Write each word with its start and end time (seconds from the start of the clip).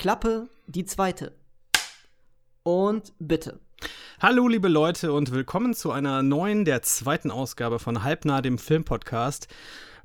Klappe 0.00 0.48
die 0.66 0.86
zweite. 0.86 1.34
Und 2.62 3.12
bitte. 3.18 3.60
Hallo 4.18 4.48
liebe 4.48 4.68
Leute 4.68 5.12
und 5.12 5.30
willkommen 5.30 5.74
zu 5.74 5.92
einer 5.92 6.22
neuen, 6.22 6.64
der 6.64 6.80
zweiten 6.80 7.30
Ausgabe 7.30 7.78
von 7.78 8.02
Halbnah, 8.02 8.40
dem 8.40 8.56
Filmpodcast. 8.56 9.48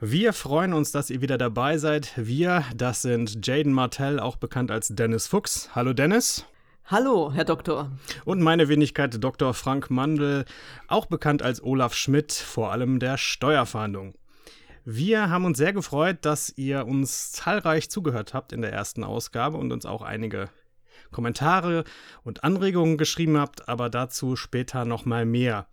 Wir 0.02 0.34
freuen 0.34 0.74
uns, 0.74 0.92
dass 0.92 1.10
ihr 1.10 1.22
wieder 1.22 1.38
dabei 1.38 1.78
seid. 1.78 2.12
Wir, 2.18 2.66
das 2.76 3.04
sind 3.04 3.48
Jaden 3.48 3.72
Martell, 3.72 4.20
auch 4.20 4.36
bekannt 4.36 4.70
als 4.70 4.90
Dennis 4.90 5.28
Fuchs. 5.28 5.70
Hallo 5.74 5.94
Dennis. 5.94 6.44
Hallo, 6.88 7.32
Herr 7.34 7.46
Doktor. 7.46 7.90
Und 8.26 8.42
meine 8.42 8.68
Wenigkeit 8.68 9.24
Dr. 9.24 9.54
Frank 9.54 9.90
Mandel, 9.90 10.44
auch 10.90 11.06
bekannt 11.06 11.42
als 11.42 11.64
Olaf 11.64 11.94
Schmidt, 11.94 12.34
vor 12.34 12.74
allem 12.74 13.00
der 13.00 13.18
Steuerfahndung. 13.18 14.14
Wir 14.88 15.32
haben 15.32 15.46
uns 15.46 15.58
sehr 15.58 15.74
gefreut, 15.74 16.20
dass 16.22 16.54
ihr 16.58 16.86
uns 16.86 17.32
zahlreich 17.32 17.90
zugehört 17.90 18.36
habt 18.36 18.54
in 18.54 18.62
der 18.62 18.72
ersten 18.72 19.04
Ausgabe 19.04 19.58
und 19.58 19.72
uns 19.72 19.88
auch 19.88 20.04
einige 20.04 20.50
Kommentare 21.12 21.86
und 22.24 22.44
Anregungen 22.44 23.00
geschrieben 23.00 23.36
habt, 23.36 23.68
aber 23.68 23.90
dazu 23.90 24.36
später 24.36 24.86
nochmal 24.86 25.26
mehr. 25.26 25.66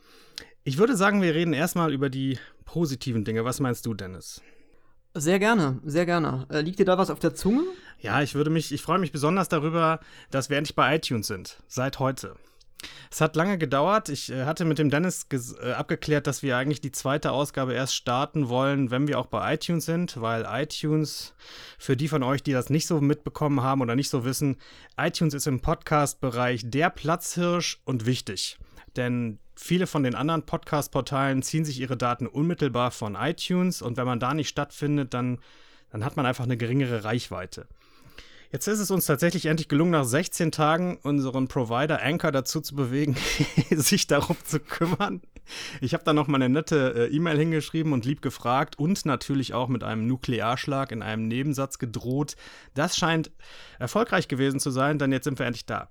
Ich 0.65 0.79
würde 0.79 0.97
sagen, 0.97 1.21
wir 1.21 1.35
reden 1.35 1.53
erstmal 1.53 1.93
über 1.93 2.09
die 2.09 2.39
positiven 2.65 3.23
Dinge. 3.23 3.45
Was 3.45 3.61
meinst 3.61 3.85
du, 3.85 3.93
Dennis? 3.93 4.41
Sehr 5.13 5.39
gerne, 5.39 5.79
sehr 5.85 6.07
gerne. 6.07 6.47
Äh, 6.49 6.63
liegt 6.63 6.79
dir 6.79 6.87
da 6.87 6.97
was 6.97 7.11
auf 7.11 7.19
der 7.19 7.35
Zunge? 7.35 7.65
Ja, 8.01 8.23
ich 8.23 8.35
würde 8.35 8.49
mich, 8.49 8.73
ich 8.73 8.81
freue 8.81 8.99
mich 8.99 9.13
besonders 9.13 9.51
darüber, 9.51 10.01
dass 10.31 10.49
wir 10.49 10.57
endlich 10.57 10.75
bei 10.75 10.97
iTunes 10.97 11.27
sind. 11.27 11.59
Seit 11.69 11.99
heute. 11.99 12.37
Es 13.11 13.21
hat 13.21 13.37
lange 13.37 13.59
gedauert. 13.59 14.09
Ich 14.09 14.31
äh, 14.31 14.45
hatte 14.45 14.65
mit 14.65 14.79
dem 14.79 14.91
Dennis 14.91 15.27
äh, 15.31 15.73
abgeklärt, 15.73 16.27
dass 16.27 16.43
wir 16.43 16.57
eigentlich 16.57 16.81
die 16.81 16.93
zweite 16.93 17.33
Ausgabe 17.33 17.75
erst 17.75 17.95
starten 17.95 18.49
wollen, 18.49 18.91
wenn 18.91 19.09
wir 19.09 19.19
auch 19.19 19.27
bei 19.27 19.55
iTunes 19.55 19.85
sind, 19.85 20.21
weil 20.21 20.47
iTunes, 20.49 21.35
für 21.79 21.97
die 21.97 22.09
von 22.09 22.23
euch, 22.23 22.43
die 22.43 22.53
das 22.53 22.71
nicht 22.71 22.87
so 22.87 23.01
mitbekommen 23.01 23.63
haben 23.63 23.81
oder 23.81 23.97
nicht 23.97 24.11
so 24.11 24.25
wissen, 24.25 24.57
iTunes 24.97 25.35
ist 25.35 25.47
im 25.47 25.61
Podcast-Bereich 25.61 26.63
der 26.65 26.91
Platzhirsch 26.91 27.81
und 27.85 28.07
wichtig. 28.07 28.59
Denn 28.97 29.39
viele 29.55 29.87
von 29.87 30.03
den 30.03 30.15
anderen 30.15 30.45
Podcast-Portalen 30.45 31.43
ziehen 31.43 31.65
sich 31.65 31.81
ihre 31.81 31.97
Daten 31.97 32.27
unmittelbar 32.27 32.91
von 32.91 33.15
iTunes 33.15 33.83
und 33.83 33.97
wenn 33.97 34.07
man 34.07 34.21
da 34.21 34.35
nicht 34.35 34.49
stattfindet, 34.49 35.15
dann, 35.15 35.39
dann 35.91 36.05
hat 36.05 36.17
man 36.17 36.27
einfach 36.27 36.45
eine 36.45 36.57
geringere 36.57 37.05
Reichweite. 37.05 37.67
Jetzt 38.53 38.67
ist 38.69 38.81
es 38.81 38.91
uns 38.91 39.07
tatsächlich 39.07 39.47
endlich 39.47 39.69
gelungen, 39.69 39.93
nach 39.93 40.05
16 40.05 40.53
Tagen 40.53 40.99
unseren 41.03 41.49
Provider 41.49 42.03
Anchor 42.03 42.33
dazu 42.33 42.61
zu 42.61 42.77
bewegen, 42.77 43.17
sich 43.71 44.07
darum 44.07 44.37
zu 44.45 44.61
kümmern. 44.61 45.23
Ich 45.81 45.95
habe 45.95 46.05
da 46.05 46.13
noch 46.13 46.27
mal 46.27 46.37
eine 46.37 46.51
nette 46.51 47.09
äh, 47.11 47.17
E-Mail 47.17 47.39
hingeschrieben 47.39 47.95
und 47.95 48.05
lieb 48.05 48.21
gefragt 48.21 48.79
und 48.79 49.07
natürlich 49.07 49.55
auch 49.55 49.69
mit 49.69 49.83
einem 49.83 50.07
Nuklearschlag 50.07 50.93
in 50.93 51.01
einem 51.01 51.29
Nebensatz 51.29 51.79
gedroht. 51.79 52.37
Das 52.75 52.95
scheint 52.95 53.31
erfolgreich 53.79 54.29
gewesen 54.29 54.61
zu 54.61 54.71
sein, 54.71 54.99
denn 54.99 55.13
jetzt 55.13 55.25
sind 55.25 55.39
wir 55.39 55.47
endlich 55.47 55.65
da. 55.65 55.89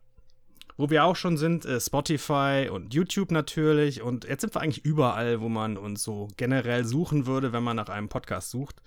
Wo 0.77 0.91
wir 0.91 1.03
auch 1.03 1.15
schon 1.15 1.37
sind, 1.37 1.65
äh, 1.65 1.81
Spotify 1.81 2.69
und 2.71 2.93
YouTube 2.93 3.31
natürlich. 3.31 4.03
Und 4.03 4.25
jetzt 4.25 4.41
sind 4.41 4.53
wir 4.55 4.61
eigentlich 4.61 4.85
überall, 4.85 5.41
wo 5.41 5.49
man 5.49 5.77
uns 5.77 6.03
so 6.03 6.27
generell 6.37 6.85
suchen 6.85 7.25
würde, 7.25 7.53
wenn 7.53 7.63
man 7.63 7.75
nach 7.75 7.89
einem 7.89 8.07
Podcast 8.07 8.51
sucht. 8.51 8.83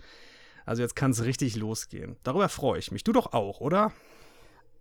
Also 0.64 0.82
jetzt 0.82 0.96
kann 0.96 1.10
es 1.10 1.24
richtig 1.24 1.56
losgehen. 1.56 2.16
Darüber 2.22 2.48
freue 2.48 2.78
ich 2.78 2.90
mich. 2.90 3.04
Du 3.04 3.12
doch 3.12 3.32
auch, 3.32 3.60
oder? 3.60 3.92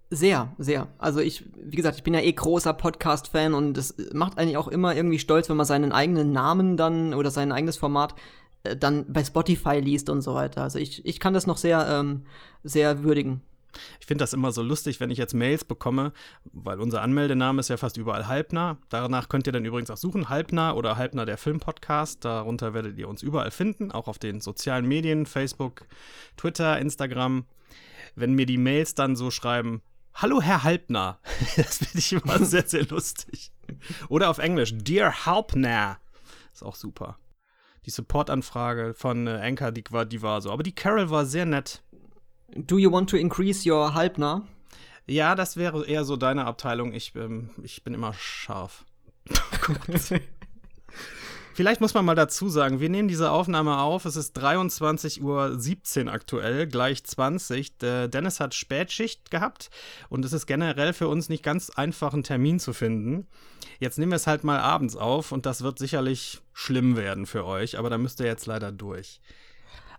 Sehr, 0.10 0.54
sehr. 0.58 0.88
Also 1.00 1.20
ich, 1.20 1.44
wie 1.56 1.76
gesagt, 1.76 1.98
ich 1.98 2.04
bin 2.04 2.14
ja 2.14 2.20
eh 2.20 2.32
großer 2.32 2.74
Podcast-Fan 2.74 3.54
und 3.54 3.78
es 3.78 3.96
macht 4.14 4.38
eigentlich 4.38 4.58
auch 4.58 4.68
immer 4.68 4.96
irgendwie 4.96 5.20
stolz, 5.20 5.50
wenn 5.50 5.58
man 5.58 5.66
seinen 5.66 5.92
eigenen 5.92 6.32
Namen 6.32 6.78
dann 6.78 7.14
oder 7.14 7.32
sein 7.32 7.52
eigenes 7.52 7.78
Format 7.78 8.14
äh, 8.64 8.78
dann 8.78 9.12
bei 9.12 9.24
Spotify 9.24 9.80
liest 9.80 10.10
und 10.10 10.22
so 10.22 10.36
weiter. 10.36 10.62
Also 10.62 10.78
ich, 10.80 11.06
ich 11.06 11.20
kann 11.20 11.34
das 11.34 11.48
noch 11.48 11.58
sehr, 11.58 11.88
ähm, 11.90 12.26
sehr 12.64 13.04
würdigen. 13.04 13.42
Ich 14.00 14.06
finde 14.06 14.24
das 14.24 14.34
immer 14.34 14.52
so 14.52 14.62
lustig, 14.62 15.00
wenn 15.00 15.10
ich 15.10 15.18
jetzt 15.18 15.34
Mails 15.34 15.64
bekomme, 15.64 16.14
weil 16.52 16.80
unser 16.80 17.02
Anmeldename 17.02 17.60
ist 17.60 17.70
ja 17.70 17.78
fast 17.78 17.98
überall 17.98 18.28
Halbnah. 18.28 18.78
Danach 18.90 19.30
könnt 19.30 19.48
ihr 19.48 19.54
dann 19.54 19.66
übrigens 19.66 19.90
auch 19.90 19.98
suchen, 19.98 20.30
Halbnah 20.30 20.74
oder 20.74 20.98
Halbnah 20.98 21.26
der 21.26 21.38
Filmpodcast. 21.38 22.24
Darunter 22.24 22.74
werdet 22.74 22.98
ihr 22.98 23.08
uns 23.08 23.22
überall 23.22 23.52
finden, 23.52 23.92
auch 23.92 24.08
auf 24.08 24.20
den 24.20 24.42
sozialen 24.42 24.88
Medien, 24.88 25.26
Facebook, 25.26 25.86
Twitter, 26.38 26.80
Instagram. 26.80 27.46
Wenn 28.16 28.34
mir 28.34 28.46
die 28.46 28.58
Mails 28.58 28.96
dann 28.96 29.16
so 29.16 29.32
schreiben, 29.32 29.82
Hallo 30.16 30.42
Herr 30.42 30.64
Halbnah, 30.64 31.20
das 31.56 31.80
finde 31.80 31.98
ich 31.98 32.14
immer 32.14 32.40
sehr, 32.46 32.68
sehr 32.68 32.86
lustig. 32.86 33.52
Oder 34.10 34.30
auf 34.30 34.38
Englisch, 34.38 34.74
Dear 34.76 35.26
Halbnah. 35.26 35.98
Ist 36.54 36.64
auch 36.64 36.76
super. 36.76 37.18
Die 37.86 37.90
Supportanfrage 37.90 38.94
von 38.94 39.28
äh, 39.28 39.32
Anchor, 39.42 39.72
die 39.72 39.84
war, 39.90 40.06
die 40.06 40.22
war 40.22 40.42
so. 40.42 40.52
Aber 40.52 40.64
die 40.64 40.76
Carol 40.76 41.10
war 41.10 41.26
sehr 41.26 41.46
nett. 41.46 41.82
Do 42.56 42.78
you 42.78 42.92
want 42.92 43.10
to 43.10 43.18
increase 43.18 43.70
your 43.70 43.94
Halbner? 43.94 44.48
Ja, 45.06 45.36
das 45.36 45.58
wäre 45.58 45.86
eher 45.86 46.06
so 46.06 46.16
deine 46.16 46.46
Abteilung. 46.46 46.94
Ich, 46.94 47.14
ähm, 47.16 47.50
ich 47.62 47.84
bin 47.84 47.94
immer 47.94 48.14
scharf. 48.14 48.86
Vielleicht 51.56 51.82
muss 51.82 51.94
man 51.94 52.04
mal 52.04 52.16
dazu 52.16 52.50
sagen, 52.50 52.80
wir 52.80 52.90
nehmen 52.90 53.08
diese 53.08 53.30
Aufnahme 53.30 53.78
auf. 53.78 54.06
Es 54.06 54.16
ist 54.16 54.36
23.17 54.40 56.06
Uhr 56.06 56.12
aktuell, 56.12 56.66
gleich 56.66 57.04
20. 57.04 57.78
Der 57.78 58.08
Dennis 58.08 58.40
hat 58.40 58.56
Spätschicht 58.56 59.30
gehabt 59.30 59.70
und 60.10 60.26
es 60.26 60.34
ist 60.34 60.48
generell 60.48 60.94
für 60.94 61.08
uns 61.08 61.30
nicht 61.30 61.44
ganz 61.44 61.70
einfach, 61.70 62.14
einen 62.14 62.24
Termin 62.24 62.60
zu 62.60 62.74
finden. 62.74 63.28
Jetzt 63.80 64.00
nehmen 64.00 64.12
wir 64.12 64.16
es 64.16 64.26
halt 64.26 64.44
mal 64.44 64.60
abends 64.60 64.96
auf 64.96 65.32
und 65.32 65.46
das 65.46 65.62
wird 65.62 65.78
sicherlich 65.78 66.42
schlimm 66.54 66.98
werden 66.98 67.28
für 67.28 67.46
euch, 67.46 67.78
aber 67.78 67.92
da 67.92 68.00
müsst 68.00 68.20
ihr 68.20 68.26
jetzt 68.26 68.48
leider 68.48 68.72
durch. 68.72 69.22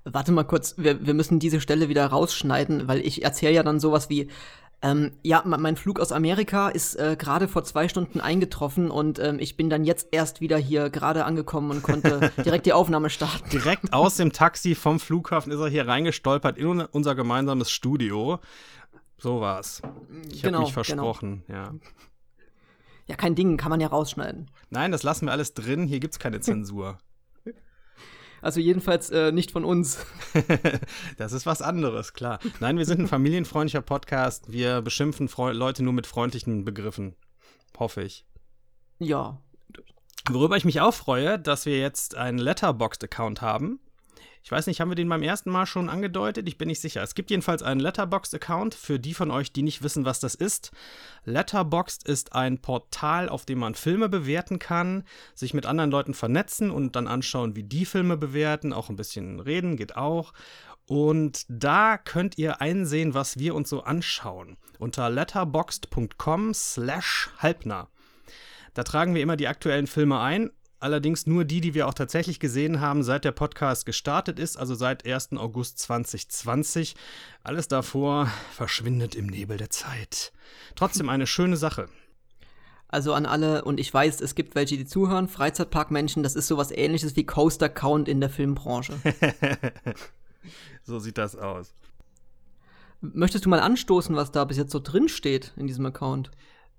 Warte 0.05 0.33
mal 0.33 0.45
kurz, 0.45 0.75
wir, 0.77 1.07
wir 1.07 1.15
müssen 1.15 1.39
diese 1.39 1.61
Stelle 1.61 1.89
wieder 1.89 2.07
rausschneiden, 2.07 2.89
weil 2.89 3.01
ich 3.01 3.25
erzähle 3.25 3.55
ja 3.55 3.63
dann 3.63 3.81
sowas 3.81 4.11
wie, 4.11 4.29
ähm, 4.83 5.13
ja, 5.23 5.43
mein 5.47 5.77
Flug 5.77 5.99
aus 5.99 6.13
Amerika 6.13 6.69
ist 6.69 6.97
äh, 6.97 7.17
gerade 7.19 7.49
vor 7.49 7.65
zwei 7.65 7.89
Stunden 7.89 8.21
eingetroffen 8.21 8.91
und 8.91 9.19
ähm, 9.19 9.39
ich 9.39 9.57
bin 9.57 9.71
dann 9.71 9.85
jetzt 9.85 10.09
erst 10.11 10.43
wieder 10.43 10.59
hier 10.59 10.91
gerade 10.91 11.25
angekommen 11.25 11.71
und 11.71 11.83
konnte 11.83 12.31
direkt 12.45 12.67
die 12.67 12.75
Aufnahme 12.75 13.09
starten. 13.09 13.49
Direkt 13.49 13.95
aus 13.95 14.17
dem 14.17 14.33
Taxi 14.33 14.75
vom 14.75 15.01
Flughafen 15.01 15.53
ist 15.53 15.59
er 15.59 15.69
hier 15.69 15.89
reingestolpert 15.89 16.59
in 16.59 16.83
unser 16.83 17.15
gemeinsames 17.15 17.71
Studio. 17.71 18.41
So 19.17 19.41
war's. 19.41 19.81
Ich 20.31 20.43
genau, 20.43 20.59
habe 20.59 20.67
mich 20.67 20.75
versprochen, 20.75 21.45
genau. 21.47 21.59
ja. 21.59 21.75
Ja, 23.07 23.17
kein 23.17 23.35
Ding, 23.35 23.57
kann 23.57 23.71
man 23.71 23.81
ja 23.81 23.89
rausschneiden. 23.89 24.51
Nein, 24.69 24.93
das 24.93 25.03
lassen 25.03 25.27
wir 25.27 25.33
alles 25.33 25.55
drin. 25.55 25.87
Hier 25.87 26.01
gibt's 26.01 26.19
keine 26.19 26.41
Zensur. 26.41 26.99
Also 28.45 28.61
jedenfalls 28.61 29.09
äh, 29.09 29.33
nicht 29.33 29.53
von 29.53 29.65
uns. 29.65 30.05
das 31.17 31.33
ist 31.33 31.47
was 31.47 31.63
anderes, 31.63 32.13
klar. 32.13 32.41
Nein, 32.61 32.77
wir 32.77 32.85
sind 32.85 33.01
ein 33.01 33.09
familienfreundlicher 33.09 33.81
Podcast. 33.81 34.53
Wir 34.53 34.83
beschimpfen 34.83 35.29
Freu 35.29 35.53
Leute 35.53 35.83
nur 35.83 35.95
mit 35.95 36.07
freundlichen 36.07 36.63
Begriffen. 36.63 37.17
Hoffe 37.79 38.03
ich. 38.03 38.27
Ja. 38.99 39.41
Worüber 40.31 40.59
ich 40.59 40.67
mich 40.67 40.83
auch 40.83 40.93
freue, 40.93 41.39
dass 41.39 41.65
wir 41.65 41.79
jetzt 41.79 42.17
einen 42.17 42.37
Letterboxd-Account 42.37 43.41
haben. 43.41 43.81
Ich 44.45 44.53
weiß 44.53 44.67
nicht, 44.67 44.83
haben 44.83 44.91
wir 44.91 44.95
den 44.95 45.09
beim 45.09 45.23
ersten 45.23 45.51
Mal 45.51 45.65
schon 45.65 45.89
angedeutet? 45.89 46.47
Ich 46.47 46.59
bin 46.59 46.69
nicht 46.69 46.83
sicher. 46.83 47.03
Es 47.03 47.15
gibt 47.15 47.31
jedenfalls 47.31 47.63
einen 47.63 47.81
Letterboxd-Account 47.81 48.75
für 48.75 49.01
die 49.01 49.15
von 49.15 49.31
euch, 49.31 49.53
die 49.53 49.63
nicht 49.63 49.83
wissen, 49.83 50.05
was 50.05 50.21
das 50.21 50.35
ist. 50.35 50.71
Letterboxd 51.25 52.07
ist 52.07 52.35
ein 52.35 52.61
Portal, 52.61 53.31
auf 53.31 53.47
dem 53.47 53.59
man 53.59 53.75
Filme 53.75 54.11
bewerten 54.11 54.59
kann, 54.59 55.05
sich 55.35 55.55
mit 55.55 55.65
anderen 55.65 55.91
Leuten 55.91 56.13
vernetzen 56.13 56.71
und 56.71 56.95
dann 56.95 57.09
anschauen, 57.09 57.57
wie 57.57 57.63
die 57.63 57.87
Filme 57.87 58.19
bewerten. 58.19 58.75
Auch 58.75 58.91
ein 58.91 58.97
bisschen 58.97 59.41
reden 59.41 59.79
geht 59.79 59.97
auch. 59.97 60.35
Und 60.87 61.47
da 61.49 61.97
könnt 61.97 62.37
ihr 62.37 62.61
einsehen, 62.61 63.15
was 63.15 63.39
wir 63.39 63.55
uns 63.55 63.71
so 63.71 63.83
anschauen. 63.83 64.59
Unter 64.79 65.09
letterboxd.com 65.09 66.53
slash 66.53 67.31
halbnah. 67.39 67.89
Da 68.75 68.83
tragen 68.83 69.15
wir 69.15 69.23
immer 69.23 69.37
die 69.37 69.49
aktuellen 69.49 69.87
Filme 69.87 70.21
ein 70.21 70.51
allerdings 70.81 71.27
nur 71.27 71.45
die, 71.45 71.61
die 71.61 71.75
wir 71.75 71.89
auch 71.89 71.95
tatsächlich 71.95 72.41
gesehen 72.41 72.81
haben, 72.81 73.03
seit 73.03 73.25
der 73.25 73.33
Podcast 73.33 73.87
gestartet 73.87 74.39
ist, 74.39 74.57
also 74.57 74.75
seit 74.75 75.07
1. 75.07 75.33
August 75.33 75.79
2020. 75.79 76.95
Alles 77.43 77.69
davor 77.69 78.29
verschwindet 78.53 79.15
im 79.15 79.27
Nebel 79.27 79.57
der 79.57 79.71
Zeit. 79.71 80.33
Trotzdem 80.75 81.09
eine 81.09 81.27
schöne 81.27 81.57
Sache. 81.57 81.89
Also 82.89 83.13
an 83.13 83.27
alle, 83.27 83.65
und 83.65 83.81
ich 83.81 83.93
weiß, 83.93 84.21
es 84.21 84.35
gibt 84.35 84.55
welche, 84.55 84.77
die 84.77 84.87
zuhören, 84.87 85.27
Freizeitparkmenschen, 85.27 86.23
das 86.23 86.37
ist 86.37 86.47
sowas 86.47 86.71
ähnliches 86.71 87.17
wie 87.17 87.25
Coaster 87.25 87.69
Count 87.69 88.09
in 88.09 88.21
der 88.21 88.31
Filmbranche. 88.31 88.95
so 90.85 91.01
sieht 91.01 91.19
das 91.19 91.35
aus. 91.35 91.75
Möchtest 93.01 93.45
du 93.45 93.49
mal 93.49 93.61
anstoßen, 93.61 94.15
was 94.15 94.31
da 94.31 94.45
bis 94.45 94.57
jetzt 94.57 94.71
so 94.71 94.79
drin 94.79 95.09
steht 95.09 95.53
in 95.57 95.67
diesem 95.67 95.85
Account? 95.87 96.31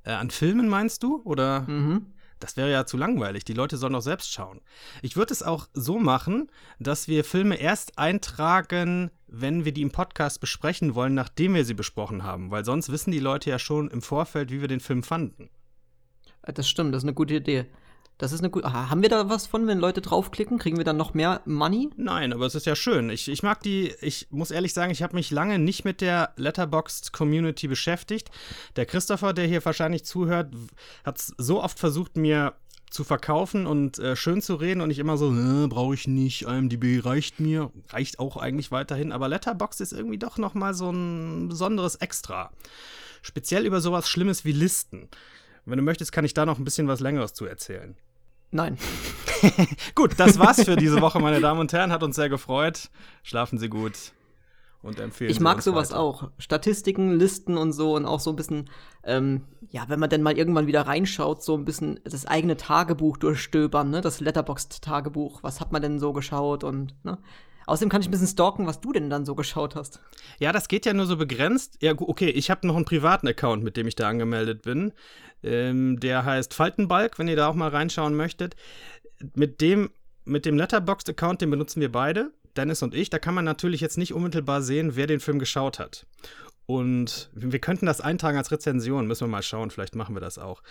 Äh, 0.03 0.11
an 0.11 0.29
Filmen 0.29 0.69
meinst 0.69 1.03
du? 1.03 1.21
Oder? 1.23 1.61
Mhm. 1.61 2.13
Das 2.39 2.57
wäre 2.57 2.71
ja 2.71 2.85
zu 2.85 2.97
langweilig. 2.97 3.45
Die 3.45 3.53
Leute 3.53 3.77
sollen 3.77 3.93
doch 3.93 4.01
selbst 4.01 4.31
schauen. 4.31 4.61
Ich 5.01 5.15
würde 5.15 5.33
es 5.33 5.43
auch 5.43 5.67
so 5.73 5.99
machen, 5.99 6.51
dass 6.79 7.07
wir 7.07 7.23
Filme 7.23 7.55
erst 7.55 7.97
eintragen, 7.97 9.11
wenn 9.27 9.65
wir 9.65 9.71
die 9.71 9.81
im 9.81 9.91
Podcast 9.91 10.39
besprechen 10.39 10.95
wollen, 10.95 11.13
nachdem 11.13 11.55
wir 11.55 11.65
sie 11.65 11.73
besprochen 11.73 12.23
haben. 12.23 12.51
Weil 12.51 12.65
sonst 12.65 12.91
wissen 12.91 13.11
die 13.11 13.19
Leute 13.19 13.49
ja 13.49 13.59
schon 13.59 13.89
im 13.89 14.01
Vorfeld, 14.01 14.51
wie 14.51 14.61
wir 14.61 14.67
den 14.67 14.79
Film 14.79 15.03
fanden. 15.03 15.49
Äh, 16.43 16.53
das 16.53 16.69
stimmt, 16.69 16.93
das 16.93 17.03
ist 17.03 17.07
eine 17.07 17.13
gute 17.13 17.35
Idee. 17.35 17.65
Das 18.17 18.31
ist 18.31 18.39
eine 18.39 18.49
gute. 18.49 18.71
Haben 18.71 19.01
wir 19.01 19.09
da 19.09 19.29
was 19.29 19.45
von, 19.45 19.67
wenn 19.67 19.79
Leute 19.79 20.01
draufklicken? 20.01 20.57
Kriegen 20.57 20.77
wir 20.77 20.85
dann 20.85 20.95
noch 20.95 21.13
mehr 21.13 21.41
Money? 21.45 21.89
Nein, 21.97 22.31
aber 22.31 22.45
es 22.45 22.55
ist 22.55 22.65
ja 22.65 22.75
schön. 22.75 23.09
Ich, 23.09 23.27
ich 23.27 23.43
mag 23.43 23.61
die, 23.61 23.93
ich 24.01 24.27
muss 24.29 24.51
ehrlich 24.51 24.73
sagen, 24.73 24.91
ich 24.91 25.03
habe 25.03 25.15
mich 25.15 25.31
lange 25.31 25.59
nicht 25.59 25.83
mit 25.83 25.99
der 25.99 26.33
Letterboxd 26.37 27.11
Community 27.11 27.67
beschäftigt. 27.67 28.31
Der 28.77 28.85
Christopher, 28.85 29.33
der 29.33 29.47
hier 29.47 29.63
wahrscheinlich 29.65 30.05
zuhört, 30.05 30.53
hat 31.03 31.19
so 31.19 31.61
oft 31.61 31.77
versucht, 31.77 32.15
mir 32.15 32.53
zu 32.89 33.03
verkaufen 33.03 33.67
und 33.67 33.99
äh, 33.99 34.15
schön 34.15 34.41
zu 34.41 34.55
reden 34.55 34.79
und 34.79 34.89
ich 34.89 34.99
immer 34.99 35.17
so, 35.17 35.33
äh, 35.33 35.67
brauche 35.67 35.95
ich 35.95 36.07
nicht, 36.07 36.43
IMDb 36.43 37.03
reicht 37.03 37.41
mir, 37.41 37.71
reicht 37.89 38.19
auch 38.19 38.37
eigentlich 38.37 38.71
weiterhin, 38.71 39.11
aber 39.11 39.27
Letterboxd 39.27 39.81
ist 39.81 39.91
irgendwie 39.91 40.17
doch 40.17 40.37
noch 40.37 40.53
mal 40.53 40.73
so 40.73 40.91
ein 40.91 41.49
besonderes 41.49 41.95
Extra. 41.95 42.51
Speziell 43.21 43.65
über 43.65 43.81
sowas 43.81 44.07
Schlimmes 44.07 44.45
wie 44.45 44.53
Listen. 44.53 45.09
Wenn 45.65 45.77
du 45.77 45.83
möchtest, 45.83 46.11
kann 46.11 46.25
ich 46.25 46.33
da 46.33 46.45
noch 46.45 46.59
ein 46.59 46.63
bisschen 46.63 46.87
was 46.87 46.99
Längeres 46.99 47.33
zu 47.33 47.45
erzählen. 47.45 47.97
Nein. 48.51 48.77
gut, 49.95 50.13
das 50.17 50.39
war's 50.39 50.63
für 50.63 50.75
diese 50.75 51.01
Woche, 51.01 51.19
meine 51.19 51.41
Damen 51.41 51.59
und 51.59 51.73
Herren. 51.73 51.91
Hat 51.91 52.03
uns 52.03 52.15
sehr 52.15 52.29
gefreut. 52.29 52.89
Schlafen 53.23 53.57
Sie 53.57 53.69
gut 53.69 54.13
und 54.85 54.99
empfehlen. 54.99 55.31
Ich 55.31 55.39
mag 55.39 55.61
sowas 55.61 55.91
weiter. 55.91 55.99
auch. 55.99 56.29
Statistiken, 56.37 57.17
Listen 57.17 57.57
und 57.57 57.73
so 57.73 57.95
und 57.95 58.05
auch 58.05 58.19
so 58.19 58.29
ein 58.29 58.35
bisschen, 58.35 58.69
ähm, 59.03 59.41
ja, 59.69 59.85
wenn 59.87 59.99
man 59.99 60.09
dann 60.09 60.21
mal 60.21 60.37
irgendwann 60.37 60.67
wieder 60.67 60.81
reinschaut, 60.83 61.43
so 61.43 61.55
ein 61.55 61.65
bisschen 61.65 61.99
das 62.03 62.25
eigene 62.25 62.55
Tagebuch 62.55 63.17
durchstöbern, 63.17 63.89
ne? 63.89 64.01
Das 64.01 64.21
Letterboxd-Tagebuch. 64.21 65.43
Was 65.43 65.59
hat 65.59 65.71
man 65.71 65.81
denn 65.81 65.99
so 65.99 66.13
geschaut 66.13 66.63
und, 66.63 66.93
ne? 67.03 67.17
Außerdem 67.67 67.89
kann 67.89 68.01
ich 68.01 68.07
ein 68.07 68.11
bisschen 68.11 68.27
stalken, 68.27 68.67
was 68.67 68.79
du 68.79 68.91
denn 68.91 69.09
dann 69.09 69.25
so 69.25 69.33
geschaut 69.33 69.75
hast. 69.75 69.99
Ja, 70.37 70.51
das 70.51 70.67
geht 70.67 70.85
ja 70.85 70.93
nur 70.93 71.07
so 71.07 71.17
begrenzt. 71.17 71.77
Ja, 71.81 71.93
okay, 71.97 72.29
ich 72.29 72.51
habe 72.51 72.67
noch 72.67 72.75
einen 72.75 72.85
privaten 72.85 73.27
Account, 73.27 73.63
mit 73.63 73.75
dem 73.75 73.87
ich 73.87 73.95
da 73.95 74.07
angemeldet 74.07 74.61
bin. 74.61 74.93
Ähm, 75.45 75.99
der 75.99 76.25
heißt 76.25 76.53
Faltenbalk, 76.53 77.19
wenn 77.19 77.27
ihr 77.27 77.35
da 77.35 77.47
auch 77.47 77.53
mal 77.53 77.69
reinschauen 77.69 78.15
möchtet. 78.15 78.55
Mit 79.35 79.61
dem, 79.61 79.91
mit 80.25 80.45
dem 80.45 80.57
Letterboxd-Account, 80.57 81.41
den 81.41 81.51
benutzen 81.51 81.79
wir 81.81 81.91
beide, 81.91 82.31
Dennis 82.57 82.81
und 82.81 82.95
ich. 82.95 83.11
Da 83.11 83.19
kann 83.19 83.35
man 83.35 83.45
natürlich 83.45 83.79
jetzt 83.79 83.97
nicht 83.97 84.13
unmittelbar 84.13 84.63
sehen, 84.63 84.95
wer 84.95 85.07
den 85.07 85.19
Film 85.19 85.37
geschaut 85.37 85.77
hat. 85.77 86.07
Und 86.65 87.29
wir 87.33 87.59
könnten 87.59 87.85
das 87.85 88.01
eintragen 88.01 88.37
als 88.37 88.51
Rezension, 88.51 89.05
müssen 89.05 89.27
wir 89.27 89.31
mal 89.31 89.43
schauen, 89.43 89.69
vielleicht 89.69 89.95
machen 89.95 90.15
wir 90.15 90.19
das 90.19 90.39
auch. 90.39 90.63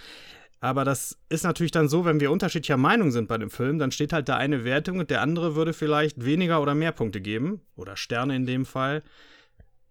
Aber 0.59 0.85
das 0.85 1.19
ist 1.29 1.45
natürlich 1.45 1.71
dann 1.71 1.89
so, 1.89 2.05
wenn 2.05 2.21
wir 2.21 2.33
unterschiedlicher 2.33 2.79
Meinung 2.79 3.13
sind 3.13 3.29
bei 3.29 3.39
dem 3.39 3.51
Film, 3.51 3.79
dann 3.79 3.93
steht 3.93 4.13
halt 4.13 4.29
da 4.29 4.37
eine 4.39 4.65
Wertung 4.65 4.99
und 4.99 5.11
der 5.11 5.21
andere 5.21 5.55
würde 5.55 5.73
vielleicht 5.73 6.25
weniger 6.25 6.61
oder 6.61 6.75
mehr 6.75 6.91
Punkte 6.91 7.21
geben. 7.21 7.61
Oder 7.77 7.97
Sterne 7.97 8.35
in 8.35 8.47
dem 8.47 8.65
Fall. 8.65 9.03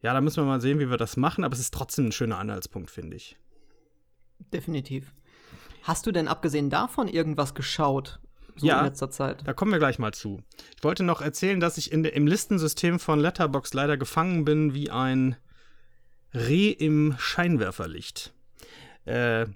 Ja, 0.01 0.13
da 0.13 0.19
müssen 0.19 0.43
wir 0.43 0.47
mal 0.47 0.59
sehen, 0.59 0.79
wie 0.79 0.89
wir 0.89 0.97
das 0.97 1.15
machen, 1.15 1.45
aber 1.45 1.53
es 1.53 1.59
ist 1.59 1.73
trotzdem 1.73 2.07
ein 2.07 2.11
schöner 2.11 2.39
Anhaltspunkt, 2.39 2.89
finde 2.89 3.15
ich. 3.15 3.37
Definitiv. 4.51 5.13
Hast 5.83 6.05
du 6.05 6.11
denn 6.11 6.27
abgesehen 6.27 6.69
davon 6.69 7.07
irgendwas 7.07 7.53
geschaut? 7.53 8.19
So 8.55 8.67
ja, 8.67 8.79
in 8.79 8.85
letzter 8.85 9.09
Zeit. 9.09 9.45
Da 9.47 9.53
kommen 9.53 9.71
wir 9.71 9.79
gleich 9.79 9.99
mal 9.99 10.13
zu. 10.13 10.41
Ich 10.77 10.83
wollte 10.83 11.03
noch 11.03 11.21
erzählen, 11.21 11.59
dass 11.59 11.77
ich 11.77 11.91
in 11.91 12.05
im 12.05 12.27
Listensystem 12.27 12.99
von 12.99 13.19
Letterbox 13.19 13.73
leider 13.73 13.97
gefangen 13.97 14.45
bin 14.45 14.73
wie 14.73 14.91
ein 14.91 15.35
Reh 16.33 16.69
im 16.69 17.15
Scheinwerferlicht. 17.17 18.33
Äh, 19.05 19.47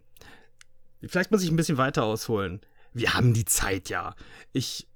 vielleicht 1.05 1.31
muss 1.31 1.43
ich 1.43 1.51
ein 1.51 1.55
bisschen 1.55 1.77
weiter 1.77 2.03
ausholen. 2.03 2.61
Wir 2.93 3.13
haben 3.13 3.33
die 3.33 3.45
Zeit 3.45 3.89
ja. 3.89 4.15
Ich 4.51 4.87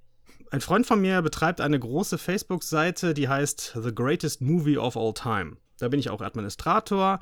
ein 0.52 0.60
Freund 0.60 0.86
von 0.86 1.00
mir 1.00 1.22
betreibt 1.22 1.62
eine 1.62 1.80
große 1.80 2.18
Facebook-Seite, 2.18 3.14
die 3.14 3.30
heißt 3.30 3.78
The 3.82 3.96
Greatest 3.96 4.42
Movie 4.42 4.78
of 4.78 4.98
All 4.98 5.14
Time. 5.14 5.56
Da 5.82 5.90
bin 5.90 6.00
ich 6.00 6.10
auch 6.10 6.22
Administrator. 6.22 7.20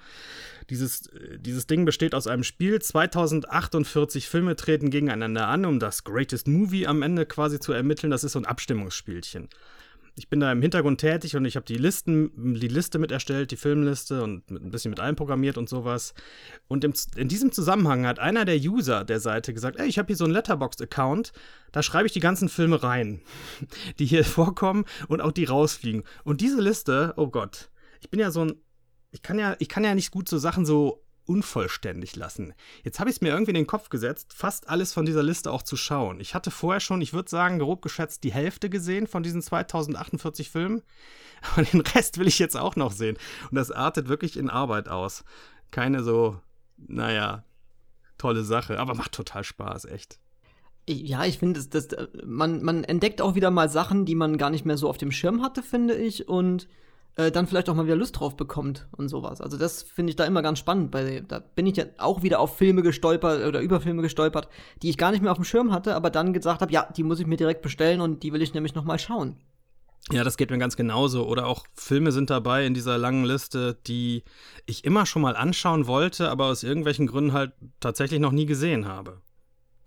Dieses, 0.70 1.08
äh, 1.08 1.40
dieses 1.40 1.68
Ding 1.68 1.86
besteht 1.86 2.14
aus 2.14 2.28
einem 2.28 2.44
Spiel. 2.44 2.82
2048 2.82 4.28
Filme 4.28 4.56
treten 4.56 4.90
gegeneinander 4.90 5.48
an, 5.48 5.66
um 5.66 5.80
das 5.80 6.04
Greatest 6.04 6.48
Movie 6.48 6.88
am 6.88 7.02
Ende 7.02 7.26
quasi 7.26 7.60
zu 7.60 7.74
ermitteln. 7.74 8.12
Das 8.12 8.24
ist 8.24 8.34
so 8.34 8.40
ein 8.40 8.46
Abstimmungsspielchen. 8.46 9.50
Ich 10.20 10.28
bin 10.28 10.42
da 10.42 10.52
im 10.52 10.62
Hintergrund 10.62 11.00
tätig 11.00 11.38
und 11.38 11.46
ich 11.46 11.56
habe 11.56 11.66
die 11.66 11.78
Listen, 11.78 12.60
die 12.60 12.68
Liste 12.68 13.00
mit 13.00 13.10
erstellt, 13.10 13.52
die 13.52 13.56
Filmliste 13.56 14.22
und 14.22 14.52
ein 14.52 14.70
bisschen 14.70 14.90
mit 14.90 15.00
einprogrammiert 15.00 15.58
und 15.58 15.70
sowas. 15.70 16.14
Und 16.68 16.84
im, 16.84 16.94
in 17.16 17.30
diesem 17.30 17.54
Zusammenhang 17.54 18.06
hat 18.06 18.20
einer 18.20 18.44
der 18.44 18.58
User 18.58 19.06
der 19.06 19.22
Seite 19.22 19.54
gesagt, 19.54 19.80
ey, 19.80 19.88
ich 19.88 19.98
habe 19.98 20.08
hier 20.08 20.18
so 20.18 20.26
einen 20.26 20.34
Letterboxd-Account, 20.34 21.32
da 21.72 21.82
schreibe 21.82 22.08
ich 22.08 22.12
die 22.12 22.20
ganzen 22.20 22.50
Filme 22.50 22.84
rein, 22.84 23.22
die 24.00 24.06
hier 24.06 24.26
vorkommen 24.26 24.84
und 25.08 25.22
auch 25.22 25.32
die 25.32 25.46
rausfliegen. 25.46 26.04
Und 26.26 26.42
diese 26.42 26.60
Liste, 26.60 27.14
oh 27.16 27.28
Gott, 27.28 27.70
ich 28.00 28.10
bin 28.10 28.20
ja 28.20 28.32
so 28.32 28.46
ein, 28.46 28.56
ich 29.12 29.22
kann 29.22 29.40
ja, 29.40 29.56
ich 29.60 29.70
kann 29.70 29.84
ja 29.84 29.96
nicht 29.96 30.12
gut 30.12 30.30
so 30.30 30.38
Sachen 30.38 30.66
so 30.66 31.04
unvollständig 31.30 32.16
lassen. 32.16 32.56
Jetzt 32.84 33.00
habe 33.00 33.10
ich 33.12 33.18
es 33.18 33.22
mir 33.22 33.30
irgendwie 33.30 33.52
in 33.52 33.56
den 33.56 33.68
Kopf 33.68 33.90
gesetzt, 33.90 34.34
fast 34.34 34.68
alles 34.68 34.94
von 34.94 35.06
dieser 35.06 35.22
Liste 35.22 35.52
auch 35.52 35.62
zu 35.62 35.78
schauen. 35.78 36.20
Ich 36.20 36.34
hatte 36.34 36.50
vorher 36.50 36.80
schon, 36.80 37.02
ich 37.02 37.14
würde 37.14 37.30
sagen, 37.30 37.60
grob 37.60 37.84
geschätzt 37.84 38.24
die 38.24 38.34
Hälfte 38.34 38.70
gesehen 38.70 39.06
von 39.06 39.22
diesen 39.22 39.44
2048 39.44 40.50
Filmen. 40.50 40.82
Aber 41.54 41.64
den 41.64 41.82
Rest 41.82 42.18
will 42.18 42.28
ich 42.28 42.40
jetzt 42.40 42.58
auch 42.58 42.76
noch 42.76 42.92
sehen. 42.92 43.18
Und 43.52 43.56
das 43.56 43.70
artet 43.70 44.10
wirklich 44.10 44.38
in 44.38 44.50
Arbeit 44.50 44.90
aus. 44.90 45.24
Keine 45.70 46.04
so, 46.04 46.42
naja, 46.78 47.44
tolle 48.18 48.44
Sache, 48.44 48.80
aber 48.80 48.96
macht 48.96 49.14
total 49.14 49.44
Spaß, 49.44 49.86
echt. 49.86 50.20
Ja, 50.88 51.26
ich 51.26 51.38
finde, 51.38 51.64
das, 51.64 51.88
das, 51.88 52.10
man, 52.26 52.64
man 52.64 52.84
entdeckt 52.84 53.22
auch 53.22 53.36
wieder 53.36 53.52
mal 53.52 53.70
Sachen, 53.70 54.06
die 54.06 54.16
man 54.16 54.38
gar 54.38 54.50
nicht 54.50 54.66
mehr 54.66 54.78
so 54.78 54.90
auf 54.90 54.98
dem 54.98 55.12
Schirm 55.12 55.44
hatte, 55.44 55.62
finde 55.62 55.96
ich. 55.96 56.28
Und 56.28 56.68
äh, 57.20 57.32
dann 57.32 57.48
vielleicht 57.48 57.70
auch 57.70 57.76
mal 57.76 57.86
wieder 57.86 57.98
Lust 57.98 58.18
drauf 58.18 58.38
bekommt 58.38 58.88
und 58.96 59.10
sowas. 59.10 59.42
Also 59.42 59.58
das 59.58 59.84
finde 59.84 60.12
ich 60.12 60.16
da 60.16 60.24
immer 60.24 60.42
ganz 60.42 60.58
spannend. 60.58 60.90
Bei, 60.90 61.22
da 61.28 61.40
bin 61.40 61.68
ich 61.68 61.76
ja 61.76 61.84
auch 61.98 62.24
wieder 62.24 62.40
auf 62.40 62.58
Filme 62.58 62.82
gestolpert 62.82 63.46
oder 63.46 63.60
über 63.60 63.82
Filme 63.82 64.02
gestolpert, 64.02 64.48
die 64.82 64.90
ich 64.90 64.98
gar 64.98 65.12
nicht 65.12 65.22
mehr 65.22 65.32
auf 65.32 65.38
dem 65.38 65.44
Schirm 65.44 65.74
hatte, 65.74 65.96
aber 65.96 66.12
dann 66.12 66.32
gesagt 66.32 66.62
habe, 66.62 66.72
ja, 66.72 66.88
die 66.96 67.04
muss 67.04 67.20
ich 67.20 67.28
mir 67.28 67.36
direkt 67.36 67.62
bestellen 67.62 68.00
und 68.00 68.24
die 68.24 68.32
will 68.32 68.42
ich 68.42 68.54
nämlich 68.54 68.74
noch 68.74 68.86
mal 68.86 68.98
schauen. 68.98 69.36
Ja, 70.12 70.24
das 70.24 70.38
geht 70.38 70.50
mir 70.50 70.58
ganz 70.58 70.78
genauso. 70.78 71.28
Oder 71.28 71.46
auch 71.46 71.66
Filme 71.74 72.14
sind 72.14 72.30
dabei 72.30 72.66
in 72.66 72.74
dieser 72.74 72.98
langen 72.98 73.26
Liste, 73.26 73.78
die 73.86 74.24
ich 74.66 74.86
immer 74.86 75.06
schon 75.06 75.22
mal 75.22 75.36
anschauen 75.36 75.88
wollte, 75.88 76.32
aber 76.32 76.46
aus 76.46 76.64
irgendwelchen 76.64 77.06
Gründen 77.06 77.34
halt 77.34 77.52
tatsächlich 77.82 78.22
noch 78.22 78.32
nie 78.32 78.46
gesehen 78.46 78.88
habe. 78.88 79.22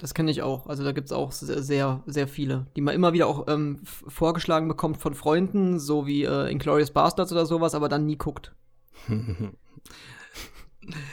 Das 0.02 0.14
kenne 0.14 0.32
ich 0.32 0.42
auch. 0.42 0.66
Also 0.66 0.82
da 0.82 0.90
gibt 0.90 1.06
es 1.06 1.12
auch 1.12 1.30
sehr, 1.30 2.02
sehr 2.06 2.26
viele, 2.26 2.66
die 2.74 2.80
man 2.80 2.92
immer 2.92 3.12
wieder 3.12 3.28
auch 3.28 3.46
ähm, 3.46 3.78
vorgeschlagen 3.84 4.66
bekommt 4.66 4.96
von 4.96 5.14
Freunden, 5.14 5.78
so 5.78 6.08
wie 6.08 6.24
äh, 6.24 6.50
Inglourious 6.50 6.90
Bastards 6.90 7.30
oder 7.30 7.46
sowas, 7.46 7.76
aber 7.76 7.88
dann 7.88 8.04
nie 8.04 8.16
guckt. 8.16 8.52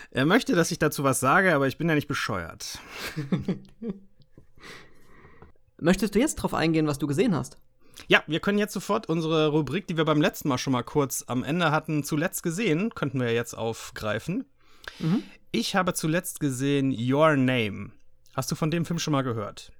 er 0.10 0.26
möchte, 0.26 0.56
dass 0.56 0.72
ich 0.72 0.80
dazu 0.80 1.04
was 1.04 1.20
sage, 1.20 1.54
aber 1.54 1.68
ich 1.68 1.78
bin 1.78 1.88
ja 1.88 1.94
nicht 1.94 2.08
bescheuert. 2.08 2.80
Möchtest 5.80 6.16
du 6.16 6.20
jetzt 6.20 6.38
drauf 6.38 6.56
eingehen, 6.56 6.88
was 6.88 6.98
du 6.98 7.06
gesehen 7.06 7.36
hast? 7.36 7.58
Ja, 8.08 8.24
wir 8.26 8.40
können 8.40 8.58
jetzt 8.58 8.74
sofort 8.74 9.08
unsere 9.08 9.50
Rubrik, 9.50 9.86
die 9.86 9.98
wir 9.98 10.06
beim 10.06 10.20
letzten 10.20 10.48
Mal 10.48 10.58
schon 10.58 10.74
mal 10.74 10.82
kurz 10.82 11.24
am 11.28 11.44
Ende 11.44 11.70
hatten, 11.70 12.04
zuletzt 12.04 12.42
gesehen, 12.42 12.90
könnten 12.96 13.20
wir 13.20 13.32
jetzt 13.34 13.54
aufgreifen. 13.54 14.46
Mhm. 14.98 15.22
Ich 15.52 15.76
habe 15.76 15.94
zuletzt 15.94 16.40
gesehen 16.40 16.92
Your 16.92 17.36
Name. 17.36 17.92
Hast 18.40 18.50
du 18.50 18.56
von 18.56 18.72
dem 18.72 18.86
Film 18.86 19.00
schon 19.00 19.12
mal 19.12 19.22
gehört? 19.22 19.74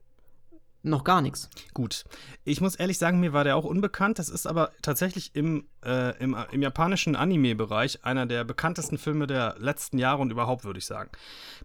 Noch 0.84 1.06
gar 1.06 1.22
nichts. 1.22 1.50
Gut. 1.74 2.04
Ich 2.44 2.60
muss 2.60 2.76
ehrlich 2.76 2.98
sagen, 2.98 3.22
mir 3.22 3.32
war 3.32 3.46
der 3.46 3.56
auch 3.56 3.64
unbekannt. 3.64 4.20
Das 4.20 4.28
ist 4.28 4.46
aber 4.46 4.74
tatsächlich 4.82 5.34
im, 5.34 5.64
äh, 5.86 6.22
im, 6.22 6.36
im 6.52 6.62
japanischen 6.62 7.16
Anime-Bereich 7.16 8.04
einer 8.04 8.26
der 8.26 8.44
bekanntesten 8.44 8.98
Filme 8.98 9.28
der 9.28 9.56
letzten 9.60 9.98
Jahre 9.98 10.22
und 10.22 10.30
überhaupt, 10.30 10.66
würde 10.66 10.78
ich 10.78 10.86
sagen. 10.86 11.10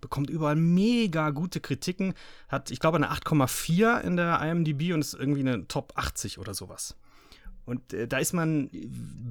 Bekommt 0.01 0.31
überall 0.31 0.55
mega 0.55 1.31
gute 1.31 1.59
Kritiken. 1.59 2.15
Hat, 2.49 2.71
ich 2.71 2.79
glaube, 2.79 2.99
eine 2.99 3.11
8,4 3.11 4.01
in 4.03 4.17
der 4.17 4.41
IMDb 4.41 4.95
und 4.95 5.01
ist 5.01 5.15
irgendwie 5.15 5.41
eine 5.41 5.67
Top 5.67 5.95
80 5.97 6.39
oder 6.39 6.55
sowas. 6.55 6.95
Und 7.65 7.93
äh, 7.93 8.07
da 8.07 8.19
ist 8.19 8.35
man 8.35 8.71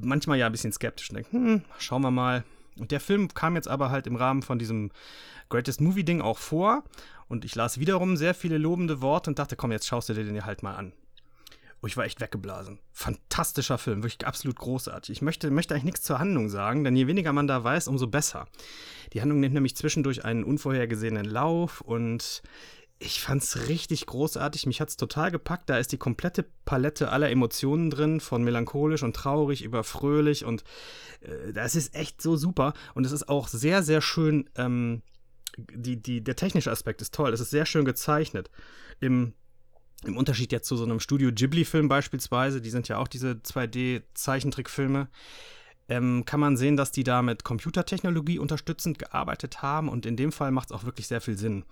manchmal 0.02 0.38
ja 0.38 0.48
ein 0.48 0.52
bisschen 0.52 0.74
skeptisch 0.74 1.12
und 1.12 1.16
denkt, 1.16 1.32
hm, 1.32 1.62
schauen 1.78 2.02
wir 2.02 2.12
mal. 2.12 2.44
Und 2.80 2.92
der 2.92 3.00
Film 3.00 3.28
kam 3.34 3.56
jetzt 3.56 3.68
aber 3.68 3.90
halt 3.90 4.08
im 4.08 4.16
Rahmen 4.16 4.42
von 4.42 4.60
diesem 4.60 4.92
Greatest 5.50 5.82
Movie 5.82 6.04
Ding 6.04 6.22
auch 6.22 6.38
vor 6.38 6.84
und 7.28 7.46
ich 7.46 7.56
las 7.56 7.80
wiederum 7.80 8.18
sehr 8.18 8.34
viele 8.34 8.58
lobende 8.58 9.02
Worte 9.02 9.30
und 9.30 9.40
dachte, 9.40 9.56
komm, 9.56 9.72
jetzt 9.72 9.88
schaust 9.88 10.10
du 10.10 10.14
dir 10.14 10.24
den 10.24 10.46
halt 10.46 10.64
mal 10.64 10.76
an. 10.76 10.94
Oh, 11.82 11.88
ich 11.88 11.98
war 11.98 12.06
echt 12.06 12.22
weggeblasen. 12.22 12.80
Fantastischer 12.94 13.78
Film, 13.78 14.04
wirklich 14.04 14.26
absolut 14.26 14.58
großartig. 14.58 15.18
Ich 15.18 15.22
möchte, 15.22 15.52
möchte 15.52 15.74
eigentlich 15.74 15.84
nichts 15.84 16.02
zur 16.04 16.18
Handlung 16.18 16.48
sagen, 16.48 16.86
denn 16.86 16.96
je 16.96 17.08
weniger 17.08 17.34
man 17.34 17.46
da 17.46 17.62
weiß, 17.62 17.90
umso 17.90 18.08
besser. 18.08 18.48
Die 19.12 19.20
Handlung 19.20 19.42
nimmt 19.42 19.54
nämlich 19.54 19.76
zwischendurch 19.76 20.24
einen 20.24 20.46
unvorhergesehenen 20.46 21.26
Lauf 21.26 21.82
und 21.82 22.42
ich 23.04 23.22
fand's 23.22 23.68
richtig 23.68 24.06
großartig. 24.06 24.66
Mich 24.66 24.82
hat's 24.82 24.98
total 24.98 25.32
gepackt. 25.32 25.70
Da 25.70 25.78
ist 25.78 25.92
die 25.92 25.98
komplette 25.98 26.46
Palette 26.66 27.12
aller 27.12 27.30
Emotionen 27.30 27.90
drin, 27.90 28.20
von 28.20 28.44
melancholisch 28.44 29.04
und 29.04 29.16
traurig 29.16 29.64
über 29.64 29.84
fröhlich 29.84 30.46
und 30.46 30.64
äh, 31.22 31.54
das 31.54 31.76
ist 31.76 31.96
echt 31.96 32.22
so 32.22 32.36
super. 32.38 32.74
Und 32.96 33.06
es 33.06 33.12
ist 33.12 33.30
auch 33.30 33.48
sehr, 33.48 33.84
sehr 33.84 34.02
schön 34.02 34.50
ähm, 34.56 35.02
die, 35.58 36.02
die, 36.02 36.24
der 36.24 36.36
technische 36.36 36.72
Aspekt 36.72 37.02
ist 37.02 37.14
toll. 37.14 37.34
Es 37.34 37.40
ist 37.40 37.52
sehr 37.52 37.66
schön 37.66 37.86
gezeichnet. 37.86 38.50
Im, 39.00 39.34
im 40.04 40.18
Unterschied 40.18 40.52
jetzt 40.52 40.68
zu 40.68 40.76
so 40.76 40.84
einem 40.84 41.00
Studio 41.00 41.32
Ghibli-Film 41.32 41.88
beispielsweise, 41.88 42.62
die 42.62 42.70
sind 42.70 42.88
ja 42.88 42.98
auch 42.98 43.08
diese 43.08 43.34
2D-Zeichentrickfilme, 43.34 45.08
ähm, 45.90 46.24
kann 46.26 46.40
man 46.40 46.58
sehen, 46.58 46.78
dass 46.78 46.92
die 46.92 47.04
da 47.04 47.22
mit 47.22 47.44
Computertechnologie 47.44 48.40
unterstützend 48.40 49.00
gearbeitet 49.00 49.62
haben 49.62 49.90
und 49.90 50.06
in 50.06 50.16
dem 50.16 50.32
Fall 50.32 50.52
macht 50.52 50.72
es 50.72 50.76
auch 50.76 50.86
wirklich 50.86 51.08
sehr 51.08 51.22
viel 51.22 51.38
Sinn. 51.38 51.66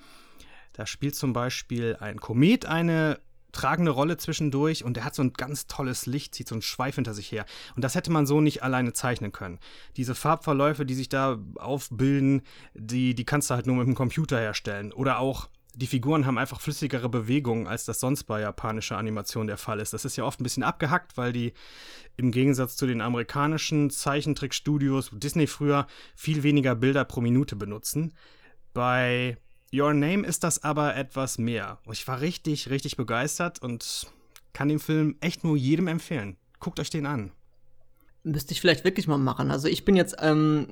Da 0.73 0.85
spielt 0.85 1.15
zum 1.15 1.33
Beispiel 1.33 1.97
ein 1.99 2.19
Komet 2.19 2.65
eine 2.65 3.19
tragende 3.51 3.91
Rolle 3.91 4.17
zwischendurch 4.17 4.83
und 4.83 4.97
er 4.97 5.03
hat 5.03 5.15
so 5.15 5.21
ein 5.21 5.33
ganz 5.33 5.67
tolles 5.67 6.05
Licht, 6.05 6.35
zieht 6.35 6.47
so 6.47 6.55
einen 6.55 6.61
Schweif 6.61 6.95
hinter 6.95 7.13
sich 7.13 7.31
her. 7.31 7.45
Und 7.75 7.83
das 7.83 7.95
hätte 7.95 8.11
man 8.11 8.25
so 8.25 8.41
nicht 8.41 8.63
alleine 8.63 8.93
zeichnen 8.93 9.31
können. 9.31 9.59
Diese 9.97 10.15
Farbverläufe, 10.15 10.85
die 10.85 10.95
sich 10.95 11.09
da 11.09 11.37
aufbilden, 11.55 12.43
die, 12.73 13.13
die 13.13 13.25
kannst 13.25 13.49
du 13.49 13.55
halt 13.55 13.67
nur 13.67 13.75
mit 13.75 13.87
dem 13.87 13.95
Computer 13.95 14.39
herstellen. 14.39 14.93
Oder 14.93 15.19
auch 15.19 15.49
die 15.75 15.87
Figuren 15.87 16.25
haben 16.25 16.37
einfach 16.37 16.59
flüssigere 16.59 17.07
Bewegungen, 17.07 17.67
als 17.67 17.85
das 17.85 17.99
sonst 17.99 18.25
bei 18.25 18.41
japanischer 18.41 18.97
Animation 18.97 19.47
der 19.47 19.57
Fall 19.57 19.79
ist. 19.79 19.93
Das 19.93 20.03
ist 20.03 20.17
ja 20.17 20.25
oft 20.25 20.39
ein 20.39 20.43
bisschen 20.43 20.63
abgehackt, 20.63 21.17
weil 21.17 21.31
die 21.31 21.53
im 22.17 22.31
Gegensatz 22.31 22.75
zu 22.75 22.85
den 22.87 22.99
amerikanischen 23.01 23.89
Zeichentrickstudios, 23.89 25.11
Disney 25.13 25.47
früher, 25.47 25.87
viel 26.15 26.43
weniger 26.43 26.75
Bilder 26.75 27.05
pro 27.05 27.21
Minute 27.21 27.55
benutzen. 27.55 28.13
Bei 28.73 29.37
Your 29.73 29.93
Name 29.93 30.27
ist 30.27 30.43
das 30.43 30.63
aber 30.63 30.95
etwas 30.95 31.37
mehr. 31.37 31.79
Ich 31.91 32.07
war 32.07 32.19
richtig, 32.19 32.69
richtig 32.69 32.97
begeistert 32.97 33.61
und 33.61 34.07
kann 34.53 34.67
den 34.67 34.79
Film 34.79 35.15
echt 35.21 35.43
nur 35.43 35.55
jedem 35.55 35.87
empfehlen. 35.87 36.35
Guckt 36.59 36.79
euch 36.79 36.89
den 36.89 37.05
an. 37.05 37.31
Müsste 38.23 38.51
ich 38.51 38.61
vielleicht 38.61 38.83
wirklich 38.83 39.07
mal 39.07 39.17
machen. 39.17 39.49
Also 39.49 39.67
ich 39.67 39.85
bin 39.85 39.95
jetzt 39.95 40.17
ähm, 40.19 40.67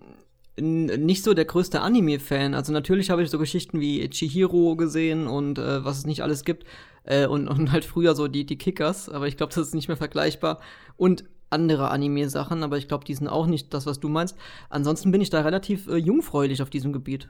nicht 0.58 1.24
so 1.24 1.34
der 1.34 1.46
größte 1.46 1.82
Anime-Fan. 1.82 2.53
Also 2.53 2.74
natürlich 2.74 3.10
habe 3.10 3.24
ich 3.24 3.29
so 3.29 3.39
Geschichten 3.39 3.79
wie 3.79 4.08
Chihiro 4.10 4.75
gesehen 4.75 5.27
und 5.27 5.58
äh, 5.58 5.84
was 5.86 6.00
es 6.00 6.06
nicht 6.06 6.22
alles 6.22 6.44
gibt. 6.44 6.65
Äh, 7.03 7.25
und, 7.25 7.48
und 7.48 7.72
halt 7.72 7.86
früher 7.86 8.15
so 8.15 8.27
die, 8.27 8.46
die 8.46 8.58
Kickers, 8.58 9.10
aber 9.10 9.27
ich 9.27 9.38
glaube, 9.38 9.53
das 9.53 9.68
ist 9.68 9.74
nicht 9.75 9.88
mehr 9.88 9.98
vergleichbar. 9.98 10.60
Und 10.98 11.24
andere 11.50 11.91
Anime-Sachen, 11.91 12.63
aber 12.63 12.77
ich 12.77 12.88
glaube, 12.88 13.06
die 13.06 13.15
sind 13.15 13.27
auch 13.27 13.48
nicht 13.48 13.74
das, 13.74 13.86
was 13.86 14.00
du 14.00 14.10
meinst. 14.10 14.38
Ansonsten 14.70 15.12
bin 15.12 15.22
ich 15.22 15.29
da 15.29 15.41
relativ 15.41 15.88
äh, 15.88 15.98
jungfräulich 15.98 16.62
auf 16.62 16.70
diesem 16.70 16.94
Gebiet. 16.94 17.29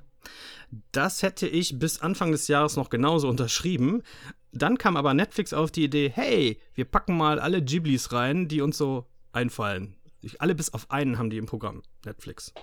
Das 0.91 1.23
hätte 1.23 1.47
ich 1.47 1.79
bis 1.79 2.01
Anfang 2.01 2.31
des 2.31 2.47
Jahres 2.47 2.75
noch 2.75 2.89
genauso 2.89 3.27
unterschrieben. 3.27 4.03
Dann 4.51 4.77
kam 4.77 4.97
aber 4.97 5.13
Netflix 5.13 5.53
auf 5.53 5.71
die 5.71 5.83
Idee, 5.83 6.11
hey, 6.13 6.59
wir 6.73 6.85
packen 6.85 7.17
mal 7.17 7.39
alle 7.39 7.61
Ghiblis 7.61 8.11
rein, 8.11 8.47
die 8.47 8.61
uns 8.61 8.77
so 8.77 9.05
einfallen. 9.31 9.95
Alle 10.39 10.55
bis 10.55 10.73
auf 10.73 10.91
einen 10.91 11.17
haben 11.17 11.29
die 11.29 11.37
im 11.37 11.45
Programm, 11.45 11.81
Netflix. 12.05 12.53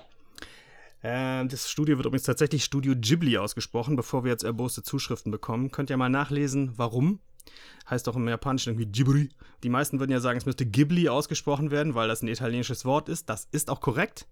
Äh, 1.02 1.46
das 1.46 1.70
Studio 1.70 1.96
wird 1.96 2.06
übrigens 2.06 2.25
tatsächlich 2.25 2.64
Studio 2.64 2.94
Ghibli 2.96 3.38
ausgesprochen, 3.38 3.96
bevor 3.96 4.25
wir 4.25 4.30
jetzt 4.30 4.44
erboste 4.44 4.82
Zuschriften 4.82 5.30
bekommen. 5.30 5.70
Könnt 5.70 5.90
ihr 5.90 5.96
mal 5.96 6.08
nachlesen, 6.08 6.72
warum. 6.76 7.20
Heißt 7.88 8.08
auch 8.08 8.16
im 8.16 8.28
Japanischen 8.28 8.70
irgendwie 8.70 8.86
Ghibli. 8.86 9.30
Die 9.62 9.68
meisten 9.68 10.00
würden 10.00 10.12
ja 10.12 10.20
sagen, 10.20 10.38
es 10.38 10.46
müsste 10.46 10.66
Ghibli 10.66 11.08
ausgesprochen 11.08 11.70
werden, 11.70 11.94
weil 11.94 12.08
das 12.08 12.22
ein 12.22 12.28
italienisches 12.28 12.84
Wort 12.84 13.08
ist. 13.08 13.28
Das 13.28 13.48
ist 13.52 13.70
auch 13.70 13.80
korrekt. 13.80 14.26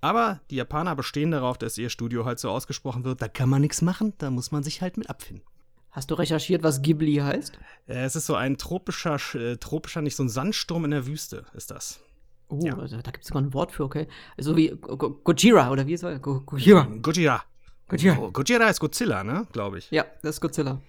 Aber 0.00 0.40
die 0.50 0.56
Japaner 0.56 0.94
bestehen 0.94 1.30
darauf, 1.30 1.58
dass 1.58 1.78
ihr 1.78 1.90
Studio 1.90 2.24
halt 2.24 2.38
so 2.38 2.50
ausgesprochen 2.50 3.04
wird. 3.04 3.22
Da 3.22 3.28
kann 3.28 3.48
man 3.48 3.62
nichts 3.62 3.82
machen, 3.82 4.12
da 4.18 4.30
muss 4.30 4.52
man 4.52 4.62
sich 4.62 4.82
halt 4.82 4.96
mit 4.96 5.08
abfinden. 5.10 5.44
Hast 5.90 6.10
du 6.10 6.14
recherchiert, 6.14 6.62
was 6.62 6.82
Ghibli 6.82 7.16
heißt? 7.16 7.58
Äh, 7.86 8.04
es 8.04 8.16
ist 8.16 8.26
so 8.26 8.34
ein 8.34 8.58
tropischer, 8.58 9.16
äh, 9.34 9.56
tropischer, 9.56 10.02
nicht 10.02 10.14
so 10.14 10.22
ein 10.22 10.28
Sandsturm 10.28 10.84
in 10.84 10.90
der 10.90 11.06
Wüste, 11.06 11.46
ist 11.54 11.70
das. 11.70 12.00
Oh, 12.48 12.60
ja. 12.62 12.76
also, 12.78 12.96
da 13.00 13.10
gibt 13.10 13.24
es 13.24 13.28
sogar 13.28 13.42
ein 13.42 13.54
Wort 13.54 13.72
für, 13.72 13.84
okay. 13.84 14.06
So 14.36 14.56
wie 14.56 14.68
Go 14.68 15.18
Gojira, 15.24 15.70
oder 15.70 15.86
wie 15.86 15.94
ist? 15.94 16.02
Go 16.02 16.42
Gojira. 16.42 16.86
Gojira. 17.00 17.42
Gojira. 17.88 18.18
Oh, 18.20 18.30
Gojira 18.30 18.68
ist 18.68 18.80
Godzilla, 18.80 19.24
ne? 19.24 19.46
Glaube 19.52 19.78
ich. 19.78 19.90
Ja, 19.90 20.04
das 20.22 20.36
ist 20.36 20.40
Godzilla. 20.40 20.82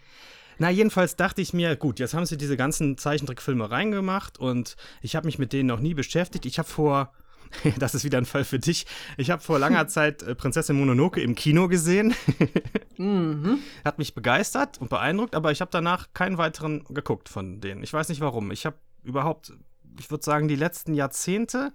Na, 0.59 0.69
jedenfalls 0.69 1.15
dachte 1.15 1.41
ich 1.41 1.53
mir, 1.53 1.75
gut, 1.75 1.99
jetzt 1.99 2.13
haben 2.13 2.25
sie 2.25 2.37
diese 2.37 2.57
ganzen 2.57 2.97
Zeichentrickfilme 2.97 3.69
reingemacht 3.69 4.39
und 4.39 4.75
ich 5.01 5.15
habe 5.15 5.25
mich 5.25 5.39
mit 5.39 5.53
denen 5.53 5.67
noch 5.67 5.79
nie 5.79 5.93
beschäftigt. 5.93 6.45
Ich 6.45 6.59
habe 6.59 6.67
vor, 6.67 7.13
das 7.79 7.95
ist 7.95 8.03
wieder 8.03 8.17
ein 8.17 8.25
Fall 8.25 8.43
für 8.43 8.59
dich, 8.59 8.85
ich 9.17 9.29
habe 9.29 9.41
vor 9.41 9.59
langer 9.59 9.87
Zeit 9.87 10.23
äh, 10.23 10.35
Prinzessin 10.35 10.77
Mononoke 10.77 11.21
im 11.21 11.35
Kino 11.35 11.67
gesehen. 11.67 12.13
mhm. 12.97 13.59
Hat 13.85 13.97
mich 13.97 14.15
begeistert 14.15 14.79
und 14.79 14.89
beeindruckt, 14.89 15.35
aber 15.35 15.51
ich 15.51 15.61
habe 15.61 15.71
danach 15.71 16.13
keinen 16.13 16.37
weiteren 16.37 16.83
geguckt 16.85 17.29
von 17.29 17.61
denen. 17.61 17.83
Ich 17.83 17.93
weiß 17.93 18.09
nicht 18.09 18.21
warum. 18.21 18.51
Ich 18.51 18.65
habe 18.65 18.77
überhaupt 19.03 19.53
ich 19.99 20.11
würde 20.11 20.23
sagen, 20.23 20.47
die 20.47 20.55
letzten 20.55 20.93
Jahrzehnte 20.93 21.73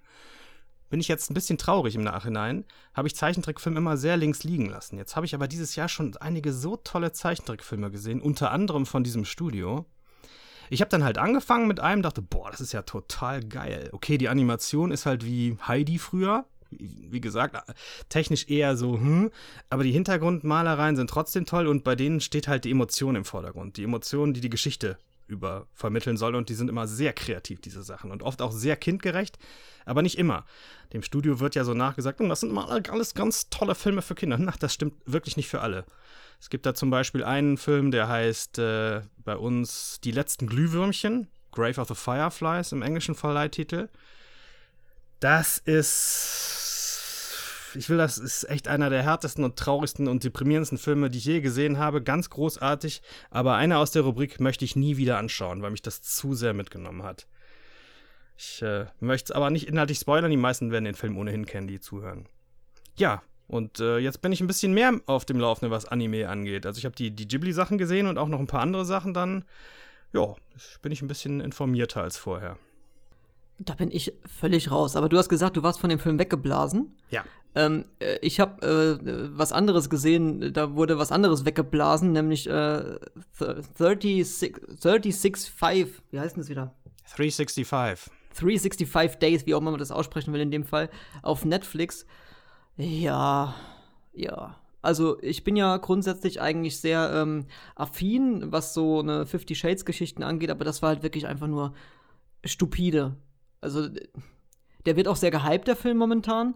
bin 0.93 1.01
ich 1.01 1.09
jetzt 1.09 1.31
ein 1.31 1.35
bisschen 1.35 1.57
traurig 1.57 1.95
im 1.95 2.05
Nachhinein, 2.05 2.67
habe 2.93 3.09
ich 3.09 3.17
Zeichentrickfilme 3.17 3.79
immer 3.79 3.97
sehr 3.97 4.19
links 4.19 4.45
liegen 4.45 4.67
lassen. 4.67 4.99
Jetzt 4.99 5.17
habe 5.17 5.25
ich 5.25 5.35
aber 5.35 5.49
dieses 5.49 5.75
Jahr 5.75 5.89
schon 5.89 6.15
einige 6.19 6.53
so 6.53 6.77
tolle 6.77 7.13
Zeichentrickfilme 7.13 7.91
gesehen, 7.91 8.21
unter 8.21 8.51
anderem 8.51 8.85
von 8.85 9.03
diesem 9.03 9.25
Studio. 9.25 9.87
Ich 10.69 10.83
habe 10.83 10.91
dann 10.91 11.03
halt 11.03 11.17
angefangen 11.17 11.67
mit 11.67 11.81
einem, 11.81 12.03
dachte, 12.03 12.21
boah, 12.21 12.51
das 12.51 12.61
ist 12.61 12.73
ja 12.73 12.83
total 12.83 13.43
geil. 13.43 13.89
Okay, 13.93 14.19
die 14.19 14.29
Animation 14.29 14.91
ist 14.91 15.07
halt 15.07 15.25
wie 15.25 15.57
Heidi 15.67 15.99
früher. 15.99 16.45
Wie 16.69 17.23
gesagt, 17.23 17.57
technisch 18.11 18.51
eher 18.51 18.77
so, 18.77 18.99
hm, 18.99 19.31
aber 19.71 19.85
die 19.85 19.93
Hintergrundmalereien 19.93 20.97
sind 20.97 21.09
trotzdem 21.09 21.47
toll 21.47 21.69
und 21.69 21.85
bei 21.85 21.95
denen 21.95 22.21
steht 22.21 22.49
halt 22.49 22.67
die 22.67 22.71
Emotion 22.71 23.17
im 23.17 23.25
Vordergrund. 23.25 23.79
Die 23.79 23.85
Emotion, 23.85 24.35
die 24.35 24.43
die 24.43 24.51
Geschichte 24.51 24.99
über 25.27 25.67
vermitteln 25.73 26.17
soll. 26.17 26.35
Und 26.35 26.49
die 26.49 26.55
sind 26.55 26.69
immer 26.69 26.87
sehr 26.87 27.13
kreativ, 27.13 27.61
diese 27.61 27.83
Sachen. 27.83 28.11
Und 28.11 28.23
oft 28.23 28.43
auch 28.43 28.53
sehr 28.53 28.77
kindgerecht, 28.77 29.39
aber 29.85 30.03
nicht 30.03 30.19
immer. 30.19 30.45
Dem 30.93 31.03
Studio 31.03 31.41
wird 31.41 31.55
ja 31.55 31.65
so 31.65 31.75
nachgesagt, 31.75 32.21
hm, 32.21 32.29
das 32.29 32.41
sind 32.41 32.53
mal 32.53 32.67
alles 32.67 33.15
ganz 33.15 33.49
tolle 33.51 33.75
Filme 33.75 34.03
für 34.03 34.15
Kinder. 34.15 34.39
Na, 34.39 34.53
das 34.59 34.75
stimmt 34.75 34.95
wirklich 35.07 35.37
nicht 35.37 35.49
für 35.49 35.61
alle. 35.61 35.85
Es 36.41 36.51
gibt 36.51 36.67
da 36.67 36.75
zum 36.75 36.91
Beispiel 36.91 37.23
einen 37.23 37.57
Film, 37.57 37.91
der 37.91 38.09
heißt 38.09 38.59
äh, 38.59 39.03
bei 39.19 39.37
uns 39.37 40.01
Die 40.03 40.11
letzten 40.11 40.49
Glühwürmchen, 40.49 41.29
Grave 41.53 41.81
of 41.81 41.89
the 41.89 41.95
Fireflies 41.95 42.73
im 42.73 42.83
englischen 42.83 43.15
Verleihtitel. 43.15 43.89
Das 45.21 45.59
ist 45.59 46.62
ich 47.75 47.89
will, 47.89 47.97
das 47.97 48.19
ist 48.19 48.45
echt 48.49 48.69
einer 48.69 48.91
der 48.91 49.03
härtesten 49.03 49.45
und 49.45 49.57
traurigsten 49.57 50.09
und 50.09 50.25
deprimierendsten 50.25 50.79
Filme, 50.79 51.11
die 51.11 51.19
ich 51.19 51.25
je 51.25 51.41
gesehen 51.41 51.79
habe. 51.79 52.03
Ganz 52.03 52.31
großartig. 52.31 53.03
Aber 53.31 53.55
einer 53.55 53.79
aus 53.79 53.91
der 53.91 54.03
Rubrik 54.03 54.41
möchte 54.41 54.65
ich 54.65 54.77
nie 54.77 54.97
wieder 54.97 55.19
anschauen, 55.19 55.63
weil 55.63 55.71
mich 55.71 55.83
das 55.83 56.03
zu 56.03 56.35
sehr 56.35 56.55
mitgenommen 56.55 57.03
hat. 57.03 57.27
Ich 58.37 58.63
äh, 58.63 58.87
möchte 59.01 59.33
es 59.33 59.37
aber 59.37 59.51
nicht 59.51 59.69
inhaltlich 59.69 59.99
spoilern. 59.99 60.31
Die 60.31 60.37
meisten 60.37 60.71
werden 60.71 60.85
den 60.85 60.95
Film 60.95 61.17
ohnehin 61.17 61.47
kennen, 61.47 61.67
die 61.67 61.81
zuhören. 61.81 62.27
Ja, 62.97 63.23
und 63.47 63.81
äh, 63.81 63.99
jetzt 63.99 64.23
bin 64.23 64.33
ich 64.33 64.41
ein 64.41 64.47
bisschen 64.47 64.73
mehr 64.73 64.99
auf 65.07 65.25
dem 65.25 65.39
Laufenden, 65.39 65.71
was 65.71 65.87
Anime 65.87 66.29
angeht. 66.29 66.67
Also 66.67 66.79
ich 66.79 66.85
habe 66.85 66.97
die, 66.97 67.11
die 67.11 67.29
Ghibli-Sachen 67.29 67.79
gesehen 67.79 68.07
und 68.07 68.19
auch 68.19 68.29
noch 68.29 68.41
ein 68.41 68.47
paar 68.47 68.63
andere 68.63 68.85
Sachen 68.85 69.15
dann. 69.15 69.45
Ja, 70.13 70.35
bin 70.81 70.93
ich 70.93 71.03
ein 71.03 71.09
bisschen 71.09 71.41
informierter 71.41 72.03
als 72.03 72.17
vorher. 72.17 72.59
Da 73.59 73.75
bin 73.75 73.91
ich 73.91 74.13
völlig 74.27 74.71
raus. 74.71 74.97
Aber 74.97 75.09
du 75.09 75.19
hast 75.19 75.29
gesagt, 75.29 75.57
du 75.57 75.63
warst 75.63 75.81
von 75.81 75.91
dem 75.91 75.99
Film 75.99 76.19
weggeblasen. 76.19 76.97
Ja. 77.11 77.25
Ähm, 77.55 77.85
äh, 77.99 78.19
ich 78.23 78.41
habe 78.41 78.67
äh, 78.67 79.31
was 79.37 79.53
anderes 79.53 79.91
gesehen, 79.91 80.53
da 80.53 80.75
wurde 80.75 80.99
was 80.99 81.13
anderes 81.13 81.45
weggeblasen, 81.45 82.13
nämlich 82.13 82.49
äh, 82.49 82.99
36, 83.39 84.55
365, 84.81 86.03
wie 86.11 86.19
heißt 86.19 86.37
denn 86.37 86.43
das 86.43 86.49
wieder? 86.49 86.75
365. 87.15 88.13
365 88.35 89.19
Days, 89.19 89.47
wie 89.47 89.55
auch 89.55 89.61
immer 89.61 89.71
man 89.71 89.81
das 89.81 89.91
aussprechen 89.91 90.33
will 90.33 90.41
in 90.41 90.51
dem 90.51 90.65
Fall, 90.65 90.89
auf 91.23 91.45
Netflix. 91.45 92.07
Ja, 92.77 93.55
ja. 94.15 94.57
Also 94.81 95.21
ich 95.23 95.45
bin 95.45 95.55
ja 95.55 95.77
grundsätzlich 95.77 96.41
eigentlich 96.41 96.81
sehr 96.81 97.13
ähm, 97.15 97.47
affin, 97.77 98.51
was 98.51 98.75
so 98.75 99.01
eine 99.01 99.27
Fifty 99.27 99.55
Shades 99.55 99.85
Geschichten 99.85 100.23
angeht, 100.23 100.51
aber 100.51 100.65
das 100.65 100.83
war 100.83 100.89
halt 100.89 101.03
wirklich 101.03 101.27
einfach 101.27 101.47
nur 101.47 101.75
stupide. 102.45 103.15
Also 103.61 103.89
der 104.85 104.97
wird 104.97 105.07
auch 105.07 105.17
sehr 105.17 105.31
gehypt, 105.31 105.69
der 105.69 105.77
Film 105.77 105.99
momentan. 105.99 106.55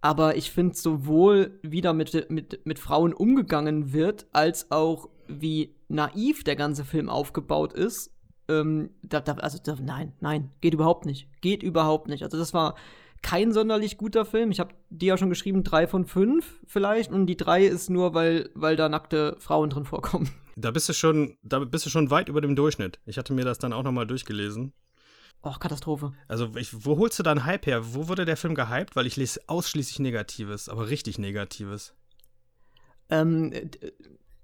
Aber 0.00 0.36
ich 0.36 0.50
finde 0.50 0.76
sowohl, 0.76 1.58
wie 1.62 1.80
da 1.80 1.92
mit, 1.92 2.30
mit, 2.30 2.64
mit 2.64 2.78
Frauen 2.78 3.12
umgegangen 3.12 3.92
wird, 3.92 4.26
als 4.32 4.70
auch 4.70 5.08
wie 5.26 5.74
naiv 5.88 6.44
der 6.44 6.56
ganze 6.56 6.84
Film 6.84 7.08
aufgebaut 7.08 7.72
ist. 7.72 8.12
Ähm, 8.48 8.90
da, 9.02 9.20
da, 9.20 9.32
also 9.34 9.58
da, 9.62 9.76
nein, 9.80 10.12
nein, 10.20 10.50
geht 10.60 10.74
überhaupt 10.74 11.06
nicht. 11.06 11.28
Geht 11.40 11.62
überhaupt 11.62 12.08
nicht. 12.08 12.22
Also 12.22 12.38
das 12.38 12.54
war 12.54 12.76
kein 13.22 13.52
sonderlich 13.52 13.96
guter 13.96 14.24
Film. 14.24 14.52
Ich 14.52 14.60
habe 14.60 14.74
dir 14.90 15.08
ja 15.08 15.18
schon 15.18 15.30
geschrieben, 15.30 15.64
drei 15.64 15.86
von 15.86 16.06
fünf 16.06 16.60
vielleicht. 16.66 17.10
Und 17.10 17.26
die 17.26 17.36
drei 17.36 17.64
ist 17.64 17.90
nur, 17.90 18.14
weil, 18.14 18.50
weil 18.54 18.76
da 18.76 18.88
nackte 18.88 19.36
Frauen 19.40 19.70
drin 19.70 19.84
vorkommen. 19.84 20.30
Da 20.54 20.70
bist 20.70 20.88
du 20.88 20.92
schon, 20.92 21.36
da 21.42 21.58
bist 21.58 21.84
du 21.84 21.90
schon 21.90 22.10
weit 22.10 22.28
über 22.28 22.40
dem 22.40 22.56
Durchschnitt. 22.56 22.98
Ich 23.04 23.18
hatte 23.18 23.34
mir 23.34 23.44
das 23.44 23.58
dann 23.58 23.72
auch 23.72 23.82
nochmal 23.82 24.06
durchgelesen. 24.06 24.72
Och, 25.42 25.60
Katastrophe. 25.60 26.12
Also, 26.28 26.50
ich, 26.56 26.84
wo 26.84 26.98
holst 26.98 27.18
du 27.18 27.22
deinen 27.22 27.44
Hype 27.44 27.66
her? 27.66 27.94
Wo 27.94 28.08
wurde 28.08 28.24
der 28.24 28.36
Film 28.36 28.54
gehypt? 28.54 28.96
Weil 28.96 29.06
ich 29.06 29.16
lese 29.16 29.40
ausschließlich 29.46 30.00
Negatives, 30.00 30.68
aber 30.68 30.88
richtig 30.88 31.18
Negatives. 31.18 31.94
Ähm, 33.10 33.52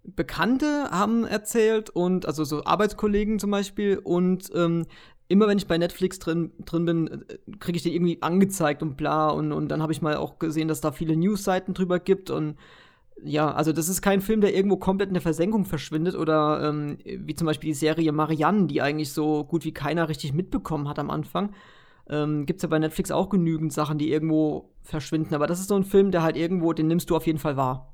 Bekannte 0.04 0.90
haben 0.90 1.24
erzählt 1.24 1.90
und, 1.90 2.26
also 2.26 2.44
so 2.44 2.64
Arbeitskollegen 2.64 3.38
zum 3.38 3.50
Beispiel 3.50 3.98
und 3.98 4.50
ähm, 4.54 4.86
immer 5.28 5.46
wenn 5.46 5.58
ich 5.58 5.66
bei 5.66 5.78
Netflix 5.78 6.18
drin, 6.18 6.52
drin 6.64 6.84
bin, 6.84 7.08
äh, 7.08 7.38
kriege 7.58 7.76
ich 7.76 7.82
den 7.82 7.92
irgendwie 7.92 8.20
angezeigt 8.20 8.82
und 8.82 8.96
bla 8.96 9.30
und, 9.30 9.52
und 9.52 9.68
dann 9.68 9.80
habe 9.80 9.92
ich 9.92 10.02
mal 10.02 10.16
auch 10.16 10.38
gesehen, 10.38 10.68
dass 10.68 10.80
da 10.80 10.92
viele 10.92 11.16
Newsseiten 11.16 11.74
drüber 11.74 12.00
gibt 12.00 12.30
und 12.30 12.56
ja, 13.24 13.52
also 13.52 13.72
das 13.72 13.88
ist 13.88 14.02
kein 14.02 14.20
Film, 14.20 14.40
der 14.40 14.54
irgendwo 14.54 14.76
komplett 14.76 15.08
in 15.08 15.14
der 15.14 15.22
Versenkung 15.22 15.64
verschwindet 15.64 16.14
oder 16.14 16.68
ähm, 16.68 16.98
wie 17.04 17.34
zum 17.34 17.46
Beispiel 17.46 17.70
die 17.70 17.74
Serie 17.74 18.12
Marianne, 18.12 18.66
die 18.66 18.82
eigentlich 18.82 19.12
so 19.12 19.44
gut 19.44 19.64
wie 19.64 19.72
keiner 19.72 20.08
richtig 20.08 20.32
mitbekommen 20.32 20.88
hat 20.88 20.98
am 20.98 21.10
Anfang. 21.10 21.52
Ähm, 22.08 22.46
Gibt 22.46 22.58
es 22.58 22.62
ja 22.62 22.68
bei 22.68 22.78
Netflix 22.78 23.10
auch 23.10 23.28
genügend 23.28 23.72
Sachen, 23.72 23.98
die 23.98 24.10
irgendwo 24.10 24.70
verschwinden. 24.82 25.34
Aber 25.34 25.46
das 25.46 25.60
ist 25.60 25.68
so 25.68 25.76
ein 25.76 25.84
Film, 25.84 26.10
der 26.10 26.22
halt 26.22 26.36
irgendwo, 26.36 26.72
den 26.72 26.88
nimmst 26.88 27.10
du 27.10 27.16
auf 27.16 27.26
jeden 27.26 27.38
Fall 27.38 27.56
wahr. 27.56 27.92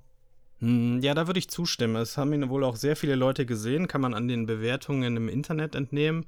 Hm, 0.61 1.01
ja, 1.01 1.15
da 1.15 1.27
würde 1.27 1.39
ich 1.39 1.49
zustimmen. 1.49 1.97
Es 1.97 2.17
haben 2.17 2.33
ihn 2.33 2.49
wohl 2.49 2.65
auch 2.65 2.77
sehr 2.77 2.97
viele 2.97 3.15
Leute 3.15 3.47
gesehen, 3.47 3.87
kann 3.87 4.01
man 4.01 4.15
an 4.15 4.27
den 4.27 4.47
Bewertungen 4.47 5.17
im 5.17 5.29
Internet 5.29 5.75
entnehmen. 5.75 6.25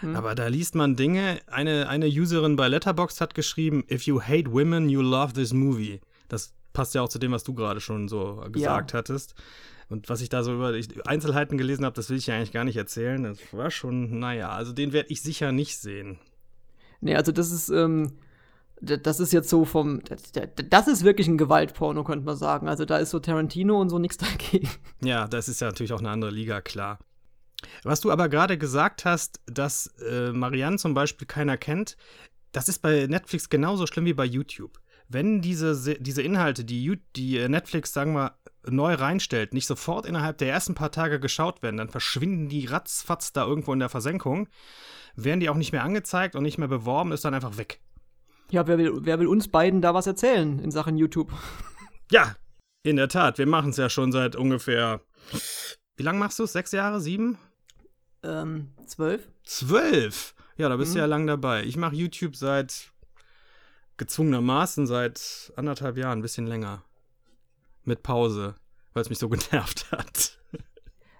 Hm. 0.00 0.14
Aber 0.16 0.34
da 0.34 0.48
liest 0.48 0.74
man 0.74 0.96
Dinge. 0.96 1.38
Eine, 1.46 1.88
eine 1.88 2.06
Userin 2.06 2.56
bei 2.56 2.68
Letterboxd 2.68 3.20
hat 3.20 3.34
geschrieben: 3.34 3.84
If 3.90 4.02
you 4.02 4.20
hate 4.20 4.52
women, 4.52 4.88
you 4.88 5.00
love 5.00 5.32
this 5.32 5.52
movie. 5.52 6.00
Das 6.28 6.54
passt 6.72 6.94
ja 6.94 7.02
auch 7.02 7.08
zu 7.08 7.18
dem, 7.18 7.32
was 7.32 7.44
du 7.44 7.54
gerade 7.54 7.80
schon 7.80 8.08
so 8.08 8.44
gesagt 8.50 8.92
ja. 8.92 8.98
hattest. 8.98 9.34
Und 9.88 10.08
was 10.08 10.22
ich 10.22 10.30
da 10.30 10.42
so 10.42 10.54
über 10.54 10.72
Einzelheiten 11.04 11.58
gelesen 11.58 11.84
habe, 11.84 11.94
das 11.94 12.08
will 12.08 12.16
ich 12.16 12.26
ja 12.26 12.36
eigentlich 12.36 12.52
gar 12.52 12.64
nicht 12.64 12.76
erzählen. 12.76 13.22
Das 13.24 13.38
war 13.52 13.70
schon, 13.70 14.18
naja, 14.18 14.50
also 14.50 14.72
den 14.72 14.92
werde 14.92 15.10
ich 15.10 15.20
sicher 15.20 15.52
nicht 15.52 15.78
sehen. 15.78 16.18
Nee, 17.00 17.14
also 17.14 17.30
das 17.30 17.50
ist, 17.50 17.68
ähm, 17.68 18.12
das 18.80 19.20
ist 19.20 19.32
jetzt 19.32 19.48
so 19.48 19.64
vom, 19.64 20.00
das 20.70 20.88
ist 20.88 21.04
wirklich 21.04 21.28
ein 21.28 21.36
Gewaltporno, 21.36 22.04
könnte 22.04 22.24
man 22.24 22.36
sagen. 22.36 22.68
Also 22.68 22.84
da 22.84 22.96
ist 22.96 23.10
so 23.10 23.20
Tarantino 23.20 23.80
und 23.80 23.90
so 23.90 23.98
nichts 23.98 24.16
dagegen. 24.18 24.68
Ja, 25.02 25.28
das 25.28 25.48
ist 25.48 25.60
ja 25.60 25.66
natürlich 25.68 25.92
auch 25.92 26.00
eine 26.00 26.10
andere 26.10 26.30
Liga, 26.30 26.60
klar. 26.60 26.98
Was 27.84 28.00
du 28.00 28.10
aber 28.10 28.28
gerade 28.28 28.58
gesagt 28.58 29.04
hast, 29.04 29.40
dass 29.46 29.88
äh, 30.08 30.32
Marianne 30.32 30.78
zum 30.78 30.94
Beispiel 30.94 31.26
keiner 31.26 31.56
kennt, 31.56 31.96
das 32.50 32.68
ist 32.68 32.80
bei 32.80 33.06
Netflix 33.06 33.48
genauso 33.48 33.86
schlimm 33.86 34.04
wie 34.04 34.14
bei 34.14 34.24
YouTube. 34.24 34.80
Wenn 35.12 35.42
diese, 35.42 35.98
diese 36.00 36.22
Inhalte, 36.22 36.64
die, 36.64 36.98
die 37.16 37.38
äh, 37.38 37.48
Netflix, 37.48 37.92
sagen 37.92 38.14
wir, 38.14 38.36
neu 38.66 38.94
reinstellt, 38.94 39.52
nicht 39.52 39.66
sofort 39.66 40.06
innerhalb 40.06 40.38
der 40.38 40.48
ersten 40.48 40.74
paar 40.74 40.90
Tage 40.90 41.20
geschaut 41.20 41.62
werden, 41.62 41.76
dann 41.76 41.88
verschwinden 41.88 42.48
die 42.48 42.66
ratzfatz 42.66 43.32
da 43.32 43.44
irgendwo 43.44 43.72
in 43.72 43.80
der 43.80 43.88
Versenkung, 43.88 44.48
werden 45.14 45.40
die 45.40 45.50
auch 45.50 45.56
nicht 45.56 45.72
mehr 45.72 45.82
angezeigt 45.82 46.36
und 46.36 46.42
nicht 46.42 46.58
mehr 46.58 46.68
beworben, 46.68 47.12
ist 47.12 47.24
dann 47.24 47.34
einfach 47.34 47.58
weg. 47.58 47.80
Ja, 48.50 48.66
wer 48.66 48.78
will, 48.78 48.92
wer 49.00 49.18
will 49.18 49.26
uns 49.26 49.48
beiden 49.48 49.82
da 49.82 49.94
was 49.94 50.06
erzählen 50.06 50.58
in 50.58 50.70
Sachen 50.70 50.96
YouTube? 50.96 51.32
Ja, 52.10 52.36
in 52.82 52.96
der 52.96 53.08
Tat. 53.08 53.38
Wir 53.38 53.46
machen 53.46 53.70
es 53.70 53.76
ja 53.76 53.88
schon 53.88 54.12
seit 54.12 54.36
ungefähr. 54.36 55.00
Wie 55.96 56.02
lange 56.02 56.18
machst 56.18 56.38
du 56.38 56.44
es? 56.44 56.52
Sechs 56.52 56.72
Jahre? 56.72 57.00
Sieben? 57.00 57.38
Ähm, 58.22 58.74
zwölf. 58.86 59.28
Zwölf? 59.44 60.34
Ja, 60.56 60.68
da 60.68 60.76
bist 60.76 60.90
mhm. 60.90 60.94
du 60.94 61.00
ja 61.00 61.06
lang 61.06 61.26
dabei. 61.26 61.64
Ich 61.64 61.76
mache 61.76 61.96
YouTube 61.96 62.36
seit 62.36 62.92
gezwungenermaßen 63.96 64.86
seit 64.86 65.52
anderthalb 65.56 65.96
Jahren, 65.96 66.18
ein 66.18 66.22
bisschen 66.22 66.46
länger. 66.46 66.82
Mit 67.84 68.02
Pause, 68.02 68.54
weil 68.92 69.02
es 69.02 69.08
mich 69.08 69.18
so 69.18 69.28
genervt 69.30 69.90
hat. 69.90 70.38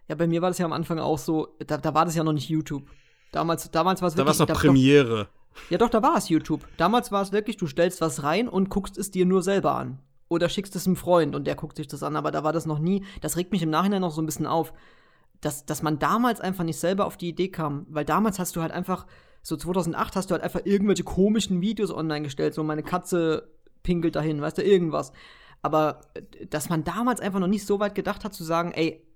Ja, 0.09 0.14
bei 0.14 0.26
mir 0.26 0.43
war 0.43 0.50
das 0.50 0.59
ja 0.59 0.67
am 0.67 0.73
Anfang 0.73 0.99
auch 0.99 1.19
so, 1.19 1.57
da, 1.67 1.79
da 1.79 1.95
war 1.95 2.05
das 2.05 2.14
ja 2.14 2.25
noch 2.25 2.33
nicht 2.33 2.49
YouTube. 2.49 2.88
Damals, 3.33 3.71
damals 3.71 4.02
war 4.02 4.09
es 4.09 4.17
wirklich. 4.17 4.25
Da 4.25 4.26
war 4.26 4.33
es 4.33 4.38
noch 4.38 4.47
da, 4.47 4.55
Premiere. 4.55 5.25
Doch, 5.25 5.71
ja, 5.71 5.79
doch, 5.79 5.88
da 5.91 6.02
war 6.02 6.17
es 6.17 6.29
YouTube. 6.29 6.67
Damals 6.76 7.12
war 7.12 7.23
es 7.23 7.33
wirklich, 7.33 7.57
du 7.57 7.67
stellst 7.67 8.00
was 8.00 8.23
rein 8.23 8.49
und 8.49 8.69
guckst 8.69 8.99
es 8.99 9.11
dir 9.11 9.26
nur 9.26 9.43
selber 9.43 9.75
an. 9.75 10.00
Oder 10.29 10.49
schickst 10.49 10.75
es 10.76 10.87
einem 10.87 10.97
Freund 10.97 11.35
und 11.35 11.47
der 11.47 11.57
guckt 11.57 11.76
sich 11.76 11.88
das 11.88 12.02
an. 12.02 12.17
Aber 12.17 12.31
da 12.31 12.43
war 12.45 12.52
das 12.52 12.67
noch 12.67 12.79
nie. 12.79 13.05
Das 13.21 13.37
regt 13.37 13.52
mich 13.52 13.62
im 13.62 13.71
Nachhinein 13.71 14.00
noch 14.00 14.12
so 14.12 14.23
ein 14.23 14.26
bisschen 14.26 14.47
auf, 14.47 14.73
dass, 15.41 15.67
dass 15.67 15.83
man 15.83 15.99
damals 15.99 16.41
einfach 16.41 16.64
nicht 16.64 16.79
selber 16.79 17.07
auf 17.07 17.17
die 17.17 17.29
Idee 17.29 17.49
kam. 17.49 17.87
Weil 17.91 18.05
damals 18.05 18.38
hast 18.38 18.57
du 18.57 18.62
halt 18.62 18.73
einfach, 18.73 19.07
so 19.42 19.56
2008 19.56 20.16
hast 20.16 20.30
du 20.30 20.32
halt 20.32 20.42
einfach 20.42 20.62
irgendwelche 20.64 21.04
komischen 21.04 21.61
Videos 21.61 21.92
online 21.92 22.22
gestellt. 22.22 22.54
So 22.54 22.62
meine 22.62 22.82
Katze 22.82 23.50
pinkelt 23.82 24.16
dahin, 24.16 24.40
weißt 24.40 24.58
du, 24.58 24.62
irgendwas. 24.62 25.12
Aber 25.62 26.00
äh, 26.14 26.46
dass 26.46 26.68
man 26.68 26.84
damals 26.84 27.20
einfach 27.20 27.40
noch 27.40 27.49
nicht 27.49 27.66
so 27.66 27.80
weit 27.80 27.94
gedacht 27.94 28.25
hat, 28.25 28.34
zu 28.34 28.44
sagen, 28.44 28.72
ey, 28.72 29.06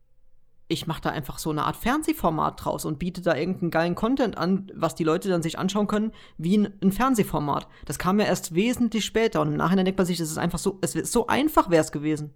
ich 0.68 0.87
mache 0.87 1.02
da 1.02 1.11
einfach 1.11 1.38
so 1.38 1.50
eine 1.50 1.64
Art 1.64 1.76
Fernsehformat 1.76 2.64
draus 2.64 2.85
und 2.85 2.99
biete 2.99 3.23
da 3.23 3.37
irgendeinen 3.37 3.71
geilen 3.71 3.95
Content 3.95 4.37
an, 4.37 4.71
was 4.75 4.97
die 4.97 5.04
Leute 5.04 5.28
dann 5.28 5.42
sich 5.42 5.59
anschauen 5.59 5.87
können, 5.87 6.12
wie 6.38 6.59
ein, 6.59 6.73
ein 6.83 6.90
Fernsehformat. 6.90 7.68
Das 7.85 7.99
kam 7.99 8.18
ja 8.18 8.26
erst 8.26 8.54
wesentlich 8.54 9.04
später 9.04 9.40
und 9.40 9.49
im 9.49 9.56
Nachhinein 9.56 9.85
denkt 9.85 9.99
man 9.99 10.06
sich, 10.06 10.18
das 10.18 10.30
ist 10.30 10.38
einfach 10.38 10.59
so, 10.59 10.78
es 10.83 10.97
ist 10.97 11.12
so 11.12 11.28
einfach 11.28 11.71
wäre 11.71 11.85
es 11.85 11.92
gewesen. 11.92 12.35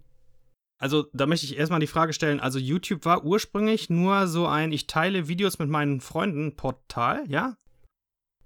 Also, 0.79 1.07
da 1.13 1.27
möchte 1.27 1.45
ich 1.45 1.59
erstmal 1.59 1.81
die 1.81 1.87
Frage 1.87 2.13
stellen, 2.13 2.41
also 2.41 2.59
YouTube 2.59 3.05
war 3.05 3.25
ursprünglich 3.25 3.91
nur 3.91 4.29
so 4.29 4.47
ein 4.47 4.73
ich 4.73 4.87
teile 4.87 5.29
Videos 5.29 5.59
mit 5.59 5.69
meinen 5.69 6.01
Freunden 6.01 6.57
Portal, 6.57 7.25
ja? 7.29 7.57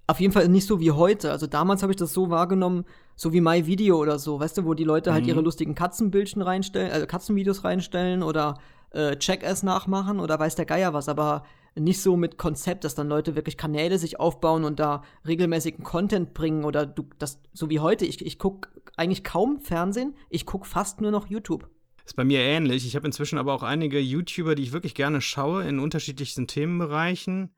Auf 0.06 0.20
jeden 0.20 0.32
Fall 0.32 0.48
nicht 0.48 0.66
so 0.66 0.80
wie 0.80 0.90
heute. 0.90 1.30
Also 1.30 1.46
damals 1.46 1.82
habe 1.82 1.92
ich 1.92 1.96
das 1.96 2.12
so 2.12 2.28
wahrgenommen, 2.28 2.84
so 3.16 3.32
wie 3.32 3.40
MyVideo 3.40 3.96
oder 3.96 4.18
so, 4.18 4.38
weißt 4.38 4.58
du, 4.58 4.64
wo 4.64 4.74
die 4.74 4.84
Leute 4.84 5.12
halt 5.12 5.24
mhm. 5.24 5.30
ihre 5.30 5.40
lustigen 5.40 5.74
Katzenbildchen 5.74 6.42
reinstellen, 6.42 6.92
also 6.92 7.06
Katzenvideos 7.06 7.64
reinstellen 7.64 8.22
oder 8.22 8.58
äh, 8.90 9.16
Check-Ass 9.16 9.62
nachmachen 9.62 10.20
oder 10.20 10.38
weiß 10.38 10.56
der 10.56 10.66
Geier 10.66 10.92
was, 10.92 11.08
aber 11.08 11.44
nicht 11.74 12.00
so 12.00 12.16
mit 12.16 12.38
Konzept, 12.38 12.84
dass 12.84 12.94
dann 12.94 13.08
Leute 13.08 13.34
wirklich 13.34 13.56
Kanäle 13.56 13.98
sich 13.98 14.20
aufbauen 14.20 14.64
und 14.64 14.78
da 14.78 15.02
regelmäßigen 15.26 15.84
Content 15.84 16.34
bringen 16.34 16.64
oder 16.64 16.86
du, 16.86 17.06
das, 17.18 17.40
so 17.52 17.70
wie 17.70 17.80
heute. 17.80 18.04
Ich, 18.04 18.24
ich 18.24 18.38
gucke 18.38 18.68
eigentlich 18.96 19.24
kaum 19.24 19.60
Fernsehen, 19.60 20.14
ich 20.28 20.46
gucke 20.46 20.66
fast 20.66 21.00
nur 21.00 21.10
noch 21.10 21.26
YouTube. 21.26 21.68
Ist 22.04 22.16
bei 22.16 22.24
mir 22.24 22.40
ähnlich. 22.40 22.86
Ich 22.86 22.96
habe 22.96 23.06
inzwischen 23.06 23.38
aber 23.38 23.54
auch 23.54 23.62
einige 23.62 23.98
YouTuber, 23.98 24.54
die 24.54 24.62
ich 24.62 24.72
wirklich 24.72 24.94
gerne 24.94 25.22
schaue, 25.22 25.64
in 25.64 25.78
unterschiedlichsten 25.78 26.46
Themenbereichen. 26.46 27.54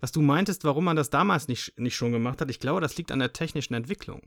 Was 0.00 0.12
du 0.12 0.22
meintest, 0.22 0.62
warum 0.64 0.84
man 0.84 0.96
das 0.96 1.10
damals 1.10 1.48
nicht, 1.48 1.78
nicht 1.78 1.96
schon 1.96 2.12
gemacht 2.12 2.40
hat, 2.40 2.50
ich 2.50 2.60
glaube, 2.60 2.80
das 2.80 2.96
liegt 2.96 3.10
an 3.10 3.18
der 3.18 3.32
technischen 3.32 3.74
Entwicklung. 3.74 4.22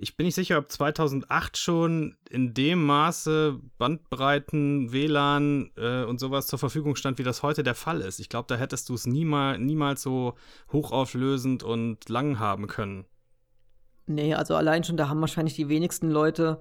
Ich 0.00 0.16
bin 0.16 0.26
nicht 0.26 0.36
sicher, 0.36 0.58
ob 0.58 0.70
2008 0.70 1.58
schon 1.58 2.16
in 2.30 2.54
dem 2.54 2.86
Maße 2.86 3.58
Bandbreiten, 3.78 4.92
WLAN 4.92 5.72
äh, 5.76 6.04
und 6.04 6.20
sowas 6.20 6.46
zur 6.46 6.60
Verfügung 6.60 6.94
stand, 6.94 7.18
wie 7.18 7.24
das 7.24 7.42
heute 7.42 7.64
der 7.64 7.74
Fall 7.74 8.00
ist. 8.00 8.20
Ich 8.20 8.28
glaube, 8.28 8.46
da 8.46 8.54
hättest 8.54 8.88
du 8.88 8.94
es 8.94 9.06
niemal, 9.06 9.58
niemals 9.58 10.00
so 10.00 10.34
hochauflösend 10.72 11.64
und 11.64 12.08
lang 12.08 12.38
haben 12.38 12.68
können. 12.68 13.06
Nee, 14.06 14.34
also 14.34 14.54
allein 14.54 14.84
schon, 14.84 14.96
da 14.96 15.08
haben 15.08 15.20
wahrscheinlich 15.20 15.56
die 15.56 15.68
wenigsten 15.68 16.10
Leute 16.10 16.60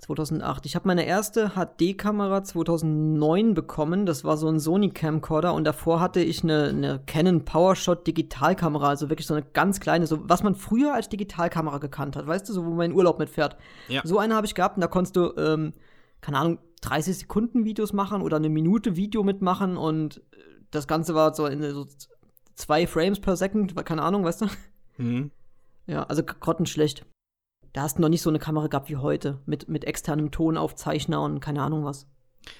2008. 0.00 0.66
Ich 0.66 0.74
habe 0.74 0.88
meine 0.88 1.04
erste 1.04 1.50
HD-Kamera 1.50 2.42
2009 2.42 3.54
bekommen. 3.54 4.06
Das 4.06 4.24
war 4.24 4.36
so 4.36 4.48
ein 4.48 4.58
Sony 4.58 4.90
Camcorder 4.90 5.54
und 5.54 5.64
davor 5.64 6.00
hatte 6.00 6.20
ich 6.20 6.42
eine, 6.42 6.68
eine 6.68 7.02
Canon 7.06 7.44
PowerShot 7.44 8.06
Digitalkamera, 8.06 8.88
also 8.88 9.10
wirklich 9.10 9.26
so 9.26 9.34
eine 9.34 9.44
ganz 9.52 9.78
kleine, 9.78 10.06
so 10.06 10.28
was 10.28 10.42
man 10.42 10.54
früher 10.54 10.94
als 10.94 11.08
Digitalkamera 11.08 11.78
gekannt 11.78 12.16
hat, 12.16 12.26
weißt 12.26 12.48
du, 12.48 12.52
so 12.52 12.64
wo 12.64 12.70
man 12.70 12.90
in 12.90 12.96
Urlaub 12.96 13.18
mitfährt. 13.18 13.56
Ja. 13.88 14.00
So 14.04 14.18
eine 14.18 14.34
habe 14.34 14.46
ich 14.46 14.54
gehabt 14.54 14.76
und 14.76 14.80
da 14.80 14.86
konntest 14.86 15.16
du, 15.16 15.34
ähm, 15.36 15.72
keine 16.20 16.38
Ahnung, 16.38 16.58
30 16.82 17.18
Sekunden 17.18 17.64
Videos 17.64 17.92
machen 17.92 18.22
oder 18.22 18.38
eine 18.38 18.48
Minute 18.48 18.96
Video 18.96 19.22
mitmachen 19.22 19.76
und 19.76 20.22
das 20.70 20.88
Ganze 20.88 21.14
war 21.14 21.34
so 21.34 21.46
in 21.46 21.62
so 21.62 21.86
zwei 22.54 22.86
Frames 22.86 23.20
per 23.20 23.36
Second, 23.36 23.76
keine 23.84 24.02
Ahnung, 24.02 24.24
weißt 24.24 24.42
du? 24.42 24.46
Mhm. 24.96 25.30
Ja, 25.86 26.04
also 26.04 26.22
grottenschlecht 26.22 27.04
da 27.72 27.82
hast 27.82 27.98
du 27.98 28.02
noch 28.02 28.08
nicht 28.08 28.22
so 28.22 28.30
eine 28.30 28.38
Kamera 28.38 28.66
gehabt 28.66 28.88
wie 28.88 28.96
heute, 28.96 29.38
mit, 29.46 29.68
mit 29.68 29.84
externem 29.84 30.30
Tonaufzeichner 30.30 31.22
und 31.22 31.40
keine 31.40 31.62
Ahnung 31.62 31.84
was. 31.84 32.06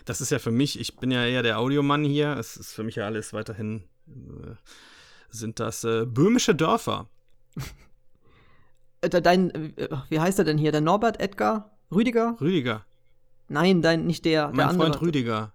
Das 0.04 0.20
ist 0.20 0.30
ja 0.30 0.38
für 0.38 0.50
mich, 0.50 0.78
ich 0.78 0.96
bin 0.96 1.10
ja 1.10 1.24
eher 1.24 1.42
der 1.42 1.58
Audiomann 1.58 2.04
hier, 2.04 2.36
es 2.36 2.56
ist 2.56 2.72
für 2.72 2.82
mich 2.82 2.96
ja 2.96 3.06
alles 3.06 3.32
weiterhin, 3.32 3.84
äh, 4.06 4.54
sind 5.30 5.58
das 5.58 5.84
äh, 5.84 6.04
böhmische 6.06 6.54
Dörfer. 6.54 7.08
Äh, 9.00 9.08
dein, 9.08 9.50
äh, 9.50 9.88
wie 10.08 10.20
heißt 10.20 10.38
er 10.38 10.44
denn 10.44 10.58
hier? 10.58 10.72
Der 10.72 10.80
Norbert 10.80 11.20
Edgar? 11.20 11.78
Rüdiger? 11.90 12.36
Rüdiger. 12.40 12.84
Nein, 13.48 13.82
dein, 13.82 14.06
nicht 14.06 14.24
der. 14.24 14.48
Mein 14.48 14.56
der 14.56 14.68
Freund 14.68 14.82
andere. 14.82 15.02
Rüdiger. 15.02 15.52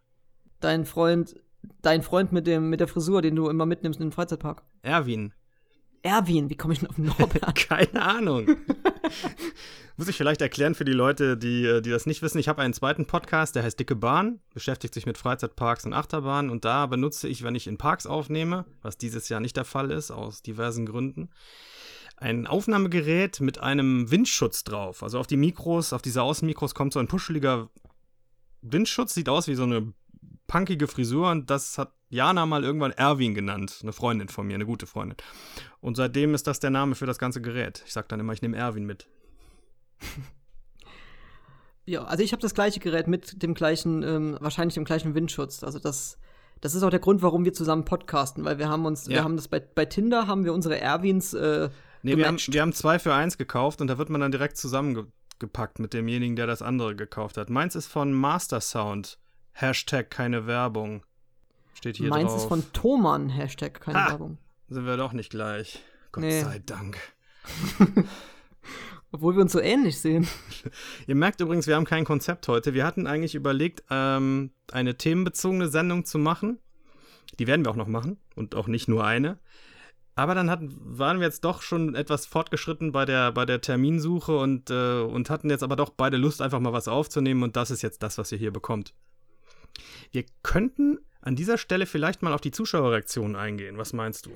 Dein 0.60 0.86
Freund, 0.86 1.36
dein 1.82 2.02
Freund 2.02 2.32
mit, 2.32 2.48
dem, 2.48 2.70
mit 2.70 2.80
der 2.80 2.88
Frisur, 2.88 3.22
den 3.22 3.36
du 3.36 3.50
immer 3.50 3.66
mitnimmst 3.66 4.00
in 4.00 4.08
den 4.08 4.12
Freizeitpark. 4.12 4.64
Erwin. 4.82 5.34
Erwin, 6.02 6.50
wie 6.50 6.58
komme 6.58 6.74
ich 6.74 6.80
denn 6.80 6.90
auf 6.90 6.98
Norbert? 7.20 7.56
Keine 7.56 8.02
Ahnung. 8.02 8.48
Muss 9.98 10.10
ich 10.10 10.18
vielleicht 10.18 10.42
erklären 10.42 10.76
für 10.76 10.84
die 10.84 10.92
Leute, 10.92 11.38
die, 11.38 11.66
äh, 11.66 11.82
die 11.82 11.90
das 11.90 12.06
nicht 12.06 12.22
wissen. 12.22 12.38
Ich 12.38 12.48
habe 12.48 12.62
einen 12.62 12.74
zweiten 12.74 13.06
Podcast, 13.06 13.56
der 13.56 13.64
heißt 13.64 13.80
Dicke 13.80 13.96
Bahn, 13.96 14.40
beschäftigt 14.54 14.94
sich 14.94 15.06
mit 15.06 15.18
Freizeitparks 15.18 15.86
und 15.86 15.94
Achterbahnen. 15.94 16.52
Und 16.52 16.66
da 16.66 16.86
benutze 16.86 17.28
ich, 17.28 17.44
wenn 17.44 17.56
ich 17.56 17.68
in 17.68 17.78
Parks 17.78 18.06
aufnehme, 18.06 18.66
was 18.82 18.98
dieses 18.98 19.30
Jahr 19.30 19.40
nicht 19.40 19.56
der 19.56 19.66
Fall 19.66 19.92
ist, 19.92 20.12
aus 20.12 20.42
diversen 20.42 20.86
Gründen, 20.86 21.30
ein 22.18 22.48
Aufnahmegerät 22.48 23.42
mit 23.42 23.60
einem 23.60 24.10
Windschutz 24.12 24.64
drauf. 24.64 25.04
Also 25.04 25.20
auf 25.20 25.28
die 25.28 25.38
Mikros, 25.38 25.94
auf 25.94 26.02
diese 26.02 26.22
Außenmikros 26.22 26.74
kommt 26.76 26.94
so 26.94 27.00
ein 27.00 27.08
puscheliger 27.08 27.70
Windschutz, 28.62 29.14
sieht 29.14 29.30
aus 29.30 29.48
wie 29.48 29.56
so 29.56 29.64
eine 29.64 29.94
punkige 30.48 30.88
Frisur 30.88 31.32
und 31.32 31.50
das 31.50 31.78
hat 31.78 31.92
Jana 32.16 32.46
mal 32.46 32.64
irgendwann 32.64 32.92
Erwin 32.92 33.36
genannt, 33.36 33.80
eine 33.82 33.94
Freundin 33.94 34.30
von 34.30 34.48
mir, 34.48 34.56
eine 34.56 34.66
gute 34.66 34.88
Freundin. 34.88 35.18
Und 35.82 35.96
seitdem 35.98 36.34
ist 36.34 36.48
das 36.48 36.60
der 36.60 36.70
Name 36.70 36.96
für 36.96 37.06
das 37.06 37.20
ganze 37.20 37.42
Gerät. 37.42 37.84
Ich 37.86 37.94
sag 37.94 38.10
dann 38.10 38.20
immer, 38.20 38.34
ich 38.34 38.42
nehme 38.42 38.58
Erwin 38.58 38.86
mit. 38.86 39.08
Ja, 41.88 42.04
also 42.06 42.24
ich 42.24 42.32
habe 42.32 42.42
das 42.42 42.56
gleiche 42.56 42.80
Gerät 42.80 43.06
mit 43.06 43.44
dem 43.44 43.54
gleichen, 43.54 44.02
ähm, 44.02 44.38
wahrscheinlich 44.40 44.74
dem 44.74 44.86
gleichen 44.86 45.14
Windschutz. 45.14 45.64
Also 45.64 45.78
das, 45.78 46.18
das 46.60 46.74
ist 46.74 46.82
auch 46.82 46.90
der 46.90 47.00
Grund, 47.00 47.22
warum 47.22 47.46
wir 47.46 47.54
zusammen 47.54 47.86
podcasten, 47.86 48.44
weil 48.44 48.58
wir 48.58 48.70
haben 48.70 48.88
uns, 48.88 49.06
ja. 49.06 49.12
wir 49.12 49.24
haben 49.24 49.36
das 49.36 49.48
bei, 49.48 49.60
bei 49.60 49.86
Tinder 49.86 50.26
haben 50.26 50.46
wir 50.46 50.54
unsere 50.56 50.80
Erwins 50.80 51.36
äh, 51.36 51.70
Nee, 52.06 52.18
wir 52.18 52.28
haben, 52.28 52.38
wir 52.38 52.62
haben 52.62 52.74
zwei 52.74 53.00
für 53.00 53.16
eins 53.16 53.38
gekauft 53.38 53.82
und 53.82 53.88
da 53.88 53.98
wird 53.98 54.12
man 54.12 54.22
dann 54.22 54.32
direkt 54.32 54.58
zusammengepackt 54.58 55.80
mit 55.80 55.94
demjenigen, 55.94 56.36
der 56.36 56.46
das 56.46 56.62
andere 56.62 56.96
gekauft 56.96 57.36
hat. 57.36 57.50
Meins 57.50 57.76
ist 57.76 57.88
von 57.88 58.14
Master 58.14 58.62
Sound. 58.62 59.18
Hashtag 59.54 60.12
keine 60.12 60.46
Werbung. 60.46 61.04
Steht 61.76 61.98
hier 61.98 62.10
Meins 62.10 62.32
drauf. 62.32 62.42
ist 62.42 62.48
von 62.48 62.64
Thomann, 62.74 63.30
Hashtag 63.30 63.80
keine 63.82 64.06
ha, 64.06 64.10
Werbung. 64.10 64.38
Sind 64.70 64.86
wir 64.86 64.98
doch 64.98 65.14
nicht 65.14 65.30
gleich. 65.30 65.84
Gott 66.12 66.24
nee. 66.24 66.42
sei 66.42 66.60
Dank. 66.66 66.98
Obwohl 69.12 69.36
wir 69.36 69.42
uns 69.42 69.52
so 69.52 69.60
ähnlich 69.60 70.00
sehen. 70.00 70.28
Ihr 71.08 71.16
merkt 71.16 71.40
übrigens, 71.42 71.68
wir 71.68 71.76
haben 71.76 71.86
kein 71.86 72.06
Konzept 72.06 72.48
heute. 72.48 72.74
Wir 72.74 72.86
hatten 72.86 73.08
eigentlich 73.08 73.36
überlegt, 73.36 73.84
ähm, 73.90 74.52
eine 74.72 74.98
themenbezogene 74.98 75.68
Sendung 75.68 76.06
zu 76.06 76.18
machen. 76.18 76.60
Die 77.40 77.48
werden 77.48 77.66
wir 77.66 77.72
auch 77.72 77.76
noch 77.76 77.88
machen 77.88 78.18
und 78.36 78.56
auch 78.56 78.68
nicht 78.68 78.88
nur 78.88 79.06
eine. 79.06 79.38
Aber 80.16 80.34
dann 80.34 80.50
hatten, 80.50 80.74
waren 80.80 81.20
wir 81.20 81.28
jetzt 81.28 81.44
doch 81.44 81.62
schon 81.62 81.94
etwas 81.94 82.26
fortgeschritten 82.26 82.94
bei 82.94 83.04
der, 83.04 83.34
bei 83.34 83.46
der 83.46 83.60
Terminsuche 83.60 84.38
und, 84.38 84.70
äh, 84.70 85.02
und 85.02 85.30
hatten 85.30 85.50
jetzt 85.50 85.64
aber 85.64 85.76
doch 85.76 85.90
beide 85.90 86.16
Lust, 86.16 86.42
einfach 86.42 86.62
mal 86.62 86.72
was 86.72 86.88
aufzunehmen. 86.88 87.44
Und 87.44 87.58
das 87.58 87.70
ist 87.70 87.82
jetzt 87.82 88.02
das, 88.02 88.18
was 88.18 88.32
ihr 88.32 88.38
hier 88.38 88.52
bekommt. 88.52 88.94
Wir 90.12 90.24
könnten 90.42 91.00
an 91.26 91.36
dieser 91.36 91.58
Stelle 91.58 91.86
vielleicht 91.86 92.22
mal 92.22 92.34
auf 92.34 92.42
die 92.42 92.52
Zuschauerreaktionen 92.52 93.36
eingehen. 93.36 93.78
Was 93.78 93.94
meinst 93.94 94.28
du? 94.28 94.32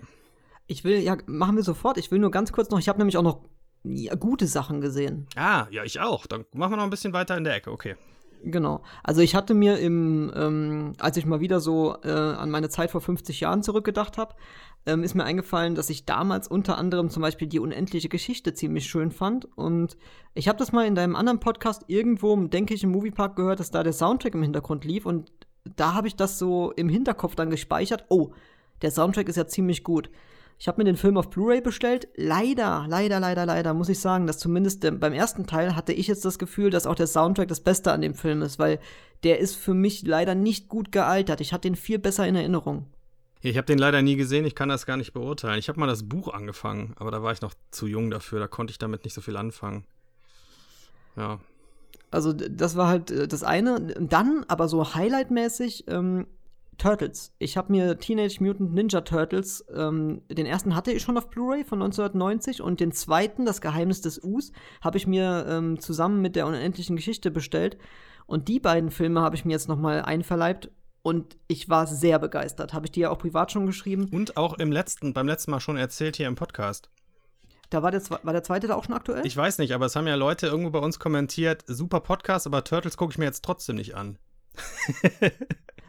Ich 0.68 0.84
will, 0.84 1.00
ja, 1.00 1.18
machen 1.28 1.56
wir 1.56 1.64
sofort. 1.64 1.98
Ich 1.98 2.12
will 2.12 2.20
nur 2.20 2.32
ganz 2.32 2.52
kurz 2.52 2.70
noch, 2.70 2.80
ich 2.80 2.90
habe 2.90 3.00
nämlich 3.00 3.18
auch 3.18 3.24
noch 3.24 3.42
ja, 3.84 4.16
gute 4.16 4.48
Sachen 4.48 4.82
gesehen. 4.82 5.28
Ah, 5.36 5.68
ja, 5.72 5.84
ich 5.84 6.00
auch. 6.00 6.26
Dann 6.26 6.46
machen 6.54 6.74
wir 6.74 6.78
noch 6.78 6.84
ein 6.84 6.90
bisschen 6.90 7.14
weiter 7.14 7.38
in 7.38 7.44
der 7.44 7.56
Ecke, 7.56 7.72
okay. 7.72 7.96
Genau. 8.44 8.82
Also 9.04 9.22
ich 9.22 9.36
hatte 9.36 9.54
mir 9.54 9.80
im, 9.80 10.32
ähm, 10.36 10.94
als 10.98 11.18
ich 11.18 11.26
mal 11.26 11.42
wieder 11.42 11.60
so 11.60 11.96
äh, 12.04 12.10
an 12.10 12.50
meine 12.50 12.70
Zeit 12.70 12.92
vor 12.92 13.02
50 13.02 13.42
Jahren 13.42 13.64
zurückgedacht 13.64 14.18
habe, 14.18 14.36
ähm, 14.86 15.04
ist 15.04 15.14
mir 15.14 15.26
eingefallen, 15.26 15.76
dass 15.76 15.90
ich 15.90 16.06
damals 16.06 16.48
unter 16.48 16.78
anderem 16.78 17.10
zum 17.10 17.22
Beispiel 17.22 17.48
die 17.48 17.60
unendliche 17.60 18.10
Geschichte 18.10 18.54
ziemlich 18.54 18.88
schön 18.88 19.12
fand. 19.12 19.46
Und 19.58 19.98
ich 20.34 20.48
habe 20.48 20.58
das 20.58 20.72
mal 20.72 20.88
in 20.88 20.96
deinem 20.96 21.16
anderen 21.16 21.40
Podcast 21.40 21.84
irgendwo, 21.88 22.36
denke 22.48 22.74
ich, 22.74 22.84
im 22.84 22.92
Moviepark 22.92 23.36
gehört, 23.36 23.60
dass 23.60 23.72
da 23.72 23.84
der 23.84 23.94
Soundtrack 23.94 24.34
im 24.34 24.44
Hintergrund 24.44 24.86
lief. 24.86 25.06
Und 25.06 25.32
da 25.76 25.94
habe 25.94 26.08
ich 26.08 26.16
das 26.16 26.40
so 26.40 26.72
im 26.72 26.90
Hinterkopf 26.90 27.36
dann 27.36 27.50
gespeichert. 27.50 28.06
Oh, 28.10 28.32
der 28.82 28.92
Soundtrack 28.92 29.28
ist 29.30 29.36
ja 29.36 29.48
ziemlich 29.48 29.84
gut. 29.84 30.10
Ich 30.58 30.68
habe 30.68 30.80
mir 30.80 30.86
den 30.86 30.98
Film 30.98 31.18
auf 31.18 31.30
Blu-ray 31.30 31.62
bestellt. 31.62 32.10
Leider, 32.16 32.86
leider, 32.90 33.22
leider, 33.22 33.46
leider 33.46 33.74
muss 33.74 33.88
ich 33.88 34.00
sagen, 34.00 34.28
dass 34.28 34.40
zumindest 34.40 34.82
beim 35.00 35.14
ersten 35.14 35.48
Teil 35.48 35.76
hatte 35.76 35.94
ich 35.94 36.08
jetzt 36.08 36.26
das 36.26 36.38
Gefühl, 36.38 36.70
dass 36.70 36.86
auch 36.86 36.96
der 36.96 37.08
Soundtrack 37.08 37.48
das 37.48 37.62
Beste 37.62 37.94
an 37.94 38.02
dem 38.02 38.14
Film 38.14 38.42
ist, 38.42 38.60
weil 38.60 38.80
der 39.24 39.40
ist 39.40 39.56
für 39.56 39.74
mich 39.74 40.04
leider 40.06 40.36
nicht 40.36 40.68
gut 40.68 40.92
gealtert. 40.92 41.40
Ich 41.40 41.54
hatte 41.54 41.70
ihn 41.70 41.78
viel 41.78 41.98
besser 41.98 42.28
in 42.28 42.36
Erinnerung. 42.36 42.88
Ich 43.42 43.56
habe 43.56 43.66
den 43.66 43.80
leider 43.80 44.02
nie 44.02 44.18
gesehen, 44.18 44.44
ich 44.44 44.54
kann 44.54 44.68
das 44.68 44.86
gar 44.86 44.98
nicht 44.98 45.14
beurteilen. 45.14 45.60
Ich 45.60 45.70
habe 45.70 45.80
mal 45.80 45.88
das 45.88 46.08
Buch 46.10 46.28
angefangen, 46.34 46.94
aber 46.98 47.10
da 47.10 47.24
war 47.24 47.32
ich 47.32 47.40
noch 47.40 47.54
zu 47.72 47.88
jung 47.88 48.10
dafür, 48.10 48.40
da 48.40 48.48
konnte 48.48 48.72
ich 48.72 48.80
damit 48.80 49.06
nicht 49.06 49.14
so 49.14 49.22
viel 49.22 49.38
anfangen. 49.38 49.86
Ja. 51.16 51.40
Also 52.12 52.34
das 52.34 52.76
war 52.76 52.88
halt 52.88 53.12
äh, 53.12 53.28
das 53.28 53.44
eine. 53.44 53.80
Dann, 54.00 54.46
aber 54.48 54.68
so 54.68 54.94
highlightmäßig, 54.94 55.86
ähm, 55.88 56.26
Turtles. 56.80 57.34
Ich 57.38 57.58
habe 57.58 57.72
mir 57.72 58.00
Teenage 58.00 58.38
Mutant 58.40 58.74
Ninja 58.74 59.02
Turtles, 59.02 59.64
ähm, 59.76 60.22
den 60.32 60.46
ersten 60.46 60.76
hatte 60.76 60.92
ich 60.92 61.04
schon 61.04 61.18
auf 61.18 61.30
Blu-ray 61.30 61.64
von 61.64 61.82
1990 61.82 62.62
und 62.62 62.80
den 62.80 62.92
zweiten, 62.92 63.46
Das 63.46 63.62
Geheimnis 63.62 64.02
des 64.02 64.24
Us, 64.24 64.52
habe 64.82 64.98
ich 64.98 65.06
mir 65.06 65.46
ähm, 65.48 65.80
zusammen 65.80 66.22
mit 66.22 66.36
der 66.36 66.48
unendlichen 66.48 66.96
Geschichte 66.96 67.30
bestellt. 67.30 67.78
Und 68.26 68.48
die 68.48 68.60
beiden 68.60 68.92
Filme 68.92 69.22
habe 69.22 69.36
ich 69.36 69.46
mir 69.46 69.52
jetzt 69.52 69.68
noch 69.68 69.78
mal 69.78 70.02
einverleibt 70.02 70.72
und 71.02 71.38
ich 71.48 71.70
war 71.70 71.86
sehr 71.88 72.20
begeistert. 72.20 72.74
Habe 72.74 72.86
ich 72.86 72.92
dir 72.92 73.02
ja 73.02 73.10
auch 73.10 73.20
privat 73.20 73.52
schon 73.52 73.66
geschrieben. 73.66 74.08
Und 74.12 74.38
auch 74.38 74.58
im 74.58 74.72
letzten, 74.72 75.14
beim 75.14 75.28
letzten 75.28 75.52
Mal 75.52 75.60
schon 75.60 75.78
erzählt 75.78 76.16
hier 76.16 76.28
im 76.28 76.36
Podcast. 76.36 76.90
Da 77.70 77.84
war 77.84 77.92
der, 77.92 78.02
war 78.24 78.34
der 78.34 78.44
zweite 78.44 78.68
da 78.68 78.76
auch 78.76 78.84
schon 78.84 78.96
aktuell? 78.96 79.26
Ich 79.26 79.38
weiß 79.38 79.60
nicht, 79.60 79.74
aber 79.74 79.86
es 79.86 79.96
haben 79.96 80.08
ja 80.08 80.16
Leute 80.16 80.48
irgendwo 80.48 80.72
bei 80.72 80.80
uns 80.80 81.00
kommentiert, 81.00 81.64
super 81.68 82.00
Podcast, 82.00 82.48
aber 82.48 82.64
Turtles 82.64 82.98
gucke 82.98 83.12
ich 83.12 83.18
mir 83.18 83.26
jetzt 83.26 83.44
trotzdem 83.44 83.76
nicht 83.76 83.96
an. 83.96 84.18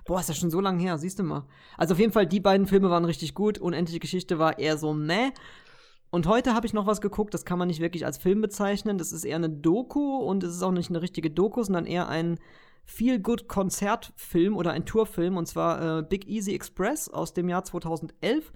Boah, 0.04 0.20
ist 0.20 0.28
ja 0.28 0.34
schon 0.34 0.50
so 0.50 0.60
lange 0.60 0.82
her, 0.82 0.98
siehst 0.98 1.18
du 1.18 1.22
mal. 1.22 1.46
Also 1.78 1.94
auf 1.94 2.00
jeden 2.00 2.12
Fall, 2.12 2.26
die 2.26 2.40
beiden 2.40 2.66
Filme 2.66 2.90
waren 2.90 3.04
richtig 3.04 3.34
gut. 3.34 3.58
Unendliche 3.58 4.00
Geschichte 4.00 4.38
war 4.38 4.58
eher 4.58 4.76
so 4.76 4.92
meh. 4.92 5.30
Und 6.10 6.26
heute 6.26 6.54
habe 6.54 6.66
ich 6.66 6.72
noch 6.72 6.86
was 6.86 7.00
geguckt, 7.00 7.32
das 7.32 7.44
kann 7.44 7.58
man 7.58 7.68
nicht 7.68 7.80
wirklich 7.80 8.04
als 8.04 8.18
Film 8.18 8.40
bezeichnen. 8.40 8.98
Das 8.98 9.12
ist 9.12 9.24
eher 9.24 9.36
eine 9.36 9.48
Doku 9.48 10.16
und 10.18 10.42
es 10.42 10.56
ist 10.56 10.62
auch 10.62 10.72
nicht 10.72 10.90
eine 10.90 11.00
richtige 11.00 11.30
Doku, 11.30 11.62
sondern 11.62 11.86
eher 11.86 12.08
ein 12.08 12.38
Feel-Good-Konzertfilm 12.86 14.56
oder 14.56 14.72
ein 14.72 14.84
Tourfilm. 14.84 15.36
Und 15.36 15.46
zwar 15.46 15.98
äh, 15.98 16.02
Big 16.02 16.26
Easy 16.26 16.54
Express 16.54 17.08
aus 17.08 17.32
dem 17.32 17.48
Jahr 17.48 17.64
2011. 17.64 18.52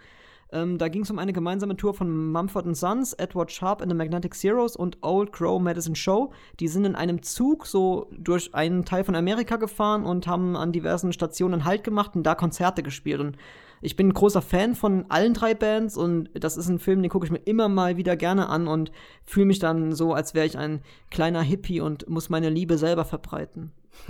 Ähm, 0.55 0.79
da 0.79 0.87
ging 0.89 1.03
es 1.03 1.11
um 1.11 1.19
eine 1.19 1.33
gemeinsame 1.33 1.77
Tour 1.77 1.95
von 1.95 2.31
Mumford 2.31 2.77
Sons, 2.77 3.13
Edward 3.15 3.51
Sharp 3.51 3.83
and 3.83 3.91
the 3.91 3.97
Magnetic 3.97 4.37
Zeros 4.37 4.77
und 4.77 4.99
Old 5.03 5.33
Crow 5.33 5.61
Medicine 5.61 5.97
Show. 5.97 6.33
Die 6.61 6.69
sind 6.69 6.85
in 6.85 6.95
einem 6.95 7.23
Zug 7.23 7.67
so 7.67 8.07
durch 8.17 8.55
einen 8.55 8.85
Teil 8.85 9.03
von 9.03 9.17
Amerika 9.17 9.57
gefahren 9.57 10.05
und 10.05 10.29
haben 10.29 10.57
an 10.57 10.71
diversen 10.71 11.13
Stationen 11.13 11.65
Halt 11.65 11.83
gemacht 11.83 12.15
und 12.15 12.23
da 12.23 12.37
Konzerte 12.37 12.85
gespielt. 12.85 13.19
Und 13.21 13.37
ich 13.83 13.97
bin 13.97 14.09
ein 14.09 14.15
großer 14.15 14.43
Fan 14.43 14.77
von 14.77 15.07
allen 15.09 15.35
drei 15.35 15.55
Bands 15.55 15.97
und 15.97 16.31
das 16.35 16.57
ist 16.57 16.69
ein 16.69 16.79
Film, 16.79 17.03
den 17.03 17.11
gucke 17.11 17.27
ich 17.27 17.33
mir 17.33 17.39
immer 17.39 17.69
mal 17.69 17.97
wieder 17.97 18.15
gerne 18.17 18.49
an 18.49 18.69
und 18.69 18.93
fühle 19.25 19.47
mich 19.47 19.59
dann 19.59 19.93
so, 19.93 20.15
als 20.15 20.35
wäre 20.35 20.47
ich 20.47 20.57
ein 20.57 20.83
kleiner 21.11 21.43
Hippie 21.43 21.81
und 21.81 22.09
muss 22.09 22.31
meine 22.31 22.49
Liebe 22.49 22.79
selber 22.79 23.05
verbreiten. 23.05 23.73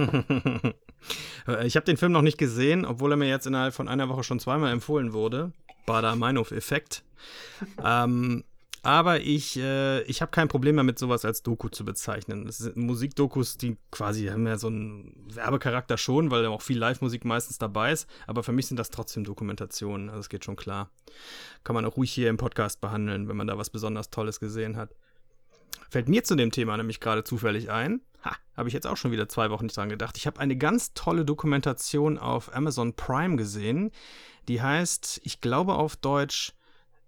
ich 1.64 1.76
habe 1.76 1.86
den 1.86 1.96
Film 1.96 2.12
noch 2.12 2.22
nicht 2.22 2.36
gesehen, 2.36 2.84
obwohl 2.84 3.12
er 3.12 3.16
mir 3.16 3.28
jetzt 3.28 3.46
innerhalb 3.46 3.72
von 3.72 3.88
einer 3.88 4.10
Woche 4.10 4.24
schon 4.24 4.40
zweimal 4.40 4.72
empfohlen 4.72 5.14
wurde. 5.14 5.52
Bader-Meinhof-Effekt. 5.86 7.04
ähm, 7.84 8.44
aber 8.84 9.20
ich, 9.20 9.56
äh, 9.56 10.02
ich 10.02 10.20
habe 10.20 10.30
kein 10.30 10.48
Problem 10.48 10.76
damit, 10.76 10.98
sowas 10.98 11.24
als 11.24 11.42
Doku 11.42 11.70
zu 11.70 11.86
bezeichnen. 11.86 12.44
Das 12.44 12.58
sind 12.58 12.76
Musikdokus, 12.76 13.56
die 13.56 13.78
quasi 13.90 14.26
haben 14.26 14.46
ja 14.46 14.58
so 14.58 14.66
einen 14.66 15.24
Werbecharakter 15.34 15.96
schon, 15.96 16.30
weil 16.30 16.44
auch 16.44 16.60
viel 16.60 16.78
Live-Musik 16.78 17.24
meistens 17.24 17.56
dabei 17.56 17.92
ist. 17.92 18.06
Aber 18.26 18.42
für 18.42 18.52
mich 18.52 18.66
sind 18.66 18.76
das 18.76 18.90
trotzdem 18.90 19.24
Dokumentationen. 19.24 20.10
Also 20.10 20.20
es 20.20 20.28
geht 20.28 20.44
schon 20.44 20.56
klar. 20.56 20.90
Kann 21.64 21.72
man 21.72 21.86
auch 21.86 21.96
ruhig 21.96 22.12
hier 22.12 22.28
im 22.28 22.36
Podcast 22.36 22.82
behandeln, 22.82 23.26
wenn 23.26 23.38
man 23.38 23.46
da 23.46 23.56
was 23.56 23.70
besonders 23.70 24.10
Tolles 24.10 24.38
gesehen 24.38 24.76
hat. 24.76 24.94
Fällt 25.88 26.10
mir 26.10 26.22
zu 26.22 26.34
dem 26.34 26.50
Thema 26.50 26.76
nämlich 26.76 27.00
gerade 27.00 27.24
zufällig 27.24 27.70
ein. 27.70 28.02
Ha, 28.22 28.36
habe 28.54 28.68
ich 28.68 28.74
jetzt 28.74 28.86
auch 28.86 28.98
schon 28.98 29.12
wieder 29.12 29.30
zwei 29.30 29.48
Wochen 29.48 29.64
nicht 29.64 29.76
dran 29.78 29.88
gedacht. 29.88 30.18
Ich 30.18 30.26
habe 30.26 30.40
eine 30.40 30.56
ganz 30.56 30.92
tolle 30.92 31.24
Dokumentation 31.24 32.18
auf 32.18 32.54
Amazon 32.54 32.92
Prime 32.94 33.36
gesehen 33.36 33.92
die 34.48 34.62
heißt, 34.62 35.20
ich 35.24 35.40
glaube 35.40 35.74
auf 35.74 35.96
Deutsch, 35.96 36.52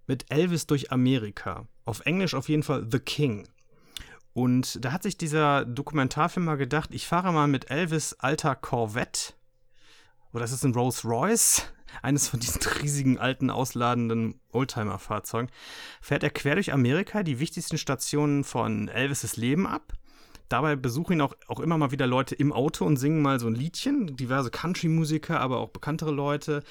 mit 0.07 0.31
Elvis 0.31 0.67
durch 0.67 0.93
Amerika. 0.93 1.67
Auf 1.85 2.01
Englisch 2.07 2.35
auf 2.35 2.49
jeden 2.49 2.63
Fall 2.63 2.87
The 2.91 2.99
King. 2.99 3.49
Und 4.33 4.85
da 4.85 4.93
hat 4.93 5.03
sich 5.03 5.17
dieser 5.17 5.65
Dokumentarfilm 5.65 6.45
mal 6.45 6.57
gedacht, 6.57 6.91
ich 6.93 7.07
fahre 7.07 7.33
mal 7.33 7.49
mit 7.49 7.71
Elvis 7.71 8.13
alter 8.15 8.55
Corvette. 8.55 9.33
Oder 10.33 10.45
ist 10.45 10.53
es 10.53 10.65
ein 10.65 10.75
Rolls 10.75 11.05
Royce? 11.05 11.63
Eines 12.03 12.29
von 12.29 12.41
diesen 12.41 12.61
riesigen, 12.83 13.19
alten, 13.19 13.49
ausladenden 13.49 14.39
Oldtimer-Fahrzeugen. 14.53 15.51
Fährt 16.03 16.23
er 16.23 16.31
quer 16.31 16.57
durch 16.57 16.73
Amerika 16.73 17.23
die 17.23 17.39
wichtigsten 17.39 17.79
Stationen 17.79 18.45
von 18.45 18.89
Elvis' 18.89 19.37
Leben 19.37 19.67
ab. 19.67 19.95
Dabei 20.49 20.77
besuchen 20.77 21.15
ihn 21.15 21.21
auch, 21.23 21.35
auch 21.49 21.61
immer 21.61 21.79
mal 21.79 21.91
wieder 21.91 22.07
Leute 22.07 22.35
im 22.35 22.53
Auto 22.53 22.85
und 22.85 22.99
singen 22.99 23.23
mal 23.23 23.41
so 23.41 23.47
ein 23.47 23.55
Liedchen. 23.55 24.17
Diverse 24.17 24.51
Country-Musiker, 24.51 25.41
aber 25.41 25.59
auch 25.59 25.71
bekanntere 25.71 26.13
Leute. 26.13 26.63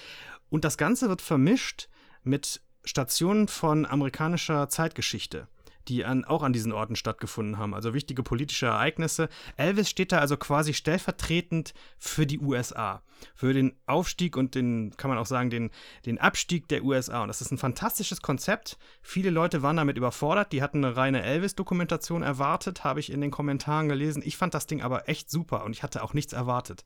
Und 0.55 0.63
das 0.63 0.77
Ganze 0.77 1.09
wird 1.09 1.21
vermischt 1.21 1.89
mit 2.23 2.61
Stationen 2.85 3.49
von 3.49 3.85
amerikanischer 3.85 4.69
Zeitgeschichte 4.69 5.49
die 5.87 6.03
an, 6.03 6.25
auch 6.25 6.43
an 6.43 6.53
diesen 6.53 6.71
Orten 6.71 6.95
stattgefunden 6.95 7.57
haben, 7.57 7.73
also 7.73 7.93
wichtige 7.93 8.23
politische 8.23 8.65
Ereignisse. 8.65 9.29
Elvis 9.55 9.89
steht 9.89 10.11
da 10.11 10.19
also 10.19 10.37
quasi 10.37 10.73
stellvertretend 10.73 11.73
für 11.99 12.25
die 12.25 12.39
USA, 12.39 13.03
für 13.35 13.53
den 13.53 13.75
Aufstieg 13.85 14.35
und 14.35 14.55
den, 14.55 14.95
kann 14.97 15.09
man 15.09 15.17
auch 15.17 15.25
sagen, 15.25 15.49
den, 15.49 15.69
den 16.05 16.17
Abstieg 16.17 16.67
der 16.69 16.83
USA. 16.83 17.21
Und 17.21 17.27
das 17.27 17.41
ist 17.41 17.51
ein 17.51 17.57
fantastisches 17.57 18.21
Konzept. 18.21 18.77
Viele 19.03 19.29
Leute 19.29 19.61
waren 19.61 19.77
damit 19.77 19.97
überfordert, 19.97 20.51
die 20.51 20.61
hatten 20.63 20.83
eine 20.83 20.97
reine 20.97 21.21
Elvis-Dokumentation 21.21 22.23
erwartet, 22.23 22.83
habe 22.83 22.99
ich 22.99 23.11
in 23.11 23.21
den 23.21 23.31
Kommentaren 23.31 23.87
gelesen. 23.87 24.23
Ich 24.25 24.37
fand 24.37 24.53
das 24.53 24.67
Ding 24.67 24.81
aber 24.81 25.07
echt 25.07 25.29
super 25.29 25.63
und 25.65 25.73
ich 25.73 25.83
hatte 25.83 26.03
auch 26.03 26.13
nichts 26.13 26.33
erwartet. 26.33 26.83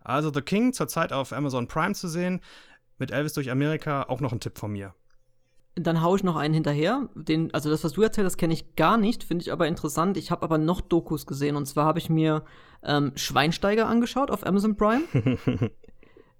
Also 0.00 0.32
The 0.32 0.42
King 0.42 0.72
zurzeit 0.72 1.12
auf 1.12 1.32
Amazon 1.32 1.66
Prime 1.66 1.94
zu 1.94 2.08
sehen, 2.08 2.40
mit 2.98 3.10
Elvis 3.10 3.32
durch 3.32 3.50
Amerika 3.50 4.04
auch 4.04 4.20
noch 4.20 4.32
ein 4.32 4.40
Tipp 4.40 4.58
von 4.58 4.72
mir. 4.72 4.94
Dann 5.74 6.02
haue 6.02 6.16
ich 6.16 6.24
noch 6.24 6.36
einen 6.36 6.54
hinterher. 6.54 7.08
Den, 7.14 7.54
also 7.54 7.70
das, 7.70 7.84
was 7.84 7.92
du 7.92 8.02
erzählt 8.02 8.26
hast, 8.26 8.36
kenne 8.36 8.52
ich 8.52 8.74
gar 8.74 8.96
nicht, 8.96 9.22
finde 9.22 9.42
ich 9.42 9.52
aber 9.52 9.68
interessant. 9.68 10.16
Ich 10.16 10.30
habe 10.30 10.42
aber 10.42 10.58
noch 10.58 10.80
Dokus 10.80 11.26
gesehen 11.26 11.54
und 11.56 11.66
zwar 11.66 11.84
habe 11.84 12.00
ich 12.00 12.10
mir 12.10 12.44
ähm, 12.82 13.12
Schweinsteiger 13.14 13.86
angeschaut 13.86 14.30
auf 14.30 14.44
Amazon 14.44 14.76
Prime. 14.76 15.04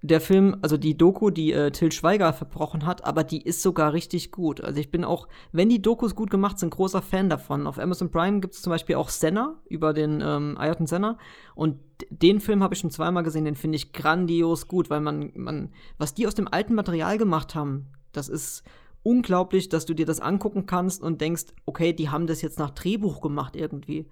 der 0.00 0.20
Film, 0.20 0.56
also 0.62 0.76
die 0.76 0.96
Doku, 0.96 1.30
die 1.30 1.52
äh, 1.52 1.72
Till 1.72 1.90
Schweiger 1.90 2.32
verbrochen 2.32 2.86
hat, 2.86 3.04
aber 3.04 3.24
die 3.24 3.42
ist 3.42 3.62
sogar 3.62 3.92
richtig 3.92 4.30
gut. 4.30 4.60
Also 4.60 4.78
ich 4.78 4.90
bin 4.90 5.04
auch, 5.04 5.26
wenn 5.50 5.68
die 5.68 5.82
Dokus 5.82 6.14
gut 6.14 6.30
gemacht 6.30 6.58
sind, 6.58 6.70
großer 6.70 7.02
Fan 7.02 7.28
davon. 7.28 7.66
Auf 7.66 7.78
Amazon 7.80 8.10
Prime 8.10 8.40
gibt 8.40 8.54
es 8.54 8.62
zum 8.62 8.70
Beispiel 8.70 8.94
auch 8.94 9.08
Senna 9.08 9.60
über 9.68 9.92
den 9.92 10.22
ähm, 10.24 10.56
Ayrton 10.56 10.86
Senna 10.86 11.18
und 11.56 11.78
den 12.10 12.40
Film 12.40 12.62
habe 12.62 12.74
ich 12.74 12.80
schon 12.80 12.92
zweimal 12.92 13.24
gesehen, 13.24 13.44
den 13.44 13.56
finde 13.56 13.76
ich 13.76 13.92
grandios 13.92 14.68
gut, 14.68 14.88
weil 14.88 15.00
man, 15.00 15.32
man, 15.34 15.72
was 15.98 16.14
die 16.14 16.28
aus 16.28 16.34
dem 16.34 16.46
alten 16.46 16.74
Material 16.74 17.18
gemacht 17.18 17.56
haben, 17.56 17.88
das 18.12 18.28
ist 18.28 18.62
unglaublich, 19.02 19.68
dass 19.68 19.84
du 19.84 19.94
dir 19.94 20.06
das 20.06 20.20
angucken 20.20 20.66
kannst 20.66 21.02
und 21.02 21.20
denkst, 21.20 21.46
okay, 21.66 21.92
die 21.92 22.08
haben 22.08 22.28
das 22.28 22.40
jetzt 22.40 22.58
nach 22.60 22.70
Drehbuch 22.70 23.20
gemacht 23.20 23.56
irgendwie. 23.56 24.08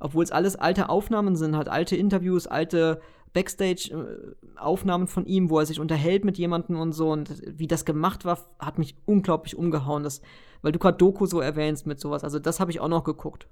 Obwohl 0.00 0.24
es 0.24 0.32
alles 0.32 0.56
alte 0.56 0.88
Aufnahmen 0.88 1.36
sind, 1.36 1.56
halt 1.56 1.68
alte 1.68 1.96
Interviews, 1.96 2.46
alte 2.46 3.00
Backstage-Aufnahmen 3.32 5.06
von 5.06 5.26
ihm, 5.26 5.50
wo 5.50 5.58
er 5.58 5.66
sich 5.66 5.80
unterhält 5.80 6.24
mit 6.24 6.38
jemandem 6.38 6.78
und 6.78 6.92
so. 6.92 7.10
Und 7.10 7.42
wie 7.46 7.66
das 7.66 7.84
gemacht 7.84 8.24
war, 8.24 8.38
hat 8.58 8.78
mich 8.78 8.96
unglaublich 9.06 9.56
umgehauen. 9.56 10.02
Das, 10.02 10.22
weil 10.62 10.72
du 10.72 10.78
gerade 10.78 10.98
Doku 10.98 11.26
so 11.26 11.40
erwähnst 11.40 11.86
mit 11.86 12.00
sowas. 12.00 12.24
Also 12.24 12.38
das 12.38 12.60
habe 12.60 12.70
ich 12.70 12.80
auch 12.80 12.88
noch 12.88 13.04
geguckt. 13.04 13.48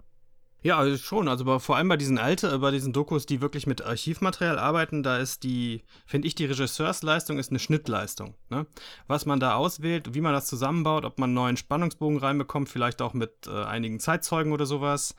Ja, 0.63 0.79
also 0.79 0.97
schon. 0.97 1.29
Also 1.29 1.61
vor 1.61 1.77
allem 1.77 1.89
bei 1.89 1.97
diesen 1.97 2.19
alten, 2.19 2.61
bei 2.61 2.73
diesen 2.73 2.93
Dokus, 2.93 3.25
die 3.25 3.41
wirklich 3.41 3.69
mit 3.69 3.83
Archivmaterial 3.83 4.59
arbeiten, 4.59 5.05
da 5.05 5.19
ist 5.19 5.45
die, 5.45 5.83
finde 6.07 6.27
ich, 6.27 6.35
die 6.35 6.47
Regisseursleistung 6.47 7.39
ist 7.39 7.51
eine 7.51 7.61
Schnittleistung. 7.61 8.35
Ne? 8.51 8.67
Was 9.07 9.27
man 9.27 9.39
da 9.39 9.55
auswählt, 9.55 10.15
wie 10.15 10.21
man 10.21 10.33
das 10.33 10.47
zusammenbaut, 10.47 11.05
ob 11.05 11.21
man 11.21 11.29
einen 11.29 11.35
neuen 11.35 11.57
Spannungsbogen 11.57 12.19
reinbekommt, 12.19 12.69
vielleicht 12.69 13.01
auch 13.01 13.15
mit 13.15 13.47
äh, 13.47 13.63
einigen 13.63 14.01
Zeitzeugen 14.01 14.53
oder 14.53 14.67
sowas. 14.67 15.15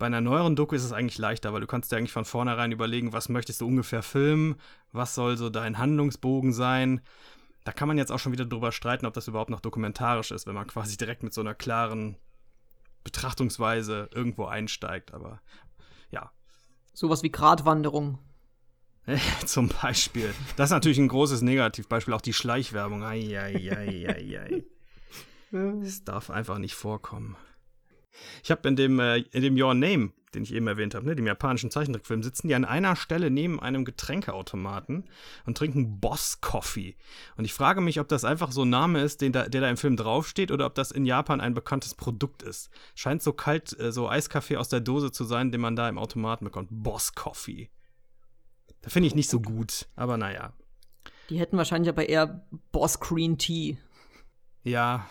Bei 0.00 0.06
einer 0.06 0.22
neueren 0.22 0.56
Doku 0.56 0.74
ist 0.74 0.84
es 0.84 0.92
eigentlich 0.92 1.18
leichter, 1.18 1.52
weil 1.52 1.60
du 1.60 1.66
kannst 1.66 1.92
dir 1.92 1.98
eigentlich 1.98 2.14
von 2.14 2.24
vornherein 2.24 2.72
überlegen, 2.72 3.12
was 3.12 3.28
möchtest 3.28 3.60
du 3.60 3.66
ungefähr 3.66 4.02
filmen, 4.02 4.56
was 4.92 5.14
soll 5.14 5.36
so 5.36 5.50
dein 5.50 5.76
Handlungsbogen 5.76 6.54
sein. 6.54 7.02
Da 7.64 7.72
kann 7.72 7.86
man 7.86 7.98
jetzt 7.98 8.10
auch 8.10 8.18
schon 8.18 8.32
wieder 8.32 8.46
drüber 8.46 8.72
streiten, 8.72 9.04
ob 9.04 9.12
das 9.12 9.28
überhaupt 9.28 9.50
noch 9.50 9.60
dokumentarisch 9.60 10.30
ist, 10.30 10.46
wenn 10.46 10.54
man 10.54 10.66
quasi 10.68 10.96
direkt 10.96 11.22
mit 11.22 11.34
so 11.34 11.42
einer 11.42 11.54
klaren 11.54 12.16
Betrachtungsweise 13.04 14.08
irgendwo 14.14 14.46
einsteigt. 14.46 15.12
Aber 15.12 15.42
ja. 16.10 16.32
Sowas 16.94 17.22
wie 17.22 17.30
Gratwanderung. 17.30 18.18
Zum 19.44 19.68
Beispiel. 19.68 20.32
Das 20.56 20.70
ist 20.70 20.74
natürlich 20.74 20.98
ein 20.98 21.08
großes 21.08 21.42
Negativbeispiel. 21.42 22.14
Auch 22.14 22.22
die 22.22 22.32
Schleichwerbung. 22.32 23.04
Eieieiei. 23.04 24.64
Es 25.52 26.04
darf 26.04 26.30
einfach 26.30 26.56
nicht 26.56 26.74
vorkommen. 26.74 27.36
Ich 28.42 28.50
habe 28.50 28.68
in 28.68 28.76
dem, 28.76 28.98
äh, 29.00 29.18
in 29.18 29.42
dem 29.42 29.60
Your 29.60 29.74
Name, 29.74 30.12
den 30.34 30.42
ich 30.42 30.54
eben 30.54 30.66
erwähnt 30.66 30.94
habe, 30.94 31.06
ne, 31.06 31.16
dem 31.16 31.26
japanischen 31.26 31.70
Zeichentrickfilm, 31.70 32.22
sitzen 32.22 32.48
die 32.48 32.54
an 32.54 32.64
einer 32.64 32.96
Stelle 32.96 33.30
neben 33.30 33.60
einem 33.60 33.84
Getränkeautomaten 33.84 35.08
und 35.44 35.58
trinken 35.58 36.00
Boss 36.00 36.40
Coffee. 36.40 36.96
Und 37.36 37.44
ich 37.44 37.52
frage 37.52 37.80
mich, 37.80 38.00
ob 38.00 38.08
das 38.08 38.24
einfach 38.24 38.52
so 38.52 38.62
ein 38.62 38.70
Name 38.70 39.00
ist, 39.02 39.20
den 39.20 39.32
da, 39.32 39.48
der 39.48 39.60
da 39.60 39.68
im 39.68 39.76
Film 39.76 39.96
draufsteht, 39.96 40.50
oder 40.50 40.66
ob 40.66 40.74
das 40.74 40.90
in 40.90 41.04
Japan 41.04 41.40
ein 41.40 41.54
bekanntes 41.54 41.94
Produkt 41.94 42.42
ist. 42.42 42.70
Scheint 42.94 43.22
so 43.22 43.32
kalt, 43.32 43.78
äh, 43.78 43.92
so 43.92 44.08
Eiskaffee 44.08 44.56
aus 44.56 44.68
der 44.68 44.80
Dose 44.80 45.12
zu 45.12 45.24
sein, 45.24 45.50
den 45.50 45.60
man 45.60 45.76
da 45.76 45.88
im 45.88 45.98
Automaten 45.98 46.44
bekommt. 46.44 46.68
Boss 46.70 47.14
Coffee. 47.14 47.70
Da 48.82 48.90
finde 48.90 49.08
ich 49.08 49.14
nicht 49.14 49.28
so 49.28 49.40
gut, 49.40 49.88
aber 49.96 50.16
naja. 50.16 50.52
Die 51.28 51.38
hätten 51.38 51.56
wahrscheinlich 51.56 51.88
aber 51.88 52.08
eher 52.08 52.46
Boss 52.72 52.98
Green 52.98 53.38
Tea. 53.38 53.78
Ja, 54.62 55.08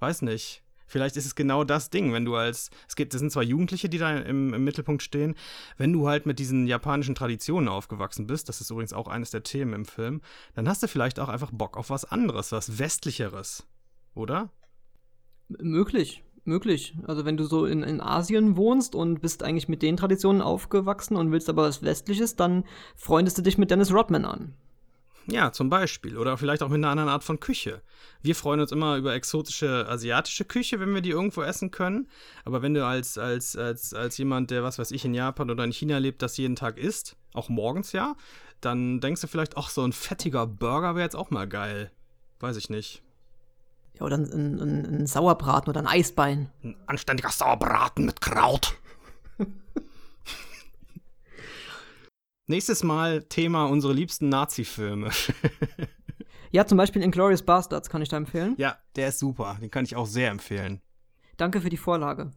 weiß 0.00 0.22
nicht. 0.22 0.62
Vielleicht 0.86 1.16
ist 1.16 1.26
es 1.26 1.34
genau 1.34 1.64
das 1.64 1.90
Ding, 1.90 2.12
wenn 2.12 2.24
du 2.24 2.36
als, 2.36 2.70
es 2.88 2.96
gibt, 2.96 3.12
das 3.12 3.20
sind 3.20 3.30
zwar 3.30 3.42
Jugendliche, 3.42 3.88
die 3.88 3.98
da 3.98 4.16
im, 4.16 4.54
im, 4.54 4.64
Mittelpunkt 4.64 5.02
stehen, 5.02 5.34
wenn 5.76 5.92
du 5.92 6.08
halt 6.08 6.26
mit 6.26 6.38
diesen 6.38 6.66
japanischen 6.66 7.14
Traditionen 7.14 7.68
aufgewachsen 7.68 8.26
bist, 8.26 8.48
das 8.48 8.60
ist 8.60 8.70
übrigens 8.70 8.92
auch 8.92 9.08
eines 9.08 9.30
der 9.30 9.42
Themen 9.42 9.72
im 9.72 9.84
Film, 9.84 10.20
dann 10.54 10.68
hast 10.68 10.82
du 10.82 10.88
vielleicht 10.88 11.18
auch 11.20 11.28
einfach 11.28 11.50
Bock 11.52 11.76
auf 11.76 11.90
was 11.90 12.04
anderes, 12.04 12.52
was 12.52 12.78
westlicheres, 12.78 13.66
oder? 14.14 14.50
Möglich, 15.48 16.24
möglich. 16.44 16.96
Also 17.06 17.24
wenn 17.24 17.36
du 17.36 17.44
so 17.44 17.66
in, 17.66 17.82
in 17.82 18.00
Asien 18.00 18.56
wohnst 18.56 18.94
und 18.94 19.20
bist 19.20 19.42
eigentlich 19.42 19.68
mit 19.68 19.82
den 19.82 19.96
Traditionen 19.96 20.42
aufgewachsen 20.42 21.16
und 21.16 21.32
willst 21.32 21.48
aber 21.48 21.62
was 21.64 21.82
Westliches, 21.82 22.36
dann 22.36 22.64
freundest 22.96 23.38
du 23.38 23.42
dich 23.42 23.58
mit 23.58 23.70
Dennis 23.70 23.92
Rodman 23.92 24.24
an. 24.24 24.54
Ja, 25.28 25.50
zum 25.50 25.68
Beispiel. 25.68 26.16
Oder 26.16 26.38
vielleicht 26.38 26.62
auch 26.62 26.68
mit 26.68 26.76
einer 26.76 26.90
anderen 26.90 27.08
Art 27.08 27.24
von 27.24 27.40
Küche. 27.40 27.82
Wir 28.22 28.36
freuen 28.36 28.60
uns 28.60 28.70
immer 28.70 28.96
über 28.96 29.14
exotische 29.14 29.86
asiatische 29.88 30.44
Küche, 30.44 30.78
wenn 30.78 30.94
wir 30.94 31.00
die 31.00 31.10
irgendwo 31.10 31.42
essen 31.42 31.70
können. 31.70 32.08
Aber 32.44 32.62
wenn 32.62 32.74
du 32.74 32.86
als, 32.86 33.18
als, 33.18 33.56
als, 33.56 33.92
als 33.92 34.18
jemand, 34.18 34.50
der, 34.50 34.62
was 34.62 34.78
weiß 34.78 34.92
ich, 34.92 35.04
in 35.04 35.14
Japan 35.14 35.50
oder 35.50 35.64
in 35.64 35.72
China 35.72 35.98
lebt, 35.98 36.22
das 36.22 36.36
jeden 36.36 36.54
Tag 36.54 36.78
isst, 36.78 37.16
auch 37.34 37.48
morgens 37.48 37.92
ja, 37.92 38.14
dann 38.60 39.00
denkst 39.00 39.20
du 39.20 39.26
vielleicht, 39.26 39.56
ach, 39.56 39.68
so 39.68 39.82
ein 39.82 39.92
fettiger 39.92 40.46
Burger 40.46 40.94
wäre 40.94 41.04
jetzt 41.04 41.16
auch 41.16 41.30
mal 41.30 41.48
geil. 41.48 41.90
Weiß 42.38 42.56
ich 42.56 42.70
nicht. 42.70 43.02
Ja, 43.98 44.06
oder 44.06 44.18
ein, 44.18 44.30
ein, 44.30 45.00
ein 45.00 45.06
Sauerbraten 45.06 45.70
oder 45.70 45.80
ein 45.80 45.86
Eisbein. 45.86 46.50
Ein 46.62 46.76
anständiger 46.86 47.30
Sauerbraten 47.30 48.04
mit 48.04 48.20
Kraut. 48.20 48.76
Nächstes 52.48 52.84
Mal 52.84 53.24
Thema 53.24 53.64
unsere 53.64 53.92
liebsten 53.92 54.28
Nazi-Filme. 54.28 55.10
ja, 56.52 56.64
zum 56.64 56.78
Beispiel 56.78 57.02
Inglourious 57.02 57.42
Bastards 57.42 57.90
kann 57.90 58.02
ich 58.02 58.08
da 58.08 58.16
empfehlen. 58.16 58.54
Ja, 58.56 58.78
der 58.94 59.08
ist 59.08 59.18
super. 59.18 59.58
Den 59.60 59.70
kann 59.70 59.84
ich 59.84 59.96
auch 59.96 60.06
sehr 60.06 60.30
empfehlen. 60.30 60.80
Danke 61.36 61.60
für 61.60 61.70
die 61.70 61.76
Vorlage. 61.76 62.30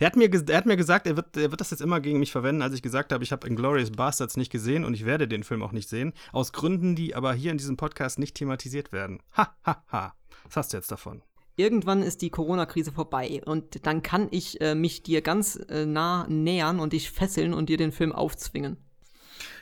Er 0.00 0.06
hat 0.06 0.16
mir, 0.16 0.28
er 0.28 0.56
hat 0.56 0.66
mir 0.66 0.76
gesagt, 0.76 1.06
er 1.06 1.16
wird, 1.16 1.36
er 1.36 1.52
wird 1.52 1.60
das 1.60 1.70
jetzt 1.70 1.80
immer 1.80 2.00
gegen 2.00 2.18
mich 2.18 2.32
verwenden, 2.32 2.62
als 2.62 2.74
ich 2.74 2.82
gesagt 2.82 3.12
habe, 3.12 3.22
ich 3.22 3.30
habe 3.30 3.46
Inglourious 3.46 3.92
Bastards 3.92 4.36
nicht 4.36 4.50
gesehen 4.50 4.84
und 4.84 4.94
ich 4.94 5.06
werde 5.06 5.28
den 5.28 5.44
Film 5.44 5.62
auch 5.62 5.70
nicht 5.70 5.88
sehen. 5.88 6.12
Aus 6.32 6.52
Gründen, 6.52 6.96
die 6.96 7.14
aber 7.14 7.32
hier 7.32 7.52
in 7.52 7.58
diesem 7.58 7.76
Podcast 7.76 8.18
nicht 8.18 8.34
thematisiert 8.34 8.90
werden. 8.90 9.22
Ha, 9.36 9.54
ha, 9.64 9.84
ha. 9.92 10.14
Was 10.46 10.56
hast 10.56 10.72
du 10.72 10.78
jetzt 10.78 10.90
davon? 10.90 11.22
Irgendwann 11.60 12.02
ist 12.02 12.22
die 12.22 12.30
Corona-Krise 12.30 12.92
vorbei 12.92 13.42
und 13.44 13.86
dann 13.86 14.02
kann 14.02 14.28
ich 14.30 14.60
äh, 14.60 14.74
mich 14.74 15.02
dir 15.02 15.20
ganz 15.20 15.56
äh, 15.68 15.84
nah 15.84 16.26
nähern 16.28 16.80
und 16.80 16.92
dich 16.92 17.10
fesseln 17.10 17.54
und 17.54 17.68
dir 17.68 17.76
den 17.76 17.92
Film 17.92 18.12
aufzwingen. 18.12 18.78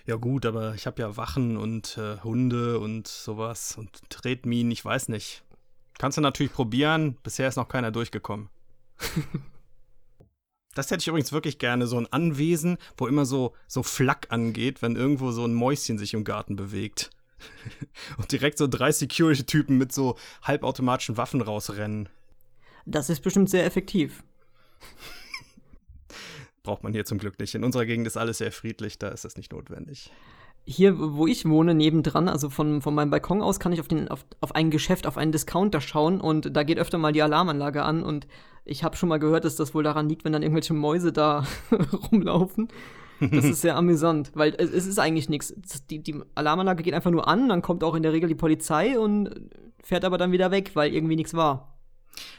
Ja 0.06 0.16
gut, 0.16 0.46
aber 0.46 0.74
ich 0.74 0.86
habe 0.86 1.02
ja 1.02 1.16
Wachen 1.16 1.56
und 1.56 1.98
äh, 1.98 2.18
Hunde 2.22 2.78
und 2.78 3.06
sowas 3.06 3.76
und 3.76 4.08
Tretminen, 4.08 4.72
ich 4.72 4.84
weiß 4.84 5.08
nicht. 5.08 5.42
Kannst 5.98 6.16
du 6.16 6.22
natürlich 6.22 6.52
probieren, 6.52 7.18
bisher 7.22 7.48
ist 7.48 7.56
noch 7.56 7.68
keiner 7.68 7.90
durchgekommen. 7.90 8.48
das 10.74 10.90
hätte 10.90 11.02
ich 11.02 11.08
übrigens 11.08 11.32
wirklich 11.32 11.58
gerne, 11.58 11.86
so 11.86 11.98
ein 11.98 12.10
Anwesen, 12.10 12.78
wo 12.96 13.06
immer 13.06 13.26
so, 13.26 13.54
so 13.66 13.82
Flack 13.82 14.28
angeht, 14.30 14.80
wenn 14.80 14.96
irgendwo 14.96 15.32
so 15.32 15.44
ein 15.44 15.54
Mäuschen 15.54 15.98
sich 15.98 16.14
im 16.14 16.24
Garten 16.24 16.56
bewegt. 16.56 17.10
Und 18.16 18.32
direkt 18.32 18.58
so 18.58 18.66
drei 18.66 18.92
Security-Typen 18.92 19.76
mit 19.76 19.92
so 19.92 20.16
halbautomatischen 20.42 21.16
Waffen 21.16 21.40
rausrennen. 21.40 22.08
Das 22.86 23.10
ist 23.10 23.20
bestimmt 23.20 23.50
sehr 23.50 23.64
effektiv. 23.64 24.22
Braucht 26.62 26.82
man 26.82 26.92
hier 26.92 27.04
zum 27.04 27.18
Glück 27.18 27.38
nicht. 27.38 27.54
In 27.54 27.64
unserer 27.64 27.86
Gegend 27.86 28.06
ist 28.06 28.16
alles 28.16 28.38
sehr 28.38 28.52
friedlich, 28.52 28.98
da 28.98 29.08
ist 29.08 29.24
das 29.24 29.36
nicht 29.36 29.52
notwendig. 29.52 30.10
Hier, 30.64 30.98
wo 30.98 31.26
ich 31.26 31.46
wohne, 31.46 31.74
nebendran, 31.74 32.28
also 32.28 32.50
von, 32.50 32.82
von 32.82 32.94
meinem 32.94 33.10
Balkon 33.10 33.40
aus, 33.40 33.58
kann 33.58 33.72
ich 33.72 33.80
auf, 33.80 33.88
den, 33.88 34.08
auf, 34.08 34.26
auf 34.40 34.54
ein 34.54 34.70
Geschäft, 34.70 35.06
auf 35.06 35.16
einen 35.16 35.32
Discounter 35.32 35.80
schauen 35.80 36.20
und 36.20 36.54
da 36.54 36.62
geht 36.62 36.78
öfter 36.78 36.98
mal 36.98 37.12
die 37.12 37.22
Alarmanlage 37.22 37.82
an 37.82 38.02
und 38.02 38.26
ich 38.66 38.84
habe 38.84 38.96
schon 38.96 39.08
mal 39.08 39.18
gehört, 39.18 39.46
dass 39.46 39.56
das 39.56 39.74
wohl 39.74 39.82
daran 39.82 40.10
liegt, 40.10 40.24
wenn 40.24 40.32
dann 40.32 40.42
irgendwelche 40.42 40.74
Mäuse 40.74 41.10
da 41.10 41.46
rumlaufen. 42.12 42.68
Das 43.20 43.44
ist 43.44 43.60
sehr 43.60 43.76
amüsant, 43.76 44.32
weil 44.34 44.54
es, 44.58 44.70
es 44.70 44.86
ist 44.86 44.98
eigentlich 44.98 45.28
nichts. 45.28 45.54
Die, 45.90 46.02
die 46.02 46.20
Alarmanlage 46.34 46.82
geht 46.82 46.94
einfach 46.94 47.10
nur 47.10 47.28
an, 47.28 47.48
dann 47.48 47.62
kommt 47.62 47.84
auch 47.84 47.94
in 47.94 48.02
der 48.02 48.12
Regel 48.12 48.28
die 48.28 48.34
Polizei 48.34 48.98
und 48.98 49.50
fährt 49.82 50.04
aber 50.04 50.18
dann 50.18 50.32
wieder 50.32 50.50
weg, 50.50 50.72
weil 50.74 50.92
irgendwie 50.92 51.16
nichts 51.16 51.34
war. 51.34 51.78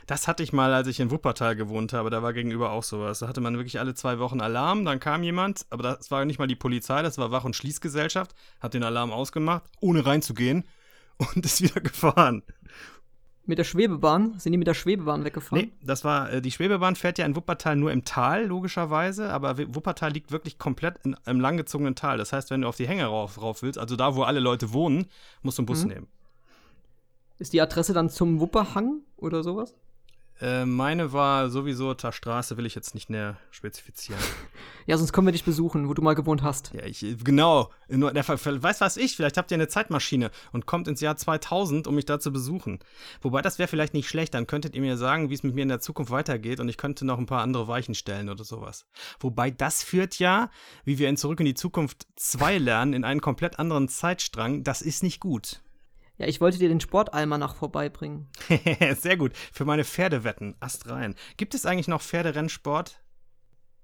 Das 0.08 0.28
hatte 0.28 0.44
ich 0.44 0.54
mal, 0.54 0.74
als 0.74 0.88
ich 0.88 1.00
in 1.00 1.12
Wuppertal 1.12 1.56
gewohnt 1.56 1.94
habe. 1.94 2.10
Da 2.10 2.22
war 2.22 2.34
gegenüber 2.34 2.72
auch 2.72 2.84
sowas. 2.84 3.20
Da 3.20 3.28
hatte 3.28 3.42
man 3.42 3.56
wirklich 3.56 3.80
alle 3.80 3.94
zwei 3.94 4.20
Wochen 4.20 4.42
Alarm. 4.42 4.84
Dann 4.86 5.00
kam 5.00 5.24
jemand, 5.24 5.66
aber 5.70 5.84
das 5.84 6.12
war 6.12 6.26
nicht 6.26 6.40
mal 6.40 6.48
die 6.48 6.56
Polizei, 6.56 7.02
das 7.02 7.18
war 7.18 7.32
Wach- 7.32 7.46
und 7.46 7.56
Schließgesellschaft, 7.56 8.36
hat 8.60 8.74
den 8.74 8.84
Alarm 8.84 9.12
ausgemacht, 9.12 9.64
ohne 9.80 10.06
reinzugehen 10.06 10.66
und 11.18 11.38
ist 11.46 11.62
wieder 11.62 11.82
gefahren. 11.82 12.44
Mit 13.50 13.58
der 13.58 13.64
Schwebebahn? 13.64 14.38
Sind 14.38 14.52
die 14.52 14.60
mit 14.60 14.68
der 14.68 14.76
Schwebebahn 14.76 15.26
weggefahren? 15.26 15.66
Nee, 15.66 15.72
das 15.82 16.04
war, 16.04 16.32
äh, 16.32 16.40
die 16.40 16.52
Schwebebahn 16.52 16.96
fährt 16.96 17.18
ja 17.18 17.26
in 17.26 17.36
Wuppertal 17.36 17.76
nur 17.76 17.92
im 17.92 18.06
Tal, 18.06 18.46
logischerweise, 18.46 19.32
aber 19.32 19.58
Wuppertal 19.74 20.12
liegt 20.12 20.32
wirklich 20.32 20.60
komplett 20.60 21.04
in, 21.04 21.16
im 21.26 21.40
langgezogenen 21.40 21.96
Tal. 21.96 22.20
Das 22.20 22.32
heißt, 22.32 22.52
wenn 22.52 22.62
du 22.62 22.68
auf 22.68 22.76
die 22.76 22.88
Hänge 22.88 23.06
rauf, 23.06 23.42
rauf 23.42 23.64
willst, 23.64 23.80
also 23.80 23.96
da, 23.96 24.16
wo 24.16 24.22
alle 24.22 24.40
Leute 24.40 24.72
wohnen, 24.72 25.08
musst 25.42 25.58
du 25.58 25.64
einen 25.64 25.66
Bus 25.66 25.82
mhm. 25.82 25.90
nehmen. 25.90 26.08
Ist 27.40 27.54
die 27.54 27.60
Adresse 27.60 27.92
dann 27.92 28.12
zum 28.12 28.40
Wupperhang 28.40 29.00
oder 29.18 29.42
sowas? 29.42 29.74
Äh, 30.42 30.66
meine 30.66 31.12
war 31.12 31.50
sowieso 31.50 31.94
zur 31.94 32.14
Straße, 32.14 32.56
will 32.56 32.66
ich 32.66 32.76
jetzt 32.76 32.94
nicht 32.94 33.10
näher 33.10 33.38
spezifizieren. 33.52 34.22
ja, 34.86 34.98
sonst 34.98 35.12
kommen 35.12 35.28
wir 35.28 35.32
dich 35.34 35.44
besuchen, 35.44 35.90
wo 35.90 35.94
du 35.94 36.02
mal 36.02 36.14
gewohnt 36.14 36.44
hast. 36.44 36.72
Ja, 36.74 36.86
ich, 36.86 37.06
genau. 37.24 37.70
Nur, 37.90 38.14
der, 38.14 38.28
weiß 38.28 38.80
was 38.80 38.98
ich, 38.98 39.16
vielleicht 39.16 39.38
habt 39.38 39.52
ihr 39.52 39.56
eine 39.56 39.68
Zeitmaschine 39.68 40.32
und 40.54 40.66
kommt 40.66 40.88
ins 40.88 41.02
Jahr 41.02 41.18
2000, 41.18 41.88
um 41.88 41.96
mich 41.96 42.06
da 42.06 42.20
zu 42.20 42.32
besuchen. 42.32 42.80
Wobei, 43.22 43.42
das 43.42 43.60
wäre 43.60 43.68
vielleicht 43.68 43.94
nicht 43.94 44.08
schlecht, 44.08 44.34
dann 44.34 44.48
könntet 44.48 44.76
ihr 44.76 44.82
mir 44.82 44.96
sagen, 44.96 45.30
wie 45.30 45.34
es 45.34 45.44
mit 45.44 45.56
mir 45.56 45.64
in 45.64 45.70
der 45.70 45.82
Zukunft 45.82 46.12
weitergeht 46.12 46.62
und 46.62 46.70
ich 46.70 46.78
könnte 46.78 47.06
noch 47.06 47.18
ein 47.18 47.26
paar 47.26 47.42
andere 47.42 47.68
Weichen 47.68 47.96
stellen 47.96 48.30
oder 48.30 48.46
sowas. 48.46 48.86
Wobei, 49.20 49.52
das 49.52 49.84
führt 49.84 50.20
ja, 50.20 50.50
wie 50.86 51.00
wir 51.00 51.10
in 51.10 51.18
Zurück 51.18 51.42
in 51.42 51.46
die 51.46 51.54
Zukunft 51.54 52.08
2 52.16 52.60
lernen, 52.60 52.94
in 52.94 53.04
einen 53.04 53.22
komplett 53.22 53.60
anderen 53.60 53.90
Zeitstrang. 53.90 54.64
Das 54.64 54.82
ist 54.82 55.04
nicht 55.04 55.20
gut. 55.20 55.62
Ja, 56.20 56.28
ich 56.28 56.42
wollte 56.42 56.60
dir 56.60 56.68
den 56.68 56.82
Sportalmanach 56.82 57.56
vorbeibringen. 57.56 58.28
Sehr 59.00 59.16
gut. 59.16 59.32
Für 59.54 59.64
meine 59.64 59.86
Pferdewetten. 59.86 60.56
Ast 60.60 60.90
rein. 60.90 61.16
Gibt 61.38 61.56
es 61.56 61.66
eigentlich 61.66 61.88
noch 61.88 62.02
Pferderennsport? 62.02 63.02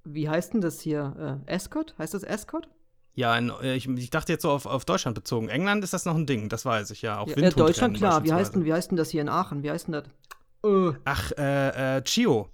Wie 0.03 0.27
heißt 0.27 0.53
denn 0.53 0.61
das 0.61 0.81
hier? 0.81 1.41
Äh, 1.47 1.51
Escort? 1.51 1.95
Heißt 1.97 2.13
das 2.13 2.23
Escort? 2.23 2.69
Ja, 3.13 3.37
in, 3.37 3.51
äh, 3.61 3.75
ich, 3.75 3.87
ich, 3.87 4.09
dachte 4.09 4.33
jetzt 4.33 4.41
so 4.41 4.51
auf, 4.51 4.65
auf, 4.65 4.83
Deutschland 4.83 5.15
bezogen. 5.15 5.47
England 5.47 5.85
ist 5.85 5.93
das 5.93 6.03
noch 6.03 6.15
ein 6.15 6.25
Ding, 6.25 6.49
das 6.49 6.65
weiß 6.65 6.91
ich 6.91 7.01
ja. 7.01 7.19
Auch 7.19 7.27
ja, 7.29 7.49
Deutschland, 7.49 7.95
klar. 7.95 8.25
Wie 8.25 8.33
heißt, 8.33 8.53
denn, 8.53 8.65
wie 8.65 8.73
heißt 8.73 8.91
denn 8.91 8.97
das 8.97 9.09
hier 9.09 9.21
in 9.21 9.29
Aachen? 9.29 9.63
Wie 9.63 9.71
heißt 9.71 9.87
denn 9.87 9.93
das? 9.93 10.03
Äh. 10.65 10.93
Ach, 11.05 11.31
äh, 11.37 11.97
äh, 11.97 12.01
Chio. 12.03 12.49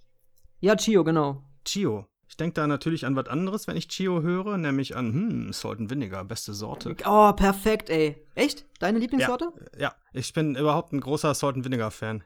Ja, 0.59 0.75
Chio, 0.75 1.03
genau. 1.03 1.43
Chio. 1.65 2.05
Ich 2.41 2.43
denke 2.43 2.55
da 2.55 2.65
natürlich 2.65 3.05
an 3.05 3.15
was 3.15 3.27
anderes, 3.27 3.67
wenn 3.67 3.77
ich 3.77 3.87
Chio 3.87 4.23
höre, 4.23 4.57
nämlich 4.57 4.95
an, 4.95 5.13
hm, 5.13 5.53
Salt 5.53 5.77
and 5.77 5.91
Vinegar, 5.91 6.25
beste 6.25 6.55
Sorte. 6.55 6.95
Oh, 7.05 7.31
perfekt, 7.33 7.91
ey. 7.91 8.15
Echt? 8.33 8.65
Deine 8.79 8.97
Lieblingssorte? 8.97 9.53
Ja, 9.75 9.79
ja. 9.79 9.95
ich 10.11 10.33
bin 10.33 10.55
überhaupt 10.55 10.91
ein 10.91 11.01
großer 11.01 11.35
Salt 11.35 11.57
and 11.57 11.65
Vinegar 11.65 11.91
Fan. 11.91 12.23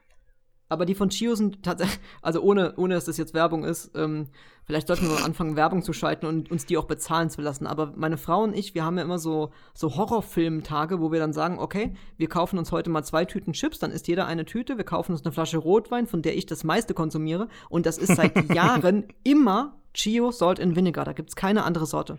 Aber 0.70 0.86
die 0.86 0.94
von 0.94 1.10
Chio 1.10 1.34
sind 1.34 1.62
tatsächlich, 1.62 2.00
also 2.22 2.40
ohne, 2.40 2.74
ohne 2.76 2.94
dass 2.94 3.04
das 3.04 3.18
jetzt 3.18 3.34
Werbung 3.34 3.62
ist, 3.62 3.90
ähm, 3.94 4.28
vielleicht 4.64 4.86
sollten 4.86 5.06
wir 5.06 5.22
anfangen, 5.22 5.54
Werbung 5.54 5.82
zu 5.82 5.92
schalten 5.92 6.24
und 6.24 6.50
uns 6.50 6.64
die 6.64 6.78
auch 6.78 6.86
bezahlen 6.86 7.28
zu 7.28 7.42
lassen. 7.42 7.66
Aber 7.66 7.92
meine 7.94 8.16
Frau 8.16 8.42
und 8.42 8.56
ich, 8.56 8.74
wir 8.74 8.86
haben 8.86 8.96
ja 8.96 9.04
immer 9.04 9.18
so, 9.18 9.52
so 9.74 9.96
Horrorfilm-Tage, 9.96 10.98
wo 10.98 11.12
wir 11.12 11.20
dann 11.20 11.34
sagen, 11.34 11.58
okay, 11.58 11.92
wir 12.16 12.30
kaufen 12.30 12.58
uns 12.58 12.72
heute 12.72 12.88
mal 12.88 13.04
zwei 13.04 13.26
Tüten 13.26 13.52
Chips, 13.52 13.80
dann 13.80 13.90
isst 13.90 14.08
jeder 14.08 14.26
eine 14.26 14.46
Tüte, 14.46 14.78
wir 14.78 14.84
kaufen 14.84 15.12
uns 15.12 15.26
eine 15.26 15.32
Flasche 15.32 15.58
Rotwein, 15.58 16.06
von 16.06 16.22
der 16.22 16.38
ich 16.38 16.46
das 16.46 16.64
meiste 16.64 16.94
konsumiere. 16.94 17.48
Und 17.68 17.84
das 17.84 17.98
ist 17.98 18.16
seit 18.16 18.50
Jahren 18.54 19.04
immer 19.22 19.76
Chio 19.96 20.30
Salt 20.30 20.60
and 20.60 20.76
Vinegar. 20.76 21.04
Da 21.04 21.12
gibt 21.12 21.30
es 21.30 21.36
keine 21.36 21.64
andere 21.64 21.86
Sorte. 21.86 22.18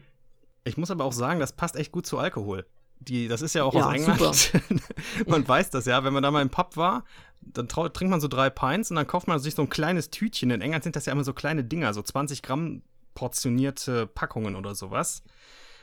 Ich 0.64 0.78
muss 0.78 0.92
aber 0.92 1.06
auch 1.06 1.14
sagen, 1.14 1.40
das 1.40 1.54
passt 1.54 1.76
echt 1.76 1.92
gut 1.92 2.06
zu 2.06 2.18
Alkohol. 2.18 2.66
Die, 3.00 3.28
das 3.28 3.42
ist 3.42 3.54
ja 3.54 3.64
auch 3.64 3.74
ja, 3.74 3.88
aus 3.88 3.94
England. 3.94 4.52
man 5.28 5.48
weiß 5.48 5.70
das 5.70 5.86
ja, 5.86 6.04
wenn 6.04 6.14
man 6.14 6.24
da 6.24 6.32
mal 6.32 6.42
im 6.42 6.50
Pub 6.50 6.76
war, 6.76 7.06
dann 7.40 7.70
trinkt 7.70 8.10
man 8.10 8.20
so 8.20 8.28
drei 8.28 8.50
Pints 8.50 8.90
und 8.90 8.96
dann 8.96 9.06
kauft 9.06 9.28
man 9.28 9.40
sich 9.40 9.54
so 9.54 9.62
ein 9.62 9.70
kleines 9.70 10.10
Tütchen. 10.10 10.50
In 10.50 10.62
England 10.62 10.84
sind 10.84 10.96
das 10.96 11.06
ja 11.06 11.14
immer 11.14 11.24
so 11.24 11.34
kleine 11.34 11.64
Dinger, 11.64 11.94
so 11.94 12.02
20 12.02 12.42
Gramm 12.42 12.82
portionierte 13.14 14.08
Packungen 14.08 14.56
oder 14.56 14.76
sowas. 14.76 15.24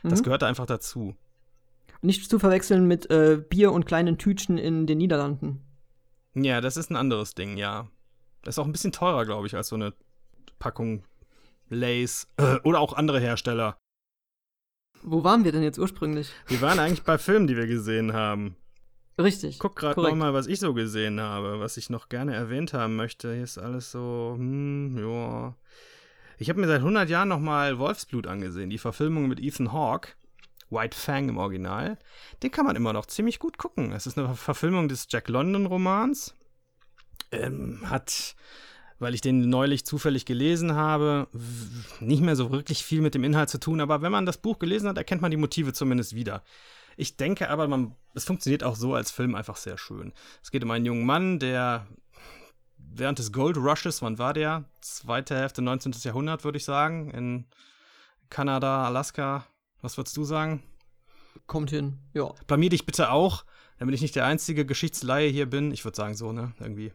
Das 0.03 0.21
mhm. 0.21 0.25
gehört 0.25 0.43
da 0.43 0.49
einfach 0.49 0.67
dazu. 0.67 1.15
Nicht 2.03 2.29
zu 2.29 2.39
verwechseln 2.39 2.87
mit 2.87 3.11
äh, 3.11 3.43
Bier 3.49 3.73
und 3.73 3.87
kleinen 3.87 4.19
Tütchen 4.19 4.59
in 4.59 4.87
den 4.87 4.99
Niederlanden. 4.99 5.63
Ja, 6.35 6.61
das 6.61 6.77
ist 6.77 6.91
ein 6.91 6.97
anderes 6.97 7.35
Ding, 7.35 7.57
ja. 7.57 7.89
Das 8.43 8.57
ist 8.57 8.59
auch 8.59 8.67
ein 8.67 8.73
bisschen 8.73 8.93
teurer, 8.93 9.25
glaube 9.25 9.47
ich, 9.47 9.55
als 9.55 9.69
so 9.69 9.77
eine 9.77 9.95
Packung 10.59 11.05
Lace 11.69 12.29
äh, 12.37 12.57
oder 12.65 12.81
auch 12.81 12.93
andere 12.93 13.21
Hersteller. 13.21 13.77
Wo 15.03 15.23
waren 15.23 15.45
wir 15.45 15.53
denn 15.53 15.63
jetzt 15.63 15.79
ursprünglich? 15.79 16.33
Wir 16.47 16.61
waren 16.63 16.79
eigentlich 16.79 17.03
bei 17.03 17.19
Filmen, 17.19 17.47
die 17.47 17.57
wir 17.57 17.67
gesehen 17.67 18.15
haben. 18.15 18.57
Richtig. 19.19 19.51
Ich 19.51 19.59
guck 19.59 19.77
gerade 19.77 20.01
nochmal, 20.01 20.35
was 20.35 20.47
ich 20.47 20.59
so 20.59 20.75
gesehen 20.75 21.21
habe, 21.21 21.61
was 21.61 21.77
ich 21.77 21.91
noch 21.91 22.09
gerne 22.09 22.35
erwähnt 22.35 22.73
haben 22.73 22.97
möchte. 22.97 23.33
Hier 23.33 23.45
ist 23.45 23.59
alles 23.59 23.93
so, 23.93 24.35
hm, 24.37 24.99
ja. 24.99 25.55
Ich 26.39 26.49
habe 26.49 26.61
mir 26.61 26.67
seit 26.67 26.81
100 26.81 27.09
Jahren 27.09 27.29
nochmal 27.29 27.79
Wolfsblut 27.79 28.27
angesehen, 28.27 28.71
die 28.71 28.79
Verfilmung 28.79 29.29
mit 29.29 29.41
Ethan 29.41 29.73
Hawke. 29.73 30.11
White 30.71 30.97
Fang 30.97 31.29
im 31.29 31.37
Original. 31.37 31.99
Den 32.43 32.51
kann 32.51 32.67
man 32.67 32.75
immer 32.75 32.93
noch 32.93 33.07
ziemlich 33.07 33.39
gut 33.39 33.59
gucken. 33.59 33.93
Es 33.93 34.07
ist 34.07 34.19
eine 34.19 34.35
Verfilmung 34.35 34.89
des 34.89 35.07
Jack 35.09 35.29
London 35.29 35.67
Romans. 35.67 36.35
Ähm, 37.31 37.89
hat 37.89 38.35
weil 38.99 39.15
ich 39.15 39.21
den 39.21 39.49
neulich 39.49 39.85
zufällig 39.85 40.25
gelesen 40.25 40.75
habe, 40.75 41.29
nicht 42.01 42.23
mehr 42.23 42.37
so 42.37 42.51
wirklich 42.51 42.85
viel 42.85 43.01
mit 43.01 43.15
dem 43.15 43.25
Inhalt 43.25 43.51
zu 43.51 43.59
tun, 43.59 43.81
aber 43.81 44.03
wenn 44.03 44.13
man 44.13 44.27
das 44.27 44.39
Buch 44.39 44.59
gelesen 44.59 44.89
hat, 44.89 44.97
erkennt 44.99 45.23
man 45.23 45.31
die 45.31 45.37
Motive 45.37 45.73
zumindest 45.73 46.15
wieder. 46.15 46.43
Ich 46.97 47.17
denke 47.17 47.51
aber, 47.51 47.67
man, 47.67 47.95
es 48.15 48.25
funktioniert 48.25 48.63
auch 48.63 48.77
so 48.77 48.95
als 48.95 49.11
Film 49.11 49.35
einfach 49.35 49.57
sehr 49.57 49.79
schön. 49.79 50.13
Es 50.43 50.51
geht 50.51 50.63
um 50.63 50.71
einen 50.71 50.87
jungen 50.87 51.05
Mann, 51.05 51.39
der 51.39 51.87
während 52.79 53.19
des 53.19 53.33
Gold 53.33 53.57
Rushes, 53.57 54.03
wann 54.03 54.19
war 54.19 54.33
der? 54.33 54.65
Zweite 54.81 55.37
Hälfte 55.37 55.63
19. 55.63 55.93
Jahrhundert, 56.03 56.45
würde 56.45 56.59
ich 56.59 56.65
sagen, 56.65 57.11
in 57.11 57.47
Kanada, 58.31 58.87
Alaska. 58.87 59.47
Was 59.81 59.97
würdest 59.97 60.17
du 60.17 60.25
sagen? 60.25 60.63
Kommt 61.47 61.71
hin, 61.71 61.99
ja. 62.15 62.33
Blamier 62.47 62.71
dich 62.71 62.87
bitte 62.87 63.11
auch, 63.11 63.45
damit 63.79 63.95
ich 63.95 64.01
nicht 64.01 64.17
der 64.17 64.25
einzige 64.25 64.65
Geschichtsleihe 64.65 65.29
hier 65.29 65.47
bin. 65.47 65.73
Ich 65.73 65.85
würde 65.85 65.97
sagen 65.97 66.15
so, 66.15 66.33
ne? 66.33 66.53
Irgendwie. 66.61 66.93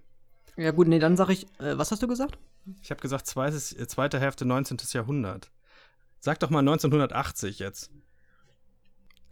Ja, 0.59 0.71
gut, 0.71 0.89
nee, 0.89 0.99
dann 0.99 1.15
sag 1.15 1.29
ich, 1.29 1.45
äh, 1.59 1.77
was 1.77 1.89
hast 1.91 2.03
du 2.03 2.07
gesagt? 2.07 2.37
Ich 2.81 2.91
habe 2.91 2.99
gesagt, 2.99 3.25
zweites, 3.27 3.71
äh, 3.71 3.87
zweite 3.87 4.19
Hälfte 4.19 4.43
19. 4.45 4.77
Jahrhundert. 4.91 5.49
Sag 6.19 6.39
doch 6.39 6.49
mal 6.49 6.59
1980 6.59 7.59
jetzt. 7.59 7.89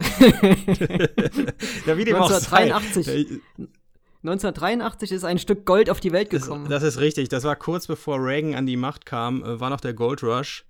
ja, 0.00 1.98
wie 1.98 2.04
dem 2.06 2.16
1983. 2.16 3.08
Auch 3.08 3.12
1983 4.22 5.12
ist 5.12 5.24
ein 5.24 5.38
Stück 5.38 5.66
Gold 5.66 5.90
auf 5.90 6.00
die 6.00 6.12
Welt 6.12 6.30
gekommen. 6.30 6.64
Das, 6.70 6.82
das, 6.82 6.94
ist 6.94 7.00
richtig. 7.00 7.28
Das 7.28 7.44
war 7.44 7.56
kurz 7.56 7.86
bevor 7.86 8.18
Reagan 8.18 8.54
an 8.54 8.64
die 8.64 8.76
Macht 8.76 9.04
kam, 9.04 9.44
äh, 9.44 9.60
war 9.60 9.68
noch 9.68 9.82
der 9.82 9.92
Gold 9.92 10.22
Rush. 10.22 10.64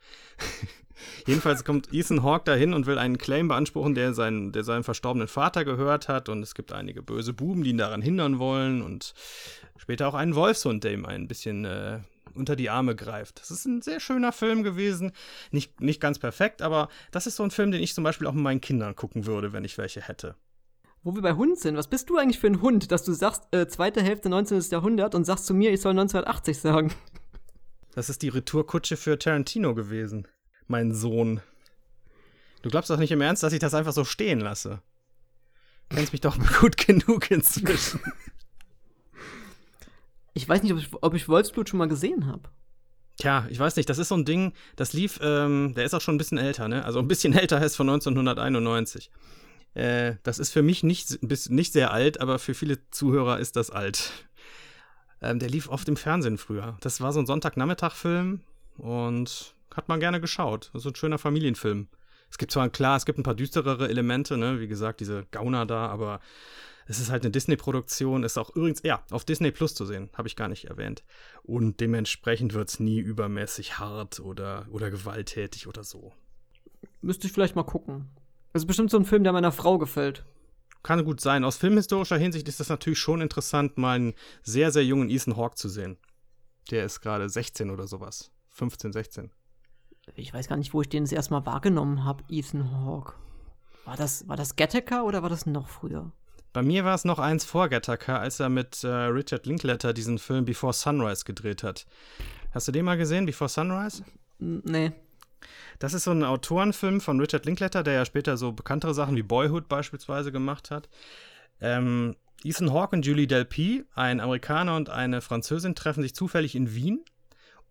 Jedenfalls 1.27 1.65
kommt 1.65 1.93
Ethan 1.93 2.23
Hawke 2.23 2.45
dahin 2.45 2.75
und 2.75 2.87
will 2.87 2.99
einen 2.99 3.19
Claim 3.19 3.49
beanspruchen, 3.49 3.95
der, 3.95 4.15
seinen, 4.15 4.53
der 4.53 4.65
seinem 4.65 4.85
verstorbenen 4.85 5.29
Vater 5.29 5.65
gehört 5.65 6.09
hat. 6.09 6.29
Und 6.29 6.43
es 6.43 6.55
gibt 6.55 6.73
einige 6.73 7.03
böse 7.03 7.33
Buben, 7.33 7.63
die 7.63 7.71
ihn 7.71 7.79
daran 7.79 8.03
hindern 8.03 8.39
wollen. 8.39 8.83
Und 8.83 9.15
später 9.77 10.09
auch 10.09 10.15
einen 10.15 10.35
Wolfshund, 10.35 10.85
der 10.85 10.93
ihm 10.93 11.07
ein 11.07 11.29
bisschen 11.29 11.65
äh, 11.65 12.01
unter 12.35 12.57
die 12.57 12.71
Arme 12.71 12.95
greift. 12.95 13.41
Das 13.41 13.51
ist 13.51 13.67
ein 13.67 13.83
sehr 13.83 14.01
schöner 14.01 14.33
Film 14.33 14.63
gewesen. 14.63 15.13
Nicht, 15.51 15.81
nicht 15.81 16.01
ganz 16.01 16.19
perfekt, 16.19 16.63
aber 16.63 16.89
das 17.11 17.27
ist 17.27 17.37
so 17.37 17.43
ein 17.43 17.51
Film, 17.51 17.73
den 17.73 17.83
ich 17.83 17.95
zum 17.95 18.05
Beispiel 18.05 18.27
auch 18.27 18.33
mit 18.33 18.43
meinen 18.43 18.61
Kindern 18.61 18.97
gucken 18.97 19.27
würde, 19.27 19.53
wenn 19.53 19.65
ich 19.65 19.79
welche 19.79 20.01
hätte. 20.01 20.37
Wo 21.03 21.15
wir 21.15 21.23
bei 21.23 21.35
Hund 21.35 21.59
sind, 21.59 21.77
was 21.77 21.89
bist 21.89 22.11
du 22.11 22.17
eigentlich 22.17 22.39
für 22.39 22.49
ein 22.49 22.61
Hund, 22.61 22.91
dass 22.91 23.05
du 23.05 23.13
sagst, 23.13 23.45
äh, 23.53 23.69
zweite 23.69 24.03
Hälfte 24.03 24.29
19. 24.29 24.61
Jahrhundert 24.71 25.15
und 25.15 25.25
sagst 25.25 25.47
zu 25.47 25.55
mir, 25.55 25.73
ich 25.73 25.81
soll 25.81 25.93
1980 25.93 26.59
sagen? 26.59 26.93
Das 27.95 28.11
ist 28.11 28.23
die 28.23 28.29
Retourkutsche 28.29 28.97
für 28.97 29.19
Tarantino 29.19 29.75
gewesen 29.75 30.27
mein 30.68 30.94
Sohn. 30.94 31.40
Du 32.62 32.70
glaubst 32.70 32.90
doch 32.90 32.98
nicht 32.98 33.12
im 33.12 33.20
Ernst, 33.20 33.42
dass 33.42 33.52
ich 33.52 33.61
das 33.61 33.74
einfach 33.74 33.92
so 33.92 34.04
stehen 34.04 34.40
lasse. 34.40 34.83
Du 35.88 35.96
kennst 35.96 36.12
mich 36.12 36.20
doch 36.20 36.38
gut 36.61 36.76
genug 36.76 37.31
inzwischen. 37.31 38.00
Ich 40.35 40.48
weiß 40.48 40.62
nicht, 40.62 40.72
ob 40.72 40.78
ich, 40.78 40.88
ob 40.92 41.14
ich 41.14 41.28
Wolfsblut 41.28 41.68
schon 41.68 41.78
mal 41.78 41.88
gesehen 41.88 42.26
habe. 42.26 42.48
Tja, 43.16 43.46
ich 43.50 43.59
weiß 43.59 43.74
nicht, 43.74 43.88
das 43.88 43.98
ist 43.98 44.09
so 44.09 44.14
ein 44.14 44.24
Ding, 44.24 44.52
das 44.76 44.92
lief, 44.92 45.18
ähm, 45.22 45.74
der 45.74 45.85
ist 45.85 45.94
auch 45.94 46.00
schon 46.00 46.14
ein 46.14 46.18
bisschen 46.18 46.38
älter, 46.38 46.68
ne? 46.68 46.85
Also 46.85 47.00
ein 47.00 47.09
bisschen 47.09 47.33
älter 47.37 47.59
heißt 47.59 47.76
von 47.76 47.88
1991. 47.88 49.11
Äh, 49.74 50.14
das 50.22 50.38
ist 50.38 50.52
für 50.52 50.62
mich 50.62 50.85
nicht, 50.85 51.20
nicht 51.22 51.72
sehr 51.72 51.92
alt, 51.92 52.20
aber 52.20 52.38
für 52.38 52.54
viele 52.54 52.78
Zuhörer 52.90 53.40
ist 53.40 53.57
das 53.57 53.70
alt. 53.70 54.12
Ähm, 55.20 55.40
der 55.40 55.48
lief 55.48 55.68
oft 55.68 55.88
im 55.88 55.96
Fernsehen 55.96 56.38
früher. 56.38 56.76
Das 56.81 57.00
war 57.00 57.12
so 57.12 57.18
ein 57.18 57.26
Sonntagnachmittag-Film 57.26 58.40
und 58.76 59.57
hat 59.74 59.88
man 59.88 60.00
gerne 60.00 60.20
geschaut. 60.20 60.70
Das 60.72 60.85
ist 60.85 60.92
ein 60.92 60.96
schöner 60.96 61.18
Familienfilm. 61.18 61.88
Es 62.31 62.38
gibt 62.38 62.52
zwar, 62.52 62.68
klar, 62.68 62.96
es 62.96 63.07
gibt 63.07 63.18
ein 63.18 63.22
paar 63.22 63.35
düsterere 63.35 63.88
Elemente, 63.88 64.37
ne? 64.37 64.61
wie 64.61 64.68
gesagt, 64.68 65.00
diese 65.00 65.24
Gauner 65.31 65.66
da, 65.66 65.87
aber 65.87 66.20
es 66.87 67.00
ist 67.00 67.11
halt 67.11 67.22
eine 67.22 67.31
Disney-Produktion, 67.31 68.24
ist 68.24 68.38
auch 68.38 68.54
übrigens, 68.54 68.83
ja, 68.83 69.02
auf 69.11 69.24
Disney 69.24 69.50
Plus 69.50 69.74
zu 69.74 69.85
sehen, 69.85 70.11
habe 70.14 70.28
ich 70.28 70.37
gar 70.37 70.48
nicht 70.48 70.66
erwähnt. 70.66 71.04
Und 71.42 71.81
dementsprechend 71.81 72.54
wird 72.54 72.70
es 72.70 72.81
nie 72.81 72.98
übermäßig 72.98 73.78
hart 73.78 74.20
oder, 74.20 74.66
oder 74.70 74.90
gewalttätig 74.90 75.66
oder 75.66 75.85
so. 75.85 76.12
Müsste 77.02 77.26
ich 77.26 77.33
vielleicht 77.33 77.57
mal 77.57 77.64
gucken. 77.64 78.09
Das 78.52 78.62
ist 78.62 78.66
bestimmt 78.66 78.90
so 78.90 78.96
ein 78.96 79.04
Film, 79.04 79.22
der 79.22 79.33
meiner 79.33 79.52
Frau 79.52 79.78
gefällt. 79.78 80.24
Kann 80.83 81.04
gut 81.04 81.20
sein. 81.20 81.44
Aus 81.44 81.59
filmhistorischer 81.59 82.16
Hinsicht 82.16 82.48
ist 82.48 82.61
das 82.61 82.70
natürlich 82.70 82.98
schon 82.98 83.20
interessant, 83.20 83.76
mal 83.76 83.96
einen 83.96 84.14
sehr, 84.42 84.70
sehr 84.70 84.85
jungen 84.85 85.11
Ethan 85.11 85.37
Hawke 85.37 85.57
zu 85.57 85.68
sehen. 85.68 85.98
Der 86.70 86.85
ist 86.85 87.00
gerade 87.00 87.28
16 87.28 87.70
oder 87.70 87.87
sowas. 87.87 88.31
15, 88.50 88.92
16 88.92 89.31
ich 90.16 90.33
weiß 90.33 90.49
gar 90.49 90.57
nicht, 90.57 90.75
wo 90.75 90.81
ich 90.81 90.88
den 90.88 91.05
das 91.05 91.12
erstmal 91.12 91.47
wahrgenommen 91.47 92.05
habe, 92.05 92.25
Ethan 92.29 92.85
Hawke. 92.85 93.14
War 93.85 93.97
das, 93.97 94.29
war 94.29 94.37
das 94.37 94.57
Gattaker 94.57 95.05
oder 95.05 95.23
war 95.23 95.31
das 95.31 95.47
noch 95.47 95.68
früher? 95.68 96.12
Bei 96.53 96.62
mir 96.62 96.85
war 96.85 96.94
es 96.94 97.05
noch 97.05 97.18
eins 97.18 97.44
vor 97.44 97.68
Gattaker, 97.68 98.21
als 98.21 98.40
er 98.40 98.49
mit 98.49 98.83
äh, 98.85 98.88
Richard 98.88 99.47
Linklater 99.47 99.92
diesen 99.92 100.18
Film 100.18 100.44
Before 100.44 100.73
Sunrise 100.73 101.25
gedreht 101.25 101.62
hat. 101.62 101.87
Hast 102.53 102.68
du 102.68 102.73
den 102.73 102.85
mal 102.85 102.97
gesehen, 102.97 103.27
Before 103.27 103.49
Sunrise? 103.49 104.05
Nee. 104.38 104.92
Das 105.79 105.94
ist 105.94 106.05
so 106.05 106.11
ein 106.11 106.25
Autorenfilm 106.25 107.01
von 107.01 107.21
Richard 107.21 107.47
Linklater, 107.47 107.83
der 107.83 107.94
ja 107.94 108.05
später 108.05 108.37
so 108.37 108.53
bekanntere 108.53 108.94
Sachen 108.94 109.16
wie 109.16 109.23
Boyhood 109.23 109.68
beispielsweise 109.68 110.33
gemacht 110.33 110.71
hat. 110.71 110.88
Ähm, 111.61 112.16
Ethan 112.44 112.73
Hawke 112.73 112.97
und 112.97 113.07
Julie 113.07 113.27
Delpy, 113.27 113.85
ein 113.94 114.21
Amerikaner 114.21 114.77
und 114.77 114.90
eine 114.90 115.21
Französin, 115.21 115.75
treffen 115.75 116.03
sich 116.03 116.14
zufällig 116.14 116.55
in 116.55 116.75
Wien 116.75 117.05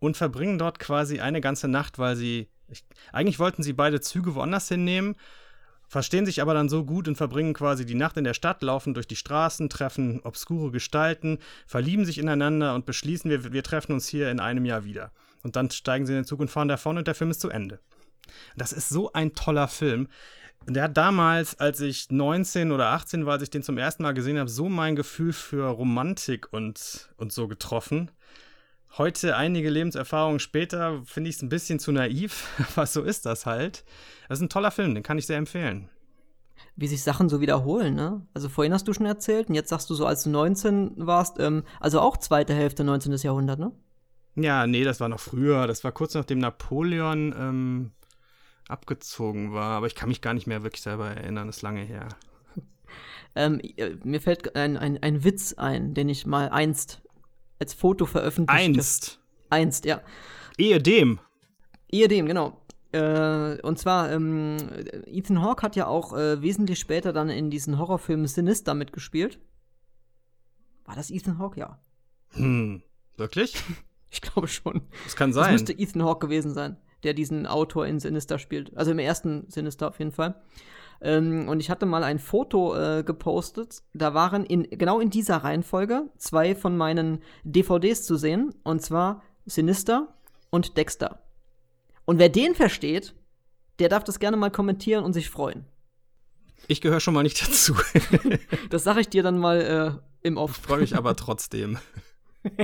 und 0.00 0.16
verbringen 0.16 0.58
dort 0.58 0.78
quasi 0.78 1.20
eine 1.20 1.40
ganze 1.40 1.68
Nacht, 1.68 1.98
weil 1.98 2.16
sie. 2.16 2.48
Ich, 2.70 2.84
eigentlich 3.12 3.38
wollten 3.38 3.62
sie 3.62 3.72
beide 3.72 4.00
Züge 4.02 4.34
woanders 4.34 4.68
hinnehmen, 4.68 5.16
verstehen 5.88 6.26
sich 6.26 6.42
aber 6.42 6.52
dann 6.52 6.68
so 6.68 6.84
gut 6.84 7.08
und 7.08 7.16
verbringen 7.16 7.54
quasi 7.54 7.86
die 7.86 7.94
Nacht 7.94 8.18
in 8.18 8.24
der 8.24 8.34
Stadt, 8.34 8.62
laufen 8.62 8.92
durch 8.92 9.08
die 9.08 9.16
Straßen, 9.16 9.70
treffen 9.70 10.20
obskure 10.22 10.70
Gestalten, 10.70 11.38
verlieben 11.66 12.04
sich 12.04 12.18
ineinander 12.18 12.74
und 12.74 12.84
beschließen, 12.84 13.30
wir, 13.30 13.52
wir 13.54 13.62
treffen 13.62 13.92
uns 13.92 14.06
hier 14.06 14.30
in 14.30 14.38
einem 14.38 14.66
Jahr 14.66 14.84
wieder. 14.84 15.12
Und 15.42 15.56
dann 15.56 15.70
steigen 15.70 16.04
sie 16.04 16.12
in 16.12 16.18
den 16.18 16.24
Zug 16.26 16.40
und 16.40 16.50
fahren 16.50 16.68
davon 16.68 16.98
und 16.98 17.06
der 17.06 17.14
Film 17.14 17.30
ist 17.30 17.40
zu 17.40 17.48
Ende. 17.48 17.80
Das 18.56 18.74
ist 18.74 18.90
so 18.90 19.12
ein 19.14 19.32
toller 19.32 19.68
Film. 19.68 20.08
Der 20.66 20.82
hat 20.82 20.96
damals, 20.98 21.58
als 21.58 21.80
ich 21.80 22.10
19 22.10 22.70
oder 22.72 22.88
18 22.88 23.24
war, 23.24 23.34
als 23.34 23.44
ich 23.44 23.50
den 23.50 23.62
zum 23.62 23.78
ersten 23.78 24.02
Mal 24.02 24.12
gesehen 24.12 24.38
habe, 24.38 24.50
so 24.50 24.68
mein 24.68 24.96
Gefühl 24.96 25.32
für 25.32 25.68
Romantik 25.68 26.52
und, 26.52 27.08
und 27.16 27.32
so 27.32 27.48
getroffen 27.48 28.10
heute 28.96 29.36
einige 29.36 29.70
Lebenserfahrungen 29.70 30.40
später 30.40 31.02
finde 31.04 31.30
ich 31.30 31.36
es 31.36 31.42
ein 31.42 31.48
bisschen 31.48 31.78
zu 31.78 31.92
naiv, 31.92 32.48
aber 32.76 32.86
so 32.86 33.02
ist 33.02 33.26
das 33.26 33.46
halt. 33.46 33.84
Das 34.28 34.38
ist 34.38 34.42
ein 34.42 34.48
toller 34.48 34.70
Film, 34.70 34.94
den 34.94 35.02
kann 35.02 35.18
ich 35.18 35.26
sehr 35.26 35.38
empfehlen. 35.38 35.88
Wie 36.76 36.88
sich 36.88 37.02
Sachen 37.02 37.28
so 37.28 37.40
wiederholen, 37.40 37.94
ne? 37.94 38.26
Also 38.34 38.48
vorhin 38.48 38.72
hast 38.72 38.86
du 38.88 38.92
schon 38.92 39.06
erzählt 39.06 39.48
und 39.48 39.54
jetzt 39.54 39.68
sagst 39.68 39.90
du 39.90 39.94
so, 39.94 40.06
als 40.06 40.24
du 40.24 40.30
19 40.30 40.92
warst, 40.96 41.38
ähm, 41.38 41.64
also 41.80 42.00
auch 42.00 42.16
zweite 42.16 42.54
Hälfte 42.54 42.84
19. 42.84 43.14
Jahrhundert, 43.16 43.58
ne? 43.58 43.72
Ja, 44.36 44.66
nee, 44.66 44.84
das 44.84 45.00
war 45.00 45.08
noch 45.08 45.20
früher. 45.20 45.66
Das 45.66 45.82
war 45.82 45.92
kurz 45.92 46.14
nachdem 46.14 46.38
Napoleon 46.38 47.34
ähm, 47.36 47.90
abgezogen 48.68 49.52
war, 49.52 49.76
aber 49.76 49.86
ich 49.86 49.94
kann 49.94 50.08
mich 50.08 50.20
gar 50.20 50.34
nicht 50.34 50.46
mehr 50.46 50.62
wirklich 50.62 50.82
selber 50.82 51.08
erinnern, 51.08 51.46
das 51.46 51.56
ist 51.56 51.62
lange 51.62 51.82
her. 51.82 52.08
ähm, 53.34 53.60
äh, 53.76 53.96
mir 54.04 54.20
fällt 54.20 54.54
ein, 54.54 54.76
ein, 54.76 55.02
ein 55.02 55.24
Witz 55.24 55.54
ein, 55.54 55.94
den 55.94 56.08
ich 56.08 56.26
mal 56.26 56.50
einst 56.50 57.02
als 57.58 57.74
Foto 57.74 58.06
veröffentlicht. 58.06 58.58
Einst. 58.60 59.20
Einst, 59.50 59.84
ja. 59.84 60.00
Ehedem. 60.56 61.18
Ehedem, 61.90 62.26
genau. 62.26 62.60
Äh, 62.92 63.60
und 63.62 63.78
zwar, 63.78 64.10
ähm, 64.12 64.56
Ethan 65.06 65.42
Hawke 65.42 65.62
hat 65.62 65.76
ja 65.76 65.86
auch 65.86 66.16
äh, 66.16 66.40
wesentlich 66.42 66.78
später 66.78 67.12
dann 67.12 67.28
in 67.28 67.50
diesen 67.50 67.78
Horrorfilm 67.78 68.26
Sinister 68.26 68.74
mitgespielt. 68.74 69.38
War 70.84 70.94
das 70.96 71.10
Ethan 71.10 71.38
Hawke? 71.38 71.60
Ja. 71.60 71.80
Hm. 72.32 72.82
Wirklich? 73.16 73.54
Ich 74.10 74.22
glaube 74.22 74.48
schon. 74.48 74.80
Das 75.04 75.16
kann 75.16 75.32
Das 75.32 75.44
sein. 75.44 75.52
müsste 75.52 75.74
Ethan 75.74 76.02
Hawke 76.02 76.28
gewesen 76.28 76.54
sein, 76.54 76.78
der 77.02 77.12
diesen 77.12 77.46
Autor 77.46 77.86
in 77.86 78.00
Sinister 78.00 78.38
spielt. 78.38 78.74
Also 78.74 78.90
im 78.92 78.98
ersten 78.98 79.50
Sinister 79.50 79.86
auf 79.88 79.98
jeden 79.98 80.12
Fall. 80.12 80.40
Ähm, 81.00 81.48
und 81.48 81.60
ich 81.60 81.70
hatte 81.70 81.86
mal 81.86 82.02
ein 82.02 82.18
Foto 82.18 82.76
äh, 82.76 83.02
gepostet. 83.04 83.82
Da 83.94 84.14
waren 84.14 84.44
in, 84.44 84.64
genau 84.70 85.00
in 85.00 85.10
dieser 85.10 85.38
Reihenfolge 85.38 86.10
zwei 86.18 86.54
von 86.54 86.76
meinen 86.76 87.22
DVDs 87.44 88.04
zu 88.04 88.16
sehen. 88.16 88.54
Und 88.64 88.82
zwar 88.82 89.22
Sinister 89.46 90.14
und 90.50 90.76
Dexter. 90.76 91.22
Und 92.04 92.18
wer 92.18 92.28
den 92.28 92.54
versteht, 92.54 93.14
der 93.78 93.88
darf 93.88 94.04
das 94.04 94.18
gerne 94.18 94.36
mal 94.36 94.50
kommentieren 94.50 95.04
und 95.04 95.12
sich 95.12 95.30
freuen. 95.30 95.64
ich 96.66 96.80
gehöre 96.80 97.00
schon 97.00 97.14
mal 97.14 97.22
nicht 97.22 97.42
dazu. 97.42 97.74
Das 98.70 98.84
sage 98.84 99.00
ich 99.00 99.08
dir 99.08 99.22
dann 99.22 99.38
mal 99.38 100.00
äh, 100.22 100.26
im 100.26 100.36
Off. 100.36 100.56
Freue 100.56 100.80
mich 100.80 100.96
aber 100.96 101.16
trotzdem. 101.16 101.78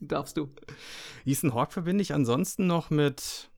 Darfst 0.00 0.36
du. 0.36 0.48
Ethan 1.24 1.54
Hawke 1.54 1.72
verbinde 1.72 2.02
ich 2.02 2.14
ansonsten 2.14 2.66
noch 2.66 2.90
mit 2.90 3.50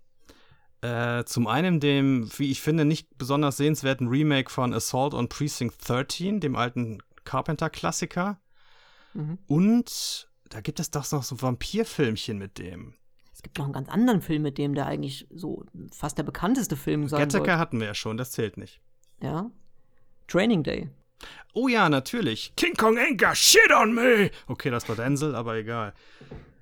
äh, 0.82 1.24
zum 1.24 1.46
einen 1.46 1.80
dem, 1.80 2.30
wie 2.38 2.50
ich 2.50 2.60
finde, 2.60 2.84
nicht 2.84 3.18
besonders 3.18 3.56
sehenswerten 3.56 4.08
Remake 4.08 4.50
von 4.50 4.72
Assault 4.72 5.14
on 5.14 5.28
Precinct 5.28 5.76
13, 5.86 6.40
dem 6.40 6.56
alten 6.56 7.02
Carpenter-Klassiker. 7.24 8.40
Mhm. 9.14 9.38
Und 9.46 10.28
da 10.48 10.60
gibt 10.60 10.80
es 10.80 10.90
doch 10.90 11.10
noch 11.12 11.22
so 11.22 11.40
Vampirfilmchen 11.40 12.38
mit 12.38 12.58
dem. 12.58 12.94
Es 13.32 13.42
gibt 13.42 13.58
noch 13.58 13.64
einen 13.64 13.74
ganz 13.74 13.88
anderen 13.88 14.20
Film 14.20 14.42
mit 14.42 14.58
dem, 14.58 14.74
der 14.74 14.86
eigentlich 14.86 15.26
so 15.30 15.64
fast 15.92 16.18
der 16.18 16.24
bekannteste 16.24 16.76
Film 16.76 17.08
sein 17.08 17.20
Gattaker 17.20 17.44
soll. 17.44 17.56
hatten 17.56 17.80
wir 17.80 17.86
ja 17.86 17.94
schon, 17.94 18.16
das 18.16 18.32
zählt 18.32 18.56
nicht. 18.56 18.80
Ja. 19.22 19.50
Training 20.28 20.62
Day. 20.62 20.90
Oh 21.54 21.68
ja, 21.68 21.88
natürlich. 21.88 22.52
King 22.56 22.74
Kong 22.74 22.96
got 23.16 23.36
shit 23.36 23.70
on 23.72 23.94
me. 23.94 24.30
Okay, 24.46 24.70
das 24.70 24.88
war 24.88 24.96
Denzel, 24.96 25.34
aber 25.34 25.56
egal. 25.56 25.94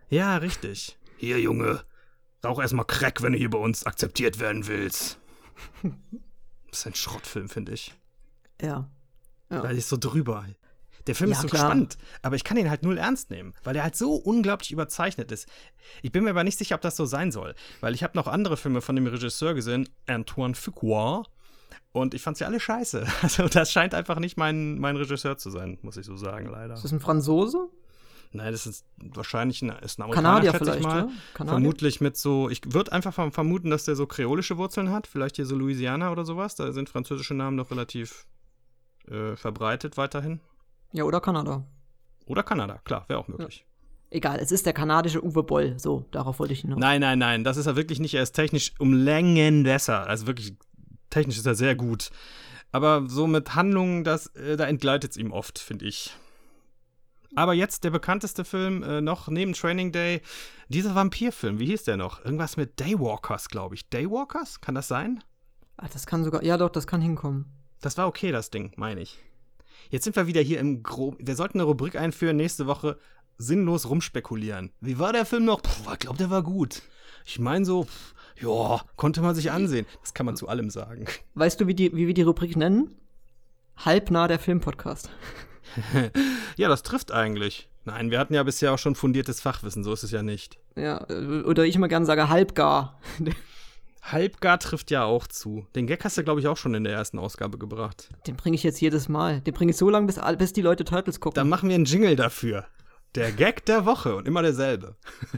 Ja, 0.09 0.37
richtig. 0.37 0.97
Hier, 1.16 1.41
Junge. 1.41 1.85
Rauch 2.45 2.61
erstmal 2.61 2.84
Crack, 2.86 3.22
wenn 3.22 3.32
du 3.32 3.39
hier 3.39 3.51
bei 3.51 3.59
uns 3.59 3.84
akzeptiert 3.84 4.39
werden 4.39 4.66
willst. 4.66 5.18
Das 5.82 5.93
ist 6.80 6.86
ein 6.86 6.95
Schrottfilm, 6.95 7.49
finde 7.49 7.72
ich. 7.72 7.95
Ja. 8.61 8.91
Ja. 9.51 9.62
Weil 9.62 9.76
ist 9.76 9.89
so 9.89 9.97
drüber. 9.97 10.45
Der 11.07 11.14
Film 11.14 11.30
Ja, 11.30 11.36
ist 11.36 11.43
so 11.43 11.49
klar. 11.49 11.66
spannend, 11.66 11.97
aber 12.20 12.36
ich 12.36 12.45
kann 12.45 12.59
ihn 12.59 12.68
halt 12.68 12.82
null 12.82 12.99
ernst 12.99 13.30
nehmen, 13.30 13.55
weil 13.64 13.74
er 13.74 13.82
halt 13.82 13.97
so 13.97 14.12
unglaublich 14.14 14.70
überzeichnet 14.72 15.32
ist. 15.32 15.49
Ich 16.03 16.12
bin 16.12 16.22
mir 16.24 16.30
aber 16.30 16.45
nicht 16.45 16.59
sicher, 16.59 16.74
ob 16.74 16.82
das 16.82 16.97
so 16.97 17.07
sein 17.07 17.32
soll, 17.32 17.55
weil 17.80 17.95
ich 17.95 18.03
habe 18.03 18.16
noch 18.16 18.26
andere 18.26 18.59
Filme 18.59 18.82
von 18.82 18.95
dem 18.95 19.07
Regisseur 19.07 19.55
gesehen, 19.55 19.89
Antoine 20.07 20.55
Fuqua, 20.55 21.24
und 21.93 22.12
ich 22.12 22.20
fand 22.20 22.36
sie 22.36 22.45
alle 22.45 22.61
scheiße. 22.61 23.07
Also 23.22 23.49
das 23.49 23.72
scheint 23.72 23.95
einfach 23.95 24.18
nicht 24.18 24.36
mein, 24.36 24.78
mein 24.78 24.97
Regisseur 24.97 25.39
zu 25.39 25.49
sein, 25.51 25.78
muss 25.80 25.97
ich 25.97 26.05
so 26.05 26.16
sagen, 26.16 26.47
leider. 26.51 26.74
Ist 26.74 26.84
das 26.84 26.93
ein 26.93 27.01
Franzose? 27.01 27.68
Nein, 28.33 28.53
das 28.53 28.66
ist 28.66 28.85
wahrscheinlich 28.99 29.62
ein, 29.62 29.70
ist 29.70 29.99
ein 29.99 30.03
Amerikaner, 30.03 30.29
Kanadier 30.29 30.51
schätze 30.53 30.64
vielleicht, 30.64 30.81
ich 30.81 30.87
mal. 30.87 31.09
Kanadier? 31.35 31.55
Vermutlich 31.55 32.01
mit 32.01 32.16
so, 32.16 32.51
ich 32.51 32.61
würde 32.66 32.93
einfach 32.93 33.16
verm- 33.16 33.33
vermuten, 33.33 33.70
dass 33.70 33.85
der 33.85 33.97
so 33.97 34.07
kreolische 34.07 34.59
Wurzeln 34.59 34.91
hat, 34.91 35.07
vielleicht 35.07 35.37
hier 35.37 35.47
so 35.47 35.57
Louisiana 35.57 36.12
oder 36.12 36.24
sowas. 36.24 36.55
Da 36.55 36.72
sind 36.72 36.89
französische 36.91 37.35
Namen 37.35 37.57
noch 37.57 37.70
relativ 37.70 38.26
äh, 39.11 39.35
verbreitet 39.37 39.97
weiterhin. 39.97 40.41
Ja, 40.93 41.05
oder 41.05 41.20
Kanada. 41.20 41.64
Oder 42.26 42.43
Kanada, 42.43 42.81
klar, 42.85 43.05
wäre 43.09 43.18
auch 43.18 43.29
möglich. 43.29 43.64
Egal, 44.11 44.39
es 44.41 44.53
ist 44.53 44.66
der 44.66 44.72
kanadische 44.72 45.22
Uwe 45.24 45.43
Boll. 45.43 45.79
So, 45.79 46.07
darauf 46.11 46.39
wollte 46.39 46.53
ich 46.53 46.61
hinaus. 46.61 46.79
Nein, 46.79 47.01
nein, 47.01 47.18
nein, 47.18 47.45
das 47.45 47.57
ist 47.57 47.66
er 47.66 47.76
wirklich 47.76 48.01
nicht. 48.01 48.14
Er 48.14 48.22
ist 48.22 48.33
technisch 48.33 48.72
um 48.79 48.93
Längen 48.93 49.62
besser. 49.64 50.07
Also 50.07 50.26
wirklich, 50.26 50.55
technisch 51.11 51.39
ist 51.39 51.47
er 51.47 51.55
sehr 51.55 51.74
gut. 51.74 52.11
Aber 52.72 53.05
so 53.09 53.26
mit 53.26 53.55
Handlungen, 53.55 54.05
das, 54.05 54.26
äh, 54.29 54.57
da 54.57 54.66
entgleitet 54.66 55.12
es 55.12 55.16
ihm 55.16 55.33
oft, 55.33 55.59
finde 55.59 55.87
ich. 55.87 56.14
Aber 57.35 57.55
jetzt 57.55 57.85
der 57.85 57.91
bekannteste 57.91 58.45
Film 58.45 58.83
äh, 58.83 59.01
noch 59.01 59.29
neben 59.29 59.53
Training 59.53 59.93
Day, 59.93 60.22
dieser 60.68 60.95
Vampirfilm, 60.95 61.59
wie 61.59 61.66
hieß 61.66 61.85
der 61.85 61.97
noch? 61.97 62.24
Irgendwas 62.24 62.57
mit 62.57 62.81
Daywalkers, 62.81 63.49
glaube 63.49 63.74
ich. 63.74 63.89
Daywalkers? 63.91 64.61
Kann 64.61 64.74
das 64.74 64.89
sein? 64.89 65.22
Ah, 65.76 65.89
das 65.93 66.07
kann 66.07 66.24
sogar. 66.24 66.43
Ja, 66.43 66.57
doch, 66.57 66.70
das 66.70 66.87
kann 66.87 67.01
hinkommen. 67.01 67.47
Das 67.81 67.97
war 67.99 68.09
okay, 68.09 68.33
das 68.33 68.51
Ding, 68.51 68.72
meine 68.76 69.01
ich. 69.01 69.18
Jetzt 69.91 70.05
sind 70.05 70.16
wir 70.16 70.26
wieder 70.26 70.41
hier 70.41 70.59
im 70.59 70.83
Grob. 70.83 71.16
Wir 71.20 71.37
sollten 71.37 71.59
eine 71.59 71.64
Rubrik 71.64 71.97
einführen, 71.97 72.37
nächste 72.37 72.66
Woche 72.66 72.99
sinnlos 73.37 73.89
rumspekulieren. 73.89 74.72
Wie 74.81 74.99
war 74.99 75.12
der 75.12 75.24
Film 75.24 75.45
noch? 75.45 75.62
Puh, 75.62 75.93
ich 75.93 76.01
glaube, 76.01 76.18
der 76.18 76.31
war 76.31 76.43
gut. 76.43 76.83
Ich 77.24 77.39
meine 77.39 77.64
so, 77.64 77.85
pff, 77.85 78.14
ja, 78.41 78.81
konnte 78.97 79.20
man 79.20 79.35
sich 79.35 79.53
ansehen. 79.53 79.87
Das 80.01 80.14
kann 80.14 80.26
man 80.26 80.37
zu 80.37 80.49
allem 80.49 80.70
sagen. 80.70 81.07
Weißt 81.35 81.61
du, 81.61 81.66
wie, 81.66 81.74
die, 81.74 81.95
wie 81.95 82.07
wir 82.07 82.14
die 82.14 82.22
Rubrik 82.22 82.57
nennen? 82.57 82.97
Halbnah 83.76 84.26
der 84.26 84.41
Filmpodcast. 84.41 85.11
Ja, 86.57 86.69
das 86.69 86.83
trifft 86.83 87.12
eigentlich. 87.12 87.69
Nein, 87.85 88.11
wir 88.11 88.19
hatten 88.19 88.35
ja 88.35 88.43
bisher 88.43 88.75
auch 88.75 88.79
schon 88.79 88.95
fundiertes 88.97 89.41
Fachwissen, 89.41 89.85
so 89.85 89.93
ist 89.93 90.03
es 90.03 90.11
ja 90.11 90.23
nicht. 90.23 90.59
Ja, 90.77 91.09
oder 91.09 91.64
ich 91.64 91.77
immer 91.77 91.89
gerne 91.89 92.05
sage 92.05 92.29
halbgar. 92.29 93.01
Halbgar 94.03 94.59
trifft 94.59 94.91
ja 94.91 95.05
auch 95.05 95.27
zu. 95.27 95.66
Den 95.75 95.87
Gag 95.87 96.03
hast 96.05 96.16
du, 96.16 96.25
glaube 96.25 96.41
ich, 96.41 96.47
auch 96.47 96.57
schon 96.57 96.75
in 96.75 96.85
der 96.85 96.95
ersten 96.95 97.19
Ausgabe 97.19 97.59
gebracht. 97.59 98.09
Den 98.27 98.37
bringe 98.37 98.55
ich 98.55 98.62
jetzt 98.62 98.81
jedes 98.81 99.09
Mal. 99.09 99.41
Den 99.43 99.53
bringe 99.53 99.71
ich 99.71 99.77
so 99.77 99.91
lange, 99.91 100.07
bis, 100.07 100.19
bis 100.39 100.53
die 100.55 100.62
Leute 100.62 100.85
Turtles 100.85 101.21
gucken. 101.21 101.35
Dann 101.35 101.49
machen 101.49 101.69
wir 101.69 101.75
einen 101.75 101.85
Jingle 101.85 102.16
dafür. 102.16 102.66
Der 103.14 103.33
Gag 103.33 103.66
der 103.66 103.85
Woche 103.85 104.16
und 104.16 104.27
immer 104.27 104.43
derselbe. 104.43 104.97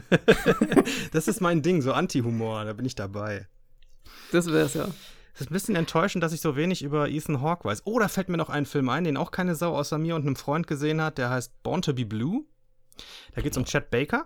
das 1.11 1.27
ist 1.27 1.41
mein 1.41 1.61
Ding, 1.61 1.81
so 1.81 1.91
Anti-Humor, 1.91 2.65
da 2.65 2.73
bin 2.73 2.85
ich 2.85 2.95
dabei. 2.95 3.47
das 4.31 4.51
wär's 4.51 4.73
ja. 4.73 4.87
Es 5.33 5.41
ist 5.41 5.49
ein 5.49 5.53
bisschen 5.53 5.75
enttäuschend, 5.75 6.23
dass 6.23 6.33
ich 6.33 6.41
so 6.41 6.55
wenig 6.55 6.83
über 6.83 7.09
Ethan 7.09 7.41
Hawke 7.41 7.65
weiß. 7.65 7.83
Oh, 7.85 7.99
da 7.99 8.07
fällt 8.07 8.29
mir 8.29 8.37
noch 8.37 8.49
ein 8.49 8.65
Film 8.65 8.89
ein, 8.89 9.03
den 9.03 9.17
auch 9.17 9.31
keine 9.31 9.55
Sau 9.55 9.75
außer 9.77 9.97
mir 9.97 10.15
und 10.15 10.23
einem 10.23 10.35
Freund 10.35 10.67
gesehen 10.67 11.01
hat. 11.01 11.17
Der 11.17 11.29
heißt 11.29 11.63
Born 11.63 11.81
to 11.81 11.93
be 11.93 12.05
Blue. 12.05 12.43
Da 13.33 13.41
geht 13.41 13.53
es 13.53 13.57
um 13.57 13.65
Chad 13.65 13.89
Baker, 13.89 14.25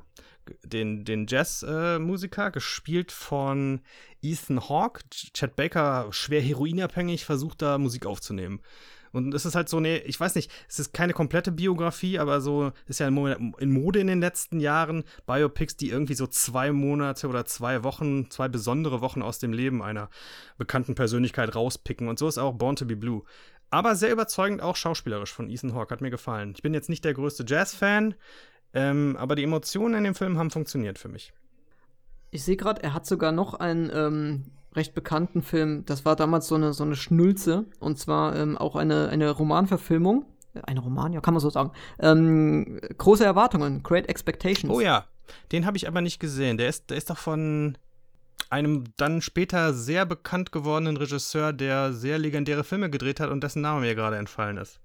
den, 0.63 1.05
den 1.05 1.27
Jazz-Musiker, 1.27 2.51
gespielt 2.51 3.11
von 3.11 3.81
Ethan 4.21 4.67
Hawke. 4.67 5.03
Ch- 5.13 5.31
Chad 5.33 5.55
Baker, 5.55 6.07
schwer 6.11 6.41
heroinabhängig, 6.41 7.23
versucht 7.25 7.61
da 7.61 7.77
Musik 7.77 8.05
aufzunehmen. 8.05 8.61
Und 9.15 9.33
es 9.33 9.45
ist 9.45 9.55
halt 9.55 9.69
so, 9.69 9.79
nee, 9.79 9.97
ich 9.97 10.19
weiß 10.19 10.35
nicht, 10.35 10.51
es 10.67 10.77
ist 10.77 10.93
keine 10.93 11.13
komplette 11.13 11.51
Biografie, 11.51 12.19
aber 12.19 12.41
so 12.41 12.73
ist 12.85 12.99
ja 12.99 13.07
in 13.07 13.13
Mo- 13.13 13.27
in 13.27 13.71
Mode 13.71 13.99
in 13.99 14.07
den 14.07 14.19
letzten 14.19 14.59
Jahren 14.59 15.03
Biopics, 15.25 15.77
die 15.77 15.89
irgendwie 15.89 16.15
so 16.15 16.27
zwei 16.27 16.71
Monate 16.71 17.27
oder 17.27 17.45
zwei 17.45 17.83
Wochen, 17.83 18.29
zwei 18.29 18.47
besondere 18.47 19.01
Wochen 19.01 19.21
aus 19.21 19.39
dem 19.39 19.53
Leben 19.53 19.81
einer 19.81 20.09
bekannten 20.57 20.95
Persönlichkeit 20.95 21.55
rauspicken. 21.55 22.07
Und 22.07 22.19
so 22.19 22.27
ist 22.27 22.37
auch 22.37 22.53
Born 22.53 22.75
to 22.75 22.85
be 22.85 22.95
Blue. 22.95 23.23
Aber 23.69 23.95
sehr 23.95 24.11
überzeugend 24.11 24.61
auch 24.61 24.75
schauspielerisch 24.75 25.33
von 25.33 25.49
Ethan 25.49 25.73
Hawke, 25.73 25.93
hat 25.93 26.01
mir 26.01 26.11
gefallen. 26.11 26.53
Ich 26.55 26.61
bin 26.61 26.73
jetzt 26.73 26.89
nicht 26.89 27.03
der 27.03 27.13
größte 27.13 27.45
Jazz-Fan, 27.47 28.15
ähm, 28.73 29.15
aber 29.17 29.35
die 29.35 29.43
Emotionen 29.43 29.95
in 29.95 30.03
dem 30.03 30.15
Film 30.15 30.37
haben 30.37 30.51
funktioniert 30.51 30.99
für 30.99 31.09
mich. 31.09 31.33
Ich 32.31 32.43
sehe 32.43 32.57
gerade, 32.57 32.83
er 32.83 32.93
hat 32.93 33.05
sogar 33.05 33.31
noch 33.31 33.53
einen 33.53 33.89
ähm, 33.93 34.51
recht 34.75 34.93
bekannten 34.93 35.41
Film. 35.41 35.85
Das 35.85 36.05
war 36.05 36.15
damals 36.15 36.47
so 36.47 36.55
eine, 36.55 36.73
so 36.73 36.83
eine 36.83 36.95
Schnulze. 36.95 37.65
Und 37.79 37.97
zwar 37.97 38.35
ähm, 38.35 38.57
auch 38.57 38.75
eine, 38.75 39.09
eine 39.09 39.29
Romanverfilmung. 39.31 40.25
Äh, 40.53 40.61
Eine 40.63 40.79
Roman, 40.81 41.13
ja, 41.13 41.21
kann 41.21 41.33
man 41.33 41.41
so 41.41 41.49
sagen. 41.49 41.71
Ähm, 41.99 42.79
große 42.97 43.25
Erwartungen, 43.25 43.83
Great 43.83 44.07
Expectations. 44.09 44.73
Oh 44.73 44.79
ja, 44.79 45.05
den 45.51 45.65
habe 45.65 45.77
ich 45.77 45.87
aber 45.87 46.01
nicht 46.01 46.19
gesehen. 46.19 46.57
Der 46.57 46.69
ist, 46.69 46.89
der 46.89 46.97
ist 46.97 47.09
doch 47.09 47.17
von 47.17 47.77
einem 48.49 48.85
dann 48.97 49.21
später 49.21 49.73
sehr 49.73 50.05
bekannt 50.05 50.51
gewordenen 50.51 50.97
Regisseur, 50.97 51.51
der 51.51 51.93
sehr 51.93 52.19
legendäre 52.19 52.63
Filme 52.63 52.89
gedreht 52.89 53.19
hat 53.19 53.29
und 53.29 53.43
dessen 53.43 53.61
Name 53.61 53.81
mir 53.81 53.95
gerade 53.95 54.17
entfallen 54.17 54.57
ist. 54.57 54.79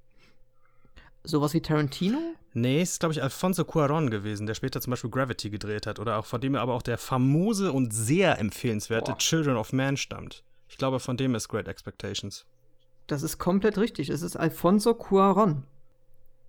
Sowas 1.22 1.54
wie 1.54 1.60
Tarantino? 1.60 2.18
Nee, 2.52 2.80
es 2.80 2.92
ist, 2.92 3.00
glaube 3.00 3.12
ich, 3.12 3.22
Alfonso 3.22 3.64
Cuaron 3.64 4.10
gewesen, 4.10 4.46
der 4.46 4.54
später 4.54 4.80
zum 4.80 4.90
Beispiel 4.90 5.10
Gravity 5.10 5.50
gedreht 5.50 5.86
hat 5.86 5.98
oder 5.98 6.18
auch 6.18 6.26
von 6.26 6.40
dem 6.40 6.56
aber 6.56 6.74
auch 6.74 6.82
der 6.82 6.98
famose 6.98 7.72
und 7.72 7.92
sehr 7.92 8.38
empfehlenswerte 8.38 9.12
Boah. 9.12 9.18
Children 9.18 9.56
of 9.56 9.72
Man 9.72 9.96
stammt. 9.96 10.42
Ich 10.68 10.76
glaube, 10.76 10.98
von 10.98 11.16
dem 11.16 11.34
ist 11.34 11.48
Great 11.48 11.68
Expectations. 11.68 12.46
Das 13.06 13.22
ist 13.22 13.38
komplett 13.38 13.78
richtig. 13.78 14.08
Es 14.08 14.22
ist 14.22 14.36
Alfonso 14.36 14.94
Cuaron. 14.94 15.64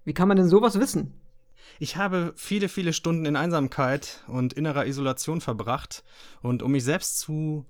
Wie 0.05 0.13
kann 0.13 0.28
man 0.28 0.38
denn 0.38 0.47
sowas 0.47 0.80
wissen? 0.80 1.13
Ich 1.80 1.97
habe 1.97 2.34
viele, 2.36 2.69
viele 2.69 2.93
Stunden 2.93 3.26
in 3.26 3.36
Einsamkeit 3.36 4.24
und 4.28 4.53
innerer 4.53 4.86
Isolation 4.86 5.41
verbracht 5.41 6.03
und 6.41 6.63
um 6.63 6.72
mich 6.72 6.84
selbst 6.84 7.19
zu, 7.19 7.65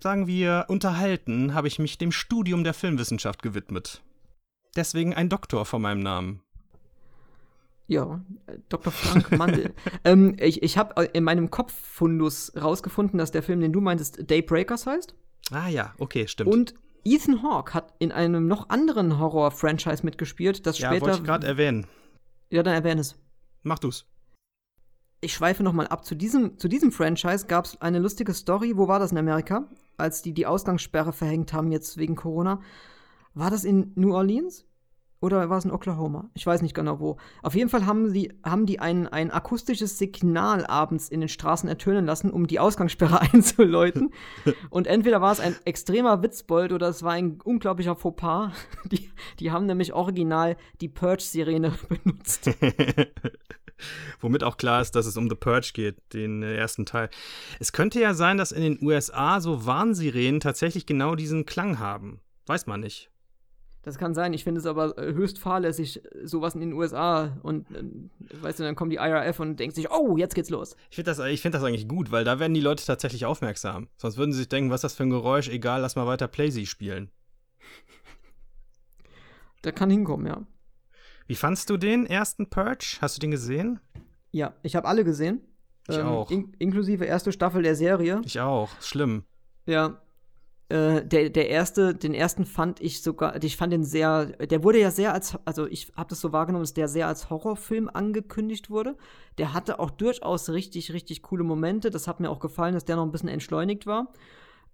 sagen 0.00 0.26
wir, 0.26 0.66
unterhalten, 0.68 1.54
habe 1.54 1.68
ich 1.68 1.78
mich 1.78 1.98
dem 1.98 2.12
Studium 2.12 2.64
der 2.64 2.74
Filmwissenschaft 2.74 3.42
gewidmet. 3.42 4.02
Deswegen 4.76 5.14
ein 5.14 5.28
Doktor 5.28 5.64
vor 5.64 5.78
meinem 5.78 6.00
Namen. 6.00 6.40
Ja, 7.88 8.20
Dr. 8.68 8.92
Frank 8.92 9.36
Mandel. 9.36 9.72
ähm, 10.04 10.36
ich 10.40 10.62
ich 10.62 10.76
habe 10.76 11.04
in 11.12 11.24
meinem 11.24 11.50
Kopffundus 11.50 12.52
rausgefunden, 12.60 13.18
dass 13.18 13.30
der 13.30 13.42
Film, 13.42 13.60
den 13.60 13.72
du 13.72 13.80
meintest, 13.80 14.30
Daybreakers 14.30 14.86
heißt. 14.86 15.14
Ah 15.52 15.68
ja, 15.68 15.94
okay, 15.98 16.26
stimmt. 16.26 16.50
Und 16.50 16.74
Ethan 17.04 17.42
Hawke 17.42 17.74
hat 17.74 17.94
in 18.00 18.10
einem 18.10 18.48
noch 18.48 18.68
anderen 18.68 19.20
Horror-Franchise 19.20 20.04
mitgespielt, 20.04 20.66
das 20.66 20.78
ja, 20.78 20.90
wollte 20.90 21.04
später. 21.04 21.18
ich 21.18 21.24
gerade 21.24 21.46
erwähnen. 21.46 21.86
ja, 22.50 22.64
dann 22.64 22.74
erwähne 22.74 23.00
es. 23.00 23.14
Mach 23.62 23.78
du's. 23.78 24.06
Ich 25.20 25.32
schweife 25.32 25.62
noch 25.62 25.72
mal 25.72 25.86
ab. 25.86 26.04
Zu 26.04 26.16
diesem, 26.16 26.58
zu 26.58 26.68
diesem 26.68 26.90
Franchise 26.92 27.46
gab 27.46 27.64
es 27.64 27.80
eine 27.80 28.00
lustige 28.00 28.34
Story. 28.34 28.76
Wo 28.76 28.88
war 28.88 28.98
das 28.98 29.12
in 29.12 29.18
Amerika? 29.18 29.68
Als 29.96 30.22
die 30.22 30.34
die 30.34 30.46
Ausgangssperre 30.46 31.12
verhängt 31.12 31.52
haben, 31.52 31.72
jetzt 31.72 31.96
wegen 31.96 32.16
Corona. 32.16 32.60
War 33.34 33.50
das 33.50 33.64
in 33.64 33.92
New 33.94 34.14
Orleans? 34.14 34.65
Oder 35.26 35.50
war 35.50 35.58
es 35.58 35.64
in 35.64 35.72
Oklahoma? 35.72 36.30
Ich 36.34 36.46
weiß 36.46 36.62
nicht 36.62 36.72
genau 36.72 37.00
wo. 37.00 37.16
Auf 37.42 37.56
jeden 37.56 37.68
Fall 37.68 37.84
haben, 37.84 38.12
die, 38.12 38.32
haben 38.44 38.64
die 38.64 38.78
ein, 38.78 39.08
ein 39.08 39.32
akustisches 39.32 39.98
Signal 39.98 40.64
abends 40.64 41.08
in 41.08 41.18
den 41.18 41.28
Straßen 41.28 41.68
ertönen 41.68 42.06
lassen, 42.06 42.30
um 42.30 42.46
die 42.46 42.60
Ausgangssperre 42.60 43.20
einzuläuten. 43.32 44.12
Und 44.70 44.86
entweder 44.86 45.20
war 45.20 45.32
es 45.32 45.40
ein 45.40 45.56
extremer 45.64 46.22
Witzbold 46.22 46.70
oder 46.70 46.86
es 46.86 47.02
war 47.02 47.14
ein 47.14 47.40
unglaublicher 47.42 47.96
Fauxpas. 47.96 48.52
Die, 48.92 49.10
die 49.40 49.50
haben 49.50 49.66
nämlich 49.66 49.94
original 49.94 50.56
die 50.80 50.88
Purge-Sirene 50.88 51.72
benutzt. 52.04 52.48
Womit 54.20 54.44
auch 54.44 54.58
klar 54.58 54.80
ist, 54.80 54.94
dass 54.94 55.06
es 55.06 55.16
um 55.16 55.28
The 55.28 55.34
Purge 55.34 55.72
geht, 55.74 55.96
den 56.14 56.44
äh, 56.44 56.54
ersten 56.54 56.86
Teil. 56.86 57.10
Es 57.58 57.72
könnte 57.72 58.00
ja 58.00 58.14
sein, 58.14 58.38
dass 58.38 58.52
in 58.52 58.62
den 58.62 58.78
USA 58.80 59.40
so 59.40 59.66
Warnsirenen 59.66 60.38
tatsächlich 60.38 60.86
genau 60.86 61.16
diesen 61.16 61.46
Klang 61.46 61.80
haben. 61.80 62.20
Weiß 62.46 62.68
man 62.68 62.78
nicht. 62.78 63.10
Das 63.86 63.98
kann 63.98 64.14
sein. 64.14 64.32
Ich 64.32 64.42
finde 64.42 64.58
es 64.58 64.66
aber 64.66 64.98
äh, 64.98 65.14
höchst 65.14 65.38
fahrlässig, 65.38 66.02
sowas 66.24 66.56
in 66.56 66.60
den 66.60 66.72
USA. 66.72 67.38
Und 67.44 67.70
äh, 67.70 67.84
weißt 68.42 68.58
du, 68.58 68.64
dann 68.64 68.74
kommt 68.74 68.90
die 68.90 68.96
IRF 68.96 69.38
und 69.38 69.60
denkt 69.60 69.76
sich, 69.76 69.92
oh, 69.92 70.16
jetzt 70.16 70.34
geht's 70.34 70.50
los. 70.50 70.74
Ich 70.90 70.96
finde 70.96 71.12
das, 71.14 71.40
find 71.40 71.54
das 71.54 71.62
eigentlich 71.62 71.86
gut, 71.86 72.10
weil 72.10 72.24
da 72.24 72.40
werden 72.40 72.52
die 72.52 72.60
Leute 72.60 72.84
tatsächlich 72.84 73.26
aufmerksam. 73.26 73.86
Sonst 73.96 74.16
würden 74.16 74.32
sie 74.32 74.40
sich 74.40 74.48
denken, 74.48 74.70
was 74.70 74.78
ist 74.78 74.82
das 74.82 74.94
für 74.94 75.04
ein 75.04 75.10
Geräusch? 75.10 75.48
Egal, 75.48 75.82
lass 75.82 75.94
mal 75.94 76.08
weiter 76.08 76.26
Playsy 76.26 76.66
spielen. 76.66 77.10
Da 79.62 79.72
kann 79.72 79.90
hinkommen, 79.90 80.26
ja. 80.26 80.46
Wie 81.26 81.34
fandst 81.34 81.70
du 81.70 81.76
den 81.76 82.06
ersten 82.06 82.48
Purge? 82.48 82.98
Hast 83.00 83.16
du 83.16 83.20
den 83.20 83.32
gesehen? 83.32 83.80
Ja, 84.30 84.54
ich 84.62 84.76
habe 84.76 84.86
alle 84.86 85.02
gesehen. 85.02 85.40
Ich 85.88 85.96
ähm, 85.96 86.06
auch. 86.06 86.30
In 86.30 86.54
inklusive 86.58 87.04
erste 87.04 87.32
Staffel 87.32 87.64
der 87.64 87.74
Serie. 87.74 88.20
Ich 88.24 88.38
auch. 88.38 88.70
Schlimm. 88.80 89.24
Ja. 89.64 90.00
Äh, 90.68 91.06
der, 91.06 91.30
der 91.30 91.48
erste, 91.48 91.94
den 91.94 92.12
ersten 92.12 92.44
fand 92.44 92.80
ich 92.80 93.00
sogar, 93.00 93.42
ich 93.42 93.56
fand 93.56 93.72
den 93.72 93.84
sehr, 93.84 94.26
der 94.26 94.64
wurde 94.64 94.80
ja 94.80 94.90
sehr 94.90 95.12
als, 95.14 95.38
also 95.44 95.66
ich 95.66 95.92
habe 95.96 96.08
das 96.08 96.20
so 96.20 96.32
wahrgenommen, 96.32 96.64
dass 96.64 96.74
der 96.74 96.88
sehr 96.88 97.06
als 97.06 97.30
Horrorfilm 97.30 97.88
angekündigt 97.92 98.68
wurde. 98.68 98.96
Der 99.38 99.52
hatte 99.54 99.78
auch 99.78 99.90
durchaus 99.90 100.50
richtig, 100.50 100.92
richtig 100.92 101.22
coole 101.22 101.44
Momente. 101.44 101.90
Das 101.90 102.08
hat 102.08 102.18
mir 102.18 102.30
auch 102.30 102.40
gefallen, 102.40 102.74
dass 102.74 102.84
der 102.84 102.96
noch 102.96 103.04
ein 103.04 103.12
bisschen 103.12 103.28
entschleunigt 103.28 103.86
war. 103.86 104.12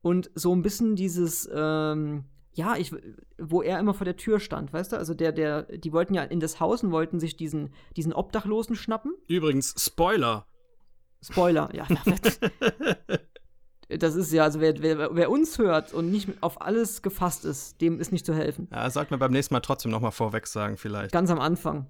Und 0.01 0.31
so 0.35 0.55
ein 0.55 0.63
bisschen 0.63 0.97
dieses, 0.97 1.49
ähm, 1.55 2.25
ja, 2.55 2.77
ich, 2.77 2.93
wo 3.39 3.61
er 3.61 3.79
immer 3.79 3.93
vor 3.93 4.07
der 4.07 4.17
Tür 4.17 4.41
stand, 4.41 4.73
weißt 4.73 4.93
du? 4.93 4.97
Also 4.97 5.13
der, 5.13 5.33
der, 5.33 5.65
die 5.65 5.93
wollten 5.93 6.15
ja 6.15 6.23
in 6.23 6.41
das 6.41 6.59
Haus 6.59 6.83
und 6.83 6.91
wollten 6.91 7.21
sich 7.21 7.37
diesen, 7.37 7.71
diesen 7.97 8.15
Obdachlosen 8.15 8.77
schnappen. 8.77 9.15
Übrigens, 9.29 9.75
Spoiler. 9.79 10.47
Spoiler, 11.23 11.69
ja. 11.75 11.87
das 13.89 14.15
ist 14.15 14.33
ja, 14.33 14.45
also 14.45 14.61
wer, 14.61 14.83
wer, 14.83 15.15
wer, 15.15 15.31
uns 15.31 15.59
hört 15.59 15.93
und 15.93 16.11
nicht 16.11 16.29
auf 16.41 16.63
alles 16.63 17.03
gefasst 17.03 17.45
ist, 17.45 17.81
dem 17.81 18.01
ist 18.01 18.13
nicht 18.13 18.25
zu 18.25 18.35
helfen. 18.35 18.69
Ja, 18.73 18.89
sagt 18.91 19.11
mir 19.11 19.19
beim 19.19 19.33
nächsten 19.33 19.55
Mal 19.55 19.61
trotzdem 19.61 19.91
noch 19.91 20.01
mal 20.01 20.11
vorweg 20.11 20.47
sagen, 20.47 20.77
vielleicht. 20.77 21.13
Ganz 21.13 21.31
am 21.31 21.41
Anfang 21.41 21.87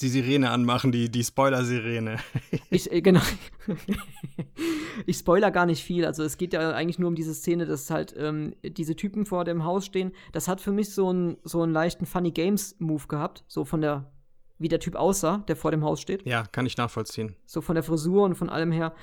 die 0.00 0.08
Sirene 0.08 0.50
anmachen, 0.50 0.90
die, 0.92 1.08
die 1.08 1.22
Spoiler-Sirene. 1.22 2.18
ich, 2.70 2.90
äh, 2.90 3.00
genau. 3.00 3.20
ich 5.06 5.18
spoiler 5.18 5.50
gar 5.50 5.66
nicht 5.66 5.84
viel. 5.84 6.04
Also 6.04 6.24
es 6.24 6.36
geht 6.36 6.52
ja 6.52 6.72
eigentlich 6.72 6.98
nur 6.98 7.08
um 7.08 7.14
diese 7.14 7.34
Szene, 7.34 7.66
dass 7.66 7.90
halt 7.90 8.14
ähm, 8.18 8.54
diese 8.62 8.96
Typen 8.96 9.24
vor 9.24 9.44
dem 9.44 9.64
Haus 9.64 9.86
stehen. 9.86 10.12
Das 10.32 10.48
hat 10.48 10.60
für 10.60 10.72
mich 10.72 10.92
so 10.92 11.10
einen 11.10 11.36
so 11.44 11.62
einen 11.62 11.72
leichten 11.72 12.06
Funny 12.06 12.32
Games-Move 12.32 13.06
gehabt. 13.06 13.44
So 13.46 13.64
von 13.64 13.80
der, 13.80 14.10
wie 14.58 14.68
der 14.68 14.80
Typ 14.80 14.96
aussah, 14.96 15.38
der 15.48 15.56
vor 15.56 15.70
dem 15.70 15.84
Haus 15.84 16.00
steht. 16.00 16.26
Ja, 16.26 16.44
kann 16.44 16.66
ich 16.66 16.76
nachvollziehen. 16.76 17.36
So 17.46 17.60
von 17.60 17.76
der 17.76 17.84
Frisur 17.84 18.24
und 18.24 18.34
von 18.34 18.50
allem 18.50 18.72
her. 18.72 18.94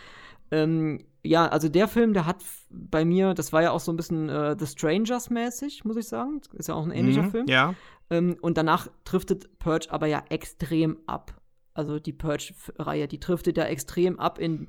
Ähm, 0.51 1.05
ja, 1.23 1.47
also 1.47 1.69
der 1.69 1.87
Film, 1.87 2.13
der 2.13 2.25
hat 2.25 2.43
bei 2.69 3.05
mir, 3.05 3.33
das 3.33 3.53
war 3.53 3.61
ja 3.61 3.71
auch 3.71 3.79
so 3.79 3.91
ein 3.91 3.97
bisschen 3.97 4.29
äh, 4.29 4.55
The 4.57 4.65
Strangers 4.65 5.29
mäßig, 5.29 5.85
muss 5.85 5.97
ich 5.97 6.07
sagen. 6.07 6.41
Ist 6.53 6.67
ja 6.67 6.75
auch 6.75 6.85
ein 6.85 6.91
ähnlicher 6.91 7.23
mhm, 7.23 7.31
Film. 7.31 7.47
Ja. 7.47 7.75
Ähm, 8.09 8.37
und 8.41 8.57
danach 8.57 8.87
driftet 9.03 9.57
Purge 9.59 9.87
aber 9.89 10.07
ja 10.07 10.23
extrem 10.29 10.97
ab. 11.05 11.39
Also 11.73 11.99
die 11.99 12.13
Purge-Reihe, 12.13 13.07
die 13.07 13.19
driftet 13.19 13.57
ja 13.57 13.63
extrem 13.65 14.19
ab 14.19 14.39
in. 14.39 14.67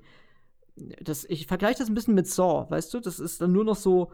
Das, 0.76 1.24
ich 1.24 1.46
vergleiche 1.46 1.80
das 1.80 1.88
ein 1.88 1.94
bisschen 1.94 2.14
mit 2.14 2.26
Saw, 2.26 2.70
weißt 2.70 2.94
du? 2.94 3.00
Das 3.00 3.18
ist 3.18 3.40
dann 3.40 3.52
nur 3.52 3.64
noch 3.64 3.76
so 3.76 4.12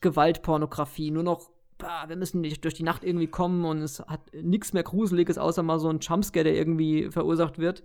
Gewaltpornografie, 0.00 1.10
nur 1.10 1.22
noch, 1.22 1.50
bah, 1.78 2.04
wir 2.08 2.16
müssen 2.16 2.40
nicht 2.40 2.62
durch 2.62 2.74
die 2.74 2.84
Nacht 2.84 3.02
irgendwie 3.02 3.26
kommen 3.26 3.64
und 3.64 3.78
es 3.78 4.00
hat 4.00 4.20
nichts 4.32 4.72
mehr 4.72 4.82
Gruseliges, 4.84 5.38
außer 5.38 5.62
mal 5.62 5.80
so 5.80 5.88
ein 5.88 5.98
Jumpscare, 6.00 6.44
der 6.44 6.54
irgendwie 6.54 7.10
verursacht 7.10 7.58
wird. 7.58 7.82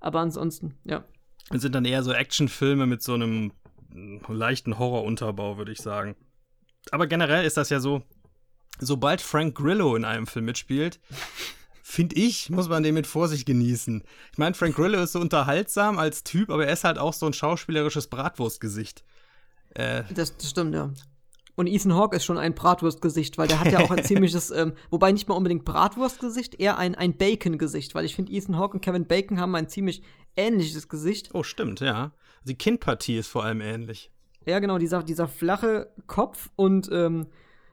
Aber 0.00 0.20
ansonsten, 0.20 0.74
ja. 0.84 1.04
Es 1.50 1.62
sind 1.62 1.74
dann 1.74 1.84
eher 1.84 2.02
so 2.02 2.12
Actionfilme 2.12 2.86
mit 2.86 3.02
so 3.02 3.14
einem 3.14 3.52
leichten 4.28 4.78
Horrorunterbau, 4.78 5.58
würde 5.58 5.72
ich 5.72 5.78
sagen. 5.78 6.14
Aber 6.92 7.06
generell 7.06 7.44
ist 7.44 7.56
das 7.56 7.70
ja 7.70 7.80
so, 7.80 8.02
sobald 8.78 9.20
Frank 9.20 9.56
Grillo 9.56 9.96
in 9.96 10.04
einem 10.04 10.26
Film 10.26 10.44
mitspielt, 10.44 11.00
finde 11.82 12.16
ich, 12.16 12.50
muss 12.50 12.68
man 12.68 12.82
den 12.82 12.94
mit 12.94 13.06
Vorsicht 13.06 13.46
genießen. 13.46 14.04
Ich 14.32 14.38
meine, 14.38 14.54
Frank 14.54 14.76
Grillo 14.76 15.02
ist 15.02 15.12
so 15.12 15.20
unterhaltsam 15.20 15.98
als 15.98 16.22
Typ, 16.22 16.50
aber 16.50 16.66
er 16.66 16.72
ist 16.72 16.84
halt 16.84 16.98
auch 16.98 17.12
so 17.12 17.26
ein 17.26 17.32
schauspielerisches 17.32 18.06
Bratwurstgesicht. 18.06 19.04
Äh, 19.74 20.04
das, 20.14 20.36
das 20.36 20.50
stimmt, 20.50 20.74
ja. 20.74 20.90
Und 21.60 21.66
Ethan 21.66 21.94
Hawke 21.94 22.16
ist 22.16 22.24
schon 22.24 22.38
ein 22.38 22.54
Bratwurstgesicht, 22.54 23.36
weil 23.36 23.46
der 23.46 23.60
hat 23.60 23.70
ja 23.70 23.80
auch 23.80 23.90
ein 23.90 24.02
ziemliches, 24.04 24.50
ähm, 24.50 24.72
wobei 24.88 25.12
nicht 25.12 25.28
mal 25.28 25.34
unbedingt 25.34 25.66
Bratwurstgesicht, 25.66 26.58
eher 26.58 26.78
ein, 26.78 26.94
ein 26.94 27.18
Bacon-Gesicht, 27.18 27.94
weil 27.94 28.06
ich 28.06 28.14
finde, 28.14 28.32
Ethan 28.32 28.56
Hawke 28.56 28.78
und 28.78 28.80
Kevin 28.80 29.06
Bacon 29.06 29.38
haben 29.38 29.54
ein 29.54 29.68
ziemlich 29.68 30.02
ähnliches 30.38 30.88
Gesicht. 30.88 31.34
Oh, 31.34 31.42
stimmt, 31.42 31.80
ja. 31.80 32.12
Die 32.44 32.54
Kindpartie 32.54 33.18
ist 33.18 33.28
vor 33.28 33.44
allem 33.44 33.60
ähnlich. 33.60 34.10
Ja, 34.46 34.58
genau, 34.58 34.78
dieser, 34.78 35.02
dieser 35.02 35.28
flache 35.28 35.92
Kopf 36.06 36.48
und 36.56 36.88
ähm, 36.90 37.26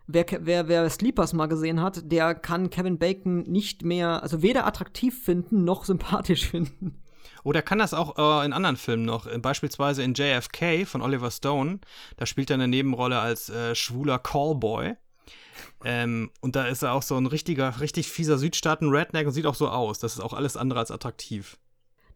wer, 0.06 0.26
wer, 0.42 0.68
wer 0.68 0.90
Sleepers 0.90 1.32
mal 1.32 1.48
gesehen 1.48 1.82
hat, 1.82 2.12
der 2.12 2.36
kann 2.36 2.70
Kevin 2.70 2.98
Bacon 2.98 3.44
nicht 3.44 3.84
mehr, 3.84 4.22
also 4.22 4.42
weder 4.42 4.68
attraktiv 4.68 5.18
finden 5.24 5.64
noch 5.64 5.86
sympathisch 5.86 6.46
finden. 6.50 7.02
Oder 7.44 7.62
kann 7.62 7.80
das 7.80 7.94
auch 7.94 8.18
äh, 8.18 8.46
in 8.46 8.54
anderen 8.54 8.78
Filmen 8.78 9.06
noch, 9.06 9.28
äh, 9.28 9.38
beispielsweise 9.38 10.04
in 10.04 10.14
JFK 10.14 10.86
von 10.86 11.02
Oliver 11.02 11.32
Stone. 11.32 11.80
Da 12.18 12.26
spielt 12.26 12.50
er 12.50 12.56
eine 12.56 12.68
Nebenrolle 12.68 13.20
als 13.20 13.50
äh, 13.50 13.76
schwuler 13.76 14.20
Callboy. 14.20 14.96
Ähm, 15.84 16.32
und 16.42 16.56
da 16.56 16.66
ist 16.68 16.84
er 16.84 16.94
auch 16.94 17.04
so 17.04 17.16
ein 17.18 17.26
richtiger, 17.26 17.80
richtig 17.80 18.10
fieser 18.10 18.38
Südstaaten-Redneck 18.38 19.28
und 19.28 19.34
sieht 19.34 19.46
auch 19.46 19.56
so 19.56 19.70
aus. 19.70 20.00
Das 20.00 20.14
ist 20.14 20.20
auch 20.22 20.34
alles 20.34 20.58
andere 20.58 20.80
als 20.80 20.92
attraktiv. 20.92 21.58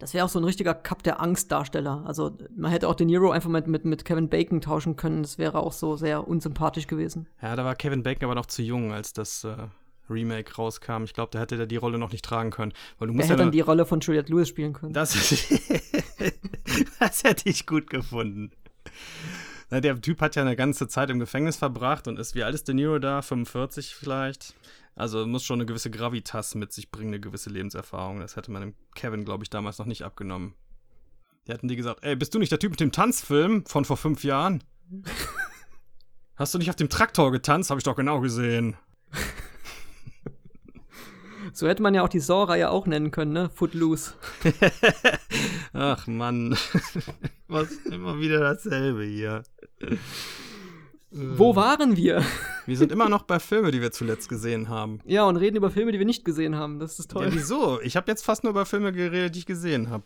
Das 0.01 0.15
wäre 0.15 0.25
auch 0.25 0.29
so 0.29 0.39
ein 0.39 0.45
richtiger 0.45 0.73
Cup 0.73 1.03
der 1.03 1.21
Angstdarsteller. 1.21 2.03
Also 2.07 2.35
man 2.55 2.71
hätte 2.71 2.87
auch 2.87 2.95
De 2.95 3.05
Niro 3.05 3.29
einfach 3.29 3.51
mit, 3.51 3.67
mit, 3.67 3.85
mit 3.85 4.03
Kevin 4.03 4.29
Bacon 4.29 4.59
tauschen 4.59 4.95
können. 4.95 5.21
Das 5.21 5.37
wäre 5.37 5.59
auch 5.59 5.73
so 5.73 5.95
sehr 5.95 6.27
unsympathisch 6.27 6.87
gewesen. 6.87 7.27
Ja, 7.39 7.55
da 7.55 7.63
war 7.63 7.75
Kevin 7.75 8.01
Bacon 8.01 8.25
aber 8.25 8.33
noch 8.33 8.47
zu 8.47 8.63
jung, 8.63 8.91
als 8.91 9.13
das 9.13 9.43
äh, 9.43 9.55
Remake 10.09 10.55
rauskam. 10.55 11.03
Ich 11.03 11.13
glaube, 11.13 11.31
da 11.31 11.39
hätte 11.39 11.57
er 11.57 11.67
die 11.67 11.77
Rolle 11.77 11.97
noch 11.97 12.11
nicht 12.11 12.25
tragen 12.25 12.51
können. 12.51 12.73
Weil 12.99 13.07
du 13.07 13.13
musst 13.13 13.29
ja 13.29 13.33
hätte 13.33 13.43
dann 13.43 13.51
die 13.51 13.61
Rolle 13.61 13.85
von 13.85 13.99
Juliette 13.99 14.31
Lewis 14.31 14.49
spielen 14.49 14.73
können. 14.73 14.93
Das, 14.93 15.13
das 16.99 17.23
hätte 17.23 17.49
ich 17.49 17.65
gut 17.65 17.89
gefunden. 17.89 18.51
Na, 19.69 19.79
der 19.79 19.99
Typ 20.01 20.21
hat 20.21 20.35
ja 20.35 20.41
eine 20.41 20.55
ganze 20.55 20.87
Zeit 20.87 21.09
im 21.09 21.19
Gefängnis 21.19 21.55
verbracht 21.55 22.07
und 22.07 22.19
ist, 22.19 22.35
wie 22.35 22.43
alt 22.43 22.53
ist 22.53 22.67
De 22.67 22.75
Niro 22.75 22.99
da? 22.99 23.21
45 23.21 23.95
vielleicht? 23.95 24.53
Also 24.95 25.25
muss 25.25 25.45
schon 25.45 25.59
eine 25.59 25.65
gewisse 25.65 25.89
Gravitas 25.89 26.55
mit 26.55 26.73
sich 26.73 26.91
bringen, 26.91 27.09
eine 27.09 27.21
gewisse 27.21 27.49
Lebenserfahrung. 27.49 28.19
Das 28.19 28.35
hätte 28.35 28.51
man 28.51 28.61
dem 28.61 28.75
Kevin, 28.95 29.23
glaube 29.23 29.43
ich, 29.43 29.49
damals 29.49 29.77
noch 29.77 29.85
nicht 29.85 30.03
abgenommen. 30.03 30.55
Die 31.47 31.53
hatten 31.53 31.67
die 31.67 31.75
gesagt, 31.75 32.03
ey, 32.03 32.15
bist 32.15 32.35
du 32.35 32.39
nicht 32.39 32.51
der 32.51 32.59
Typ 32.59 32.71
mit 32.71 32.79
dem 32.81 32.91
Tanzfilm 32.91 33.65
von 33.65 33.85
vor 33.85 33.97
fünf 33.97 34.23
Jahren? 34.23 34.63
Hast 36.35 36.53
du 36.53 36.57
nicht 36.57 36.69
auf 36.69 36.75
dem 36.75 36.89
Traktor 36.89 37.31
getanzt? 37.31 37.69
Habe 37.69 37.79
ich 37.79 37.83
doch 37.83 37.95
genau 37.95 38.19
gesehen. 38.19 38.75
So 41.53 41.67
hätte 41.67 41.83
man 41.83 41.93
ja 41.93 42.03
auch 42.03 42.09
die 42.09 42.19
Saw-Reihe 42.19 42.69
auch 42.69 42.87
nennen 42.87 43.11
können, 43.11 43.33
ne? 43.33 43.49
Footloose. 43.53 44.13
Ach 45.73 46.07
Mann. 46.07 46.57
Was 47.47 47.71
immer 47.85 48.19
wieder 48.19 48.39
dasselbe 48.39 49.03
hier. 49.03 49.43
Wo 51.11 51.55
waren 51.55 51.97
wir? 51.97 52.23
Wir 52.65 52.77
sind 52.77 52.91
immer 52.91 53.09
noch 53.09 53.23
bei 53.23 53.39
Filmen, 53.39 53.71
die 53.71 53.81
wir 53.81 53.91
zuletzt 53.91 54.29
gesehen 54.29 54.69
haben. 54.69 54.99
Ja, 55.03 55.25
und 55.25 55.35
reden 55.35 55.57
über 55.57 55.71
Filme, 55.71 55.91
die 55.91 55.97
wir 55.97 56.05
nicht 56.05 56.23
gesehen 56.23 56.55
haben. 56.55 56.79
Das 56.79 56.99
ist 56.99 57.11
toll. 57.11 57.25
Ja, 57.25 57.33
wieso? 57.33 57.81
Ich 57.81 57.97
habe 57.97 58.09
jetzt 58.09 58.23
fast 58.23 58.43
nur 58.43 58.51
über 58.51 58.65
Filme 58.65 58.93
geredet, 58.93 59.35
die 59.35 59.39
ich 59.39 59.45
gesehen 59.45 59.89
habe. 59.89 60.05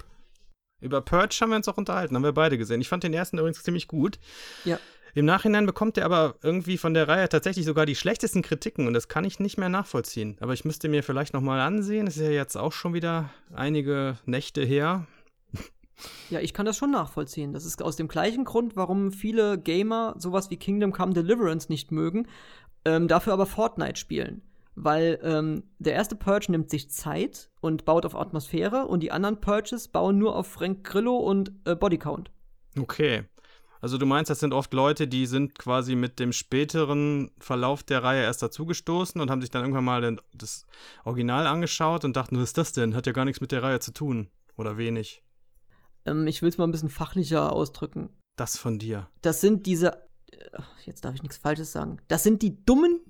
Über 0.81 1.01
Purge 1.01 1.37
haben 1.41 1.49
wir 1.49 1.57
uns 1.57 1.67
auch 1.67 1.77
unterhalten, 1.77 2.15
haben 2.15 2.23
wir 2.23 2.31
beide 2.31 2.57
gesehen. 2.57 2.81
Ich 2.81 2.89
fand 2.89 3.03
den 3.03 3.13
ersten 3.13 3.37
übrigens 3.37 3.61
ziemlich 3.61 3.87
gut. 3.87 4.19
Ja. 4.63 4.79
Im 5.15 5.25
Nachhinein 5.25 5.65
bekommt 5.65 5.97
er 5.97 6.05
aber 6.05 6.35
irgendwie 6.43 6.77
von 6.77 6.93
der 6.93 7.07
Reihe 7.07 7.29
tatsächlich 7.29 7.65
sogar 7.65 7.85
die 7.85 7.95
schlechtesten 7.95 8.41
Kritiken 8.41 8.85
und 8.85 8.93
das 8.93 9.07
kann 9.07 9.23
ich 9.23 9.39
nicht 9.39 9.57
mehr 9.57 9.69
nachvollziehen. 9.69 10.35
Aber 10.41 10.53
ich 10.53 10.65
müsste 10.65 10.89
mir 10.89 11.03
vielleicht 11.03 11.33
nochmal 11.33 11.61
ansehen. 11.61 12.05
Das 12.05 12.17
ist 12.17 12.23
ja 12.23 12.31
jetzt 12.31 12.57
auch 12.57 12.73
schon 12.73 12.93
wieder 12.93 13.29
einige 13.53 14.17
Nächte 14.25 14.63
her. 14.63 15.07
Ja, 16.29 16.41
ich 16.41 16.53
kann 16.53 16.65
das 16.65 16.75
schon 16.75 16.91
nachvollziehen. 16.91 17.53
Das 17.53 17.63
ist 17.63 17.81
aus 17.81 17.95
dem 17.95 18.09
gleichen 18.09 18.43
Grund, 18.43 18.75
warum 18.75 19.13
viele 19.13 19.57
Gamer 19.57 20.15
sowas 20.17 20.49
wie 20.49 20.57
Kingdom 20.57 20.91
Come 20.91 21.13
Deliverance 21.13 21.71
nicht 21.71 21.93
mögen, 21.93 22.27
ähm, 22.83 23.07
dafür 23.07 23.31
aber 23.31 23.45
Fortnite 23.45 23.95
spielen. 23.97 24.41
weil 24.75 25.19
ähm, 25.23 25.63
der 25.79 25.93
erste 25.93 26.15
Purge 26.15 26.51
nimmt 26.51 26.69
sich 26.69 26.91
Zeit 26.91 27.49
und 27.61 27.85
baut 27.85 28.05
auf 28.05 28.15
Atmosphäre 28.15 28.85
und 28.87 29.01
die 29.01 29.11
anderen 29.11 29.39
Purges 29.39 29.87
bauen 29.87 30.17
nur 30.17 30.35
auf 30.35 30.47
Frank 30.47 30.83
Grillo 30.83 31.15
und 31.15 31.53
äh, 31.63 31.75
Bodycount. 31.75 32.29
Okay. 32.77 33.23
Also 33.85 33.99
du 33.99 34.07
meinst, 34.07 34.31
das 34.31 34.39
sind 34.39 34.51
oft 34.51 34.73
Leute, 34.73 35.07
die 35.07 35.27
sind 35.27 35.59
quasi 35.59 35.93
mit 35.93 36.17
dem 36.17 36.33
späteren 36.33 37.29
Verlauf 37.37 37.83
der 37.83 38.01
Reihe 38.01 38.23
erst 38.23 38.41
dazugestoßen 38.41 39.21
und 39.21 39.29
haben 39.29 39.41
sich 39.41 39.51
dann 39.51 39.61
irgendwann 39.61 39.83
mal 39.83 40.17
das 40.33 40.65
Original 41.03 41.45
angeschaut 41.45 42.03
und 42.03 42.15
dachten, 42.15 42.35
was 42.37 42.45
ist 42.45 42.57
das 42.57 42.73
denn? 42.73 42.95
Hat 42.95 43.05
ja 43.05 43.11
gar 43.11 43.25
nichts 43.25 43.41
mit 43.41 43.51
der 43.51 43.61
Reihe 43.61 43.79
zu 43.79 43.93
tun. 43.93 44.31
Oder 44.57 44.77
wenig. 44.77 45.21
Ähm, 46.03 46.25
ich 46.25 46.41
will 46.41 46.49
es 46.49 46.57
mal 46.57 46.63
ein 46.63 46.71
bisschen 46.71 46.89
fachlicher 46.89 47.53
ausdrücken. 47.53 48.09
Das 48.37 48.57
von 48.57 48.79
dir. 48.79 49.07
Das 49.21 49.39
sind 49.39 49.67
diese, 49.67 49.91
äh, 50.31 50.61
jetzt 50.85 51.05
darf 51.05 51.13
ich 51.13 51.21
nichts 51.21 51.37
Falsches 51.37 51.71
sagen, 51.71 52.01
das 52.07 52.23
sind 52.23 52.41
die 52.41 52.65
dummen 52.65 53.01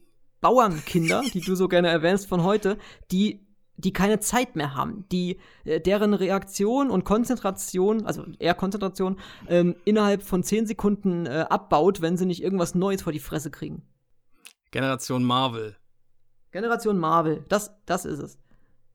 Bauernkinder, 0.42 1.24
die 1.34 1.40
du 1.40 1.56
so 1.56 1.70
gerne 1.70 1.88
erwähnst 1.88 2.28
von 2.28 2.44
heute, 2.44 2.78
die 3.12 3.45
die 3.78 3.94
keine 3.94 4.20
Zeit 4.20 4.56
mehr 4.56 4.76
haben, 4.76 5.06
die 5.12 5.40
äh, 5.66 5.80
deren 5.80 6.14
Reaktion 6.14 6.90
und 6.90 7.04
Konzentration, 7.04 8.06
also 8.06 8.26
eher 8.40 8.54
Konzentration, 8.54 9.20
ähm, 9.48 9.76
innerhalb 9.86 10.24
von 10.24 10.44
10 10.44 10.68
Sekunden 10.68 11.26
äh, 11.26 11.46
abbaut, 11.50 12.02
wenn 12.02 12.18
sie 12.18 12.26
nicht 12.26 12.42
irgendwas 12.42 12.76
Neues 12.76 13.02
vor 13.02 13.14
die 13.14 13.20
Fresse 13.20 13.52
kriegen. 13.52 13.84
Generation 14.72 15.24
Marvel. 15.24 15.76
Generation 16.52 16.98
Marvel, 16.98 17.44
das, 17.50 17.72
das 17.86 18.06
ist 18.06 18.20
es. 18.20 18.38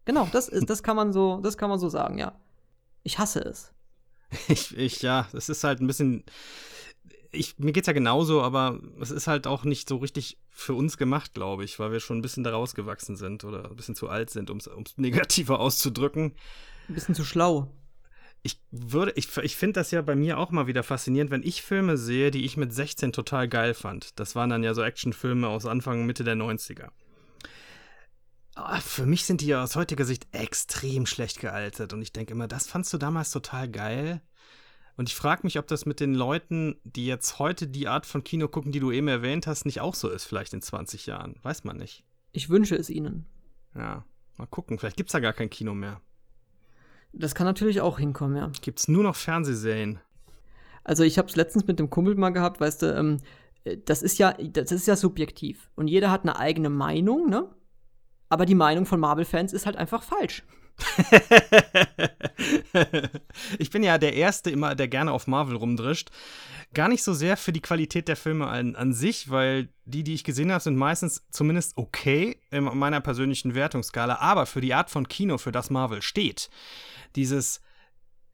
Genau, 0.05 0.27
das 0.33 0.49
ist, 0.49 0.69
das 0.71 0.83
kann 0.83 0.97
man 0.97 1.13
so, 1.13 1.41
das 1.43 1.59
kann 1.59 1.71
man 1.71 1.79
so 1.79 1.89
sagen, 1.89 2.19
ja. 2.19 2.33
Ich 3.03 3.19
hasse 3.19 3.41
es. 3.41 3.73
Ich, 4.49 4.77
ich, 4.77 5.03
ja, 5.03 5.27
das 5.33 5.49
ist 5.49 5.65
halt 5.65 5.81
ein 5.81 5.87
bisschen. 5.87 6.25
Ich, 7.33 7.59
mir 7.59 7.73
geht's 7.73 7.87
ja 7.87 7.93
genauso, 7.93 8.43
aber 8.43 8.81
es 9.01 9.11
ist 9.11 9.27
halt 9.27 9.47
auch 9.47 9.65
nicht 9.65 9.89
so 9.89 9.99
richtig 9.99 10.39
für 10.51 10.75
uns 10.75 10.97
gemacht, 10.97 11.33
glaube 11.35 11.65
ich, 11.65 11.79
weil 11.79 11.93
wir 11.93 12.01
schon 12.01 12.19
ein 12.19 12.23
bisschen 12.23 12.43
daraus 12.43 12.75
gewachsen 12.75 13.17
sind 13.17 13.45
oder 13.45 13.71
ein 13.71 13.77
bisschen 13.77 13.95
zu 13.95 14.09
alt 14.09 14.31
sind, 14.31 14.51
um 14.51 14.59
es 14.59 14.69
negativer 14.97 15.61
auszudrücken. 15.61 16.35
Ein 16.89 16.95
bisschen 16.95 17.15
zu 17.15 17.25
schlau. 17.25 17.73
Ich 18.43 18.59
würde, 18.71 19.13
ich, 19.17 19.37
ich 19.37 19.57
finde 19.57 19.81
das 19.81 19.91
ja 19.91 20.01
bei 20.01 20.17
mir 20.17 20.39
auch 20.39 20.51
mal 20.51 20.67
wieder 20.67 20.83
faszinierend, 20.83 21.31
wenn 21.31 21.43
ich 21.43 21.63
Filme 21.63 21.99
sehe, 21.99 22.31
die 22.31 22.45
ich 22.45 22.57
mit 22.57 22.73
16 22.73 23.13
total 23.13 23.49
geil 23.49 23.75
fand. 23.75 24.19
Das 24.19 24.35
waren 24.35 24.49
dann 24.49 24.63
ja 24.63 24.73
so 24.73 24.83
Actionfilme 24.83 25.47
aus 25.47 25.67
Anfang, 25.67 26.07
Mitte 26.07 26.25
der 26.25 26.37
90er. 26.37 26.89
Ah, 28.55 28.81
für 28.81 29.07
mich 29.07 29.25
sind 29.25 29.41
die 29.43 29.47
ja 29.47 29.63
aus 29.63 29.77
heutiger 29.77 30.05
Sicht 30.05 30.27
extrem 30.33 31.07
schlecht 31.07 31.39
gealtert 31.41 31.93
und 31.93 32.03
ich 32.03 32.13
denke 32.13 32.33
immer, 32.33 32.49
das 32.49 32.67
fandst 32.67 32.93
du 32.93 32.99
damals 32.99 33.31
total 33.31 33.69
geil. 33.71 34.21
Und 35.01 35.09
ich 35.09 35.15
frage 35.15 35.45
mich, 35.45 35.59
ob 35.59 35.67
das 35.67 35.87
mit 35.87 35.99
den 35.99 36.15
Leuten, 36.15 36.77
die 36.85 37.07
jetzt 37.07 37.39
heute 37.39 37.67
die 37.67 37.89
Art 37.89 38.05
von 38.05 38.23
Kino 38.23 38.49
gucken, 38.49 38.71
die 38.71 38.81
du 38.81 38.93
eben 38.93 39.09
erwähnt 39.09 39.47
hast, 39.47 39.65
nicht 39.65 39.81
auch 39.81 39.95
so 39.95 40.11
ist, 40.11 40.27
vielleicht 40.27 40.53
in 40.53 40.61
20 40.61 41.07
Jahren. 41.07 41.37
Weiß 41.41 41.65
man 41.65 41.79
nicht. 41.79 42.05
Ich 42.33 42.51
wünsche 42.51 42.77
es 42.77 42.91
ihnen. 42.91 43.25
Ja, 43.75 44.05
mal 44.37 44.45
gucken. 44.45 44.79
Vielleicht 44.79 44.99
gibt 44.99 45.09
es 45.09 45.15
ja 45.15 45.21
gar 45.21 45.33
kein 45.33 45.49
Kino 45.49 45.73
mehr. 45.73 46.03
Das 47.15 47.35
kann 47.35 47.47
natürlich 47.47 47.81
auch 47.81 47.99
hinkommen, 47.99 48.37
ja. 48.37 48.53
Gibt 48.61 48.81
es 48.81 48.89
nur 48.89 49.03
noch 49.03 49.17
Fernsehserien? 49.17 50.01
Also 50.85 51.03
ich 51.03 51.17
habe 51.17 51.29
es 51.29 51.37
letztens 51.37 51.67
mit 51.67 51.79
dem 51.79 51.89
Kumpel 51.89 52.15
mal 52.17 52.29
gehabt, 52.29 52.61
weißt 52.61 52.83
du, 52.83 52.95
ähm, 52.95 53.23
das 53.87 54.03
ist 54.03 54.19
ja, 54.19 54.35
das 54.35 54.71
ist 54.71 54.87
ja 54.87 54.97
subjektiv. 54.97 55.71
Und 55.77 55.89
jeder 55.89 56.11
hat 56.11 56.25
eine 56.25 56.39
eigene 56.39 56.69
Meinung, 56.69 57.31
ne? 57.31 57.49
Aber 58.29 58.45
die 58.45 58.55
Meinung 58.55 58.85
von 58.85 59.01
Marvel-Fans 59.01 59.55
ist 59.55 59.65
halt 59.65 59.77
einfach 59.77 60.03
falsch. 60.03 60.45
Ich 63.59 63.71
bin 63.71 63.83
ja 63.83 63.99
der 63.99 64.15
Erste 64.15 64.51
immer, 64.51 64.75
der 64.75 64.89
gerne 64.89 65.13
auf 65.13 65.27
Marvel 65.27 65.57
rumdrischt. 65.57 66.11
Gar 66.73 66.89
nicht 66.89 67.03
so 67.03 67.15
sehr 67.15 67.37
für 67.37 67.53
die 67.53 67.61
Qualität 67.61 68.09
der 68.09 68.17
Filme 68.17 68.47
an, 68.47 68.77
an 68.77 68.93
sich, 68.93 69.31
weil 69.31 69.69
die, 69.85 70.05
die 70.05 70.15
ich 70.15 70.25
gesehen 70.25 70.53
habe, 70.53 70.63
sind 70.63 70.77
meistens 70.77 71.25
zumindest 71.31 71.77
okay 71.77 72.39
in 72.51 72.65
meiner 72.65 73.01
persönlichen 73.01 73.55
Wertungsskala, 73.55 74.19
aber 74.19 74.47
für 74.47 74.61
die 74.61 74.75
Art 74.75 74.91
von 74.91 75.09
Kino, 75.09 75.39
für 75.39 75.53
das 75.53 75.71
Marvel 75.71 76.03
steht. 76.03 76.49
Dieses 77.17 77.61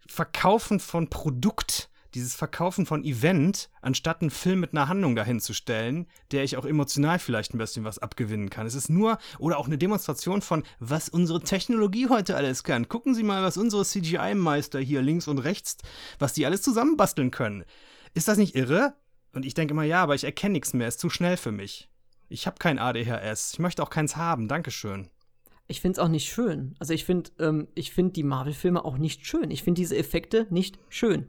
Verkaufen 0.07 0.80
von 0.80 1.09
Produkt, 1.09 1.88
dieses 2.16 2.34
Verkaufen 2.34 2.86
von 2.86 3.04
Event, 3.04 3.68
anstatt 3.82 4.22
einen 4.22 4.30
Film 4.30 4.60
mit 4.60 4.72
einer 4.72 4.88
Handlung 4.88 5.14
dahinzustellen, 5.14 6.06
der 6.32 6.44
ich 6.44 6.56
auch 6.56 6.64
emotional 6.64 7.18
vielleicht 7.18 7.54
ein 7.54 7.58
bisschen 7.58 7.84
was 7.84 7.98
abgewinnen 7.98 8.48
kann. 8.48 8.66
Es 8.66 8.74
ist 8.74 8.88
nur, 8.88 9.18
oder 9.38 9.58
auch 9.58 9.66
eine 9.66 9.76
Demonstration 9.76 10.40
von, 10.40 10.64
was 10.80 11.10
unsere 11.10 11.42
Technologie 11.42 12.08
heute 12.08 12.34
alles 12.34 12.64
kann. 12.64 12.88
Gucken 12.88 13.14
Sie 13.14 13.22
mal, 13.22 13.42
was 13.42 13.58
unsere 13.58 13.84
CGI-Meister 13.84 14.80
hier 14.80 15.02
links 15.02 15.28
und 15.28 15.38
rechts, 15.38 15.76
was 16.18 16.32
die 16.32 16.46
alles 16.46 16.62
zusammenbasteln 16.62 17.30
können. 17.30 17.64
Ist 18.14 18.28
das 18.28 18.38
nicht 18.38 18.56
irre? 18.56 18.94
Und 19.32 19.44
ich 19.44 19.52
denke 19.52 19.74
immer, 19.74 19.84
ja, 19.84 20.02
aber 20.02 20.14
ich 20.14 20.24
erkenne 20.24 20.54
nichts 20.54 20.72
mehr, 20.72 20.88
ist 20.88 21.00
zu 21.00 21.10
schnell 21.10 21.36
für 21.36 21.52
mich. 21.52 21.90
Ich 22.28 22.46
habe 22.46 22.56
kein 22.58 22.78
ADHS, 22.78 23.52
ich 23.52 23.58
möchte 23.58 23.82
auch 23.82 23.90
keins 23.90 24.16
haben, 24.16 24.48
Dankeschön. 24.48 25.10
Ich 25.68 25.80
finde 25.80 25.98
es 26.00 26.04
auch 26.04 26.08
nicht 26.08 26.32
schön. 26.32 26.76
Also 26.78 26.94
ich 26.94 27.04
finde 27.04 27.30
ähm, 27.40 27.68
find 27.76 28.16
die 28.16 28.22
Marvel-Filme 28.22 28.84
auch 28.84 28.98
nicht 28.98 29.26
schön. 29.26 29.50
Ich 29.50 29.62
finde 29.62 29.80
diese 29.80 29.96
Effekte 29.96 30.46
nicht 30.50 30.78
schön. 30.88 31.28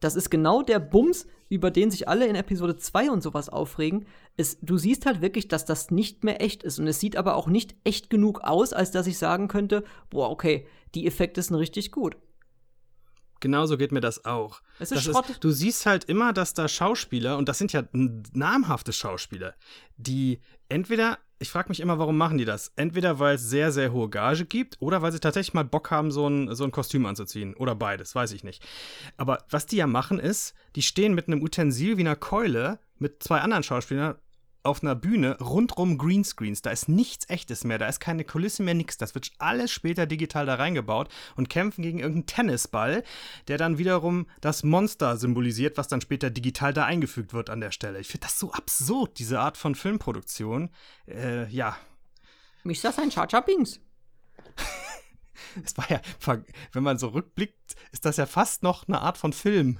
Das 0.00 0.16
ist 0.16 0.30
genau 0.30 0.62
der 0.62 0.78
Bums, 0.78 1.26
über 1.50 1.70
den 1.70 1.90
sich 1.90 2.08
alle 2.08 2.26
in 2.26 2.34
Episode 2.34 2.76
2 2.76 3.10
und 3.10 3.22
sowas 3.22 3.48
aufregen. 3.48 4.06
Es, 4.36 4.58
du 4.60 4.78
siehst 4.78 5.04
halt 5.04 5.20
wirklich, 5.20 5.48
dass 5.48 5.66
das 5.66 5.90
nicht 5.90 6.24
mehr 6.24 6.40
echt 6.40 6.62
ist. 6.62 6.78
Und 6.78 6.86
es 6.86 7.00
sieht 7.00 7.16
aber 7.16 7.36
auch 7.36 7.48
nicht 7.48 7.74
echt 7.84 8.08
genug 8.08 8.40
aus, 8.40 8.72
als 8.72 8.90
dass 8.90 9.06
ich 9.06 9.18
sagen 9.18 9.48
könnte, 9.48 9.84
boah, 10.08 10.30
okay, 10.30 10.66
die 10.94 11.06
Effekte 11.06 11.42
sind 11.42 11.56
richtig 11.56 11.92
gut. 11.92 12.16
Genauso 13.40 13.78
geht 13.78 13.90
mir 13.90 14.00
das 14.00 14.24
auch. 14.24 14.60
Es 14.78 14.92
ist 14.92 15.06
das 15.06 15.14
Schrott. 15.14 15.30
Ist, 15.30 15.44
du 15.44 15.50
siehst 15.50 15.86
halt 15.86 16.04
immer, 16.04 16.32
dass 16.32 16.54
da 16.54 16.68
Schauspieler, 16.68 17.38
und 17.38 17.48
das 17.48 17.58
sind 17.58 17.72
ja 17.72 17.82
namhafte 17.92 18.92
Schauspieler, 18.92 19.54
die 19.96 20.40
entweder 20.68 21.18
ich 21.40 21.50
frage 21.50 21.70
mich 21.70 21.80
immer, 21.80 21.98
warum 21.98 22.18
machen 22.18 22.36
die 22.36 22.44
das? 22.44 22.70
Entweder 22.76 23.18
weil 23.18 23.36
es 23.36 23.48
sehr, 23.48 23.72
sehr 23.72 23.92
hohe 23.92 24.10
Gage 24.10 24.44
gibt 24.44 24.76
oder 24.78 25.00
weil 25.00 25.10
sie 25.10 25.20
tatsächlich 25.20 25.54
mal 25.54 25.64
Bock 25.64 25.90
haben, 25.90 26.10
so 26.10 26.28
ein, 26.28 26.54
so 26.54 26.64
ein 26.64 26.70
Kostüm 26.70 27.06
anzuziehen. 27.06 27.54
Oder 27.54 27.74
beides, 27.74 28.14
weiß 28.14 28.32
ich 28.32 28.44
nicht. 28.44 28.62
Aber 29.16 29.38
was 29.48 29.64
die 29.64 29.76
ja 29.76 29.86
machen 29.86 30.18
ist, 30.18 30.54
die 30.76 30.82
stehen 30.82 31.14
mit 31.14 31.28
einem 31.28 31.42
Utensil 31.42 31.96
wie 31.96 32.02
einer 32.02 32.14
Keule 32.14 32.78
mit 32.98 33.22
zwei 33.22 33.40
anderen 33.40 33.62
Schauspielern 33.62 34.16
auf 34.62 34.82
einer 34.82 34.94
Bühne 34.94 35.38
rundrum 35.38 35.98
Greenscreens. 35.98 36.62
Da 36.62 36.70
ist 36.70 36.88
nichts 36.88 37.28
echtes 37.28 37.64
mehr, 37.64 37.78
da 37.78 37.86
ist 37.86 38.00
keine 38.00 38.24
Kulisse 38.24 38.62
mehr, 38.62 38.74
nichts. 38.74 38.98
Das 38.98 39.14
wird 39.14 39.30
alles 39.38 39.70
später 39.70 40.06
digital 40.06 40.46
da 40.46 40.56
reingebaut 40.56 41.08
und 41.36 41.48
kämpfen 41.48 41.82
gegen 41.82 41.98
irgendeinen 41.98 42.26
Tennisball, 42.26 43.02
der 43.48 43.58
dann 43.58 43.78
wiederum 43.78 44.26
das 44.40 44.62
Monster 44.62 45.16
symbolisiert, 45.16 45.78
was 45.78 45.88
dann 45.88 46.00
später 46.00 46.30
digital 46.30 46.72
da 46.72 46.84
eingefügt 46.84 47.32
wird 47.32 47.50
an 47.50 47.60
der 47.60 47.70
Stelle. 47.70 48.00
Ich 48.00 48.08
finde 48.08 48.26
das 48.26 48.38
so 48.38 48.52
absurd, 48.52 49.18
diese 49.18 49.40
Art 49.40 49.56
von 49.56 49.74
Filmproduktion. 49.74 50.70
Äh, 51.08 51.48
ja. 51.48 51.76
Ist 52.64 52.84
das 52.84 52.98
ein 52.98 53.10
Charger 53.10 53.42
Bings? 53.42 53.80
es 55.64 55.76
war 55.76 55.90
ja, 55.90 56.00
wenn 56.72 56.82
man 56.82 56.98
so 56.98 57.08
rückblickt, 57.08 57.74
ist 57.92 58.04
das 58.04 58.18
ja 58.18 58.26
fast 58.26 58.62
noch 58.62 58.86
eine 58.86 59.00
Art 59.00 59.18
von 59.18 59.32
Film. 59.32 59.78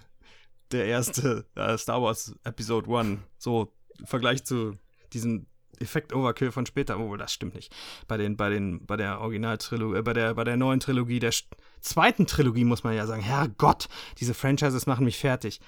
Der 0.72 0.86
erste 0.86 1.46
äh, 1.56 1.76
Star 1.76 2.00
Wars 2.00 2.34
Episode 2.44 2.90
1. 2.96 3.20
So 3.38 3.72
Vergleich 4.04 4.44
zu 4.44 4.76
diesem 5.12 5.46
Effekt-Overkill 5.80 6.52
von 6.52 6.66
später, 6.66 6.98
obwohl 6.98 7.18
das 7.18 7.32
stimmt 7.32 7.54
nicht. 7.54 7.74
Bei 8.06 8.16
den, 8.16 8.36
bei 8.36 8.50
den, 8.50 8.84
bei 8.86 8.96
der 8.96 9.20
Originaltrilogie, 9.20 9.98
äh, 9.98 10.02
bei 10.02 10.12
der, 10.12 10.34
bei 10.34 10.44
der 10.44 10.56
neuen 10.56 10.80
Trilogie, 10.80 11.18
der 11.18 11.32
zweiten 11.80 12.26
Trilogie 12.26 12.64
muss 12.64 12.84
man 12.84 12.94
ja 12.94 13.06
sagen, 13.06 13.22
Herrgott, 13.22 13.88
diese 14.18 14.34
Franchises 14.34 14.86
machen 14.86 15.04
mich 15.04 15.18
fertig. 15.18 15.60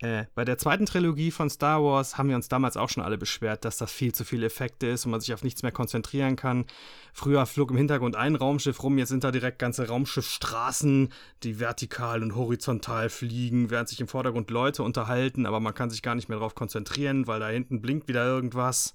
Äh, 0.00 0.26
bei 0.36 0.44
der 0.44 0.58
zweiten 0.58 0.86
Trilogie 0.86 1.32
von 1.32 1.50
Star 1.50 1.82
Wars 1.82 2.16
haben 2.16 2.28
wir 2.28 2.36
uns 2.36 2.48
damals 2.48 2.76
auch 2.76 2.88
schon 2.88 3.02
alle 3.02 3.18
beschwert, 3.18 3.64
dass 3.64 3.78
das 3.78 3.90
viel 3.90 4.14
zu 4.14 4.24
viele 4.24 4.46
Effekte 4.46 4.86
ist 4.86 5.04
und 5.04 5.10
man 5.10 5.20
sich 5.20 5.34
auf 5.34 5.42
nichts 5.42 5.62
mehr 5.62 5.72
konzentrieren 5.72 6.36
kann. 6.36 6.66
Früher 7.12 7.46
flog 7.46 7.72
im 7.72 7.76
Hintergrund 7.76 8.14
ein 8.14 8.36
Raumschiff 8.36 8.80
rum, 8.84 8.96
jetzt 8.98 9.08
sind 9.08 9.24
da 9.24 9.32
direkt 9.32 9.58
ganze 9.58 9.88
Raumschiffstraßen, 9.88 11.08
die 11.42 11.58
vertikal 11.58 12.22
und 12.22 12.36
horizontal 12.36 13.08
fliegen, 13.08 13.70
während 13.70 13.88
sich 13.88 14.00
im 14.00 14.06
Vordergrund 14.06 14.50
Leute 14.50 14.84
unterhalten, 14.84 15.46
aber 15.46 15.58
man 15.58 15.74
kann 15.74 15.90
sich 15.90 16.02
gar 16.02 16.14
nicht 16.14 16.28
mehr 16.28 16.38
darauf 16.38 16.54
konzentrieren, 16.54 17.26
weil 17.26 17.40
da 17.40 17.48
hinten 17.48 17.82
blinkt 17.82 18.06
wieder 18.06 18.24
irgendwas. 18.24 18.94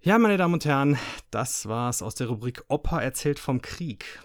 Ja, 0.00 0.18
meine 0.18 0.36
Damen 0.36 0.54
und 0.54 0.64
Herren, 0.64 0.96
das 1.32 1.66
war's 1.66 2.00
aus 2.02 2.14
der 2.14 2.28
Rubrik 2.28 2.62
Opa 2.68 3.00
erzählt 3.00 3.40
vom 3.40 3.60
Krieg. 3.60 4.20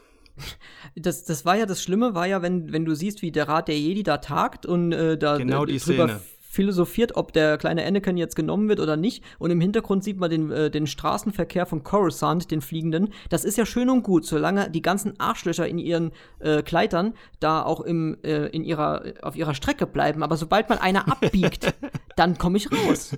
Das, 0.95 1.23
das 1.23 1.45
war 1.45 1.55
ja 1.55 1.65
das 1.65 1.81
Schlimme, 1.81 2.15
war 2.15 2.27
ja, 2.27 2.41
wenn, 2.41 2.71
wenn 2.71 2.85
du 2.85 2.95
siehst, 2.95 3.21
wie 3.21 3.31
der 3.31 3.47
Rat 3.47 3.67
der 3.67 3.79
Jedi 3.79 4.03
da 4.03 4.17
tagt 4.17 4.65
und 4.65 4.91
äh, 4.91 5.17
da 5.17 5.37
genau 5.37 5.65
äh, 5.65 5.77
drüber 5.77 6.07
Szene. 6.07 6.21
philosophiert, 6.41 7.15
ob 7.15 7.33
der 7.33 7.57
kleine 7.57 7.85
Anakin 7.85 8.17
jetzt 8.17 8.35
genommen 8.35 8.69
wird 8.69 8.79
oder 8.79 8.95
nicht. 8.95 9.23
Und 9.39 9.51
im 9.51 9.61
Hintergrund 9.61 10.03
sieht 10.03 10.19
man 10.19 10.29
den, 10.29 10.51
äh, 10.51 10.69
den 10.69 10.85
Straßenverkehr 10.87 11.65
von 11.65 11.83
Coruscant, 11.83 12.51
den 12.51 12.61
Fliegenden. 12.61 13.13
Das 13.29 13.43
ist 13.43 13.57
ja 13.57 13.65
schön 13.65 13.89
und 13.89 14.03
gut, 14.03 14.25
solange 14.25 14.69
die 14.69 14.81
ganzen 14.81 15.19
Arschlöcher 15.19 15.67
in 15.67 15.77
ihren 15.77 16.11
äh, 16.39 16.61
Kleidern 16.61 17.13
da 17.39 17.63
auch 17.63 17.81
im, 17.81 18.17
äh, 18.23 18.47
in 18.47 18.63
ihrer, 18.63 19.03
auf 19.21 19.35
ihrer 19.35 19.55
Strecke 19.55 19.87
bleiben. 19.87 20.21
Aber 20.23 20.37
sobald 20.37 20.69
man 20.69 20.77
einer 20.77 21.07
abbiegt, 21.07 21.73
dann 22.15 22.37
komme 22.37 22.57
ich 22.57 22.71
raus. 22.71 23.17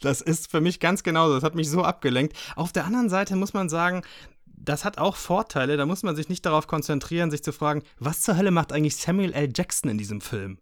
Das 0.00 0.20
ist 0.20 0.50
für 0.50 0.60
mich 0.60 0.80
ganz 0.80 1.02
genauso. 1.02 1.34
Das 1.34 1.44
hat 1.44 1.54
mich 1.54 1.70
so 1.70 1.82
abgelenkt. 1.82 2.36
Auf 2.56 2.72
der 2.72 2.84
anderen 2.84 3.08
Seite 3.08 3.36
muss 3.36 3.54
man 3.54 3.68
sagen, 3.68 4.02
das 4.64 4.84
hat 4.84 4.98
auch 4.98 5.16
Vorteile. 5.16 5.76
Da 5.76 5.86
muss 5.86 6.02
man 6.02 6.16
sich 6.16 6.28
nicht 6.28 6.46
darauf 6.46 6.66
konzentrieren, 6.66 7.30
sich 7.30 7.42
zu 7.42 7.52
fragen, 7.52 7.82
was 7.98 8.22
zur 8.22 8.36
Hölle 8.36 8.50
macht 8.50 8.72
eigentlich 8.72 8.96
Samuel 8.96 9.32
L. 9.32 9.50
Jackson 9.54 9.90
in 9.90 9.98
diesem 9.98 10.20
Film? 10.20 10.58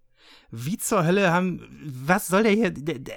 Wie 0.50 0.78
zur 0.78 1.04
Hölle 1.04 1.32
haben, 1.32 1.66
was 1.82 2.28
soll 2.28 2.44
der 2.44 2.52
hier? 2.52 2.70
Der, 2.70 2.98
der, 2.98 3.16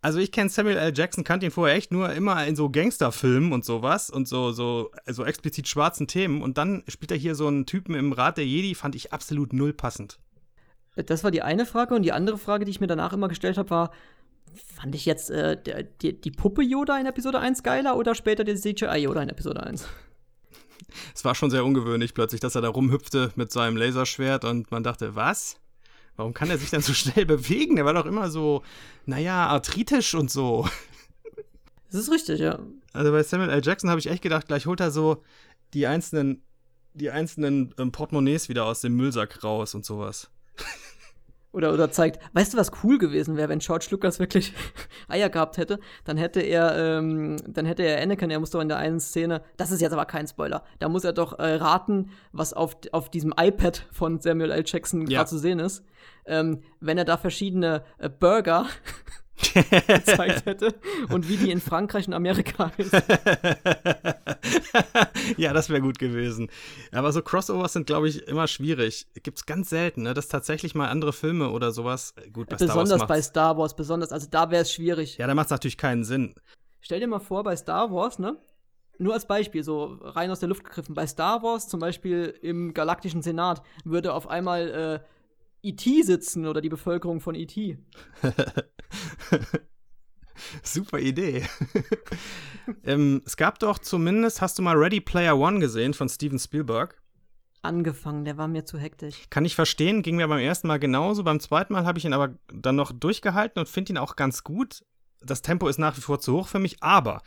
Also 0.00 0.18
ich 0.18 0.32
kenne 0.32 0.50
Samuel 0.50 0.76
L. 0.76 0.92
Jackson, 0.94 1.24
kannte 1.24 1.46
ihn 1.46 1.52
vorher 1.52 1.76
echt 1.76 1.92
nur 1.92 2.12
immer 2.12 2.46
in 2.46 2.56
so 2.56 2.70
Gangsterfilmen 2.70 3.52
und 3.52 3.64
sowas 3.64 4.10
und 4.10 4.28
so, 4.28 4.52
so, 4.52 4.90
so 5.06 5.24
explizit 5.24 5.68
schwarzen 5.68 6.06
Themen. 6.06 6.42
Und 6.42 6.58
dann 6.58 6.84
spielt 6.88 7.10
er 7.10 7.16
hier 7.16 7.34
so 7.34 7.46
einen 7.48 7.66
Typen 7.66 7.94
im 7.94 8.12
Rat 8.12 8.38
der 8.38 8.46
Jedi, 8.46 8.74
fand 8.74 8.94
ich 8.94 9.12
absolut 9.12 9.52
null 9.52 9.72
passend. 9.72 10.18
Das 10.94 11.24
war 11.24 11.30
die 11.30 11.42
eine 11.42 11.66
Frage 11.66 11.94
und 11.94 12.02
die 12.02 12.12
andere 12.12 12.38
Frage, 12.38 12.64
die 12.64 12.70
ich 12.70 12.80
mir 12.80 12.86
danach 12.86 13.12
immer 13.12 13.28
gestellt 13.28 13.58
habe, 13.58 13.68
war, 13.68 13.90
fand 14.54 14.94
ich 14.94 15.04
jetzt 15.04 15.30
äh, 15.30 15.60
die, 16.00 16.18
die 16.18 16.30
Puppe 16.30 16.62
Yoda 16.62 16.98
in 16.98 17.06
Episode 17.06 17.38
1 17.38 17.62
geiler 17.62 17.96
oder 17.96 18.14
später 18.14 18.44
der 18.44 18.56
CGI 18.56 18.98
Yoda 18.98 19.22
in 19.22 19.28
Episode 19.28 19.62
1? 19.62 19.86
Es 21.14 21.24
war 21.24 21.34
schon 21.34 21.50
sehr 21.50 21.64
ungewöhnlich 21.64 22.14
plötzlich, 22.14 22.40
dass 22.40 22.54
er 22.54 22.62
da 22.62 22.68
rumhüpfte 22.68 23.32
mit 23.36 23.52
seinem 23.52 23.76
Laserschwert 23.76 24.44
und 24.44 24.70
man 24.70 24.82
dachte, 24.82 25.14
was? 25.14 25.58
Warum 26.16 26.32
kann 26.32 26.50
er 26.50 26.58
sich 26.58 26.70
dann 26.70 26.82
so 26.82 26.94
schnell 26.94 27.26
bewegen? 27.26 27.76
Der 27.76 27.84
war 27.84 27.94
doch 27.94 28.06
immer 28.06 28.30
so, 28.30 28.62
naja, 29.04 29.46
arthritisch 29.48 30.14
und 30.14 30.30
so. 30.30 30.68
Das 31.90 32.00
ist 32.00 32.10
richtig, 32.10 32.40
ja. 32.40 32.58
Also 32.92 33.12
bei 33.12 33.22
Samuel 33.22 33.50
L. 33.50 33.60
Jackson 33.62 33.90
habe 33.90 34.00
ich 34.00 34.08
echt 34.08 34.22
gedacht, 34.22 34.48
gleich 34.48 34.66
holt 34.66 34.80
er 34.80 34.90
so 34.90 35.22
die 35.74 35.86
einzelnen, 35.86 36.42
die 36.94 37.10
einzelnen 37.10 37.74
ähm, 37.78 37.92
Portemonnaies 37.92 38.48
wieder 38.48 38.64
aus 38.64 38.80
dem 38.80 38.96
Müllsack 38.96 39.44
raus 39.44 39.74
und 39.74 39.84
sowas. 39.84 40.30
Oder, 41.56 41.72
oder 41.72 41.90
zeigt, 41.90 42.20
weißt 42.34 42.52
du, 42.52 42.58
was 42.58 42.70
cool 42.84 42.98
gewesen 42.98 43.38
wäre, 43.38 43.48
wenn 43.48 43.60
George 43.60 43.86
Lucas 43.90 44.18
wirklich 44.18 44.52
Eier 45.08 45.30
gehabt 45.30 45.56
hätte? 45.56 45.80
Dann 46.04 46.18
hätte 46.18 46.42
er, 46.42 46.76
ähm, 46.76 47.38
dann 47.48 47.64
hätte 47.64 47.82
er 47.82 48.02
Anakin, 48.02 48.30
er 48.30 48.40
muss 48.40 48.50
doch 48.50 48.60
in 48.60 48.68
der 48.68 48.76
einen 48.76 49.00
Szene, 49.00 49.40
das 49.56 49.70
ist 49.70 49.80
jetzt 49.80 49.94
aber 49.94 50.04
kein 50.04 50.28
Spoiler, 50.28 50.64
da 50.80 50.90
muss 50.90 51.04
er 51.04 51.14
doch 51.14 51.38
äh, 51.38 51.54
raten, 51.54 52.10
was 52.30 52.52
auf, 52.52 52.76
auf 52.92 53.08
diesem 53.08 53.32
iPad 53.40 53.86
von 53.90 54.20
Samuel 54.20 54.50
L. 54.50 54.64
Jackson 54.66 55.06
ja. 55.06 55.16
gerade 55.16 55.30
zu 55.30 55.38
sehen 55.38 55.58
ist. 55.58 55.82
Ähm, 56.26 56.60
wenn 56.80 56.98
er 56.98 57.06
da 57.06 57.16
verschiedene 57.16 57.84
äh, 57.96 58.10
Burger 58.10 58.66
gezeigt 59.86 60.46
hätte 60.46 60.74
und 61.10 61.28
wie 61.28 61.36
die 61.36 61.50
in 61.50 61.60
Frankreich 61.60 62.08
und 62.08 62.14
Amerika 62.14 62.72
ist. 62.78 62.92
ja, 65.36 65.52
das 65.52 65.68
wäre 65.68 65.80
gut 65.80 65.98
gewesen. 65.98 66.48
Aber 66.92 67.12
so 67.12 67.20
Crossovers 67.20 67.74
sind, 67.74 67.86
glaube 67.86 68.08
ich, 68.08 68.26
immer 68.28 68.46
schwierig. 68.46 69.06
Gibt 69.22 69.38
es 69.38 69.46
ganz 69.46 69.68
selten, 69.68 70.02
ne? 70.02 70.14
dass 70.14 70.28
tatsächlich 70.28 70.74
mal 70.74 70.88
andere 70.88 71.12
Filme 71.12 71.50
oder 71.50 71.70
sowas. 71.70 72.14
Gut, 72.32 72.48
bei 72.48 72.56
besonders 72.56 72.88
Star 72.88 73.00
Wars 73.00 73.08
bei 73.08 73.22
Star 73.22 73.58
Wars, 73.58 73.76
besonders, 73.76 74.12
also 74.12 74.26
da 74.30 74.50
wäre 74.50 74.62
es 74.62 74.72
schwierig. 74.72 75.18
Ja, 75.18 75.26
da 75.26 75.34
macht 75.34 75.46
es 75.46 75.50
natürlich 75.50 75.78
keinen 75.78 76.04
Sinn. 76.04 76.34
Stell 76.80 77.00
dir 77.00 77.08
mal 77.08 77.18
vor, 77.18 77.44
bei 77.44 77.56
Star 77.56 77.90
Wars, 77.92 78.18
ne? 78.18 78.38
Nur 78.98 79.12
als 79.12 79.26
Beispiel, 79.26 79.62
so 79.62 79.98
rein 80.00 80.30
aus 80.30 80.40
der 80.40 80.48
Luft 80.48 80.64
gegriffen. 80.64 80.94
Bei 80.94 81.06
Star 81.06 81.42
Wars, 81.42 81.68
zum 81.68 81.80
Beispiel 81.80 82.34
im 82.40 82.72
Galaktischen 82.72 83.20
Senat, 83.20 83.62
würde 83.84 84.14
auf 84.14 84.28
einmal 84.28 85.02
äh, 85.02 85.15
E.T. 85.66 86.02
sitzen 86.02 86.46
oder 86.46 86.60
die 86.60 86.68
Bevölkerung 86.68 87.20
von 87.20 87.34
E.T. 87.34 87.78
Super 90.62 90.98
Idee. 90.98 91.44
ähm, 92.84 93.22
es 93.24 93.36
gab 93.36 93.58
doch 93.58 93.78
zumindest, 93.78 94.40
hast 94.40 94.58
du 94.58 94.62
mal 94.62 94.76
Ready 94.76 95.00
Player 95.00 95.36
One 95.36 95.58
gesehen 95.58 95.94
von 95.94 96.08
Steven 96.08 96.38
Spielberg? 96.38 97.00
Angefangen, 97.62 98.24
der 98.24 98.36
war 98.36 98.46
mir 98.46 98.64
zu 98.64 98.78
hektisch. 98.78 99.24
Kann 99.28 99.44
ich 99.44 99.56
verstehen, 99.56 100.02
ging 100.02 100.16
mir 100.16 100.28
beim 100.28 100.38
ersten 100.38 100.68
Mal 100.68 100.78
genauso. 100.78 101.24
Beim 101.24 101.40
zweiten 101.40 101.72
Mal 101.72 101.84
habe 101.84 101.98
ich 101.98 102.04
ihn 102.04 102.12
aber 102.12 102.36
dann 102.52 102.76
noch 102.76 102.92
durchgehalten 102.92 103.58
und 103.58 103.68
finde 103.68 103.92
ihn 103.92 103.98
auch 103.98 104.14
ganz 104.14 104.44
gut 104.44 104.84
das 105.26 105.42
Tempo 105.42 105.68
ist 105.68 105.78
nach 105.78 105.96
wie 105.96 106.00
vor 106.00 106.20
zu 106.20 106.34
hoch 106.34 106.48
für 106.48 106.58
mich, 106.58 106.82
aber 106.82 107.22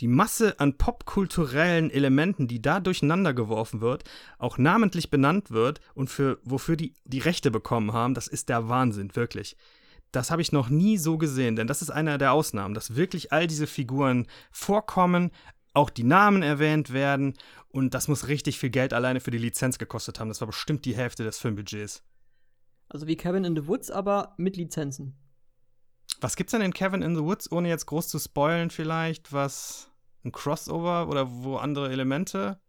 die 0.00 0.08
Masse 0.08 0.58
an 0.58 0.78
popkulturellen 0.78 1.90
Elementen, 1.90 2.48
die 2.48 2.62
da 2.62 2.80
durcheinander 2.80 3.34
geworfen 3.34 3.80
wird, 3.80 4.04
auch 4.38 4.58
namentlich 4.58 5.10
benannt 5.10 5.50
wird 5.50 5.80
und 5.94 6.08
für 6.08 6.38
wofür 6.44 6.76
die 6.76 6.94
die 7.04 7.18
Rechte 7.18 7.50
bekommen 7.50 7.92
haben, 7.92 8.14
das 8.14 8.28
ist 8.28 8.48
der 8.48 8.68
Wahnsinn, 8.68 9.14
wirklich. 9.14 9.56
Das 10.12 10.30
habe 10.30 10.42
ich 10.42 10.52
noch 10.52 10.68
nie 10.68 10.98
so 10.98 11.16
gesehen, 11.16 11.56
denn 11.56 11.66
das 11.66 11.82
ist 11.82 11.90
einer 11.90 12.18
der 12.18 12.32
Ausnahmen, 12.32 12.74
dass 12.74 12.96
wirklich 12.96 13.32
all 13.32 13.46
diese 13.46 13.66
Figuren 13.66 14.26
vorkommen, 14.50 15.30
auch 15.74 15.90
die 15.90 16.04
Namen 16.04 16.42
erwähnt 16.42 16.92
werden 16.92 17.34
und 17.68 17.94
das 17.94 18.08
muss 18.08 18.28
richtig 18.28 18.58
viel 18.58 18.70
Geld 18.70 18.92
alleine 18.92 19.20
für 19.20 19.30
die 19.30 19.38
Lizenz 19.38 19.78
gekostet 19.78 20.20
haben. 20.20 20.28
Das 20.28 20.40
war 20.40 20.48
bestimmt 20.48 20.84
die 20.84 20.94
Hälfte 20.94 21.24
des 21.24 21.38
Filmbudgets. 21.38 22.02
Also 22.88 23.06
wie 23.06 23.16
Kevin 23.16 23.44
in 23.44 23.56
the 23.56 23.66
Woods, 23.66 23.90
aber 23.90 24.34
mit 24.36 24.58
Lizenzen. 24.58 25.16
Was 26.22 26.36
gibt's 26.36 26.52
denn 26.52 26.62
in 26.62 26.72
Kevin 26.72 27.02
in 27.02 27.16
the 27.16 27.22
Woods, 27.22 27.50
ohne 27.50 27.68
jetzt 27.68 27.86
groß 27.86 28.06
zu 28.06 28.18
spoilen 28.20 28.70
vielleicht, 28.70 29.32
was 29.32 29.90
ein 30.24 30.30
Crossover 30.30 31.08
oder 31.08 31.28
wo 31.28 31.56
andere 31.56 31.90
Elemente? 31.90 32.60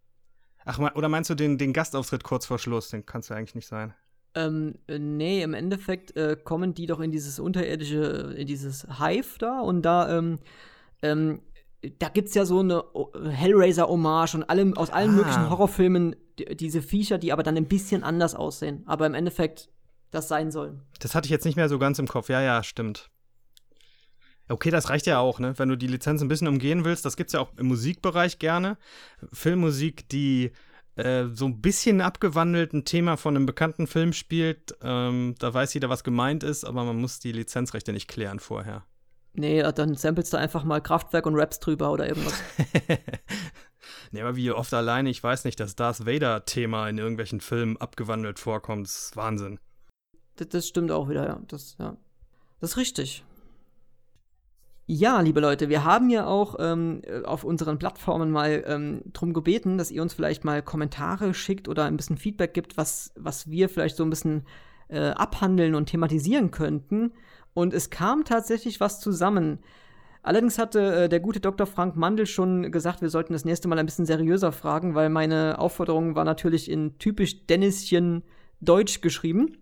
Ach, 0.66 0.80
oder 0.96 1.08
meinst 1.08 1.30
du 1.30 1.36
den, 1.36 1.60
den 1.60 1.72
Gastauftritt 1.72 2.24
kurz 2.24 2.48
vor 2.48 2.58
Schluss? 2.58 2.90
Den 2.90 3.06
kannst 3.06 3.30
du 3.30 3.36
eigentlich 3.36 3.54
nicht 3.54 3.68
sein. 3.68 3.94
Ähm, 4.34 4.80
äh, 4.88 4.98
nee, 4.98 5.44
im 5.44 5.54
Endeffekt 5.54 6.16
äh, 6.16 6.36
kommen 6.42 6.74
die 6.74 6.88
doch 6.88 7.00
in 7.00 7.12
dieses 7.12 7.40
unterirdische, 7.40 8.34
in 8.36 8.48
dieses 8.48 8.88
Hive 8.98 9.38
da 9.38 9.60
und 9.60 9.84
da, 9.84 10.18
ähm, 10.18 10.40
ähm, 11.04 11.42
da 12.00 12.10
gibt's 12.10 12.34
ja 12.34 12.46
so 12.46 12.62
eine 12.62 12.84
Hellraiser-Hommage 13.30 14.36
und 14.36 14.44
allem, 14.50 14.76
aus 14.76 14.90
allen 14.90 15.12
ah. 15.12 15.18
möglichen 15.18 15.50
Horrorfilmen 15.52 16.16
die, 16.40 16.56
diese 16.56 16.82
Viecher, 16.82 17.20
die 17.20 17.32
aber 17.32 17.44
dann 17.44 17.58
ein 17.58 17.68
bisschen 17.68 18.04
anders 18.04 18.34
aussehen, 18.34 18.82
aber 18.88 19.06
im 19.06 19.14
Endeffekt 19.14 19.70
das 20.10 20.28
sein 20.28 20.50
sollen. 20.50 20.82
Das 21.00 21.14
hatte 21.14 21.28
ich 21.28 21.32
jetzt 21.32 21.46
nicht 21.46 21.56
mehr 21.56 21.70
so 21.70 21.78
ganz 21.78 22.00
im 22.00 22.08
Kopf. 22.08 22.30
Ja, 22.30 22.42
ja, 22.42 22.64
stimmt. 22.64 23.12
Okay, 24.50 24.72
das 24.72 24.90
reicht 24.90 25.06
ja 25.06 25.20
auch, 25.20 25.40
ne? 25.40 25.58
Wenn 25.58 25.70
du 25.70 25.78
die 25.78 25.88
Lizenz 25.88 26.22
ein 26.22 26.28
bisschen 26.28 26.48
umgehen 26.48 26.84
willst, 26.84 27.06
das 27.06 27.16
gibt 27.16 27.30
es 27.30 27.34
ja 27.34 27.40
auch 27.40 27.52
im 27.58 27.68
Musikbereich 27.68 28.40
gerne. 28.40 28.78
Filmmusik, 29.32 30.10
die 30.10 30.52
äh, 30.96 31.26
so 31.34 31.46
ein 31.46 31.62
bisschen 31.62 32.02
abgewandelt 32.02 32.74
ein 32.74 32.86
Thema 32.86 33.18
von 33.18 33.36
einem 33.36 33.46
bekannten 33.46 33.88
Film 33.88 34.14
spielt. 34.14 34.76
Ähm, 34.82 35.36
da 35.40 35.54
weiß 35.54 35.74
jeder, 35.74 35.90
was 35.90 36.04
gemeint 36.04 36.44
ist, 36.44 36.66
aber 36.66 36.84
man 36.84 36.98
muss 36.98 37.20
die 37.20 37.32
Lizenzrechte 37.32 37.94
nicht 37.94 38.08
klären 38.08 38.40
vorher. 38.40 38.86
Nee, 39.36 39.64
dann 39.64 39.96
samplest 39.96 40.34
du 40.34 40.38
einfach 40.38 40.64
mal 40.64 40.80
Kraftwerk 40.80 41.26
und 41.26 41.36
Raps 41.36 41.60
drüber 41.60 41.92
oder 41.92 42.08
irgendwas. 42.08 42.40
nee, 44.12 44.22
aber 44.22 44.36
wie 44.36 44.52
oft 44.52 44.72
alleine, 44.74 45.10
ich 45.10 45.24
weiß 45.24 45.46
nicht, 45.46 45.60
das 45.60 45.76
Darth 45.76 46.06
Vader-Thema 46.06 46.88
in 46.88 47.00
irgendwelchen 47.00 47.42
Filmen 47.42 47.78
abgewandelt 47.78 48.38
vorkommt, 48.38 48.86
ist 48.86 49.16
Wahnsinn. 49.16 49.60
Das, 50.36 50.50
das 50.50 50.68
stimmt 50.68 50.92
auch 50.92 51.10
wieder, 51.10 51.26
ja. 51.26 51.42
Das, 51.48 51.76
ja. 51.80 51.98
Das 52.60 52.72
ist 52.72 52.78
richtig. 52.78 53.24
Ja, 54.86 55.22
liebe 55.22 55.40
Leute, 55.40 55.70
wir 55.70 55.86
haben 55.86 56.10
ja 56.10 56.28
auch 56.28 56.56
ähm, 56.60 57.02
auf 57.24 57.46
unseren 57.46 57.80
Plattformen 57.80 58.32
mal 58.32 58.64
ähm, 58.68 59.02
drum 59.14 59.34
gebeten, 59.34 59.78
dass 59.78 59.92
ihr 59.92 60.02
uns 60.02 60.14
vielleicht 60.14 60.44
mal 60.44 60.62
Kommentare 60.62 61.34
schickt 61.34 61.70
oder 61.70 61.86
ein 61.86 61.96
bisschen 61.96 62.18
Feedback 62.18 62.54
gibt, 62.54 62.76
was, 62.76 63.14
was 63.16 63.50
wir 63.50 63.70
vielleicht 63.70 63.96
so 63.96 64.04
ein 64.04 64.10
bisschen 64.10 64.46
äh, 64.90 65.12
abhandeln 65.12 65.76
und 65.76 65.86
thematisieren 65.86 66.52
könnten. 66.52 67.14
Und 67.54 67.74
es 67.74 67.92
kam 67.92 68.26
tatsächlich 68.26 68.82
was 68.82 69.00
zusammen. 69.00 69.60
Allerdings 70.22 70.58
hatte 70.58 71.04
äh, 71.04 71.10
der 71.10 71.22
gute 71.22 71.40
Dr. 71.40 71.66
Frank 71.66 71.96
Mandel 71.96 72.26
schon 72.26 72.70
gesagt, 72.70 73.02
wir 73.02 73.10
sollten 73.10 73.32
das 73.32 73.46
nächste 73.46 73.70
Mal 73.70 73.80
ein 73.80 73.86
bisschen 73.86 74.06
seriöser 74.06 74.52
fragen, 74.52 74.96
weil 74.96 75.10
meine 75.10 75.60
Aufforderung 75.60 76.16
war 76.16 76.26
natürlich 76.26 76.70
in 76.70 76.98
typisch 76.98 77.48
Dennischen 77.48 78.24
Deutsch 78.60 79.00
geschrieben. 79.00 79.60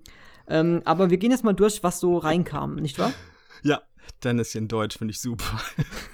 Ähm, 0.48 0.82
aber 0.86 1.12
wir 1.12 1.18
gehen 1.18 1.32
jetzt 1.32 1.44
mal 1.44 1.54
durch, 1.54 1.84
was 1.84 2.00
so 2.00 2.18
reinkam, 2.18 2.78
nicht 2.78 2.98
wahr? 2.98 3.14
Ja, 3.64 3.82
Dennis 4.12 4.56
in 4.56 4.68
Deutsch 4.68 4.98
finde 4.98 5.12
ich 5.12 5.20
super. 5.20 5.60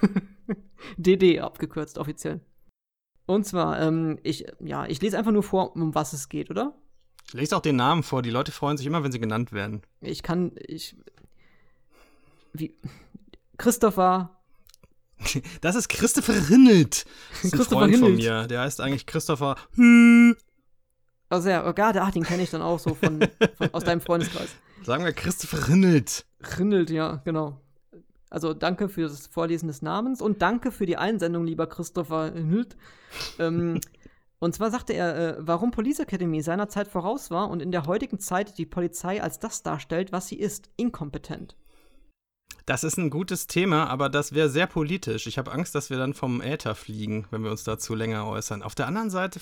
DD 0.98 1.40
abgekürzt 1.40 1.98
offiziell. 1.98 2.42
Und 3.26 3.46
zwar, 3.46 3.80
ähm, 3.82 4.20
ich, 4.24 4.46
ja, 4.60 4.86
ich 4.86 5.02
lese 5.02 5.18
einfach 5.18 5.32
nur 5.32 5.44
vor, 5.44 5.76
um 5.76 5.94
was 5.94 6.14
es 6.14 6.30
geht, 6.30 6.50
oder? 6.50 6.74
Lese 7.34 7.58
auch 7.58 7.62
den 7.62 7.76
Namen 7.76 8.04
vor. 8.04 8.22
Die 8.22 8.30
Leute 8.30 8.54
freuen 8.54 8.78
sich 8.78 8.88
immer, 8.88 9.04
wenn 9.04 9.12
sie 9.12 9.20
genannt 9.20 9.52
werden. 9.52 9.82
Ich 10.00 10.24
kann, 10.24 10.54
ich. 10.66 10.96
Wie. 12.54 12.76
Christopher. 13.58 14.34
Das 15.62 15.76
ist 15.76 15.90
Christopher 15.90 16.50
Rinnelt. 16.50 17.06
Das 17.32 17.44
ist 17.44 17.54
ein 17.54 17.58
Christopher 17.58 17.80
Freund 17.82 17.94
Rinnelt. 17.96 18.12
von 18.12 18.16
mir. 18.16 18.48
Der 18.48 18.62
heißt 18.62 18.80
eigentlich 18.80 19.08
Christopher. 19.08 19.56
Also 21.30 21.50
ja, 21.50 21.68
oh 21.68 21.74
Gott, 21.74 21.98
ach, 21.98 22.12
den 22.12 22.24
kenne 22.24 22.44
ich 22.44 22.52
dann 22.52 22.62
auch 22.62 22.80
so 22.80 22.94
von, 22.94 23.28
von, 23.58 23.74
aus 23.74 23.84
deinem 23.84 24.00
Freundeskreis. 24.02 24.50
Sagen 24.84 25.04
wir 25.04 25.12
Christopher 25.14 25.68
Rinnelt. 25.68 26.26
Rinnelt, 26.60 26.92
ja, 26.92 27.16
genau. 27.26 27.60
Also 28.30 28.54
danke 28.54 28.90
für 28.90 29.04
das 29.04 29.28
Vorlesen 29.28 29.68
des 29.68 29.82
Namens 29.82 30.22
und 30.22 30.42
danke 30.42 30.72
für 30.72 30.86
die 30.86 30.98
Einsendung, 30.98 31.46
lieber 31.46 31.68
Christopher 31.68 32.34
Hült. 32.34 32.76
ähm, 33.40 33.80
und 34.40 34.54
zwar 34.54 34.72
sagte 34.72 34.94
er, 34.94 35.18
äh, 35.18 35.36
warum 35.40 35.72
Police 35.72 36.00
Academy 36.00 36.42
seinerzeit 36.42 36.88
voraus 36.88 37.32
war 37.32 37.50
und 37.50 37.62
in 37.62 37.72
der 37.72 37.86
heutigen 37.86 38.20
Zeit 38.20 38.58
die 38.58 38.66
Polizei 38.66 39.22
als 39.22 39.40
das 39.40 39.64
darstellt, 39.64 40.12
was 40.12 40.28
sie 40.28 40.40
ist, 40.40 40.70
inkompetent. 40.76 41.56
Das 42.66 42.84
ist 42.84 42.98
ein 42.98 43.10
gutes 43.10 43.48
Thema, 43.48 43.88
aber 43.88 44.10
das 44.10 44.34
wäre 44.34 44.50
sehr 44.50 44.68
politisch. 44.68 45.26
Ich 45.26 45.38
habe 45.38 45.54
Angst, 45.54 45.74
dass 45.74 45.90
wir 45.90 45.98
dann 45.98 46.14
vom 46.14 46.42
Äther 46.42 46.76
fliegen, 46.76 47.26
wenn 47.32 47.42
wir 47.42 47.52
uns 47.52 47.64
dazu 47.64 47.96
länger 47.96 48.28
äußern. 48.28 48.62
Auf 48.62 48.76
der 48.76 48.88
anderen 48.88 49.10
Seite, 49.10 49.40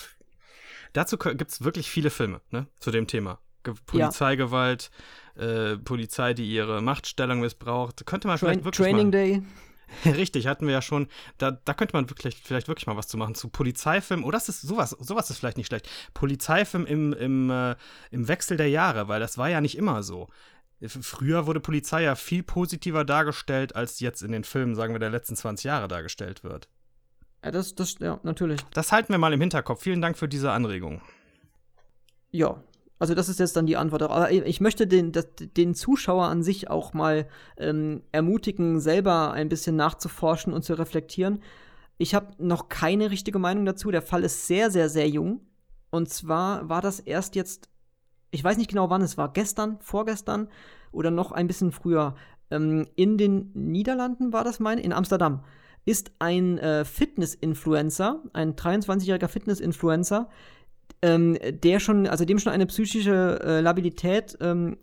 dazu 0.94 1.18
gibt 1.18 1.50
es 1.50 1.64
wirklich 1.64 1.90
viele 1.90 2.12
Filme 2.12 2.42
ne, 2.52 2.68
zu 2.80 2.92
dem 2.92 3.08
Thema. 3.08 3.40
Polizeigewalt, 3.88 4.92
ja. 4.92 5.25
Äh, 5.36 5.78
Polizei, 5.78 6.34
die 6.34 6.50
ihre 6.50 6.82
Machtstellung 6.82 7.40
missbraucht. 7.40 8.06
Könnte 8.06 8.28
man 8.28 8.38
Tra 8.38 8.48
vielleicht 8.48 8.64
wirklich 8.64 8.86
Training 8.86 9.08
mal, 9.08 9.12
Day. 9.12 9.44
Richtig, 10.06 10.48
hatten 10.48 10.66
wir 10.66 10.74
ja 10.74 10.82
schon. 10.82 11.08
Da, 11.38 11.52
da 11.52 11.74
könnte 11.74 11.96
man 11.96 12.10
wirklich, 12.10 12.42
vielleicht 12.44 12.68
wirklich 12.68 12.88
mal 12.88 12.98
was 12.98 13.08
zu 13.08 13.18
machen. 13.18 13.36
Zu 13.36 13.50
Polizeifilm. 13.50 14.24
Oder 14.24 14.38
das 14.38 14.50
ist 14.50 14.62
sowas, 14.62 14.92
sowas 14.92 15.30
ist 15.30 15.40
vielleicht 15.40 15.58
nicht 15.58 15.68
schlecht. 15.68 15.90
Polizeifilm 16.14 16.86
im, 16.86 17.14
im, 17.14 17.50
äh, 17.50 17.76
im 18.12 18.28
Wechsel 18.28 18.58
der 18.58 18.70
Jahre, 18.70 19.08
weil 19.08 19.20
das 19.20 19.38
war 19.38 19.50
ja 19.50 19.62
nicht 19.62 19.78
immer 19.78 20.04
so. 20.04 20.28
früher 20.88 21.46
wurde 21.46 21.60
Polizei 21.60 22.04
ja 22.04 22.16
viel 22.16 22.44
positiver 22.44 23.06
dargestellt, 23.06 23.76
als 23.76 24.00
jetzt 24.00 24.22
in 24.22 24.32
den 24.32 24.44
Filmen, 24.44 24.76
sagen 24.76 24.94
wir, 24.94 25.00
der 25.00 25.10
letzten 25.10 25.36
20 25.36 25.66
Jahre 25.66 25.88
dargestellt 25.88 26.44
wird. 26.44 26.68
Ja, 27.44 27.52
das, 27.52 27.76
das, 27.76 27.96
ja, 28.00 28.20
natürlich. 28.24 28.62
Das 28.74 28.92
halten 28.92 29.14
wir 29.14 29.20
mal 29.20 29.34
im 29.34 29.42
Hinterkopf. 29.42 29.84
Vielen 29.84 30.02
Dank 30.02 30.18
für 30.18 30.28
diese 30.28 30.52
Anregung. 30.52 31.02
Ja, 32.32 32.62
also 32.98 33.14
das 33.14 33.30
ist 33.30 33.40
jetzt 33.40 33.56
dann 33.56 33.66
die 33.66 33.78
Antwort. 33.78 34.04
Aber 34.04 34.32
ich 34.32 34.62
möchte 34.62 34.88
den, 34.88 35.12
den 35.58 35.76
Zuschauer 35.76 36.26
an 36.26 36.44
sich 36.44 36.70
auch 36.70 36.94
mal 36.94 37.28
ähm, 37.58 38.04
ermutigen, 38.12 38.80
selber 38.80 39.32
ein 39.32 39.50
bisschen 39.50 39.76
nachzuforschen 39.76 40.54
und 40.54 40.64
zu 40.64 40.74
reflektieren. 40.76 41.40
Ich 41.98 42.16
habe 42.16 42.28
noch 42.38 42.70
keine 42.70 43.12
richtige 43.12 43.40
Meinung 43.40 43.66
dazu. 43.66 43.92
Der 43.92 44.02
Fall 44.02 44.24
ist 44.24 44.48
sehr, 44.48 44.72
sehr, 44.72 44.90
sehr 44.90 45.10
jung. 45.10 45.42
Und 45.90 46.10
zwar 46.10 46.70
war 46.70 46.82
das 46.82 47.00
erst 47.00 47.36
jetzt, 47.36 47.70
ich 48.32 48.44
weiß 48.44 48.58
nicht 48.58 48.70
genau 48.70 48.90
wann 48.90 49.02
es 49.02 49.18
war, 49.18 49.32
gestern, 49.32 49.78
vorgestern 49.82 50.50
oder 50.92 51.12
noch 51.12 51.32
ein 51.32 51.48
bisschen 51.48 51.72
früher. 51.72 52.16
Ähm, 52.50 52.88
in 52.96 53.18
den 53.18 53.52
Niederlanden 53.54 54.32
war 54.32 54.44
das 54.44 54.60
mein, 54.60 54.78
in 54.78 54.94
Amsterdam 54.94 55.44
ist 55.86 56.12
ein 56.18 56.58
äh, 56.58 56.84
Fitness-Influencer, 56.84 58.24
ein 58.34 58.56
23-jähriger 58.56 59.28
Fitness-Influencer, 59.28 60.30
ähm, 61.02 61.38
der 61.42 61.80
schon, 61.80 62.08
also 62.08 62.26
dem 62.26 62.40
schon 62.40 62.54
eine 62.54 62.66
psychische 62.66 63.40
äh, 63.44 63.62
Labilität, 63.62 64.38
ähm, 64.42 64.78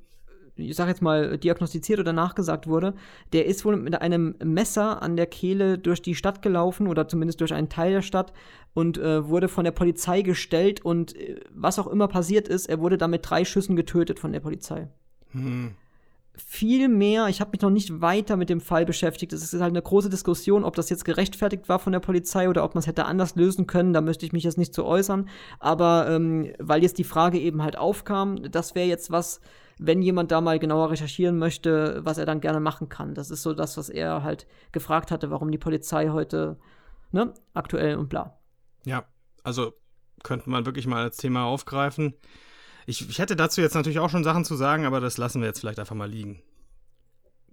ich 0.56 0.76
sag 0.76 0.88
jetzt 0.88 1.02
mal, 1.02 1.38
diagnostiziert 1.38 1.98
oder 1.98 2.12
nachgesagt 2.12 2.66
wurde, 2.66 2.94
der 3.32 3.46
ist 3.46 3.64
wohl 3.64 3.76
mit 3.76 4.00
einem 4.00 4.34
Messer 4.44 5.02
an 5.02 5.16
der 5.16 5.26
Kehle 5.26 5.78
durch 5.78 6.02
die 6.02 6.14
Stadt 6.14 6.42
gelaufen 6.42 6.86
oder 6.86 7.08
zumindest 7.08 7.40
durch 7.40 7.54
einen 7.54 7.70
Teil 7.70 7.92
der 7.92 8.02
Stadt 8.02 8.32
und 8.74 8.98
äh, 8.98 9.26
wurde 9.28 9.48
von 9.48 9.64
der 9.64 9.72
Polizei 9.72 10.22
gestellt 10.22 10.84
und 10.84 11.16
äh, 11.16 11.40
was 11.50 11.78
auch 11.78 11.86
immer 11.86 12.08
passiert 12.08 12.48
ist, 12.48 12.68
er 12.68 12.80
wurde 12.80 12.98
damit 12.98 13.28
drei 13.28 13.44
Schüssen 13.44 13.76
getötet 13.76 14.18
von 14.18 14.32
der 14.32 14.40
Polizei. 14.40 14.88
Hm 15.32 15.74
viel 16.34 16.88
mehr, 16.88 17.28
ich 17.28 17.40
habe 17.40 17.50
mich 17.52 17.60
noch 17.60 17.70
nicht 17.70 18.00
weiter 18.00 18.36
mit 18.36 18.48
dem 18.48 18.60
Fall 18.60 18.86
beschäftigt. 18.86 19.32
Es 19.32 19.42
ist 19.42 19.60
halt 19.60 19.72
eine 19.72 19.82
große 19.82 20.08
Diskussion, 20.08 20.64
ob 20.64 20.74
das 20.76 20.88
jetzt 20.88 21.04
gerechtfertigt 21.04 21.68
war 21.68 21.78
von 21.78 21.92
der 21.92 22.00
Polizei 22.00 22.48
oder 22.48 22.64
ob 22.64 22.74
man 22.74 22.80
es 22.80 22.86
hätte 22.86 23.04
anders 23.04 23.34
lösen 23.36 23.66
können. 23.66 23.92
Da 23.92 24.00
möchte 24.00 24.24
ich 24.24 24.32
mich 24.32 24.44
jetzt 24.44 24.58
nicht 24.58 24.74
zu 24.74 24.84
äußern. 24.84 25.28
Aber 25.58 26.08
ähm, 26.08 26.52
weil 26.58 26.82
jetzt 26.82 26.98
die 26.98 27.04
Frage 27.04 27.38
eben 27.38 27.62
halt 27.62 27.76
aufkam, 27.76 28.50
das 28.50 28.74
wäre 28.74 28.88
jetzt 28.88 29.10
was, 29.10 29.40
wenn 29.78 30.00
jemand 30.00 30.30
da 30.32 30.40
mal 30.40 30.58
genauer 30.58 30.90
recherchieren 30.90 31.38
möchte, 31.38 32.00
was 32.04 32.18
er 32.18 32.26
dann 32.26 32.40
gerne 32.40 32.60
machen 32.60 32.88
kann. 32.88 33.14
Das 33.14 33.30
ist 33.30 33.42
so 33.42 33.52
das, 33.52 33.76
was 33.76 33.88
er 33.88 34.22
halt 34.22 34.46
gefragt 34.72 35.10
hatte, 35.10 35.30
warum 35.30 35.50
die 35.50 35.58
Polizei 35.58 36.08
heute, 36.08 36.58
ne, 37.10 37.34
aktuell 37.52 37.96
und 37.96 38.08
bla. 38.08 38.38
Ja, 38.84 39.04
also 39.42 39.74
könnte 40.22 40.48
man 40.48 40.66
wirklich 40.66 40.86
mal 40.86 41.02
als 41.02 41.16
Thema 41.18 41.44
aufgreifen. 41.44 42.14
Ich, 42.86 43.08
ich 43.08 43.18
hätte 43.18 43.36
dazu 43.36 43.60
jetzt 43.60 43.74
natürlich 43.74 43.98
auch 43.98 44.10
schon 44.10 44.24
Sachen 44.24 44.44
zu 44.44 44.56
sagen, 44.56 44.84
aber 44.86 45.00
das 45.00 45.18
lassen 45.18 45.40
wir 45.40 45.48
jetzt 45.48 45.60
vielleicht 45.60 45.78
einfach 45.78 45.94
mal 45.94 46.08
liegen. 46.10 46.42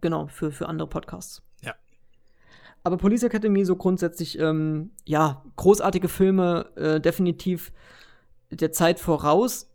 Genau, 0.02 0.28
für, 0.28 0.52
für 0.52 0.68
andere 0.68 0.88
Podcasts. 0.88 1.42
Ja. 1.62 1.76
Aber 2.84 2.98
Police 2.98 3.24
Academy 3.24 3.66
so 3.66 3.76
grundsätzlich, 3.76 4.40
ähm, 4.40 4.92
ja, 5.06 5.44
großartige 5.58 6.08
Filme, 6.08 6.72
äh, 6.76 7.02
definitiv 7.02 7.72
der 8.50 8.72
Zeit 8.72 9.00
voraus. 9.00 9.70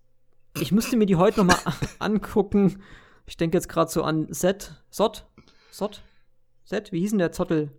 Ich 0.61 0.73
müsste 0.73 0.97
mir 0.97 1.07
die 1.07 1.17
heute 1.17 1.45
noch 1.45 1.47
mal 1.47 1.75
angucken. 1.99 2.83
Ich 3.27 3.37
denke 3.37 3.57
jetzt 3.57 3.69
gerade 3.69 3.91
so 3.91 4.03
an 4.03 4.33
Set, 4.33 4.83
Sot, 4.91 5.27
Sot, 5.71 6.03
Set, 6.65 6.93
wie 6.93 7.01
hieß 7.01 7.11
denn 7.11 7.19
der 7.19 7.33
Zottel? 7.33 7.71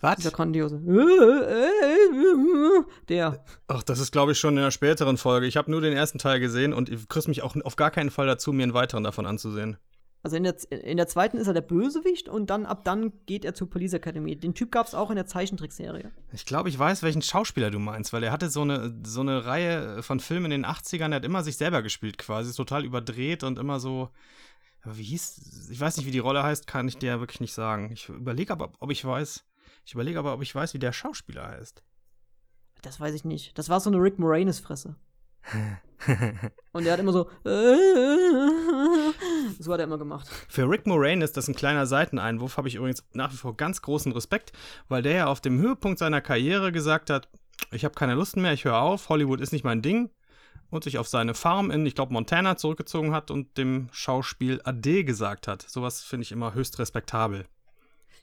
Was? 0.00 0.16
Dieser 0.16 0.30
grandiose. 0.30 0.80
Der. 3.08 3.44
Ach, 3.68 3.82
das 3.82 4.00
ist, 4.00 4.12
glaube 4.12 4.32
ich, 4.32 4.38
schon 4.38 4.54
in 4.54 4.60
einer 4.60 4.70
späteren 4.70 5.16
Folge. 5.16 5.46
Ich 5.46 5.56
habe 5.56 5.70
nur 5.70 5.80
den 5.80 5.92
ersten 5.92 6.18
Teil 6.18 6.40
gesehen 6.40 6.72
und 6.72 6.88
ich 6.88 7.08
kriegst 7.08 7.28
mich 7.28 7.42
auch 7.42 7.54
auf 7.64 7.76
gar 7.76 7.90
keinen 7.90 8.10
Fall 8.10 8.26
dazu, 8.26 8.52
mir 8.52 8.62
einen 8.62 8.74
weiteren 8.74 9.04
davon 9.04 9.26
anzusehen. 9.26 9.76
Also 10.22 10.36
in 10.36 10.42
der, 10.42 10.54
in 10.70 10.98
der 10.98 11.08
zweiten 11.08 11.38
ist 11.38 11.46
er 11.46 11.54
der 11.54 11.62
Bösewicht 11.62 12.28
und 12.28 12.50
dann 12.50 12.66
ab 12.66 12.84
dann 12.84 13.12
geht 13.24 13.44
er 13.44 13.54
zur 13.54 13.70
Police 13.70 13.94
Academy. 13.94 14.36
Den 14.36 14.54
Typ 14.54 14.70
gab 14.70 14.86
es 14.86 14.94
auch 14.94 15.08
in 15.08 15.16
der 15.16 15.24
Zeichentrickserie. 15.24 16.12
Ich 16.32 16.44
glaube, 16.44 16.68
ich 16.68 16.78
weiß, 16.78 17.02
welchen 17.02 17.22
Schauspieler 17.22 17.70
du 17.70 17.78
meinst, 17.78 18.12
weil 18.12 18.22
er 18.22 18.32
hatte 18.32 18.50
so 18.50 18.60
eine, 18.60 18.94
so 19.02 19.22
eine 19.22 19.46
Reihe 19.46 20.02
von 20.02 20.20
Filmen 20.20 20.52
in 20.52 20.62
den 20.62 20.66
80ern, 20.66 21.10
er 21.10 21.16
hat 21.16 21.24
immer 21.24 21.42
sich 21.42 21.56
selber 21.56 21.80
gespielt 21.80 22.18
quasi, 22.18 22.50
ist 22.50 22.56
total 22.56 22.84
überdreht 22.84 23.44
und 23.44 23.58
immer 23.58 23.80
so. 23.80 24.10
Aber 24.82 24.98
wie 24.98 25.04
hieß, 25.04 25.70
ich 25.70 25.80
weiß 25.80 25.96
nicht, 25.96 26.06
wie 26.06 26.10
die 26.12 26.18
Rolle 26.18 26.42
heißt, 26.42 26.66
kann 26.66 26.88
ich 26.88 26.98
dir 26.98 27.08
ja 27.08 27.20
wirklich 27.20 27.40
nicht 27.40 27.54
sagen. 27.54 27.90
Ich 27.92 28.10
überlege 28.10 28.52
aber, 28.52 28.72
ob 28.78 28.90
ich 28.90 29.02
weiß. 29.02 29.44
Ich 29.84 29.94
überlege 29.94 30.18
aber, 30.18 30.34
ob 30.34 30.42
ich 30.42 30.54
weiß, 30.54 30.74
wie 30.74 30.78
der 30.78 30.92
Schauspieler 30.92 31.48
heißt. 31.48 31.82
Das 32.82 33.00
weiß 33.00 33.14
ich 33.14 33.24
nicht. 33.24 33.56
Das 33.58 33.68
war 33.68 33.80
so 33.80 33.90
eine 33.90 33.98
Rick 33.98 34.18
Moranis-Fresse. 34.18 34.96
und 36.72 36.86
er 36.86 36.92
hat 36.92 37.00
immer 37.00 37.12
so. 37.12 37.28
so 39.58 39.72
hat 39.72 39.80
er 39.80 39.84
immer 39.84 39.98
gemacht. 39.98 40.28
Für 40.48 40.68
Rick 40.68 40.86
Moranis, 40.86 41.32
das 41.32 41.44
ist 41.44 41.48
ein 41.48 41.54
kleiner 41.56 41.86
Seiteneinwurf, 41.86 42.56
habe 42.56 42.68
ich 42.68 42.76
übrigens 42.76 43.04
nach 43.12 43.32
wie 43.32 43.36
vor 43.36 43.56
ganz 43.56 43.82
großen 43.82 44.12
Respekt, 44.12 44.52
weil 44.88 45.02
der 45.02 45.12
ja 45.12 45.26
auf 45.26 45.40
dem 45.40 45.58
Höhepunkt 45.58 45.98
seiner 45.98 46.20
Karriere 46.20 46.72
gesagt 46.72 47.10
hat: 47.10 47.28
Ich 47.72 47.84
habe 47.84 47.94
keine 47.94 48.14
Lust 48.14 48.36
mehr, 48.36 48.52
ich 48.52 48.64
höre 48.64 48.80
auf, 48.80 49.08
Hollywood 49.08 49.40
ist 49.40 49.52
nicht 49.52 49.64
mein 49.64 49.82
Ding. 49.82 50.10
Und 50.70 50.84
sich 50.84 50.98
auf 50.98 51.08
seine 51.08 51.34
Farm 51.34 51.72
in, 51.72 51.84
ich 51.84 51.96
glaube, 51.96 52.12
Montana 52.12 52.56
zurückgezogen 52.56 53.12
hat 53.12 53.32
und 53.32 53.58
dem 53.58 53.88
Schauspiel 53.90 54.60
Ade 54.62 55.02
gesagt 55.02 55.48
hat. 55.48 55.62
Sowas 55.62 56.04
finde 56.04 56.22
ich 56.22 56.30
immer 56.30 56.54
höchst 56.54 56.78
respektabel. 56.78 57.44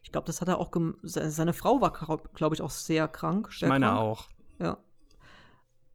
Ich 0.08 0.14
glaube, 0.14 0.26
das 0.26 0.40
hat 0.40 0.48
er 0.48 0.58
auch. 0.58 0.72
Seine 1.04 1.52
Frau 1.52 1.82
war, 1.82 1.92
glaube 2.34 2.56
ich, 2.56 2.62
auch 2.62 2.70
sehr 2.70 3.10
krank. 3.10 3.50
Ich 3.52 3.62
meine 3.64 3.88
krank. 3.88 4.00
auch. 4.00 4.28
Ja. 4.58 4.78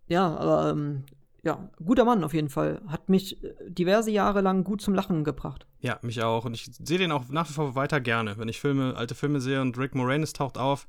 Ja, 0.07 0.37
aber 0.37 0.69
ähm, 0.69 1.05
ja, 1.43 1.71
guter 1.83 2.05
Mann 2.05 2.23
auf 2.23 2.35
jeden 2.35 2.51
Fall. 2.51 2.83
Hat 2.89 3.09
mich 3.09 3.43
äh, 3.43 3.55
diverse 3.71 4.11
Jahre 4.11 4.43
lang 4.43 4.65
gut 4.65 4.83
zum 4.83 4.93
Lachen 4.93 5.25
gebracht. 5.25 5.67
Ja, 5.81 5.99
mich 6.03 6.23
auch. 6.23 6.45
Und 6.45 6.53
ich 6.53 6.67
sehe 6.75 6.99
den 6.99 7.11
auch 7.11 7.27
nach 7.29 7.49
wie 7.49 7.55
vor 7.55 7.75
weiter 7.75 8.03
gerne. 8.03 8.37
Wenn 8.37 8.49
ich 8.49 8.61
Filme, 8.61 8.97
alte 8.97 9.15
Filme 9.15 9.41
sehe 9.41 9.63
und 9.63 9.79
Rick 9.79 9.95
Moranis 9.95 10.35
taucht 10.35 10.59
auf, 10.59 10.87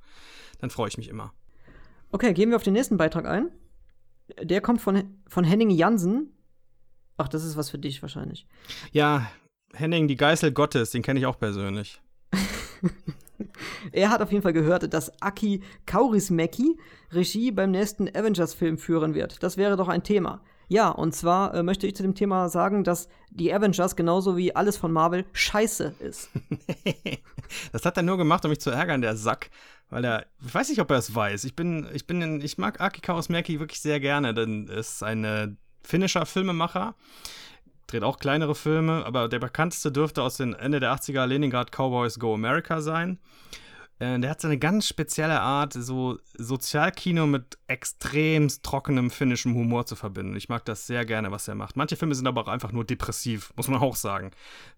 dann 0.59 0.69
freue 0.69 0.89
ich 0.89 0.97
mich 0.97 1.07
immer. 1.07 1.31
Okay, 2.11 2.33
gehen 2.33 2.49
wir 2.49 2.57
auf 2.57 2.63
den 2.63 2.73
nächsten 2.73 2.97
Beitrag 2.97 3.25
ein. 3.25 3.51
Der 4.41 4.59
kommt 4.59 4.81
von, 4.81 5.17
von 5.29 5.45
Henning 5.45 5.69
Jansen. 5.69 6.33
Ach, 7.15 7.29
das 7.29 7.45
ist 7.45 7.55
was 7.55 7.69
für 7.69 7.79
dich 7.79 8.01
wahrscheinlich. 8.01 8.47
Ja, 8.91 9.31
Henning, 9.73 10.09
die 10.09 10.17
Geißel 10.17 10.51
Gottes, 10.51 10.91
den 10.91 11.03
kenne 11.03 11.21
ich 11.21 11.25
auch 11.25 11.39
persönlich. 11.39 12.01
er 13.91 14.09
hat 14.09 14.21
auf 14.21 14.31
jeden 14.31 14.43
Fall 14.43 14.53
gehört, 14.53 14.93
dass 14.93 15.21
Aki 15.21 15.61
Kaurismäki 15.85 16.77
Regie 17.11 17.51
beim 17.51 17.71
nächsten 17.71 18.07
Avengers-Film 18.07 18.77
führen 18.77 19.13
wird. 19.13 19.43
Das 19.43 19.57
wäre 19.57 19.77
doch 19.77 19.87
ein 19.87 20.03
Thema. 20.03 20.41
Ja, 20.69 20.89
und 20.89 21.13
zwar 21.13 21.53
äh, 21.53 21.63
möchte 21.63 21.85
ich 21.87 21.95
zu 21.95 22.03
dem 22.03 22.15
Thema 22.15 22.49
sagen, 22.49 22.83
dass 22.83 23.07
die 23.29 23.53
Avengers 23.53 23.95
genauso 23.95 24.37
wie 24.37 24.55
alles 24.55 24.77
von 24.77 24.91
Marvel 24.91 25.25
scheiße 25.33 25.95
ist. 25.99 26.29
das 27.71 27.85
hat 27.85 27.97
er 27.97 28.03
nur 28.03 28.17
gemacht, 28.17 28.45
um 28.45 28.49
mich 28.49 28.61
zu 28.61 28.71
ärgern, 28.71 29.01
der 29.01 29.15
Sack. 29.15 29.49
Weil 29.89 30.05
er, 30.05 30.25
ich 30.43 30.53
weiß 30.53 30.69
nicht, 30.69 30.81
ob 30.81 30.89
er 30.89 30.97
es 30.97 31.13
weiß. 31.13 31.43
Ich 31.43 31.55
bin, 31.55 31.87
ich 31.93 32.07
bin, 32.07 32.41
ich 32.41 32.57
mag 32.57 32.81
Aki 32.81 33.01
Kaurismäki 33.01 33.59
wirklich 33.59 33.81
sehr 33.81 33.99
gerne, 33.99 34.33
denn 34.33 34.67
er 34.67 34.77
ist 34.77 35.03
ein 35.03 35.23
äh, 35.23 35.49
finnischer 35.83 36.25
Filmemacher 36.25 36.95
dreht 37.93 38.03
auch 38.03 38.17
kleinere 38.17 38.55
Filme, 38.55 39.05
aber 39.05 39.29
der 39.29 39.39
bekannteste 39.39 39.91
dürfte 39.91 40.23
aus 40.23 40.37
den 40.37 40.53
Ende 40.53 40.79
der 40.79 40.93
80er 40.93 41.25
Leningrad 41.25 41.71
Cowboys 41.71 42.17
Go 42.19 42.33
America 42.33 42.81
sein. 42.81 43.19
Äh, 43.99 44.19
der 44.19 44.31
hat 44.31 44.41
so 44.41 44.47
eine 44.47 44.57
ganz 44.57 44.87
spezielle 44.87 45.39
Art, 45.39 45.73
so 45.73 46.17
Sozialkino 46.35 47.27
mit 47.27 47.59
extrem 47.67 48.47
trockenem 48.47 49.11
finnischem 49.11 49.53
Humor 49.53 49.85
zu 49.85 49.95
verbinden. 49.95 50.35
Ich 50.35 50.49
mag 50.49 50.65
das 50.65 50.87
sehr 50.87 51.05
gerne, 51.05 51.31
was 51.31 51.47
er 51.47 51.55
macht. 51.55 51.75
Manche 51.77 51.95
Filme 51.95 52.15
sind 52.15 52.25
aber 52.25 52.41
auch 52.41 52.47
einfach 52.47 52.71
nur 52.71 52.83
depressiv, 52.83 53.53
muss 53.55 53.67
man 53.67 53.81
auch 53.81 53.95
sagen. 53.95 54.31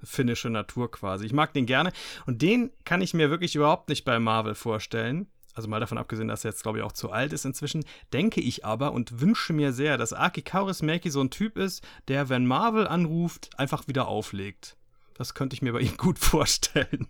Finnische 0.04 0.50
Natur 0.50 0.92
quasi. 0.92 1.26
Ich 1.26 1.34
mag 1.34 1.54
den 1.54 1.66
gerne. 1.66 1.94
Und 2.26 2.42
den 2.42 2.72
kann 2.84 3.02
ich 3.02 3.14
mir 3.14 3.30
wirklich 3.30 3.56
überhaupt 3.56 3.88
nicht 3.88 4.04
bei 4.04 4.20
Marvel 4.20 4.56
vorstellen 4.56 5.28
also 5.56 5.70
mal 5.70 5.80
davon 5.80 5.98
abgesehen, 5.98 6.28
dass 6.28 6.44
er 6.44 6.52
jetzt, 6.52 6.64
glaube 6.64 6.80
ich, 6.80 6.84
auch 6.84 6.92
zu 6.92 7.12
alt 7.12 7.34
ist 7.34 7.46
inzwischen, 7.46 7.86
denke 8.14 8.42
ich 8.42 8.66
aber 8.66 8.92
und 8.92 9.22
wünsche 9.22 9.54
mir 9.54 9.72
sehr, 9.74 9.98
dass 9.98 10.14
Aki 10.14 10.42
Kaurismäki 10.44 11.10
so 11.10 11.22
ein 11.22 11.30
Typ 11.30 11.58
ist, 11.58 11.84
der, 12.10 12.30
wenn 12.30 12.46
Marvel 12.46 12.88
anruft, 12.88 13.50
einfach 13.58 13.88
wieder 13.88 14.08
auflegt. 14.08 14.76
Das 15.16 15.34
könnte 15.34 15.56
ich 15.56 15.62
mir 15.62 15.74
bei 15.74 15.80
ihm 15.80 15.98
gut 15.98 16.20
vorstellen. 16.20 17.08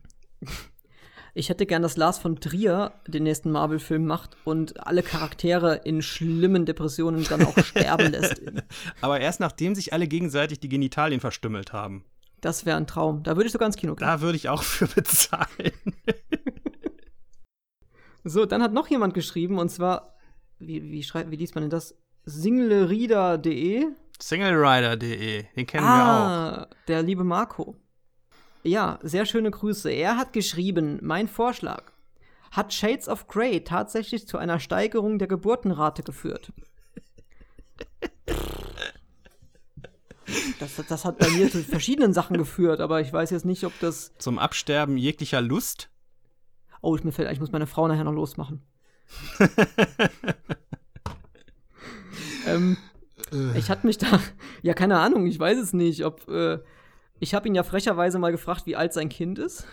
Ich 1.34 1.50
hätte 1.50 1.66
gern, 1.66 1.82
dass 1.82 1.98
Lars 1.98 2.18
von 2.18 2.40
Trier 2.40 2.94
den 3.08 3.24
nächsten 3.24 3.52
Marvel-Film 3.52 4.06
macht 4.06 4.38
und 4.46 4.88
alle 4.88 5.04
Charaktere 5.04 5.82
in 5.84 6.02
schlimmen 6.02 6.66
Depressionen 6.66 7.26
dann 7.26 7.46
auch 7.46 7.58
sterben 7.64 8.12
lässt. 8.12 8.42
Aber 9.02 9.20
erst 9.20 9.42
nachdem 9.42 9.76
sich 9.76 9.92
alle 9.92 10.08
gegenseitig 10.08 10.62
die 10.62 10.70
Genitalien 10.70 11.20
verstümmelt 11.20 11.74
haben. 11.74 12.06
Das 12.40 12.66
wäre 12.66 12.78
ein 12.78 12.88
Traum. 12.88 13.24
Da 13.24 13.36
würde 13.36 13.48
ich 13.48 13.52
sogar 13.52 13.66
ins 13.66 13.76
Kino 13.76 13.96
gehen. 13.96 14.06
Da 14.06 14.22
würde 14.22 14.36
ich 14.38 14.50
auch 14.50 14.64
für 14.64 14.88
bezahlen. 14.88 15.48
So, 18.28 18.48
dann 18.48 18.64
hat 18.64 18.74
noch 18.74 18.88
jemand 18.88 19.14
geschrieben 19.14 19.60
und 19.60 19.70
zwar, 19.70 20.16
wie, 20.58 20.82
wie, 20.92 21.04
schreibt, 21.04 21.30
wie 21.30 21.36
liest 21.36 21.54
man 21.54 21.62
denn 21.64 21.70
das? 21.70 21.96
Singlerider.de. 22.26 23.86
Singlerider.de, 24.20 25.46
den 25.56 25.68
kennen 25.68 25.86
ah, 25.86 25.98
wir 26.58 26.62
auch. 26.64 26.86
Der 26.88 27.04
liebe 27.04 27.24
Marco. 27.24 27.76
Ja, 28.64 28.98
sehr 29.04 29.28
schöne 29.28 29.52
Grüße. 29.52 29.92
Er 29.92 30.18
hat 30.18 30.34
geschrieben, 30.34 30.98
mein 31.04 31.28
Vorschlag. 31.28 31.84
Hat 32.52 32.74
Shades 32.74 33.08
of 33.08 33.28
Grey 33.28 33.64
tatsächlich 33.64 34.28
zu 34.28 34.40
einer 34.40 34.60
Steigerung 34.60 35.20
der 35.20 35.28
Geburtenrate 35.28 36.02
geführt? 36.02 36.52
Das, 40.60 40.82
das 40.88 41.06
hat 41.06 41.20
bei 41.20 41.30
mir 41.30 41.52
zu 41.52 41.64
verschiedenen 41.64 42.12
Sachen 42.12 42.38
geführt, 42.38 42.80
aber 42.80 43.02
ich 43.02 43.14
weiß 43.14 43.30
jetzt 43.30 43.46
nicht, 43.46 43.64
ob 43.66 43.80
das. 43.82 44.14
Zum 44.18 44.40
Absterben 44.40 44.98
jeglicher 44.98 45.42
Lust? 45.42 45.90
Oh, 46.82 46.96
ich 46.96 47.04
mir 47.04 47.12
fällt, 47.12 47.32
ich 47.32 47.40
muss 47.40 47.52
meine 47.52 47.68
Frau 47.68 47.88
nachher 47.88 48.04
noch 48.04 48.14
losmachen. 48.14 48.62
ähm, 52.48 52.78
ich 53.56 53.70
hatte 53.70 53.86
mich 53.86 53.98
da, 53.98 54.20
ja, 54.62 54.74
keine 54.74 55.00
Ahnung, 55.00 55.26
ich 55.28 55.40
weiß 55.40 55.58
es 55.58 55.74
nicht, 55.74 56.06
ob, 56.06 56.28
äh, 56.28 56.60
ich 57.20 57.34
habe 57.34 57.48
ihn 57.48 57.56
ja 57.56 57.64
frecherweise 57.64 58.20
mal 58.20 58.32
gefragt, 58.32 58.66
wie 58.66 58.76
alt 58.76 58.94
sein 58.94 59.10
Kind 59.10 59.40
ist. 59.40 59.66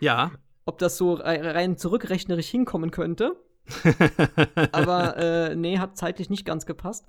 Ja. 0.00 0.32
Ob 0.64 0.78
das 0.78 0.96
so 0.96 1.14
rein 1.14 1.76
zurückrechnerisch 1.76 2.48
hinkommen 2.48 2.90
könnte. 2.90 3.36
Aber 4.72 5.16
äh, 5.16 5.56
nee, 5.56 5.78
hat 5.78 5.96
zeitlich 5.96 6.30
nicht 6.30 6.44
ganz 6.44 6.66
gepasst. 6.66 7.06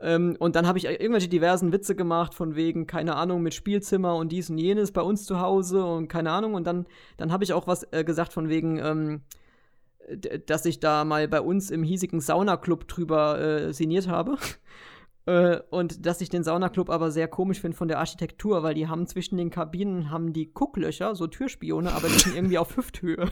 Ähm, 0.00 0.36
und 0.38 0.54
dann 0.56 0.66
habe 0.66 0.78
ich 0.78 0.84
irgendwelche 0.84 1.28
diversen 1.28 1.72
Witze 1.72 1.96
gemacht, 1.96 2.34
von 2.34 2.54
wegen, 2.54 2.86
keine 2.86 3.16
Ahnung, 3.16 3.42
mit 3.42 3.54
Spielzimmer 3.54 4.16
und 4.16 4.30
dies 4.30 4.50
und 4.50 4.58
jenes 4.58 4.92
bei 4.92 5.02
uns 5.02 5.24
zu 5.24 5.40
Hause 5.40 5.84
und 5.84 6.08
keine 6.08 6.30
Ahnung. 6.30 6.54
Und 6.54 6.66
dann, 6.66 6.86
dann 7.16 7.32
habe 7.32 7.44
ich 7.44 7.52
auch 7.52 7.66
was 7.66 7.86
äh, 7.92 8.04
gesagt, 8.04 8.32
von 8.32 8.48
wegen, 8.48 8.78
ähm, 8.78 9.22
dass 10.46 10.64
ich 10.64 10.80
da 10.80 11.04
mal 11.04 11.28
bei 11.28 11.40
uns 11.40 11.70
im 11.70 11.82
hiesigen 11.82 12.20
Saunaclub 12.20 12.86
drüber 12.88 13.40
äh, 13.40 13.72
sinniert 13.72 14.08
habe. 14.08 14.36
Äh, 15.26 15.60
und 15.68 16.06
dass 16.06 16.22
ich 16.22 16.30
den 16.30 16.42
Saunaclub 16.42 16.88
aber 16.88 17.10
sehr 17.10 17.28
komisch 17.28 17.60
finde 17.60 17.76
von 17.76 17.88
der 17.88 17.98
Architektur, 17.98 18.62
weil 18.62 18.72
die 18.72 18.88
haben 18.88 19.06
zwischen 19.06 19.36
den 19.36 19.50
Kabinen 19.50 20.10
haben 20.10 20.32
die 20.32 20.50
Gucklöcher, 20.50 21.14
so 21.14 21.26
Türspione, 21.26 21.92
aber 21.92 22.08
die 22.08 22.18
sind 22.18 22.34
irgendwie 22.34 22.56
auf 22.56 22.74
Hüfthöhe. 22.78 23.30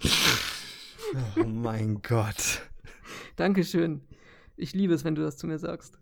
Oh 1.36 1.44
mein 1.44 2.02
Gott. 2.02 2.62
Dankeschön. 3.36 4.00
Ich 4.56 4.72
liebe 4.72 4.94
es, 4.94 5.04
wenn 5.04 5.14
du 5.14 5.22
das 5.22 5.36
zu 5.36 5.46
mir 5.46 5.58
sagst. 5.58 5.98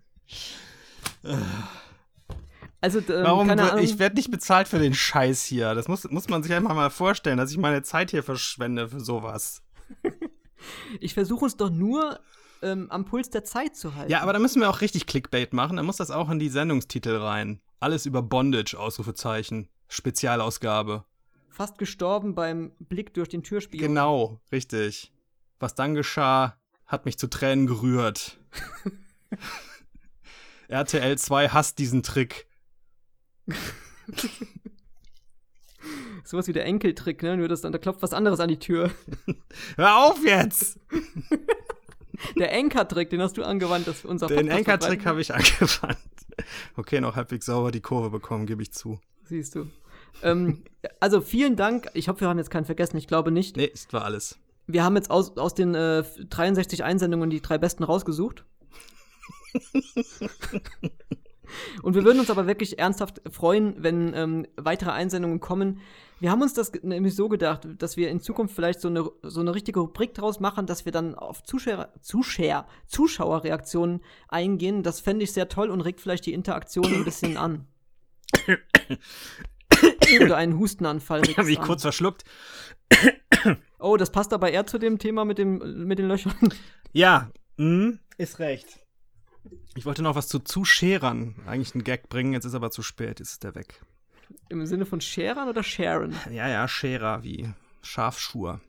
Also, 2.81 2.99
ähm, 2.99 3.25
Warum? 3.25 3.79
ich 3.79 3.99
werde 3.99 4.17
nicht 4.17 4.31
bezahlt 4.31 4.69
für 4.69 4.79
den 4.79 4.95
Scheiß 4.95 5.45
hier. 5.45 5.75
Das 5.75 5.89
muss, 5.89 6.09
muss 6.11 6.29
man 6.29 6.43
sich 6.43 6.53
einfach 6.53 6.75
mal 6.75 6.91
vorstellen, 6.91 7.39
dass 7.39 7.51
ich 7.51 7.59
meine 7.59 7.83
Zeit 7.83 8.11
hier 8.11 8.23
verschwende 8.23 8.89
für 8.89 9.01
sowas. 9.01 9.63
ich 11.01 11.15
versuche 11.15 11.45
uns 11.45 11.57
doch 11.57 11.71
nur 11.71 12.19
ähm, 12.63 12.91
am 12.91 13.05
Puls 13.05 13.31
der 13.31 13.45
Zeit 13.45 13.77
zu 13.77 13.95
halten. 13.95 14.11
Ja, 14.11 14.21
aber 14.21 14.33
da 14.33 14.39
müssen 14.39 14.61
wir 14.61 14.69
auch 14.69 14.81
richtig 14.81 15.07
Clickbait 15.07 15.53
machen. 15.53 15.77
Da 15.77 15.83
muss 15.83 15.97
das 15.97 16.11
auch 16.11 16.31
in 16.31 16.39
die 16.39 16.49
Sendungstitel 16.49 17.17
rein. 17.17 17.61
Alles 17.81 18.07
über 18.07 18.23
Bondage, 18.23 18.77
Ausrufezeichen. 18.79 19.69
Spezialausgabe. 19.89 21.05
Fast 21.51 21.79
gestorben 21.79 22.35
beim 22.35 22.73
Blick 22.79 23.13
durch 23.15 23.29
den 23.29 23.43
Türspiegel. 23.43 23.89
Genau, 23.89 24.41
richtig. 24.51 25.13
Was 25.61 25.75
dann 25.75 25.95
geschah, 25.95 26.57
hat 26.93 27.07
mich 27.07 27.19
zu 27.19 27.27
Tränen 27.29 27.67
gerührt. 27.67 28.39
RTL 30.69 31.19
2 31.19 31.49
hasst 31.49 31.79
diesen 31.79 32.03
Trick. 32.03 32.47
Sowas 36.25 36.47
wie 36.47 36.53
der 36.53 36.67
Enkeltrick, 36.67 37.23
ne? 37.23 37.37
Nur 37.39 37.49
das 37.49 37.63
dann, 37.63 37.73
da 37.73 37.79
klopft 37.79 38.03
was 38.03 38.13
anderes 38.13 38.41
an 38.41 38.49
die 38.49 38.59
Tür. 38.59 38.91
Hör 39.77 40.05
auf 40.05 40.23
jetzt! 40.25 40.79
der 42.37 42.53
Enkertrick, 42.53 43.11
den 43.11 43.21
hast 43.23 43.39
du 43.39 43.43
angewandt, 43.43 43.89
dass 43.89 44.05
unser 44.05 44.29
Den 44.29 44.49
Enkertrick 44.49 45.05
habe 45.07 45.21
ich 45.23 45.35
angewandt. 45.35 45.99
Okay, 46.77 47.01
noch 47.01 47.17
halbwegs 47.17 47.47
sauber 47.47 47.73
die 47.73 47.81
Kurve 47.81 48.11
bekommen, 48.11 48.47
gebe 48.47 48.63
ich 48.63 48.73
zu. 48.73 49.01
Siehst 49.25 49.55
du. 49.55 49.67
ähm, 50.23 50.63
also 51.01 51.21
vielen 51.23 51.57
Dank. 51.57 51.89
Ich 51.95 52.09
hoffe, 52.09 52.21
wir 52.21 52.29
haben 52.29 52.39
jetzt 52.39 52.51
keinen 52.51 52.67
vergessen. 52.67 52.99
Ich 52.99 53.09
glaube 53.09 53.31
nicht. 53.31 53.57
Nee, 53.57 53.65
ist 53.65 53.93
war 53.93 54.05
alles. 54.05 54.39
Wir 54.73 54.85
haben 54.85 54.97
jetzt 54.97 55.11
aus, 55.11 55.37
aus 55.37 55.55
den 55.55 55.75
äh, 55.75 56.03
63 56.29 56.85
Einsendungen 56.85 57.31
die 57.31 57.41
drei 57.41 57.59
besten 57.59 57.85
rausgesucht. 57.85 58.45
Und 61.83 61.95
wir 61.95 62.05
würden 62.05 62.21
uns 62.21 62.31
aber 62.31 62.47
wirklich 62.47 62.79
ernsthaft 62.79 63.21
freuen, 63.31 63.75
wenn 63.79 64.15
ähm, 64.15 64.47
weitere 64.57 64.91
Einsendungen 64.91 65.41
kommen. 65.41 65.81
Wir 66.21 66.31
haben 66.31 66.41
uns 66.41 66.55
das 66.55 66.73
nämlich 66.83 67.15
so 67.15 67.29
gedacht, 67.29 67.69
dass 67.79 67.97
wir 67.97 68.09
in 68.09 68.21
Zukunft 68.21 68.55
vielleicht 68.55 68.81
so 68.81 68.89
eine, 68.89 69.11
so 69.23 69.41
eine 69.41 69.55
richtige 69.55 69.81
Rubrik 69.81 70.15
draus 70.15 70.41
machen, 70.41 70.67
dass 70.67 70.85
wir 70.85 70.93
dann 70.93 71.15
auf 71.15 71.43
Zuschauer, 71.43 71.89
Zuschauer, 72.01 72.67
Zuschauerreaktionen 72.87 74.01
eingehen. 74.29 74.83
Das 74.83 75.01
fände 75.01 75.25
ich 75.25 75.33
sehr 75.33 75.49
toll 75.49 75.69
und 75.71 75.81
regt 75.81 76.01
vielleicht 76.01 76.25
die 76.27 76.33
Interaktion 76.33 76.87
ein 76.87 77.05
bisschen 77.05 77.37
an. 77.37 77.67
Oder 80.23 80.37
einen 80.37 80.59
Hustenanfall. 80.59 81.23
Ich 81.29 81.37
habe 81.37 81.49
mich 81.49 81.61
kurz 81.61 81.83
verschluckt. 81.83 82.25
Oh, 83.79 83.97
das 83.97 84.13
passt 84.13 84.33
aber 84.33 84.51
eher 84.51 84.67
zu 84.67 84.79
dem 84.79 84.99
Thema 84.99 85.25
mit, 85.25 85.39
dem, 85.39 85.87
mit 85.87 85.99
den 85.99 86.09
Löchern. 86.09 86.55
Ja, 86.93 87.31
mh, 87.57 87.99
ist 88.19 88.39
recht. 88.39 88.79
Ich 89.75 89.87
wollte 89.87 90.03
noch 90.03 90.15
was 90.15 90.29
zu 90.29 90.39
Zuscherern 90.39 91.37
eigentlich 91.47 91.75
einen 91.75 91.85
Gag 91.85 92.09
bringen, 92.09 92.33
jetzt 92.33 92.45
ist 92.45 92.55
aber 92.55 92.71
zu 92.71 92.83
spät, 92.83 93.19
jetzt 93.19 93.33
ist 93.33 93.45
der 93.45 93.55
weg. 93.55 93.81
Im 94.49 94.65
Sinne 94.67 94.87
von 94.87 95.01
Scherern 95.01 95.49
oder 95.49 95.63
Sharon? 95.63 96.15
Ja, 96.31 96.49
ja, 96.49 96.69
Scherer 96.69 97.23
wie 97.23 97.53
Schafschur. 97.81 98.61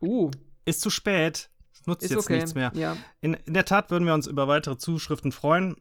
Uh. 0.00 0.30
Ist 0.64 0.80
zu 0.80 0.90
spät. 0.90 1.48
Nutzt 1.86 2.02
ist 2.02 2.10
jetzt 2.10 2.24
okay. 2.24 2.34
nichts 2.34 2.54
mehr. 2.54 2.72
Ja. 2.74 2.96
In, 3.20 3.34
in 3.34 3.54
der 3.54 3.64
Tat 3.64 3.90
würden 3.90 4.06
wir 4.06 4.14
uns 4.14 4.26
über 4.26 4.48
weitere 4.48 4.76
Zuschriften 4.76 5.30
freuen. 5.30 5.76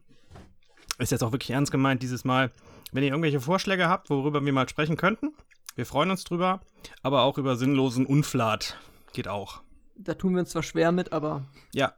Ist 1.00 1.12
jetzt 1.12 1.24
auch 1.24 1.32
wirklich 1.32 1.50
ernst 1.50 1.72
gemeint 1.72 2.04
dieses 2.04 2.24
Mal. 2.24 2.52
Wenn 2.92 3.04
ihr 3.04 3.10
irgendwelche 3.10 3.42
Vorschläge 3.42 3.90
habt, 3.90 4.10
worüber 4.10 4.46
wir 4.46 4.54
mal 4.54 4.70
sprechen 4.70 4.98
könnten, 4.98 5.34
wir 5.76 5.86
freuen 5.86 6.10
uns 6.10 6.24
drüber, 6.24 6.62
aber 7.04 7.24
auch 7.24 7.38
über 7.38 7.56
sinnlosen 7.56 8.06
Unflat. 8.06 8.78
Geht 9.14 9.28
auch. 9.28 9.62
Da 9.98 10.14
tun 10.14 10.34
wir 10.34 10.40
uns 10.40 10.50
zwar 10.50 10.64
schwer 10.64 10.92
mit, 10.92 11.14
aber. 11.14 11.46
Ja. 11.74 11.94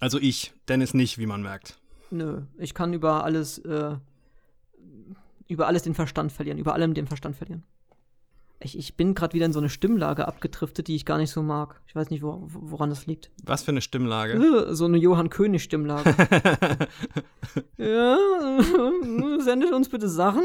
Also 0.00 0.18
ich, 0.18 0.52
Dennis 0.68 0.94
nicht, 0.94 1.18
wie 1.18 1.26
man 1.26 1.42
merkt. 1.42 1.78
Nö, 2.10 2.42
ich 2.58 2.74
kann 2.74 2.92
über 2.94 3.24
alles, 3.24 3.58
äh, 3.58 3.96
über 5.48 5.66
alles 5.66 5.82
den 5.82 5.94
Verstand 5.94 6.32
verlieren, 6.32 6.58
über 6.58 6.74
allem 6.74 6.94
den 6.94 7.06
Verstand 7.06 7.36
verlieren. 7.36 7.64
Ich, 8.60 8.76
ich 8.76 8.96
bin 8.96 9.14
gerade 9.14 9.34
wieder 9.34 9.46
in 9.46 9.52
so 9.52 9.60
eine 9.60 9.68
Stimmlage 9.68 10.26
abgetriftet, 10.26 10.88
die 10.88 10.96
ich 10.96 11.04
gar 11.04 11.18
nicht 11.18 11.30
so 11.30 11.42
mag. 11.42 11.80
Ich 11.86 11.94
weiß 11.94 12.10
nicht, 12.10 12.22
wo, 12.22 12.42
woran 12.48 12.90
das 12.90 13.06
liegt. 13.06 13.30
Was 13.44 13.62
für 13.62 13.70
eine 13.70 13.80
Stimmlage? 13.80 14.34
Äh, 14.34 14.74
so 14.74 14.84
eine 14.84 14.98
Johann 14.98 15.30
König-Stimmlage. 15.30 16.14
ja, 17.76 18.16
äh, 18.16 19.40
sendet 19.40 19.72
uns 19.72 19.88
bitte 19.88 20.08
Sachen. 20.08 20.42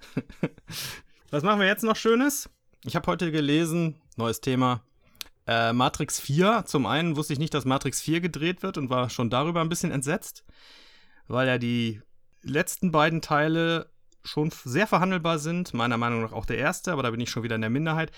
Was 1.32 1.44
machen 1.44 1.60
wir 1.60 1.68
jetzt 1.68 1.84
noch 1.84 1.94
Schönes? 1.94 2.50
Ich 2.84 2.96
habe 2.96 3.06
heute 3.06 3.30
gelesen, 3.30 4.00
neues 4.16 4.40
Thema, 4.40 4.82
äh, 5.46 5.72
Matrix 5.72 6.18
4. 6.18 6.64
Zum 6.66 6.86
einen 6.86 7.14
wusste 7.14 7.32
ich 7.32 7.38
nicht, 7.38 7.54
dass 7.54 7.64
Matrix 7.64 8.00
4 8.00 8.20
gedreht 8.20 8.64
wird 8.64 8.76
und 8.76 8.90
war 8.90 9.10
schon 9.10 9.30
darüber 9.30 9.60
ein 9.60 9.68
bisschen 9.68 9.92
entsetzt, 9.92 10.44
weil 11.28 11.46
ja 11.46 11.58
die 11.58 12.02
letzten 12.42 12.90
beiden 12.90 13.22
Teile 13.22 13.92
schon 14.24 14.50
sehr 14.50 14.88
verhandelbar 14.88 15.38
sind. 15.38 15.72
Meiner 15.72 15.98
Meinung 15.98 16.22
nach 16.22 16.32
auch 16.32 16.46
der 16.46 16.58
erste, 16.58 16.90
aber 16.90 17.04
da 17.04 17.12
bin 17.12 17.20
ich 17.20 17.30
schon 17.30 17.44
wieder 17.44 17.54
in 17.54 17.60
der 17.60 17.70
Minderheit. 17.70 18.10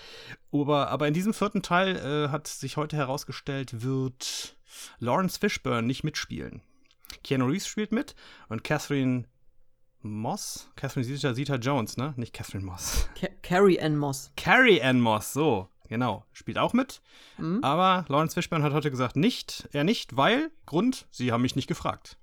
Aber, 0.51 0.89
aber 0.89 1.07
in 1.07 1.13
diesem 1.13 1.35
vierten 1.35 1.63
Teil 1.63 1.97
äh, 1.97 2.31
hat 2.31 2.49
sich 2.49 2.79
heute 2.79 2.97
herausgestellt, 2.97 3.83
wird 3.83 4.57
Lawrence 5.01 5.39
Fishburne 5.39 5.87
nicht 5.87 6.03
mitspielen. 6.03 6.63
Keanu 7.23 7.45
Reeves 7.45 7.67
spielt 7.67 7.93
mit 7.93 8.15
und 8.49 8.65
Catherine 8.65 9.25
Moss? 10.03 10.71
Catherine 10.77 11.07
Zeta, 11.07 11.35
Zeta 11.35 11.57
Jones, 11.57 11.97
ne? 11.97 12.15
Nicht 12.17 12.33
Catherine 12.33 12.65
Moss. 12.65 13.09
Ca 13.21 13.29
Carrie 13.43 13.81
Ann 13.81 13.97
Moss. 13.97 14.33
Carrie 14.37 14.83
Ann 14.83 15.01
Moss, 15.01 15.33
so, 15.33 15.69
genau. 15.89 16.25
Spielt 16.33 16.59
auch 16.59 16.73
mit. 16.73 17.01
Mhm. 17.39 17.61
Aber 17.63 18.05
Lawrence 18.09 18.35
Fishburne 18.35 18.65
hat 18.65 18.73
heute 18.73 18.91
gesagt, 18.91 19.17
nicht, 19.17 19.69
er 19.73 19.85
nicht, 19.85 20.17
weil, 20.17 20.51
Grund, 20.67 21.07
sie 21.11 21.33
haben 21.33 21.43
mich 21.43 21.57
nicht 21.57 21.69
gefragt. 21.69 22.19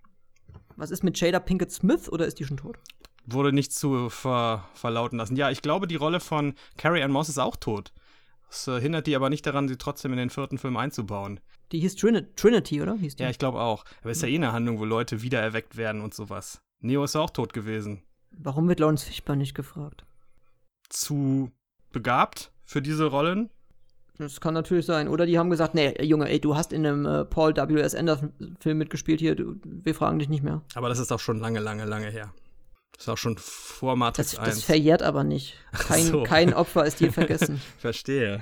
Was 0.75 0.91
ist 0.91 1.03
mit 1.03 1.19
Jada 1.19 1.39
Pinkett 1.39 1.71
Smith 1.71 2.09
oder 2.09 2.25
ist 2.25 2.39
die 2.39 2.45
schon 2.45 2.57
tot? 2.57 2.77
Wurde 3.25 3.53
nicht 3.53 3.73
zu 3.73 4.09
ver 4.09 4.67
verlauten 4.73 5.17
lassen. 5.17 5.35
Ja, 5.35 5.51
ich 5.51 5.61
glaube, 5.61 5.87
die 5.87 5.97
Rolle 5.97 6.19
von 6.19 6.53
Carrie 6.77 7.03
Ann 7.03 7.11
Moss 7.11 7.29
ist 7.29 7.37
auch 7.37 7.55
tot. 7.55 7.91
Das 8.49 8.67
äh, 8.67 8.81
hindert 8.81 9.07
die 9.07 9.15
aber 9.15 9.29
nicht 9.29 9.45
daran, 9.45 9.67
sie 9.67 9.77
trotzdem 9.77 10.11
in 10.11 10.17
den 10.17 10.29
vierten 10.29 10.57
Film 10.57 10.77
einzubauen. 10.77 11.39
Die 11.71 11.79
hieß 11.79 11.95
Trin 11.97 12.27
Trinity, 12.35 12.81
oder? 12.81 12.95
Hieß 12.95 13.15
die? 13.17 13.23
Ja, 13.23 13.29
ich 13.29 13.37
glaube 13.37 13.61
auch. 13.61 13.85
Aber 14.01 14.09
es 14.09 14.17
ist 14.17 14.23
ja 14.23 14.29
eh 14.29 14.35
eine 14.35 14.51
Handlung, 14.51 14.79
wo 14.79 14.85
Leute 14.85 15.21
wiedererweckt 15.21 15.77
werden 15.77 16.01
und 16.01 16.15
sowas. 16.15 16.61
Neo 16.81 17.03
ist 17.03 17.15
auch 17.15 17.29
tot 17.29 17.53
gewesen. 17.53 18.03
Warum 18.31 18.67
wird 18.67 18.79
Lawrence 18.79 19.05
Fishburne 19.05 19.39
nicht 19.39 19.55
gefragt? 19.55 20.05
Zu 20.89 21.51
begabt 21.91 22.51
für 22.63 22.81
diese 22.81 23.05
Rollen? 23.05 23.49
Das 24.17 24.41
kann 24.41 24.53
natürlich 24.53 24.85
sein. 24.85 25.07
Oder 25.07 25.25
die 25.25 25.39
haben 25.39 25.49
gesagt, 25.49 25.75
nee, 25.75 25.95
Junge, 26.03 26.29
ey, 26.29 26.41
du 26.41 26.55
hast 26.55 26.73
in 26.73 26.85
einem 26.85 27.05
äh, 27.05 27.25
Paul 27.25 27.55
W.S. 27.55 27.95
Anderson-Film 27.95 28.77
mitgespielt 28.77 29.21
hier, 29.21 29.35
du, 29.35 29.55
wir 29.63 29.95
fragen 29.95 30.19
dich 30.19 30.27
nicht 30.27 30.43
mehr. 30.43 30.61
Aber 30.75 30.89
das 30.89 30.99
ist 30.99 31.11
auch 31.11 31.19
schon 31.19 31.39
lange, 31.39 31.59
lange, 31.59 31.85
lange 31.85 32.09
her. 32.09 32.33
Das 32.91 33.03
ist 33.03 33.09
auch 33.09 33.17
schon 33.17 33.37
vor 33.37 33.95
Matrix 33.95 34.31
das, 34.31 34.39
1. 34.39 34.49
Das 34.49 34.63
verjährt 34.63 35.03
aber 35.03 35.23
nicht. 35.23 35.55
Kein, 35.71 36.03
so. 36.03 36.23
kein 36.23 36.53
Opfer 36.53 36.85
ist 36.85 36.99
je 36.99 37.11
vergessen. 37.11 37.61
Verstehe. 37.77 38.41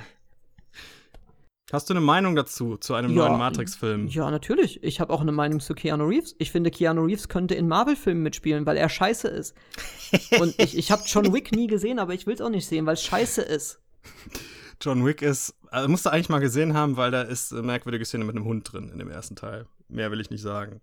Hast 1.72 1.89
du 1.89 1.93
eine 1.93 2.01
Meinung 2.01 2.38
dazu, 2.38 2.78
zu 2.78 2.93
einem 2.93 3.11
ja, 3.11 3.28
neuen 3.28 3.39
Matrix-Film? 3.39 4.07
Ja, 4.07 4.32
natürlich. 4.32 4.82
Ich 4.84 5.01
habe 5.01 5.11
auch 5.11 5.20
eine 5.20 5.34
Meinung 5.34 5.59
zu 5.59 5.74
Keanu 5.74 6.05
Reeves. 6.05 6.34
Ich 6.38 6.51
finde, 6.51 6.72
Keanu 6.72 7.03
Reeves 7.03 7.28
könnte 7.28 7.55
in 7.55 7.68
Marvel-Filmen 7.68 8.24
mitspielen, 8.24 8.65
weil 8.65 8.78
er 8.78 8.88
scheiße 8.88 9.28
ist. 9.28 9.53
Und 10.39 10.55
ich, 10.59 10.78
ich 10.78 10.91
habe 10.91 11.03
John 11.05 11.34
Wick 11.34 11.51
nie 11.51 11.68
gesehen, 11.68 11.99
aber 11.99 12.13
ich 12.13 12.26
will 12.26 12.36
es 12.36 12.41
auch 12.41 12.49
nicht 12.49 12.65
sehen, 12.65 12.86
weil 12.86 12.93
es 12.93 13.03
scheiße 13.03 13.41
ist. 13.41 13.82
John 14.80 15.05
Wick 15.05 15.22
ist, 15.22 15.55
also 15.70 15.89
musst 15.89 16.05
du 16.05 16.09
eigentlich 16.09 16.30
mal 16.30 16.39
gesehen 16.39 16.74
haben, 16.74 16.95
weil 16.95 17.11
da 17.11 17.24
ist 17.24 17.51
eine 17.51 17.63
merkwürdige 17.63 18.05
Szene 18.05 18.24
mit 18.24 18.38
einem 18.38 18.45
Hund 18.45 18.72
drin 18.72 18.89
in 18.89 18.99
dem 18.99 19.09
ersten 19.09 19.36
Teil. 19.36 19.68
Mehr 19.89 20.09
will 20.09 20.22
ich 20.22 20.30
nicht 20.30 20.41
sagen. 20.41 20.80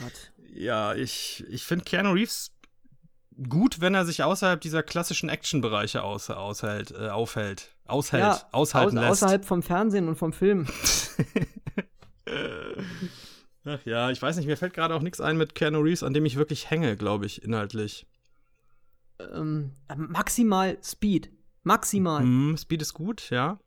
Gott. 0.00 0.32
Ja, 0.52 0.94
ich, 0.94 1.44
ich 1.48 1.62
finde 1.62 1.84
Keanu 1.84 2.12
Reeves 2.12 2.50
gut, 3.48 3.80
wenn 3.80 3.94
er 3.94 4.04
sich 4.04 4.24
außerhalb 4.24 4.60
dieser 4.60 4.82
klassischen 4.82 5.28
Action-Bereiche 5.28 6.02
aus, 6.02 6.30
aushält, 6.30 6.92
äh, 6.92 7.10
aufhält. 7.10 7.75
Aushält, 7.88 8.22
Ja, 8.22 8.40
aushalten 8.52 8.98
Au 8.98 9.00
lässt. 9.02 9.22
außerhalb 9.22 9.44
vom 9.44 9.62
Fernsehen 9.62 10.08
und 10.08 10.16
vom 10.16 10.32
Film. 10.32 10.66
Ach 13.64 13.84
ja, 13.84 14.10
ich 14.10 14.20
weiß 14.22 14.36
nicht, 14.36 14.46
mir 14.46 14.56
fällt 14.56 14.74
gerade 14.74 14.94
auch 14.94 15.02
nichts 15.02 15.20
ein 15.20 15.36
mit 15.36 15.54
Keanu 15.54 15.80
Reeves, 15.80 16.02
an 16.02 16.14
dem 16.14 16.24
ich 16.24 16.36
wirklich 16.36 16.70
hänge, 16.70 16.96
glaube 16.96 17.26
ich, 17.26 17.42
inhaltlich. 17.42 18.06
ähm, 19.18 19.72
maximal 19.96 20.78
Speed. 20.82 21.30
Maximal. 21.64 22.22
Hm, 22.22 22.56
Speed 22.56 22.82
ist 22.82 22.94
gut, 22.94 23.30
ja. 23.30 23.58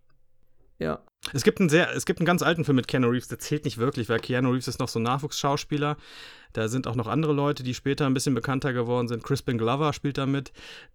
Ja. 0.78 1.02
Es 1.34 1.44
gibt 1.44 1.60
einen 1.60 1.70
sehr, 1.70 1.94
es 1.96 2.06
gibt 2.06 2.20
einen 2.20 2.26
ganz 2.26 2.42
alten 2.42 2.66
Film 2.66 2.78
mit 2.78 2.88
Keanu 2.88 3.10
Reeves, 3.10 3.28
der 3.28 3.40
zählt 3.40 3.66
nicht 3.66 3.78
wirklich, 3.78 4.10
weil 4.10 4.20
Keanu 4.20 4.52
Reeves 4.52 4.68
ist 4.68 4.80
noch 4.80 4.88
so 4.88 5.00
ein 5.00 5.04
Nachwuchsschauspieler. 5.04 5.98
Da 6.54 6.68
sind 6.68 6.88
auch 6.88 6.96
noch 6.96 7.08
andere 7.08 7.34
Leute, 7.34 7.62
die 7.62 7.74
später 7.74 8.06
ein 8.06 8.14
bisschen 8.14 8.34
bekannter 8.34 8.74
geworden 8.74 9.08
sind. 9.08 9.24
Crispin 9.24 9.58
Glover 9.58 9.94
spielt 9.94 10.18
da 10.18 10.26
mit, 10.26 10.52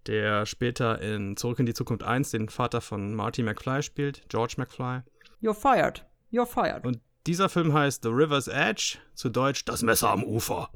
der 0.07 0.47
später 0.47 1.01
in 1.01 1.37
Zurück 1.37 1.59
in 1.61 1.67
die 1.67 1.75
Zukunft 1.75 2.03
1 2.03 2.31
den 2.31 2.49
Vater 2.49 2.81
von 2.81 3.15
Marty 3.15 3.43
McFly 3.43 3.83
spielt, 3.83 4.29
George 4.29 4.55
McFly. 4.57 5.03
You're 5.43 5.55
fired. 5.55 6.05
You're 6.33 6.47
fired. 6.47 6.85
Und 6.85 7.01
dieser 7.27 7.49
Film 7.49 7.73
heißt 7.73 8.03
The 8.03 8.09
River's 8.09 8.49
Edge, 8.49 8.99
zu 9.15 9.29
Deutsch 9.29 9.65
Das 9.65 9.83
Messer 9.83 10.11
am 10.11 10.25
Ufer. 10.25 10.71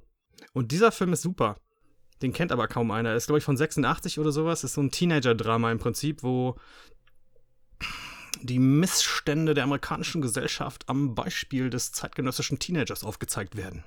Und 0.53 0.71
dieser 0.73 0.93
Film 0.93 1.13
ist 1.13 1.23
super. 1.23 1.57
Den 2.23 2.33
kennt 2.33 2.53
aber 2.53 2.69
kaum 2.69 2.91
einer. 2.91 3.15
Ist, 3.15 3.27
glaube 3.27 3.39
ich, 3.39 3.45
von 3.45 3.57
86 3.57 4.19
oder 4.19 4.33
sowas. 4.33 4.65
Ist 4.65 4.75
so 4.75 4.81
ein 4.81 4.91
Teenager-Drama 4.91 5.71
im 5.71 5.79
Prinzip, 5.79 6.23
wo 6.23 6.57
die 8.43 8.59
Missstände 8.59 9.55
der 9.55 9.65
amerikanischen 9.65 10.23
Gesellschaft 10.23 10.89
am 10.89 11.15
Beispiel 11.15 11.71
des 11.71 11.93
zeitgenössischen 11.93 12.59
Teenagers 12.59 13.05
aufgezeigt 13.05 13.57
werden. 13.57 13.85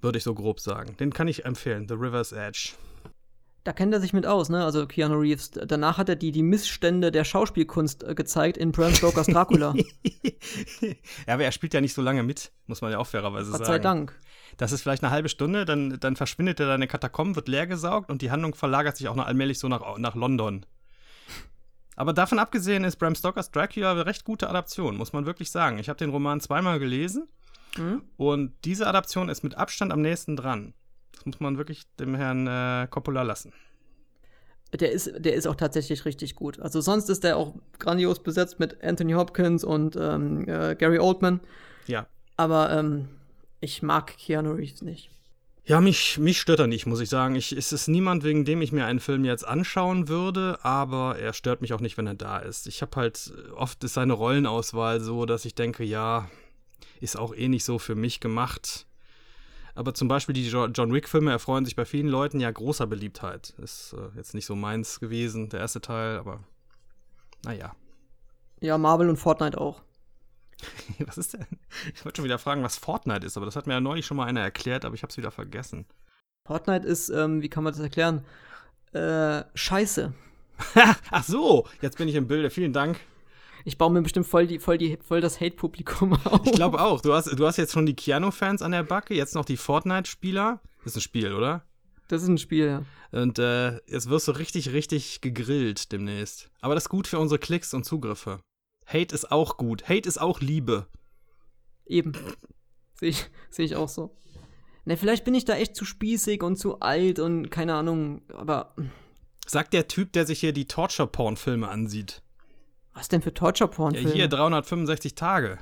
Würde 0.00 0.18
ich 0.18 0.24
so 0.24 0.34
grob 0.34 0.60
sagen. 0.60 0.96
Den 0.98 1.12
kann 1.12 1.28
ich 1.28 1.44
empfehlen. 1.44 1.86
The 1.88 1.94
River's 1.94 2.32
Edge. 2.32 2.72
Da 3.64 3.72
kennt 3.72 3.94
er 3.94 4.00
sich 4.00 4.12
mit 4.12 4.26
aus, 4.26 4.48
ne? 4.48 4.64
Also 4.64 4.86
Keanu 4.86 5.14
Reeves. 5.14 5.52
Danach 5.52 5.96
hat 5.96 6.08
er 6.08 6.16
die, 6.16 6.32
die 6.32 6.42
Missstände 6.42 7.12
der 7.12 7.22
Schauspielkunst 7.22 8.02
äh, 8.02 8.14
gezeigt 8.16 8.56
in 8.56 8.72
Bram 8.72 8.92
Stokers 8.92 9.28
Dracula. 9.28 9.72
ja, 10.80 11.34
aber 11.34 11.44
er 11.44 11.52
spielt 11.52 11.72
ja 11.72 11.80
nicht 11.80 11.94
so 11.94 12.02
lange 12.02 12.24
mit, 12.24 12.50
muss 12.66 12.80
man 12.80 12.90
ja 12.90 12.98
auch 12.98 13.06
fairerweise 13.06 13.52
Gott 13.52 13.58
sagen. 13.60 13.70
sei 13.70 13.78
Dank. 13.78 14.18
Das 14.56 14.72
ist 14.72 14.82
vielleicht 14.82 15.04
eine 15.04 15.12
halbe 15.12 15.28
Stunde, 15.28 15.64
dann, 15.64 15.98
dann 16.00 16.16
verschwindet 16.16 16.58
er 16.58 16.66
da 16.66 16.74
in 16.74 16.80
den 16.80 16.90
Katakomben, 16.90 17.36
wird 17.36 17.48
leergesaugt 17.48 18.10
und 18.10 18.20
die 18.20 18.32
Handlung 18.32 18.54
verlagert 18.54 18.96
sich 18.96 19.08
auch 19.08 19.14
noch 19.14 19.26
allmählich 19.26 19.60
so 19.60 19.68
nach, 19.68 19.96
nach 19.96 20.16
London. 20.16 20.66
Aber 22.02 22.12
davon 22.12 22.40
abgesehen 22.40 22.82
ist 22.82 22.96
Bram 22.96 23.14
Stokers 23.14 23.52
Dracula 23.52 23.92
eine 23.92 24.06
recht 24.06 24.24
gute 24.24 24.48
Adaption, 24.50 24.96
muss 24.96 25.12
man 25.12 25.24
wirklich 25.24 25.52
sagen. 25.52 25.78
Ich 25.78 25.88
habe 25.88 25.98
den 25.98 26.10
Roman 26.10 26.40
zweimal 26.40 26.80
gelesen 26.80 27.28
Mhm. 27.78 28.02
und 28.16 28.52
diese 28.64 28.88
Adaption 28.88 29.28
ist 29.28 29.44
mit 29.44 29.54
Abstand 29.54 29.92
am 29.92 30.00
nächsten 30.02 30.34
dran. 30.34 30.74
Das 31.14 31.26
muss 31.26 31.38
man 31.38 31.58
wirklich 31.58 31.84
dem 32.00 32.16
Herrn 32.16 32.48
äh, 32.48 32.88
Coppola 32.90 33.22
lassen. 33.22 33.52
Der 34.72 34.90
ist, 34.90 35.12
der 35.16 35.34
ist 35.34 35.46
auch 35.46 35.54
tatsächlich 35.54 36.04
richtig 36.04 36.34
gut. 36.34 36.58
Also 36.58 36.80
sonst 36.80 37.08
ist 37.08 37.22
der 37.22 37.36
auch 37.36 37.54
grandios 37.78 38.20
besetzt 38.20 38.58
mit 38.58 38.82
Anthony 38.82 39.12
Hopkins 39.12 39.62
und 39.62 39.94
ähm, 39.94 40.48
äh, 40.48 40.74
Gary 40.74 40.98
Oldman. 40.98 41.38
Ja. 41.86 42.08
Aber 42.36 42.72
ähm, 42.72 43.10
ich 43.60 43.80
mag 43.80 44.18
Keanu 44.18 44.50
Reeves 44.54 44.82
nicht. 44.82 45.08
Ja, 45.64 45.80
mich, 45.80 46.18
mich 46.18 46.40
stört 46.40 46.58
er 46.58 46.66
nicht, 46.66 46.86
muss 46.86 47.00
ich 47.00 47.08
sagen. 47.08 47.36
Ich, 47.36 47.52
es 47.52 47.72
ist 47.72 47.86
niemand, 47.86 48.24
wegen 48.24 48.44
dem 48.44 48.62
ich 48.62 48.72
mir 48.72 48.84
einen 48.84 48.98
Film 48.98 49.24
jetzt 49.24 49.46
anschauen 49.46 50.08
würde, 50.08 50.58
aber 50.64 51.18
er 51.18 51.32
stört 51.32 51.60
mich 51.60 51.72
auch 51.72 51.80
nicht, 51.80 51.96
wenn 51.96 52.06
er 52.08 52.14
da 52.14 52.38
ist. 52.38 52.66
Ich 52.66 52.82
habe 52.82 52.96
halt, 52.96 53.32
oft 53.54 53.82
ist 53.84 53.94
seine 53.94 54.14
Rollenauswahl 54.14 55.00
so, 55.00 55.24
dass 55.24 55.44
ich 55.44 55.54
denke, 55.54 55.84
ja, 55.84 56.28
ist 57.00 57.16
auch 57.16 57.32
eh 57.34 57.48
nicht 57.48 57.64
so 57.64 57.78
für 57.78 57.94
mich 57.94 58.18
gemacht. 58.18 58.86
Aber 59.76 59.94
zum 59.94 60.08
Beispiel 60.08 60.34
die 60.34 60.46
Jo- 60.48 60.66
John 60.66 60.92
Wick-Filme 60.92 61.30
erfreuen 61.30 61.64
sich 61.64 61.76
bei 61.76 61.84
vielen 61.84 62.08
Leuten 62.08 62.40
ja 62.40 62.50
großer 62.50 62.86
Beliebtheit. 62.88 63.54
Ist 63.62 63.94
äh, 63.94 64.16
jetzt 64.16 64.34
nicht 64.34 64.46
so 64.46 64.56
meins 64.56 64.98
gewesen, 64.98 65.48
der 65.48 65.60
erste 65.60 65.80
Teil, 65.80 66.18
aber 66.18 66.40
naja. 67.44 67.74
Ja, 68.60 68.78
Marvel 68.78 69.08
und 69.08 69.16
Fortnite 69.16 69.58
auch. 69.60 69.82
Was 71.06 71.18
ist 71.18 71.34
denn? 71.34 71.46
Ich 71.94 72.04
wollte 72.04 72.18
schon 72.18 72.24
wieder 72.24 72.38
fragen, 72.38 72.62
was 72.62 72.76
Fortnite 72.76 73.26
ist, 73.26 73.36
aber 73.36 73.46
das 73.46 73.56
hat 73.56 73.66
mir 73.66 73.74
ja 73.74 73.80
neulich 73.80 74.06
schon 74.06 74.16
mal 74.16 74.26
einer 74.26 74.40
erklärt, 74.40 74.84
aber 74.84 74.94
ich 74.94 75.02
habe 75.02 75.10
es 75.10 75.16
wieder 75.16 75.30
vergessen. 75.30 75.86
Fortnite 76.46 76.86
ist, 76.86 77.08
ähm, 77.08 77.42
wie 77.42 77.48
kann 77.48 77.64
man 77.64 77.72
das 77.72 77.80
erklären? 77.80 78.24
Äh, 78.92 79.44
scheiße. 79.54 80.12
Ach 81.10 81.24
so, 81.24 81.66
jetzt 81.80 81.98
bin 81.98 82.08
ich 82.08 82.14
im 82.14 82.26
Bilde. 82.26 82.50
Vielen 82.50 82.72
Dank. 82.72 83.00
Ich 83.64 83.78
baue 83.78 83.92
mir 83.92 84.02
bestimmt 84.02 84.26
voll, 84.26 84.46
die, 84.46 84.58
voll, 84.58 84.76
die, 84.76 84.98
voll 85.06 85.20
das 85.20 85.40
Hate-Publikum 85.40 86.12
auf. 86.24 86.44
Ich 86.44 86.52
glaube 86.52 86.80
auch. 86.80 87.00
Du 87.00 87.14
hast, 87.14 87.26
du 87.26 87.46
hast 87.46 87.56
jetzt 87.56 87.72
schon 87.72 87.86
die 87.86 87.94
Keanu-Fans 87.94 88.62
an 88.62 88.72
der 88.72 88.82
Backe, 88.82 89.14
jetzt 89.14 89.34
noch 89.34 89.44
die 89.44 89.56
Fortnite-Spieler. 89.56 90.60
Ist 90.84 90.96
ein 90.96 91.00
Spiel, 91.00 91.32
oder? 91.32 91.64
Das 92.08 92.22
ist 92.22 92.28
ein 92.28 92.38
Spiel, 92.38 92.66
ja. 92.66 92.82
Und 93.12 93.38
äh, 93.38 93.76
jetzt 93.86 94.10
wirst 94.10 94.26
du 94.26 94.32
richtig, 94.32 94.72
richtig 94.72 95.20
gegrillt 95.20 95.92
demnächst. 95.92 96.50
Aber 96.60 96.74
das 96.74 96.84
ist 96.84 96.88
gut 96.88 97.06
für 97.06 97.18
unsere 97.18 97.38
Klicks 97.38 97.72
und 97.72 97.84
Zugriffe. 97.84 98.40
Hate 98.86 99.14
ist 99.14 99.30
auch 99.32 99.56
gut. 99.56 99.88
Hate 99.88 100.08
ist 100.08 100.20
auch 100.20 100.40
Liebe. 100.40 100.86
Eben. 101.86 102.12
Sehe 102.94 103.10
ich, 103.10 103.26
seh 103.50 103.62
ich 103.64 103.76
auch 103.76 103.88
so. 103.88 104.16
Ne, 104.84 104.96
vielleicht 104.96 105.24
bin 105.24 105.34
ich 105.34 105.44
da 105.44 105.54
echt 105.54 105.76
zu 105.76 105.84
spießig 105.84 106.42
und 106.42 106.56
zu 106.56 106.80
alt 106.80 107.18
und 107.20 107.50
keine 107.50 107.74
Ahnung, 107.74 108.22
aber 108.32 108.74
Sagt 109.46 109.72
der 109.74 109.88
Typ, 109.88 110.12
der 110.12 110.26
sich 110.26 110.40
hier 110.40 110.52
die 110.52 110.66
Torture-Porn-Filme 110.66 111.68
ansieht. 111.68 112.22
was 112.94 113.08
denn 113.08 113.22
für 113.22 113.30
Ja, 113.30 113.34
Torture-Porn-Filme? 113.34 114.10
hier 114.12 114.28
365 114.28 115.14
Tage. 115.14 115.58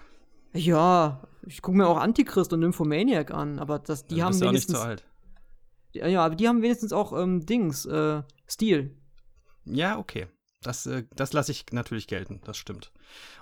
Ja, 0.52 1.22
ich 1.46 1.62
gucke 1.62 1.76
mir 1.78 1.86
auch 1.86 1.96
Antichrist 1.98 2.52
und 2.52 2.60
Nymphomaniac 2.60 3.30
an, 3.30 3.58
aber 3.58 3.78
das, 3.78 4.06
die 4.06 4.22
haben 4.22 4.32
du 4.38 4.46
auch 4.48 4.52
nicht 4.52 4.68
wenigstens. 4.68 4.78
zu 4.78 4.84
alt. 4.84 5.04
Ja, 5.92 6.06
ja, 6.06 6.24
aber 6.24 6.34
die 6.36 6.46
haben 6.48 6.62
wenigstens 6.62 6.92
auch 6.92 7.12
ähm, 7.12 7.44
Dings, 7.46 7.84
äh, 7.86 8.22
Stil. 8.48 8.96
Ja, 9.64 9.98
okay. 9.98 10.26
Das, 10.62 10.86
äh, 10.86 11.04
das 11.16 11.32
lasse 11.32 11.52
ich 11.52 11.66
natürlich 11.72 12.06
gelten. 12.06 12.40
Das 12.44 12.56
stimmt. 12.56 12.92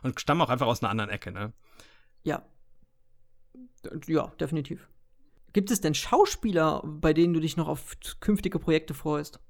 Und 0.02 0.20
stammen 0.20 0.40
auch 0.40 0.50
einfach 0.50 0.66
aus 0.66 0.82
einer 0.82 0.90
anderen 0.90 1.10
Ecke, 1.10 1.32
ne? 1.32 1.52
Ja. 2.22 2.44
Ja, 4.06 4.28
definitiv. 4.40 4.88
Gibt 5.52 5.70
es 5.70 5.80
denn 5.80 5.94
Schauspieler, 5.94 6.82
bei 6.84 7.12
denen 7.12 7.34
du 7.34 7.40
dich 7.40 7.56
noch 7.56 7.68
auf 7.68 7.96
künftige 8.20 8.58
Projekte 8.58 8.94
freust? 8.94 9.40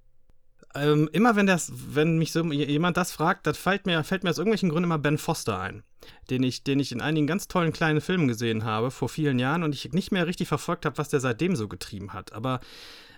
Ähm, 0.74 1.08
immer 1.12 1.34
wenn 1.34 1.46
das, 1.46 1.72
wenn 1.74 2.18
mich 2.18 2.32
so 2.32 2.44
jemand 2.52 2.96
das 2.96 3.10
fragt, 3.10 3.46
das 3.46 3.56
fällt 3.56 3.86
mir, 3.86 4.04
fällt 4.04 4.22
mir 4.22 4.30
aus 4.30 4.38
irgendwelchen 4.38 4.68
Gründen 4.68 4.84
immer 4.84 4.98
Ben 4.98 5.18
Foster 5.18 5.58
ein, 5.58 5.82
den 6.30 6.42
ich, 6.42 6.62
den 6.62 6.78
ich 6.78 6.92
in 6.92 7.00
einigen 7.00 7.26
ganz 7.26 7.48
tollen 7.48 7.72
kleinen 7.72 8.00
Filmen 8.00 8.28
gesehen 8.28 8.64
habe 8.64 8.90
vor 8.90 9.08
vielen 9.08 9.38
Jahren 9.38 9.62
und 9.62 9.74
ich 9.74 9.92
nicht 9.92 10.12
mehr 10.12 10.26
richtig 10.26 10.48
verfolgt 10.48 10.84
habe, 10.84 10.98
was 10.98 11.08
der 11.08 11.20
seitdem 11.20 11.56
so 11.56 11.68
getrieben 11.68 12.12
hat. 12.12 12.32
Aber 12.32 12.60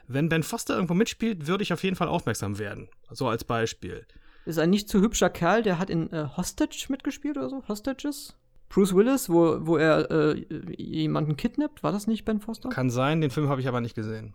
wenn 0.07 0.28
Ben 0.28 0.44
Foster 0.44 0.74
irgendwo 0.74 0.94
mitspielt, 0.94 1.48
würde 1.48 1.62
ich 1.62 1.72
auf 1.72 1.82
jeden 1.82 1.96
Fall 1.96 2.09
aufmerksam 2.09 2.59
werden. 2.59 2.88
So 3.11 3.28
als 3.28 3.44
Beispiel. 3.44 4.07
Ist 4.47 4.59
ein 4.59 4.70
nicht 4.70 4.88
zu 4.88 5.01
hübscher 5.01 5.30
Kerl, 5.30 5.62
der 5.62 5.78
hat 5.78 5.91
in 5.91 6.12
äh, 6.12 6.26
Hostage 6.36 6.86
mitgespielt 6.88 7.36
oder 7.36 7.49
so? 7.51 7.62
Hostages? 7.68 8.36
Bruce 8.68 8.95
Willis, 8.95 9.28
wo, 9.28 9.66
wo 9.66 9.76
er 9.76 10.11
äh, 10.11 10.45
jemanden 10.78 11.36
kidnappt, 11.36 11.82
war 11.82 11.93
das 11.93 12.07
nicht 12.07 12.24
Ben 12.24 12.41
Foster? 12.41 12.68
Kann 12.68 12.88
sein, 12.91 13.20
den 13.20 13.30
Film 13.30 13.49
habe 13.49 13.61
ich 13.61 13.68
aber 13.68 13.80
nicht 13.80 13.95
gesehen. 13.95 14.34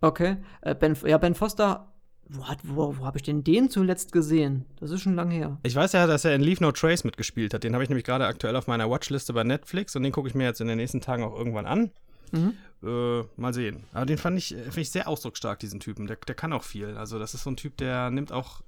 Okay. 0.00 0.36
Äh, 0.60 0.74
ben, 0.74 0.96
ja, 1.06 1.16
Ben 1.18 1.34
Foster, 1.34 1.92
wo, 2.28 2.44
hat- 2.48 2.58
wo, 2.64 2.98
wo 2.98 3.06
habe 3.06 3.16
ich 3.18 3.22
denn 3.22 3.44
den 3.44 3.70
zuletzt 3.70 4.12
gesehen? 4.12 4.66
Das 4.80 4.90
ist 4.90 5.00
schon 5.02 5.14
lange 5.14 5.34
her. 5.34 5.58
Ich 5.62 5.74
weiß 5.74 5.92
ja, 5.92 6.06
dass 6.06 6.24
er 6.24 6.34
in 6.34 6.42
Leave 6.42 6.62
No 6.62 6.72
Trace 6.72 7.04
mitgespielt 7.04 7.54
hat. 7.54 7.64
Den 7.64 7.74
habe 7.74 7.82
ich 7.84 7.88
nämlich 7.90 8.04
gerade 8.04 8.26
aktuell 8.26 8.56
auf 8.56 8.66
meiner 8.66 8.90
Watchliste 8.90 9.32
bei 9.32 9.44
Netflix 9.44 9.96
und 9.96 10.02
den 10.02 10.12
gucke 10.12 10.28
ich 10.28 10.34
mir 10.34 10.44
jetzt 10.44 10.60
in 10.60 10.66
den 10.68 10.76
nächsten 10.78 11.00
Tagen 11.00 11.22
auch 11.24 11.36
irgendwann 11.36 11.66
an. 11.66 11.90
Mhm. 12.32 12.54
Äh, 12.82 13.22
mal 13.36 13.54
sehen. 13.54 13.84
Aber 13.94 14.04
den 14.04 14.18
fand 14.18 14.36
ich, 14.36 14.48
finde 14.48 14.80
ich 14.80 14.90
sehr 14.90 15.06
ausdrucksstark, 15.08 15.60
diesen 15.60 15.78
Typen. 15.80 16.08
Der, 16.08 16.16
der 16.16 16.34
kann 16.34 16.52
auch 16.52 16.64
viel. 16.64 16.96
Also, 16.96 17.18
das 17.20 17.34
ist 17.34 17.44
so 17.44 17.50
ein 17.50 17.56
Typ, 17.56 17.76
der 17.76 18.10
nimmt 18.10 18.32
auch. 18.32 18.62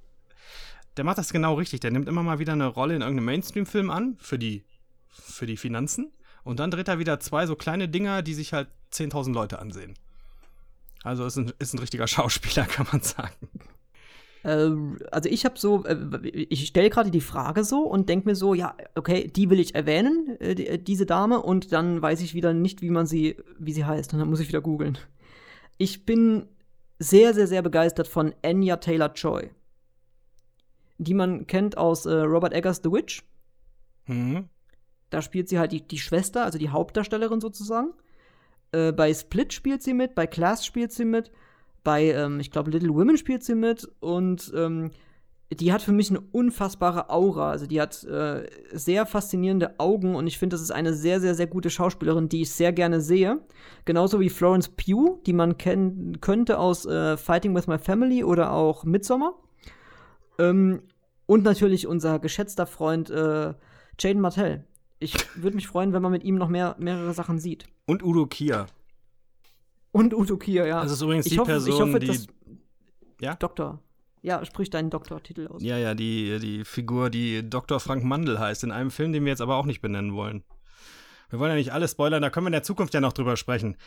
Der 0.97 1.03
macht 1.03 1.17
das 1.17 1.31
genau 1.31 1.55
richtig. 1.55 1.79
Der 1.79 1.91
nimmt 1.91 2.07
immer 2.07 2.23
mal 2.23 2.39
wieder 2.39 2.53
eine 2.53 2.67
Rolle 2.67 2.95
in 2.95 3.01
irgendeinem 3.01 3.25
Mainstream-Film 3.25 3.89
an, 3.89 4.17
für 4.19 4.39
die, 4.39 4.63
für 5.09 5.45
die 5.45 5.57
Finanzen. 5.57 6.11
Und 6.43 6.59
dann 6.59 6.71
dreht 6.71 6.87
er 6.87 6.99
wieder 6.99 7.19
zwei 7.19 7.45
so 7.45 7.55
kleine 7.55 7.89
Dinger, 7.89 8.21
die 8.21 8.33
sich 8.33 8.53
halt 8.53 8.69
10.000 8.93 9.33
Leute 9.33 9.59
ansehen. 9.59 9.95
Also, 11.03 11.25
ist 11.25 11.37
ein, 11.37 11.53
ist 11.59 11.73
ein 11.73 11.79
richtiger 11.79 12.07
Schauspieler, 12.07 12.65
kann 12.65 12.87
man 12.91 13.01
sagen. 13.01 13.35
Äh, 14.43 14.69
also 15.11 15.29
ich 15.29 15.45
habe 15.45 15.59
so, 15.59 15.85
äh, 15.85 16.27
ich 16.27 16.67
stelle 16.67 16.89
gerade 16.89 17.11
die 17.11 17.21
Frage 17.21 17.63
so 17.63 17.81
und 17.81 18.09
denke 18.09 18.29
mir 18.29 18.35
so, 18.35 18.53
ja, 18.53 18.75
okay, 18.95 19.27
die 19.27 19.49
will 19.49 19.59
ich 19.59 19.75
erwähnen, 19.75 20.37
äh, 20.39 20.55
die, 20.55 20.83
diese 20.83 21.05
Dame, 21.05 21.41
und 21.41 21.71
dann 21.71 22.01
weiß 22.01 22.21
ich 22.21 22.33
wieder 22.33 22.53
nicht, 22.53 22.81
wie 22.81 22.89
man 22.89 23.05
sie, 23.05 23.37
wie 23.57 23.73
sie 23.73 23.85
heißt, 23.85 24.13
und 24.13 24.19
dann 24.19 24.29
muss 24.29 24.39
ich 24.39 24.47
wieder 24.47 24.61
googeln. 24.61 24.97
Ich 25.77 26.05
bin 26.05 26.45
sehr, 26.99 27.33
sehr, 27.33 27.47
sehr 27.47 27.61
begeistert 27.61 28.07
von 28.07 28.33
Anya 28.43 28.77
Taylor-Joy, 28.77 29.51
die 30.99 31.13
man 31.15 31.47
kennt 31.47 31.77
aus 31.77 32.05
äh, 32.05 32.13
Robert 32.13 32.53
Eggers 32.53 32.81
The 32.83 32.91
Witch. 32.91 33.23
Mhm. 34.05 34.49
Da 35.09 35.21
spielt 35.21 35.49
sie 35.49 35.57
halt 35.57 35.71
die, 35.71 35.81
die 35.81 35.97
Schwester, 35.97 36.43
also 36.43 36.59
die 36.59 36.69
Hauptdarstellerin 36.69 37.41
sozusagen. 37.41 37.93
Äh, 38.71 38.91
bei 38.91 39.11
Split 39.13 39.53
spielt 39.53 39.81
sie 39.81 39.93
mit, 39.93 40.13
bei 40.13 40.27
Class 40.27 40.65
spielt 40.65 40.91
sie 40.91 41.05
mit, 41.05 41.31
bei, 41.83 42.11
ähm, 42.11 42.39
ich 42.39 42.51
glaube, 42.51 42.69
Little 42.69 42.93
Women 42.93 43.17
spielt 43.17 43.43
sie 43.43 43.55
mit 43.55 43.89
und 44.01 44.51
ähm, 44.55 44.91
die 45.51 45.73
hat 45.73 45.81
für 45.81 45.91
mich 45.91 46.11
eine 46.11 46.19
unfassbare 46.19 47.09
Aura. 47.09 47.49
Also 47.49 47.65
die 47.65 47.81
hat 47.81 48.03
äh, 48.03 48.45
sehr 48.71 49.07
faszinierende 49.07 49.79
Augen 49.79 50.15
und 50.15 50.27
ich 50.27 50.37
finde, 50.37 50.53
das 50.53 50.61
ist 50.61 50.71
eine 50.71 50.93
sehr, 50.93 51.19
sehr, 51.19 51.33
sehr 51.33 51.47
gute 51.47 51.71
Schauspielerin, 51.71 52.29
die 52.29 52.43
ich 52.43 52.51
sehr 52.51 52.71
gerne 52.71 53.01
sehe. 53.01 53.39
Genauso 53.85 54.19
wie 54.19 54.29
Florence 54.29 54.69
Pugh, 54.69 55.19
die 55.25 55.33
man 55.33 55.57
kennen 55.57 56.21
könnte 56.21 56.59
aus 56.59 56.85
äh, 56.85 57.17
Fighting 57.17 57.55
with 57.55 57.65
My 57.65 57.79
Family 57.79 58.23
oder 58.23 58.51
auch 58.51 58.83
Midsommar. 58.83 59.33
Ähm, 60.37 60.81
und 61.29 61.43
natürlich 61.43 61.85
unser 61.85 62.17
geschätzter 62.17 62.65
Freund 62.65 63.11
äh, 63.11 63.53
Jaden 63.99 64.19
Martell. 64.19 64.65
Ich 64.97 65.13
würde 65.35 65.55
mich 65.55 65.67
freuen, 65.67 65.93
wenn 65.93 66.01
man 66.01 66.11
mit 66.11 66.23
ihm 66.23 66.35
noch 66.35 66.49
mehr, 66.49 66.75
mehrere 66.79 67.13
Sachen 67.13 67.37
sieht. 67.37 67.65
Und 67.85 68.01
Udo 68.01 68.25
Kier. 68.25 68.65
Und 69.91 70.15
Udo 70.15 70.37
Kier, 70.37 70.65
ja. 70.65 70.81
Das 70.81 70.91
ist 70.91 71.03
übrigens 71.03 71.27
ich 71.27 71.33
die 71.33 71.39
hoffe, 71.39 71.51
Person, 71.51 71.71
ich 71.71 71.79
hoffe, 71.79 71.99
die. 71.99 72.07
dass 72.07 72.27
Ja? 73.21 73.35
Doktor. 73.35 73.79
Ja, 74.23 74.43
sprich 74.43 74.71
deinen 74.71 74.89
Doktortitel 74.89 75.47
aus. 75.47 75.61
Ja, 75.61 75.77
ja, 75.77 75.93
die, 75.93 76.39
die 76.39 76.65
Figur, 76.65 77.11
die 77.11 77.47
Dr. 77.47 77.79
Frank 77.79 78.03
Mandel 78.03 78.39
heißt, 78.39 78.63
in 78.63 78.71
einem 78.71 78.89
Film, 78.89 79.13
den 79.13 79.23
wir 79.23 79.29
jetzt 79.29 79.41
aber 79.41 79.57
auch 79.57 79.65
nicht 79.65 79.81
benennen 79.81 80.15
wollen. 80.15 80.43
Wir 81.29 81.37
wollen 81.37 81.51
ja 81.51 81.57
nicht 81.57 81.73
alles 81.73 81.91
spoilern, 81.91 82.23
da 82.23 82.31
können 82.31 82.45
wir 82.45 82.49
in 82.49 82.53
der 82.53 82.63
Zukunft 82.63 82.95
ja 82.95 83.01
noch 83.01 83.13
drüber 83.13 83.37
sprechen. 83.37 83.77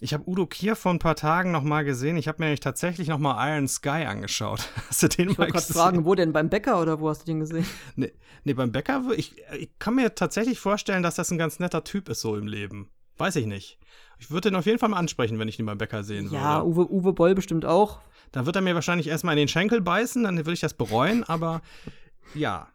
Ich 0.00 0.12
habe 0.12 0.28
Udo 0.28 0.46
Kier 0.46 0.74
vor 0.74 0.92
ein 0.92 0.98
paar 0.98 1.14
Tagen 1.14 1.52
noch 1.52 1.62
mal 1.62 1.84
gesehen. 1.84 2.16
Ich 2.16 2.26
habe 2.26 2.38
mir 2.40 2.46
nämlich 2.46 2.60
tatsächlich 2.60 3.08
noch 3.08 3.18
mal 3.18 3.52
Iron 3.52 3.68
Sky 3.68 4.04
angeschaut. 4.06 4.68
Hast 4.88 5.02
du 5.02 5.08
den 5.08 5.30
Ich 5.30 5.38
mal 5.38 5.44
wollte 5.44 5.52
gerade 5.52 5.66
gesehen? 5.66 5.80
fragen, 5.80 6.04
wo 6.04 6.14
denn? 6.14 6.32
Beim 6.32 6.48
Bäcker 6.50 6.80
oder 6.82 6.98
wo 7.00 7.08
hast 7.08 7.22
du 7.22 7.26
den 7.26 7.40
gesehen? 7.40 7.64
Nee, 7.96 8.12
nee 8.42 8.54
beim 8.54 8.72
Bäcker, 8.72 9.02
ich, 9.16 9.36
ich 9.58 9.70
kann 9.78 9.94
mir 9.94 10.14
tatsächlich 10.14 10.58
vorstellen, 10.58 11.02
dass 11.02 11.14
das 11.14 11.30
ein 11.30 11.38
ganz 11.38 11.60
netter 11.60 11.84
Typ 11.84 12.08
ist 12.08 12.20
so 12.20 12.36
im 12.36 12.46
Leben. 12.48 12.90
Weiß 13.18 13.36
ich 13.36 13.46
nicht. 13.46 13.78
Ich 14.18 14.30
würde 14.30 14.50
den 14.50 14.56
auf 14.56 14.66
jeden 14.66 14.78
Fall 14.78 14.88
mal 14.88 14.96
ansprechen, 14.98 15.38
wenn 15.38 15.46
ich 15.48 15.58
ihn 15.60 15.66
beim 15.66 15.78
Bäcker 15.78 16.02
sehen 16.02 16.28
Ja, 16.32 16.56
würde. 16.64 16.66
Uwe, 16.66 16.92
Uwe 16.92 17.12
Boll 17.12 17.34
bestimmt 17.36 17.64
auch. 17.64 18.00
Dann 18.32 18.46
wird 18.46 18.56
er 18.56 18.62
mir 18.62 18.74
wahrscheinlich 18.74 19.06
erstmal 19.06 19.34
in 19.34 19.38
den 19.38 19.48
Schenkel 19.48 19.80
beißen, 19.80 20.24
dann 20.24 20.36
würde 20.38 20.52
ich 20.54 20.60
das 20.60 20.74
bereuen, 20.74 21.22
aber 21.22 21.62
ja. 22.34 22.66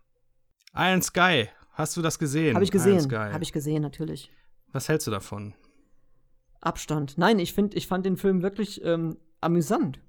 Iron 0.74 1.02
Sky, 1.02 1.50
hast 1.74 1.98
du 1.98 2.02
das 2.02 2.18
gesehen? 2.18 2.56
Habe 2.56 2.64
ich 2.64 2.72
gesehen. 2.72 3.12
Habe 3.12 3.44
ich 3.44 3.52
gesehen, 3.52 3.82
natürlich. 3.82 4.32
Was 4.72 4.88
hältst 4.88 5.08
du 5.08 5.12
davon? 5.12 5.54
Abstand. 6.62 7.18
Nein, 7.18 7.40
ich 7.40 7.54
finde, 7.54 7.78
ich 7.78 7.88
fand 7.88 8.06
den 8.06 8.18
Film 8.18 8.42
wirklich 8.42 8.84
ähm, 8.84 9.18
amüsant. 9.42 10.00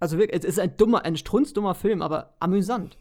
Also 0.00 0.18
wirklich, 0.18 0.38
es 0.42 0.44
ist 0.44 0.58
ein 0.58 0.76
dummer, 0.76 1.04
ein 1.04 1.16
strunzdummer 1.16 1.74
Film, 1.74 2.02
aber 2.02 2.36
amüsant. 2.40 2.98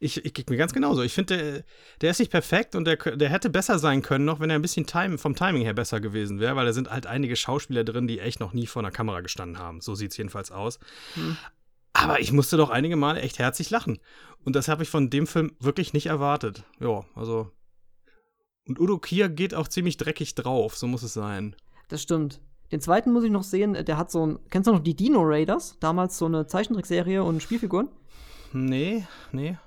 Ich, 0.00 0.24
ich 0.24 0.48
mir 0.48 0.56
ganz 0.56 0.72
genauso. 0.72 1.02
Ich 1.02 1.12
finde, 1.12 1.36
der, 1.36 1.64
der 2.00 2.10
ist 2.10 2.18
nicht 2.18 2.30
perfekt 2.30 2.74
und 2.74 2.84
der, 2.86 2.96
der 2.96 3.28
hätte 3.28 3.50
besser 3.50 3.78
sein 3.78 4.02
können, 4.02 4.24
noch 4.24 4.40
wenn 4.40 4.50
er 4.50 4.56
ein 4.56 4.62
bisschen 4.62 4.86
time, 4.86 5.18
vom 5.18 5.36
Timing 5.36 5.62
her 5.62 5.74
besser 5.74 6.00
gewesen 6.00 6.40
wäre, 6.40 6.56
weil 6.56 6.66
da 6.66 6.72
sind 6.72 6.90
halt 6.90 7.06
einige 7.06 7.36
Schauspieler 7.36 7.84
drin, 7.84 8.06
die 8.06 8.18
echt 8.18 8.40
noch 8.40 8.52
nie 8.52 8.66
vor 8.66 8.82
einer 8.82 8.90
Kamera 8.90 9.20
gestanden 9.20 9.58
haben. 9.58 9.80
So 9.80 9.94
sieht 9.94 10.12
es 10.12 10.16
jedenfalls 10.16 10.50
aus. 10.50 10.78
Hm. 11.14 11.36
Aber 11.92 12.20
ich 12.20 12.32
musste 12.32 12.56
doch 12.56 12.70
einige 12.70 12.96
Male 12.96 13.20
echt 13.20 13.38
herzlich 13.38 13.70
lachen. 13.70 13.98
Und 14.44 14.56
das 14.56 14.68
habe 14.68 14.82
ich 14.82 14.88
von 14.88 15.10
dem 15.10 15.26
Film 15.26 15.52
wirklich 15.60 15.92
nicht 15.92 16.06
erwartet. 16.06 16.64
Ja, 16.80 17.04
also. 17.14 17.50
Und 18.66 18.80
Udo 18.80 18.98
Kier 18.98 19.28
geht 19.28 19.54
auch 19.54 19.68
ziemlich 19.68 19.98
dreckig 19.98 20.34
drauf, 20.34 20.76
so 20.76 20.86
muss 20.86 21.02
es 21.02 21.12
sein. 21.12 21.54
Das 21.92 22.00
stimmt. 22.00 22.40
Den 22.72 22.80
zweiten 22.80 23.12
muss 23.12 23.22
ich 23.22 23.30
noch 23.30 23.42
sehen, 23.42 23.74
der 23.74 23.98
hat 23.98 24.10
so 24.10 24.26
ein. 24.26 24.38
Kennst 24.48 24.66
du 24.66 24.72
noch 24.72 24.80
die 24.80 24.96
Dino 24.96 25.20
Raiders? 25.22 25.76
Damals 25.78 26.16
so 26.16 26.24
eine 26.24 26.46
Zeichentrickserie 26.46 27.22
und 27.22 27.42
Spielfiguren? 27.42 27.90
Nee, 28.54 29.04
nee. 29.30 29.58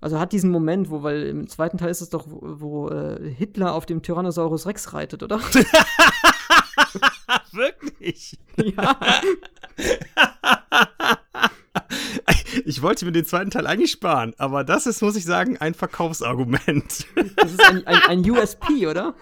Also 0.00 0.18
hat 0.18 0.32
diesen 0.32 0.50
Moment, 0.50 0.88
wo, 0.88 1.02
weil 1.02 1.24
im 1.24 1.48
zweiten 1.48 1.76
Teil 1.76 1.90
ist 1.90 2.00
es 2.00 2.08
doch, 2.08 2.24
wo, 2.26 2.40
wo 2.42 2.88
äh, 2.88 3.30
Hitler 3.30 3.74
auf 3.74 3.84
dem 3.84 4.00
Tyrannosaurus 4.00 4.66
Rex 4.66 4.94
reitet, 4.94 5.22
oder? 5.22 5.38
Wirklich? 7.52 8.38
ja. 8.56 8.98
Ich 12.64 12.80
wollte 12.80 13.04
mir 13.04 13.12
den 13.12 13.26
zweiten 13.26 13.50
Teil 13.50 13.66
eigentlich 13.66 13.90
sparen, 13.90 14.32
aber 14.38 14.64
das 14.64 14.86
ist, 14.86 15.02
muss 15.02 15.14
ich 15.14 15.24
sagen, 15.24 15.58
ein 15.58 15.74
Verkaufsargument. 15.74 17.06
Das 17.36 17.52
ist 17.52 17.68
ein, 17.68 17.86
ein, 17.86 18.00
ein 18.08 18.30
USP, 18.30 18.86
oder? 18.86 19.14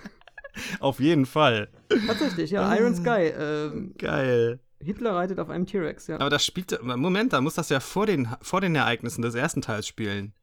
Auf 0.80 1.00
jeden 1.00 1.26
Fall. 1.26 1.68
Tatsächlich, 2.06 2.50
ja. 2.50 2.74
Iron 2.76 2.94
Sky. 2.94 3.32
Ähm, 3.38 3.94
Geil. 3.98 4.60
Hitler 4.80 5.14
reitet 5.14 5.38
auf 5.38 5.48
einem 5.50 5.66
T-Rex, 5.66 6.06
ja. 6.08 6.20
Aber 6.20 6.30
das 6.30 6.44
spielt. 6.44 6.82
Moment, 6.82 7.32
da 7.32 7.40
muss 7.40 7.54
das 7.54 7.68
ja 7.68 7.80
vor 7.80 8.06
den, 8.06 8.28
vor 8.42 8.60
den 8.60 8.74
Ereignissen 8.74 9.22
des 9.22 9.34
ersten 9.34 9.62
Teils 9.62 9.86
spielen. 9.86 10.34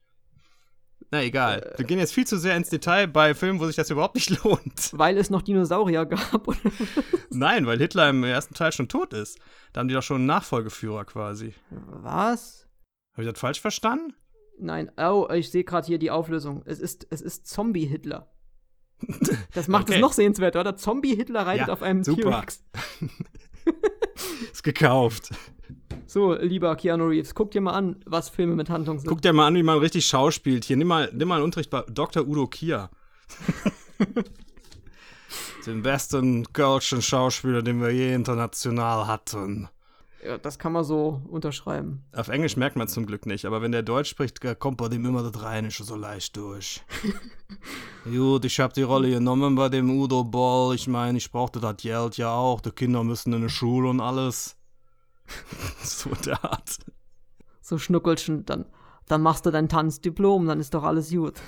Na 1.10 1.24
egal. 1.24 1.74
Wir 1.76 1.86
gehen 1.86 2.00
jetzt 2.00 2.14
viel 2.14 2.26
zu 2.26 2.38
sehr 2.38 2.56
ins 2.56 2.70
Detail 2.70 3.08
bei 3.08 3.34
Filmen, 3.34 3.60
wo 3.60 3.66
sich 3.66 3.76
das 3.76 3.90
überhaupt 3.90 4.16
nicht 4.16 4.30
lohnt. 4.44 4.92
Weil 4.94 5.18
es 5.18 5.30
noch 5.30 5.42
Dinosaurier 5.42 6.06
gab, 6.06 6.48
oder? 6.48 6.58
Nein, 7.30 7.66
weil 7.66 7.80
Hitler 7.80 8.10
im 8.10 8.24
ersten 8.24 8.54
Teil 8.54 8.72
schon 8.72 8.88
tot 8.88 9.14
ist. 9.14 9.38
Da 9.74 9.80
haben 9.80 9.90
die 9.90 9.94
doch 9.94 10.04
schon 10.04 10.18
einen 10.18 10.26
Nachfolgeführer 10.28 11.06
quasi. 11.06 11.54
Was? 11.70 12.68
Habe 13.14 13.24
ich 13.24 13.30
das 13.30 13.40
falsch 13.40 13.60
verstanden? 13.60 14.14
Nein, 14.58 14.92
oh, 14.98 15.28
ich 15.34 15.50
sehe 15.50 15.64
gerade 15.64 15.88
hier 15.88 15.98
die 15.98 16.12
Auflösung. 16.12 16.62
Es 16.66 16.80
ist, 16.80 17.08
es 17.10 17.22
ist 17.22 17.48
Zombie-Hitler. 17.48 18.32
Das 19.54 19.68
macht 19.68 19.84
Okay. 19.84 19.96
es 19.96 20.02
noch 20.02 20.14
sehenswert, 20.14 20.56
oder? 20.56 20.76
Zombie-Hitler 20.78 21.46
reitet 21.46 21.68
Ja, 21.68 21.74
auf 21.74 21.82
einem 21.82 22.04
super. 22.04 22.22
T-Rex. 22.32 22.64
Ist 24.52 24.64
gekauft. 24.64 25.30
So, 26.06 26.34
lieber 26.36 26.76
Keanu 26.76 27.06
Reeves, 27.08 27.34
guck 27.36 27.52
dir 27.52 27.62
mal 27.62 27.72
an, 27.74 27.98
was 28.06 28.30
Filme 28.30 28.56
mit 28.56 28.70
Handlung 28.70 29.00
sind. 29.00 29.08
Guck 29.10 29.22
dir 29.22 29.34
mal 29.34 29.48
an, 29.48 29.56
wie 29.56 29.64
man 29.64 29.78
richtig 29.80 30.06
schauspielt. 30.06 30.66
Hier, 30.66 30.78
nimm 30.78 30.88
mal, 30.88 31.10
nimm 31.14 31.28
mal 31.28 31.36
einen 31.36 31.44
Unterricht 31.46 31.70
bei 31.70 31.84
Dr. 31.90 32.28
Udo 32.28 32.48
Kier. 32.48 32.90
Den 35.66 35.84
besten 35.84 36.52
kölschen 36.54 37.02
Schauspieler, 37.02 37.62
den 37.62 37.82
wir 37.82 37.92
je 37.92 38.14
international 38.14 39.08
hatten. 39.08 39.70
Ja, 40.24 40.38
das 40.38 40.60
kann 40.60 40.72
man 40.72 40.84
so 40.84 41.22
unterschreiben. 41.30 42.04
Auf 42.14 42.28
Englisch 42.28 42.56
merkt 42.56 42.76
man 42.76 42.88
es 42.88 42.94
zum 42.94 43.08
Glück 43.08 43.26
nicht, 43.26 43.46
aber 43.46 43.62
wenn 43.62 43.72
der 43.72 43.82
Deutsch 43.82 44.10
spricht, 44.10 44.40
kommt 44.60 44.78
bei 44.78 44.88
dem 44.88 45.06
immer 45.06 45.24
das 45.24 45.42
Rheinische 45.42 45.84
so 45.84 45.96
leicht 45.96 46.38
durch. 46.38 46.84
Gut, 48.04 48.46
ich 48.46 48.60
habe 48.60 48.74
die 48.74 48.84
Rolle 48.84 49.10
genommen 49.10 49.56
bei 49.56 49.70
dem 49.70 49.90
Udo 49.90 50.24
Boll. 50.24 50.76
Ich 50.76 50.88
meine, 50.88 51.18
ich 51.18 51.32
brauchte 51.32 51.60
das 51.60 51.78
Geld 51.78 52.18
ja 52.18 52.32
auch. 52.34 52.62
Die 52.62 52.72
Kinder 52.72 53.04
müssen 53.04 53.34
in 53.34 53.42
die 53.42 53.50
Schule 53.50 53.90
und 53.90 54.00
alles. 54.00 54.58
so 55.84 56.10
in 56.12 56.22
der 56.24 56.44
Art. 56.44 56.78
So 57.62 57.80
Schnuckelchen, 57.80 58.46
dann, 58.46 58.66
dann 59.08 59.22
machst 59.22 59.46
du 59.46 59.52
dein 59.52 59.70
Tanzdiplom, 59.70 60.46
dann 60.46 60.60
ist 60.60 60.74
doch 60.74 60.84
alles 60.84 61.10
gut. 61.10 61.42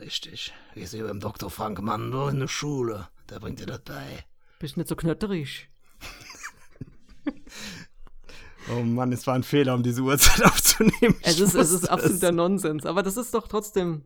Richtig. 0.00 0.52
Ich 0.74 0.90
sehe 0.90 1.04
beim 1.04 1.20
Dr. 1.20 1.48
Frank 1.48 1.80
Mandel 1.80 2.30
in 2.30 2.40
der 2.40 2.48
Schule. 2.48 3.08
Der 3.30 3.38
bringt 3.38 3.60
dir 3.60 3.66
das 3.66 3.82
bei. 3.82 4.24
Bist 4.58 4.76
nicht 4.76 4.88
so 4.88 4.96
knötterisch. 4.96 5.68
Oh 8.74 8.82
Mann, 8.82 9.12
es 9.12 9.26
war 9.26 9.34
ein 9.34 9.42
Fehler, 9.42 9.74
um 9.74 9.82
diese 9.82 10.02
Uhrzeit 10.02 10.44
aufzunehmen. 10.50 11.14
Es 11.22 11.40
ist, 11.40 11.54
es 11.54 11.70
ist 11.70 11.88
absoluter 11.88 12.32
Nonsens, 12.32 12.84
aber 12.86 13.02
das 13.02 13.16
ist 13.16 13.32
doch 13.34 13.48
trotzdem 13.48 14.02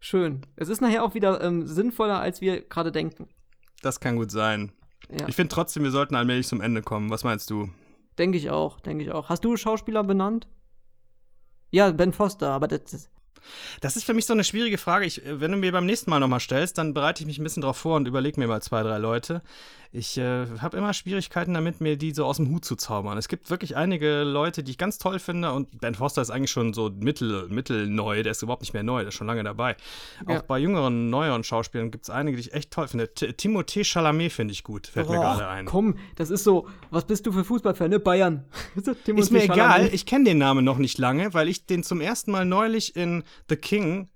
schön. 0.00 0.42
Es 0.56 0.68
ist 0.68 0.80
nachher 0.80 1.04
auch 1.04 1.14
wieder 1.14 1.42
ähm, 1.42 1.66
sinnvoller, 1.66 2.20
als 2.20 2.40
wir 2.40 2.62
gerade 2.62 2.92
denken. 2.92 3.28
Das 3.82 4.00
kann 4.00 4.16
gut 4.16 4.30
sein. 4.30 4.72
Ja, 5.10 5.28
Ich 5.28 5.36
finde 5.36 5.54
trotzdem, 5.54 5.82
wir 5.84 5.90
sollten 5.90 6.14
allmählich 6.14 6.46
zum 6.48 6.60
Ende 6.60 6.82
kommen. 6.82 7.10
Was 7.10 7.24
meinst 7.24 7.50
du? 7.50 7.68
denke 8.18 8.36
ich 8.36 8.50
auch, 8.50 8.80
denke 8.80 9.04
ich 9.04 9.12
auch. 9.12 9.28
Hast 9.28 9.44
du 9.44 9.56
Schauspieler 9.56 10.02
benannt? 10.02 10.48
Ja, 11.70 11.90
Ben 11.92 12.12
Foster, 12.12 12.50
aber 12.50 12.66
das, 12.66 12.84
das 12.90 13.10
Das 13.80 13.96
ist 13.96 14.04
für 14.04 14.14
mich 14.14 14.26
so 14.26 14.32
eine 14.32 14.44
schwierige 14.44 14.78
Frage. 14.78 15.06
Ich, 15.06 15.24
äh, 15.24 15.40
wenn 15.40 15.52
du 15.52 15.58
mir 15.58 15.72
beim 15.72 15.86
nächsten 15.86 16.10
Mal 16.10 16.20
nochmal 16.20 16.40
stellst, 16.40 16.78
dann 16.78 16.94
bereite 16.94 17.22
ich 17.22 17.26
mich 17.26 17.38
ein 17.38 17.44
bisschen 17.44 17.62
drauf 17.62 17.76
vor 17.76 17.96
und 17.96 18.06
überlege 18.08 18.40
mir 18.40 18.46
mal 18.46 18.62
zwei, 18.62 18.82
drei 18.82 18.98
Leute. 18.98 19.42
Ich 19.90 20.18
äh, 20.18 20.46
habe 20.60 20.76
immer 20.76 20.92
Schwierigkeiten 20.92 21.54
damit, 21.54 21.80
mir 21.80 21.96
die 21.96 22.12
so 22.12 22.26
aus 22.26 22.36
dem 22.36 22.50
Hut 22.50 22.62
zu 22.62 22.76
zaubern. 22.76 23.16
Es 23.16 23.26
gibt 23.26 23.48
wirklich 23.48 23.74
einige 23.74 24.22
Leute, 24.22 24.62
die 24.62 24.72
ich 24.72 24.76
ganz 24.78 24.98
toll 24.98 25.18
finde 25.18 25.52
und 25.52 25.80
Ben 25.80 25.94
Foster 25.94 26.20
ist 26.20 26.28
eigentlich 26.28 26.50
schon 26.50 26.74
so 26.74 26.90
mittel, 26.94 27.48
mittelneu, 27.48 28.22
der 28.22 28.32
ist 28.32 28.42
überhaupt 28.42 28.60
nicht 28.60 28.74
mehr 28.74 28.82
neu, 28.82 29.00
der 29.00 29.08
ist 29.08 29.14
schon 29.14 29.26
lange 29.26 29.44
dabei. 29.44 29.76
Ja. 30.28 30.38
Auch 30.38 30.42
bei 30.42 30.58
jüngeren, 30.58 31.08
neueren 31.08 31.42
Schauspielern 31.42 31.90
gibt 31.90 32.04
es 32.04 32.10
einige, 32.10 32.36
die 32.36 32.42
ich 32.42 32.52
echt 32.52 32.70
toll 32.70 32.86
finde. 32.86 33.14
T 33.14 33.28
Timothée 33.30 33.82
Chalamet 33.82 34.30
finde 34.30 34.52
ich 34.52 34.62
gut, 34.62 34.88
fällt 34.88 35.08
mir 35.08 35.16
Oh, 35.18 35.22
gerade 35.22 35.48
ein. 35.48 35.64
Komm, 35.64 35.96
das 36.16 36.28
ist 36.28 36.44
so, 36.44 36.68
was 36.90 37.06
bist 37.06 37.24
du 37.26 37.32
für 37.32 37.44
Fußballfan, 37.44 37.88
ne? 37.88 37.98
Bayern. 37.98 38.44
Ist 39.06 39.32
mir 39.32 39.44
egal, 39.44 39.56
Chalamet. 39.56 39.94
ich 39.94 40.04
kenne 40.04 40.24
den 40.24 40.38
Namen 40.38 40.66
noch 40.66 40.76
nicht 40.78 40.98
lange, 40.98 41.32
weil 41.32 41.48
ich 41.48 41.64
den 41.64 41.82
zum 41.82 42.02
ersten 42.02 42.30
Mal 42.30 42.44
neulich 42.44 42.94
in 42.94 43.24
The 43.48 43.56
King, 43.56 44.08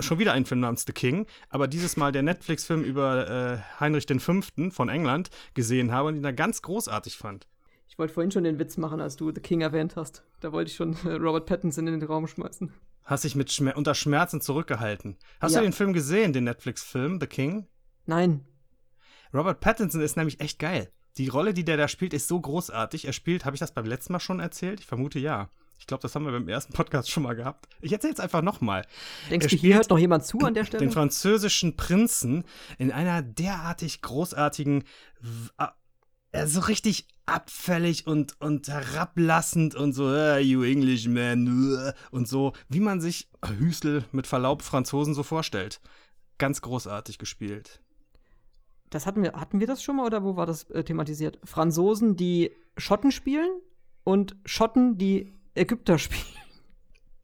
schon 0.00 0.18
wieder 0.18 0.32
einen 0.32 0.46
Film 0.46 0.60
namens 0.60 0.84
The 0.86 0.92
King, 0.92 1.26
aber 1.48 1.68
dieses 1.68 1.96
Mal 1.96 2.12
der 2.12 2.22
Netflix-Film 2.22 2.82
über 2.84 3.28
äh, 3.28 3.80
Heinrich 3.80 4.06
V. 4.18 4.40
von 4.70 4.88
England 4.88 5.30
gesehen 5.54 5.92
habe 5.92 6.08
und 6.08 6.16
ihn 6.16 6.22
da 6.22 6.32
ganz 6.32 6.62
großartig 6.62 7.16
fand. 7.16 7.46
Ich 7.88 7.98
wollte 7.98 8.14
vorhin 8.14 8.30
schon 8.32 8.44
den 8.44 8.58
Witz 8.58 8.76
machen, 8.76 9.00
als 9.00 9.16
du 9.16 9.30
The 9.32 9.40
King 9.40 9.60
erwähnt 9.60 9.94
hast. 9.96 10.24
Da 10.40 10.52
wollte 10.52 10.70
ich 10.70 10.76
schon 10.76 10.96
äh, 11.06 11.12
Robert 11.12 11.46
Pattinson 11.46 11.86
in 11.86 12.00
den 12.00 12.08
Raum 12.08 12.26
schmeißen. 12.26 12.72
Hast 13.04 13.24
dich 13.24 13.36
mit 13.36 13.52
Schmer 13.52 13.76
unter 13.76 13.94
Schmerzen 13.94 14.40
zurückgehalten. 14.40 15.16
Hast 15.38 15.52
Ja. 15.52 15.60
du 15.60 15.66
den 15.66 15.72
Film 15.74 15.92
gesehen, 15.92 16.32
den 16.32 16.44
Netflix-Film 16.44 17.20
The 17.20 17.26
King? 17.26 17.66
Nein. 18.06 18.44
Robert 19.32 19.60
Pattinson 19.60 20.00
ist 20.00 20.16
nämlich 20.16 20.40
echt 20.40 20.58
geil. 20.58 20.90
Die 21.18 21.28
Rolle, 21.28 21.54
die 21.54 21.64
der 21.64 21.76
da 21.76 21.86
spielt, 21.86 22.14
ist 22.14 22.26
so 22.26 22.40
großartig. 22.40 23.04
Er 23.04 23.12
spielt, 23.12 23.44
habe 23.44 23.54
ich 23.54 23.60
das 23.60 23.72
beim 23.74 23.84
letzten 23.86 24.12
Mal 24.14 24.20
schon 24.20 24.40
erzählt? 24.40 24.80
Ich 24.80 24.86
vermute 24.86 25.18
ja. 25.18 25.50
Ich 25.84 25.86
glaube, 25.86 26.00
das 26.00 26.14
haben 26.14 26.24
wir 26.24 26.32
beim 26.32 26.48
ersten 26.48 26.72
Podcast 26.72 27.10
schon 27.10 27.24
mal 27.24 27.34
gehabt. 27.36 27.68
Ich 27.82 27.92
erzähle 27.92 28.14
es 28.14 28.18
einfach 28.18 28.40
nochmal. 28.40 28.86
Denkst 29.30 29.48
du, 29.48 29.56
hier 29.56 29.74
hört 29.74 29.90
noch 29.90 29.98
jemand 29.98 30.24
zu 30.24 30.38
an 30.38 30.54
der 30.54 30.64
Stelle? 30.64 30.82
den 30.82 30.90
französischen 30.90 31.76
Prinzen 31.76 32.44
in 32.78 32.90
einer 32.90 33.20
derartig 33.20 34.00
großartigen, 34.00 34.84
w- 35.20 35.50
a- 35.58 35.74
er 36.32 36.44
ist 36.44 36.54
so 36.54 36.60
richtig 36.60 37.06
abfällig 37.26 38.06
und, 38.06 38.40
und 38.40 38.66
herablassend 38.66 39.74
und 39.74 39.92
so, 39.92 40.04
uh, 40.06 40.38
you 40.38 40.62
Englishman, 40.62 41.48
uh, 41.74 41.92
und 42.10 42.28
so, 42.28 42.54
wie 42.70 42.80
man 42.80 43.02
sich 43.02 43.28
Hüstel 43.58 44.06
mit 44.10 44.26
Verlaub 44.26 44.62
Franzosen 44.62 45.12
so 45.12 45.22
vorstellt. 45.22 45.82
Ganz 46.38 46.62
großartig 46.62 47.18
gespielt. 47.18 47.82
Das 48.88 49.04
hatten 49.04 49.22
wir, 49.22 49.34
hatten 49.34 49.60
wir 49.60 49.66
das 49.66 49.82
schon 49.82 49.96
mal 49.96 50.06
oder 50.06 50.24
wo 50.24 50.34
war 50.34 50.46
das 50.46 50.64
äh, 50.70 50.82
thematisiert? 50.82 51.38
Franzosen, 51.44 52.16
die 52.16 52.52
Schotten 52.78 53.12
spielen 53.12 53.50
und 54.02 54.34
Schotten, 54.46 54.96
die 54.96 55.34
Ägypter 55.54 55.98
spielen. 55.98 56.24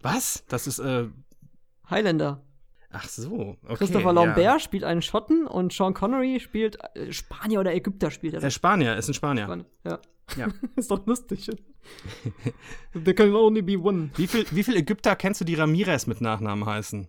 Was? 0.03 0.45
Das 0.49 0.67
ist, 0.67 0.79
äh. 0.79 1.09
Highlander. 1.89 2.43
Ach 2.93 3.09
so, 3.09 3.57
okay. 3.63 3.77
Christopher 3.77 4.13
Lambert 4.13 4.39
ja. 4.39 4.59
spielt 4.59 4.83
einen 4.83 5.01
Schotten 5.01 5.47
und 5.47 5.73
Sean 5.73 5.95
Connery 5.95 6.41
spielt 6.41 6.77
äh, 6.97 7.13
Spanier 7.13 7.61
oder 7.61 7.73
Ägypter 7.73 8.11
spielt 8.11 8.35
er. 8.35 8.43
Äh, 8.43 8.51
Spanier, 8.51 8.97
ist 8.97 9.09
ein 9.09 9.15
Spanier. 9.15 9.45
Span 9.45 9.65
ja. 9.85 10.01
ja. 10.37 10.49
ist 10.77 10.91
doch 10.91 11.07
lustig. 11.07 11.49
There 12.93 13.15
can 13.15 13.33
only 13.33 13.63
be 13.63 13.79
one. 13.79 14.11
Wie 14.17 14.27
viel, 14.27 14.45
wie 14.51 14.65
viel 14.65 14.77
Ägypter 14.77 15.15
kennst 15.15 15.41
du, 15.41 15.45
die 15.45 15.55
Ramirez 15.55 16.07
mit 16.07 16.21
Nachnamen 16.21 16.67
heißen? 16.67 17.09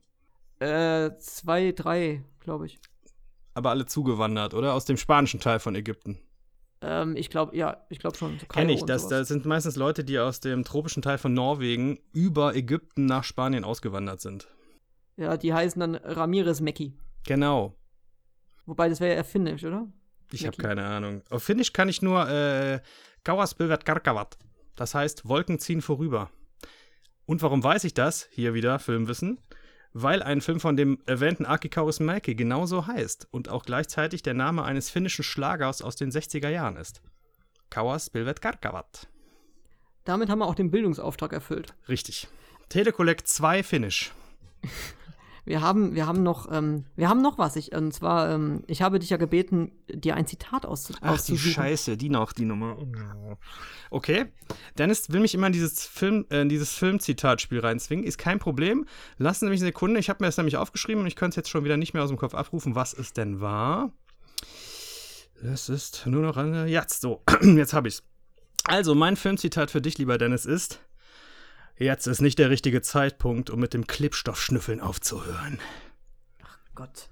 Äh, 0.60 1.18
zwei, 1.18 1.72
drei, 1.72 2.23
glaube 2.39 2.68
ich. 2.68 2.80
Aber 3.56 3.72
alle 3.72 3.88
zugewandert, 3.88 4.53
oder? 4.53 4.76
Aus 4.76 4.85
dem 4.85 4.98
spanischen 4.98 5.39
Teil 5.39 5.60
von 5.60 5.73
Ägypten. 5.73 6.19
Ähm, 6.82 7.16
ich 7.16 7.30
glaube, 7.30 7.56
ja, 7.56 7.86
ich 7.90 7.99
glaube 7.99 8.18
schon. 8.18 8.40
So 8.40 8.45
Kenne 8.48 8.74
ich. 8.74 8.84
Das, 8.84 9.08
das 9.08 9.28
sind 9.28 9.45
meistens 9.45 9.76
Leute, 9.76 10.03
die 10.03 10.20
aus 10.20 10.40
dem 10.40 10.64
tropischen 10.64 11.02
Teil 11.02 11.18
von 11.18 11.34
Norwegen 11.34 11.99
über 12.14 12.56
Ägypten 12.56 13.06
nach 13.06 13.24
Spanien 13.24 13.64
ausgewandert 13.64 14.22
sind. 14.22 14.48
Ja, 15.18 15.38
die 15.38 15.53
heißen 15.53 15.80
dann 15.80 15.95
Ramirez 15.95 16.62
Mecki. 16.62 16.94
Genau. 17.26 17.76
Wobei, 18.66 18.90
das 18.90 18.99
wäre 18.99 19.16
ja 19.16 19.24
finnisch, 19.24 19.64
oder? 19.64 19.88
Ich 20.32 20.45
habe 20.48 20.58
keine 20.58 20.86
Ahnung. 20.86 21.22
Auf 21.30 21.44
Finnisch 21.44 21.74
kann 21.74 21.90
ich 21.90 22.02
nur 22.02 22.28
äh, 22.30 22.80
Kauaspilvat 23.24 23.86
Karkavat. 23.86 24.38
Das 24.76 24.95
heißt, 24.95 25.28
Wolken 25.28 25.60
ziehen 25.60 25.82
vorüber. 25.82 26.32
Und 27.26 27.41
warum 27.41 27.64
weiß 27.64 27.84
ich 27.84 27.94
das? 27.94 28.28
Hier 28.32 28.53
wieder 28.53 28.80
Filmwissen. 28.80 29.40
Weil 29.94 30.24
ein 30.24 30.42
Film 30.42 30.60
von 30.60 30.78
dem 30.78 31.00
erwähnten 31.06 31.46
Aki 31.46 31.70
Kaurismäki 31.70 32.36
genauso 32.36 32.88
heißt 32.88 33.28
und 33.32 33.50
auch 33.50 33.66
gleichzeitig 33.66 34.24
der 34.24 34.34
Name 34.34 34.64
eines 34.64 34.90
finnischen 34.90 35.24
Schlagers 35.24 35.82
aus 35.82 35.96
den 35.96 36.12
60er 36.12 36.50
Jahren 36.50 36.78
ist. 36.78 37.02
Kauas 37.70 38.10
Pilvet 38.10 38.42
Karkavat. 38.42 39.08
Damit 40.06 40.30
haben 40.30 40.40
wir 40.40 40.46
auch 40.46 40.56
den 40.56 40.72
Bildungsauftrag 40.72 41.34
erfüllt. 41.34 41.74
Richtig. 41.88 42.28
Telekollekt 42.70 43.28
2 43.28 43.64
Finnisch. 43.64 44.12
Wir 45.44 45.62
haben, 45.62 45.96
wir 45.96 46.06
haben 46.06 46.22
noch, 46.22 46.52
ähm, 46.52 46.86
wir 46.96 47.10
haben 47.10 47.22
noch 47.22 47.38
was. 47.38 47.56
Ich, 47.56 47.74
und 47.74 47.92
zwar, 47.94 48.30
ähm, 48.30 48.64
ich 48.68 48.82
habe 48.82 49.00
dich 49.00 49.10
ja 49.10 49.18
gebeten, 49.18 49.72
dir 49.88 50.16
ein 50.16 50.28
Zitat 50.28 50.66
auszu 50.66 50.94
Ach, 51.02 51.14
auszusuchen. 51.14 51.40
Ach, 51.40 51.46
die 51.46 51.54
Scheiße, 51.54 51.98
die 51.98 52.10
noch, 52.10 52.32
die 52.32 52.46
Nummer. 52.46 52.78
Okay. 53.90 54.26
Dennis 54.78 55.12
will 55.12 55.20
mich 55.20 55.34
immer 55.34 55.48
in 55.48 55.54
dieses 55.54 55.86
Film, 55.86 56.26
äh, 56.30 56.46
dieses 56.46 56.74
Filmzitatspiel 56.74 57.60
reinzwingen. 57.60 58.06
Ist 58.06 58.18
kein 58.18 58.40
Problem. 58.40 58.86
Lassen 59.18 59.46
Sie 59.46 59.50
mich 59.50 59.62
eine 59.62 59.70
Sekunde. 59.70 60.00
Ich 60.00 60.10
habe 60.10 60.24
mir 60.24 60.28
das 60.28 60.38
nämlich 60.38 60.58
aufgeschrieben 60.58 61.02
und 61.02 61.08
ich 61.08 61.16
könnte 61.16 61.32
es 61.32 61.36
jetzt 61.38 61.50
schon 61.50 61.64
wieder 61.64 61.78
nicht 61.78 61.94
mehr 61.94 62.04
aus 62.04 62.10
dem 62.10 62.18
Kopf 62.18 62.36
abrufen, 62.36 62.76
was 62.76 62.94
es 62.94 63.14
denn 63.14 63.42
war. 63.42 63.92
Es 65.44 65.70
ist 65.70 66.06
nur 66.06 66.22
noch 66.22 66.38
eine. 66.38 66.68
Jetzt 66.68 67.02
so. 67.02 67.24
jetzt 67.42 67.74
habe 67.74 67.88
ich's. 67.88 68.04
Also, 68.66 68.94
mein 68.94 69.16
Filmzitat 69.16 69.72
für 69.72 69.82
dich, 69.82 69.98
lieber 69.98 70.20
Dennis, 70.20 70.46
ist. 70.46 70.82
Jetzt 71.77 72.07
ist 72.07 72.22
nicht 72.22 72.38
der 72.39 72.49
richtige 72.49 72.81
Zeitpunkt, 72.81 73.49
um 73.49 73.60
mit 73.60 73.73
dem 73.73 73.88
Klebstoffschnüffeln 73.88 74.81
aufzuhören. 74.81 75.60
Ach 76.43 76.57
Gott. 76.76 77.10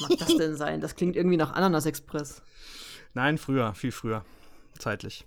Was 0.00 0.08
mag 0.10 0.18
das 0.18 0.36
denn 0.36 0.56
sein? 0.56 0.80
Das 0.80 0.96
klingt 0.96 1.14
irgendwie 1.16 1.36
nach 1.36 1.52
Ananas 1.52 1.86
Express. 1.86 2.42
Nein, 3.12 3.38
früher, 3.38 3.74
viel 3.74 3.92
früher. 3.92 4.24
Zeitlich. 4.78 5.26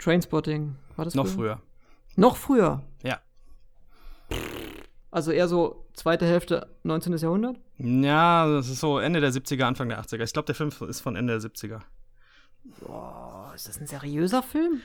Trainspotting. 0.00 0.74
War 0.96 1.04
das 1.04 1.14
Noch 1.14 1.26
früher? 1.28 1.58
früher. 1.58 1.62
Noch 2.16 2.36
früher? 2.36 2.82
Ja. 3.02 3.20
Also 5.12 5.30
eher 5.30 5.46
so 5.46 5.86
zweite 5.94 6.26
Hälfte 6.26 6.68
19. 6.82 7.16
Jahrhundert? 7.18 7.56
Ja, 7.78 8.48
das 8.48 8.68
ist 8.68 8.80
so 8.80 8.98
Ende 8.98 9.20
der 9.20 9.30
70er, 9.32 9.62
Anfang 9.62 9.88
der 9.88 10.00
80er. 10.02 10.24
Ich 10.24 10.32
glaube, 10.32 10.46
der 10.46 10.56
Film 10.56 10.70
ist 10.88 11.00
von 11.00 11.14
Ende 11.14 11.38
der 11.38 11.50
70er. 11.50 11.80
Boah, 12.80 13.52
ist 13.54 13.68
das 13.68 13.80
ein 13.80 13.86
seriöser 13.86 14.42
Film? 14.42 14.80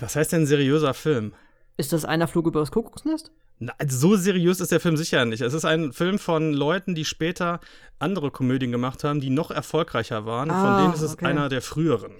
Was 0.00 0.16
heißt 0.16 0.32
denn 0.32 0.46
seriöser 0.46 0.94
Film? 0.94 1.34
Ist 1.76 1.92
das 1.92 2.04
einer 2.04 2.26
Flug 2.26 2.46
über 2.46 2.60
das 2.60 2.70
Kuckucksnest? 2.70 3.30
Na, 3.58 3.74
also 3.78 3.96
so 3.96 4.16
seriös 4.16 4.60
ist 4.60 4.72
der 4.72 4.80
Film 4.80 4.96
sicher 4.96 5.24
nicht. 5.24 5.42
Es 5.42 5.52
ist 5.52 5.64
ein 5.64 5.92
Film 5.92 6.18
von 6.18 6.52
Leuten, 6.52 6.94
die 6.94 7.04
später 7.04 7.60
andere 7.98 8.30
Komödien 8.30 8.72
gemacht 8.72 9.04
haben, 9.04 9.20
die 9.20 9.30
noch 9.30 9.50
erfolgreicher 9.50 10.26
waren. 10.26 10.50
Ah, 10.50 10.60
von 10.62 10.82
denen 10.82 10.94
ist 10.94 11.02
es 11.02 11.14
okay. 11.14 11.26
einer 11.26 11.48
der 11.48 11.62
früheren. 11.62 12.12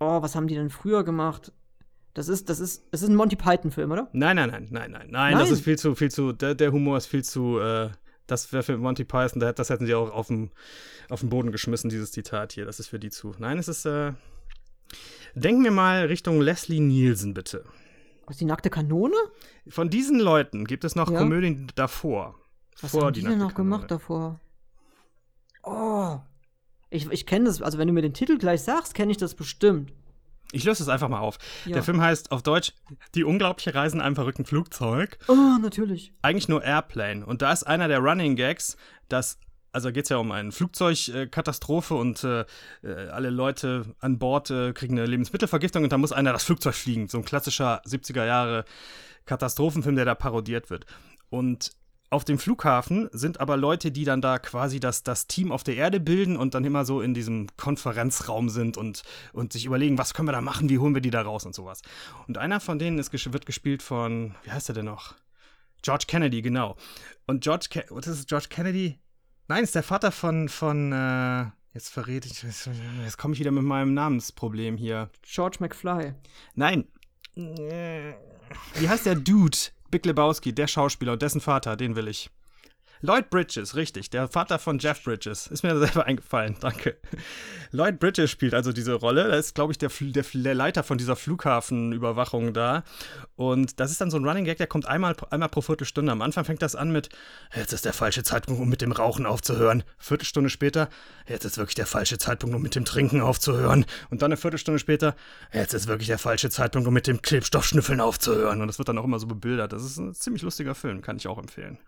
Oh, 0.00 0.22
was 0.22 0.34
haben 0.34 0.48
die 0.48 0.54
denn 0.54 0.70
früher 0.70 1.04
gemacht? 1.04 1.52
Das 2.14 2.28
ist, 2.28 2.48
das 2.48 2.58
ist, 2.58 2.84
das 2.90 3.02
ist 3.02 3.08
ein 3.08 3.14
Monty 3.14 3.36
Python-Film, 3.36 3.92
oder? 3.92 4.08
Nein, 4.12 4.36
nein, 4.36 4.50
nein, 4.50 4.68
nein, 4.70 4.90
nein, 4.90 5.08
nein. 5.10 5.38
Das 5.38 5.50
ist 5.50 5.62
viel 5.62 5.78
zu, 5.78 5.94
viel 5.94 6.10
zu. 6.10 6.32
Der, 6.32 6.54
der 6.54 6.72
Humor 6.72 6.96
ist 6.96 7.06
viel 7.06 7.22
zu. 7.22 7.60
Äh, 7.60 7.90
das 8.26 8.52
wäre 8.52 8.62
für 8.62 8.76
Monty 8.76 9.04
Python. 9.04 9.40
Das 9.40 9.70
hätten 9.70 9.86
sie 9.86 9.94
auch 9.94 10.10
auf 10.12 10.28
den, 10.28 10.50
auf 11.08 11.20
den 11.20 11.28
Boden 11.28 11.52
geschmissen, 11.52 11.90
dieses 11.90 12.10
Zitat 12.10 12.52
hier. 12.52 12.64
Das 12.64 12.80
ist 12.80 12.88
für 12.88 12.98
die 12.98 13.10
zu. 13.10 13.34
Nein, 13.38 13.58
es 13.58 13.68
ist. 13.68 13.86
Äh, 13.86 14.12
denken 15.34 15.62
wir 15.62 15.70
mal 15.70 16.06
Richtung 16.06 16.40
Leslie 16.40 16.80
Nielsen, 16.80 17.34
bitte. 17.34 17.64
Was, 18.30 18.36
die 18.36 18.44
nackte 18.44 18.70
Kanone? 18.70 19.16
Von 19.66 19.90
diesen 19.90 20.20
Leuten 20.20 20.64
gibt 20.64 20.84
es 20.84 20.94
noch 20.94 21.10
ja. 21.10 21.18
Komödien 21.18 21.66
davor. 21.74 22.36
Was 22.80 22.92
vor 22.92 23.06
haben 23.06 23.12
die, 23.12 23.22
die 23.22 23.26
denn 23.26 23.38
noch 23.38 23.54
Kanone. 23.54 23.74
gemacht 23.74 23.90
davor? 23.90 24.38
Oh. 25.64 26.20
Ich, 26.90 27.10
ich 27.10 27.26
kenne 27.26 27.46
das, 27.46 27.60
also 27.60 27.76
wenn 27.78 27.88
du 27.88 27.92
mir 27.92 28.02
den 28.02 28.14
Titel 28.14 28.38
gleich 28.38 28.62
sagst, 28.62 28.94
kenne 28.94 29.10
ich 29.10 29.16
das 29.16 29.34
bestimmt. 29.34 29.92
Ich 30.52 30.62
löse 30.62 30.80
es 30.80 30.88
einfach 30.88 31.08
mal 31.08 31.18
auf. 31.18 31.38
Ja. 31.64 31.72
Der 31.72 31.82
Film 31.82 32.00
heißt 32.00 32.30
auf 32.30 32.44
Deutsch 32.44 32.72
Die 33.16 33.24
unglaubliche 33.24 33.74
Reise 33.74 33.96
in 33.96 34.00
einem 34.00 34.14
verrückten 34.14 34.44
Flugzeug. 34.44 35.18
Oh, 35.26 35.58
natürlich. 35.60 36.14
Eigentlich 36.22 36.48
nur 36.48 36.62
Airplane. 36.62 37.26
Und 37.26 37.42
da 37.42 37.52
ist 37.52 37.64
einer 37.64 37.88
der 37.88 37.98
Running 37.98 38.36
Gags, 38.36 38.76
dass 39.08 39.40
also 39.72 39.92
geht 39.92 40.04
es 40.04 40.08
ja 40.10 40.16
um 40.16 40.32
eine 40.32 40.52
Flugzeugkatastrophe 40.52 41.94
und 41.94 42.24
äh, 42.24 42.44
äh, 42.82 43.08
alle 43.10 43.30
Leute 43.30 43.84
an 44.00 44.18
Bord 44.18 44.50
äh, 44.50 44.72
kriegen 44.72 44.98
eine 44.98 45.06
Lebensmittelvergiftung 45.06 45.84
und 45.84 45.92
da 45.92 45.98
muss 45.98 46.12
einer 46.12 46.32
das 46.32 46.44
Flugzeug 46.44 46.74
fliegen. 46.74 47.08
So 47.08 47.18
ein 47.18 47.24
klassischer 47.24 47.82
70er 47.84 48.24
Jahre 48.24 48.64
Katastrophenfilm, 49.26 49.96
der 49.96 50.04
da 50.04 50.14
parodiert 50.14 50.70
wird. 50.70 50.86
Und 51.28 51.72
auf 52.12 52.24
dem 52.24 52.40
Flughafen 52.40 53.08
sind 53.12 53.38
aber 53.38 53.56
Leute, 53.56 53.92
die 53.92 54.04
dann 54.04 54.20
da 54.20 54.40
quasi 54.40 54.80
das, 54.80 55.04
das 55.04 55.28
Team 55.28 55.52
auf 55.52 55.62
der 55.62 55.76
Erde 55.76 56.00
bilden 56.00 56.36
und 56.36 56.54
dann 56.54 56.64
immer 56.64 56.84
so 56.84 57.00
in 57.00 57.14
diesem 57.14 57.46
Konferenzraum 57.56 58.48
sind 58.48 58.76
und, 58.76 59.04
und 59.32 59.52
sich 59.52 59.64
überlegen, 59.64 59.96
was 59.96 60.12
können 60.12 60.26
wir 60.26 60.32
da 60.32 60.40
machen, 60.40 60.68
wie 60.68 60.78
holen 60.78 60.94
wir 60.94 61.02
die 61.02 61.10
da 61.10 61.22
raus 61.22 61.46
und 61.46 61.54
sowas. 61.54 61.82
Und 62.26 62.36
einer 62.36 62.58
von 62.58 62.80
denen 62.80 62.98
ist, 62.98 63.12
wird 63.32 63.46
gespielt 63.46 63.80
von, 63.80 64.34
wie 64.42 64.50
heißt 64.50 64.68
er 64.70 64.74
denn 64.74 64.86
noch? 64.86 65.14
George 65.82 66.06
Kennedy, 66.08 66.42
genau. 66.42 66.76
Und 67.28 67.44
George, 67.44 67.68
Ke 67.70 67.84
was 67.90 68.08
ist 68.08 68.28
George 68.28 68.46
Kennedy? 68.50 68.98
Nein, 69.50 69.64
ist 69.64 69.74
der 69.74 69.82
Vater 69.82 70.12
von, 70.12 70.48
von, 70.48 70.92
äh, 70.92 71.46
jetzt 71.74 71.88
verrät 71.88 72.24
ich, 72.24 72.44
jetzt 72.44 73.18
komme 73.18 73.34
ich 73.34 73.40
wieder 73.40 73.50
mit 73.50 73.64
meinem 73.64 73.94
Namensproblem 73.94 74.76
hier. 74.76 75.10
George 75.22 75.56
McFly. 75.58 76.14
Nein. 76.54 76.86
Wie 77.34 78.88
heißt 78.88 79.06
der 79.06 79.16
Dude? 79.16 79.58
Big 79.90 80.06
Lebowski, 80.06 80.52
der 80.52 80.68
Schauspieler 80.68 81.14
und 81.14 81.22
dessen 81.22 81.40
Vater, 81.40 81.76
den 81.76 81.96
will 81.96 82.06
ich. 82.06 82.30
Lloyd 83.02 83.30
Bridges, 83.30 83.76
richtig, 83.76 84.10
der 84.10 84.28
Vater 84.28 84.58
von 84.58 84.78
Jeff 84.78 85.02
Bridges. 85.02 85.46
Ist 85.46 85.62
mir 85.62 85.78
selber 85.78 86.04
eingefallen, 86.04 86.56
danke. 86.60 86.98
Lloyd 87.72 87.98
Bridges 87.98 88.30
spielt 88.30 88.52
also 88.52 88.72
diese 88.72 88.92
Rolle. 88.92 89.28
Er 89.28 89.38
ist, 89.38 89.54
glaube 89.54 89.72
ich, 89.72 89.78
der, 89.78 89.90
der, 90.00 90.24
der, 90.34 90.54
Leiter 90.54 90.82
von 90.82 90.98
dieser 90.98 91.16
Flughafenüberwachung 91.16 92.52
da. 92.52 92.84
Und 93.36 93.80
das 93.80 93.90
ist 93.90 94.02
dann 94.02 94.10
so 94.10 94.18
ein 94.18 94.24
Running 94.26 94.44
Gag, 94.44 94.58
der 94.58 94.66
kommt 94.66 94.86
einmal, 94.86 95.16
einmal 95.30 95.48
pro 95.48 95.62
Viertelstunde. 95.62 96.12
Am 96.12 96.20
Anfang 96.20 96.44
fängt 96.44 96.60
das 96.60 96.76
an 96.76 96.92
mit, 96.92 97.08
jetzt 97.54 97.72
ist 97.72 97.86
der 97.86 97.94
falsche 97.94 98.22
Zeitpunkt, 98.22 98.60
um 98.60 98.68
mit 98.68 98.82
dem 98.82 98.92
Rauchen 98.92 99.24
aufzuhören. 99.24 99.82
Viertelstunde 99.96 100.50
später, 100.50 100.90
jetzt 101.26 101.44
ist 101.44 101.56
wirklich 101.56 101.76
der 101.76 101.86
falsche 101.86 102.18
Zeitpunkt, 102.18 102.54
um 102.54 102.60
mit 102.60 102.74
dem 102.74 102.84
Trinken 102.84 103.22
aufzuhören. 103.22 103.86
Und 104.10 104.20
dann 104.20 104.28
eine 104.28 104.36
Viertelstunde 104.36 104.78
später, 104.78 105.16
jetzt 105.54 105.72
ist 105.72 105.86
wirklich 105.86 106.08
der 106.08 106.18
falsche 106.18 106.50
Zeitpunkt, 106.50 106.86
um 106.86 106.92
mit 106.92 107.06
dem 107.06 107.22
Klebstoffschnüffeln 107.22 108.00
aufzuhören. 108.02 108.60
Und 108.60 108.66
das 108.66 108.76
wird 108.76 108.88
dann 108.88 108.98
auch 108.98 109.04
immer 109.04 109.18
so 109.18 109.26
bebildert. 109.26 109.72
Das 109.72 109.84
ist 109.84 109.96
ein 109.96 110.12
ziemlich 110.12 110.42
lustiger 110.42 110.74
Film, 110.74 111.00
kann 111.00 111.16
ich 111.16 111.26
auch 111.26 111.38
empfehlen 111.38 111.78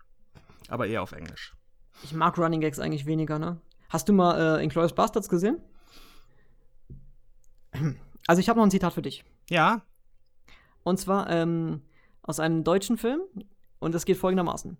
aber 0.69 0.87
eher 0.87 1.01
auf 1.01 1.11
Englisch. 1.11 1.55
Ich 2.03 2.13
mag 2.13 2.37
Running 2.37 2.61
Gags 2.61 2.79
eigentlich 2.79 3.05
weniger, 3.05 3.39
ne? 3.39 3.61
Hast 3.89 4.09
du 4.09 4.13
mal 4.13 4.59
äh, 4.59 4.63
Inglourious 4.63 4.93
Bastards 4.93 5.29
gesehen? 5.29 5.61
Also 8.25 8.39
ich 8.39 8.47
habe 8.47 8.57
noch 8.57 8.65
ein 8.65 8.71
Zitat 8.71 8.93
für 8.93 9.01
dich. 9.01 9.25
Ja. 9.49 9.81
Und 10.83 10.97
zwar 10.97 11.29
ähm, 11.29 11.81
aus 12.21 12.39
einem 12.39 12.63
deutschen 12.63 12.97
Film 12.97 13.19
und 13.79 13.93
es 13.95 14.05
geht 14.05 14.15
folgendermaßen. 14.15 14.77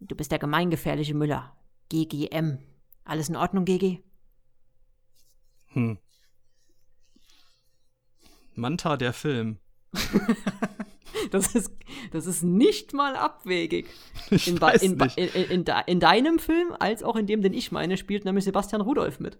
Du 0.00 0.16
bist 0.16 0.32
der 0.32 0.40
gemeingefährliche 0.40 1.14
Müller. 1.14 1.56
GGM. 1.88 2.58
Alles 3.04 3.28
in 3.28 3.36
Ordnung, 3.36 3.64
GG? 3.64 4.02
Hm. 5.68 5.98
Manta 8.54 8.96
der 8.96 9.12
Film. 9.12 9.58
Das 11.32 11.54
ist, 11.54 11.72
das 12.10 12.26
ist 12.26 12.42
nicht 12.42 12.92
mal 12.92 13.16
abwegig. 13.16 13.88
Ich 14.30 14.48
in, 14.48 14.60
weiß 14.60 14.82
in, 14.82 14.98
nicht. 14.98 15.16
In, 15.16 15.28
in, 15.50 15.64
in, 15.86 16.00
deinem 16.00 16.38
Film, 16.38 16.76
als 16.78 17.02
auch 17.02 17.16
in 17.16 17.26
dem, 17.26 17.40
den 17.40 17.54
ich 17.54 17.72
meine, 17.72 17.96
spielt 17.96 18.26
nämlich 18.26 18.44
Sebastian 18.44 18.82
Rudolph 18.82 19.18
mit. 19.18 19.38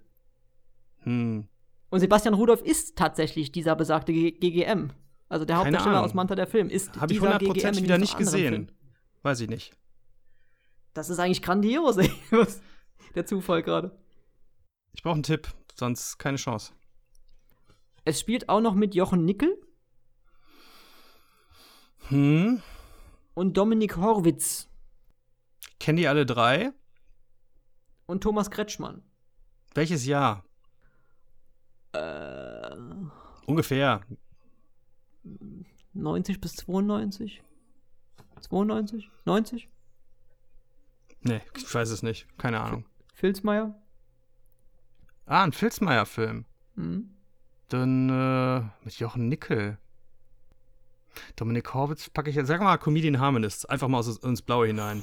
Hm. 1.00 1.46
Und 1.90 2.00
Sebastian 2.00 2.32
Rudolph 2.32 2.62
ist 2.62 2.96
tatsächlich 2.96 3.52
dieser 3.52 3.76
besagte 3.76 4.14
G 4.14 4.30
GGM. 4.30 4.90
Also 5.28 5.44
der 5.44 5.58
Hauptdarsteller 5.58 6.02
aus 6.02 6.14
Manta 6.14 6.34
der 6.34 6.46
Film 6.46 6.70
ist 6.70 6.98
Habe 6.98 7.12
ich 7.12 7.20
dieser 7.20 7.36
100% 7.36 7.52
GGM 7.52 7.82
wieder 7.82 7.98
nicht 7.98 8.16
gesehen. 8.16 8.54
Film. 8.54 8.68
Weiß 9.22 9.40
ich 9.40 9.50
nicht. 9.50 9.76
Das 10.94 11.10
ist 11.10 11.18
eigentlich 11.18 11.42
grandios, 11.42 11.98
ey. 11.98 12.10
Was- 12.30 12.62
Der 13.14 13.26
Zufall 13.26 13.62
gerade. 13.62 13.98
Ich 14.94 15.02
brauche 15.02 15.14
einen 15.14 15.22
Tipp, 15.24 15.48
sonst 15.74 16.18
keine 16.18 16.38
Chance. 16.38 16.72
Es 18.06 18.18
spielt 18.18 18.48
auch 18.48 18.60
noch 18.60 18.74
mit 18.74 18.94
Jochen 18.94 19.26
Nickel 19.26 19.58
Hm, 22.08 22.62
und 23.34 23.56
Dominik 23.56 23.96
Horwitz 23.96 24.68
kennen 25.78 25.96
die 25.96 26.08
alle 26.08 26.26
drei? 26.26 26.72
und 28.06 28.22
Thomas 28.22 28.50
Kretschmann. 28.50 29.02
Welches 29.74 30.04
Jahr? 30.04 30.44
Äh, 31.92 32.76
Ungefähr. 33.46 34.02
90 35.94 36.40
bis 36.40 36.56
92? 36.56 37.42
92? 38.40 39.10
90? 39.24 39.70
Nee, 41.22 41.40
ich 41.56 41.72
weiß 41.74 41.88
es 41.90 42.02
nicht. 42.02 42.26
Keine 42.38 42.60
Ahnung. 42.60 42.84
Filzmeier? 43.14 43.74
Ah, 45.24 45.44
ein 45.44 45.52
Filzmeier-Film. 45.52 46.44
Mhm. 46.74 47.14
Dann 47.68 48.08
äh, 48.10 48.84
mit 48.84 48.98
Jochen 48.98 49.28
Nickel. 49.28 49.78
Dominik 51.36 51.72
Horwitz 51.74 52.10
packe 52.10 52.30
ich 52.30 52.36
jetzt. 52.36 52.48
Sag 52.48 52.60
mal 52.60 52.76
Comedian 52.78 53.20
Harmonist. 53.20 53.68
Einfach 53.70 53.88
mal 53.88 53.98
aus, 53.98 54.16
ins 54.18 54.42
Blaue 54.42 54.66
hinein. 54.66 55.02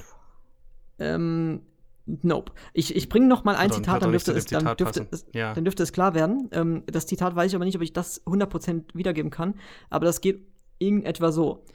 Ähm, 1.00 1.62
nope. 2.06 2.52
Ich, 2.74 2.96
ich 2.96 3.10
bringe 3.10 3.28
noch 3.28 3.44
mal 3.44 3.56
ein 3.56 3.68
Oder 3.68 3.76
Zitat, 3.78 4.02
dann 4.02 4.12
dürfte, 4.12 4.32
es, 4.34 4.46
dann, 4.46 4.76
dürfte 4.78 5.08
es, 5.12 5.26
Ja. 5.34 5.54
dann 5.54 5.64
dürfte 5.64 5.84
es 5.84 5.94
klar 5.94 6.14
werden. 6.14 6.50
Ähm, 6.52 6.84
das 6.88 7.08
Zitat 7.08 7.36
weiß 7.36 7.52
ich 7.52 7.56
aber 7.56 7.66
nicht, 7.66 7.76
ob 7.76 7.82
ich 7.82 7.94
das 7.94 8.26
100% 8.26 8.96
wiedergeben 8.96 9.32
kann. 9.32 9.56
Aber 9.90 10.06
das 10.06 10.22
geht 10.22 10.46
in 10.78 11.04
etwa 11.04 11.32
so. 11.32 11.66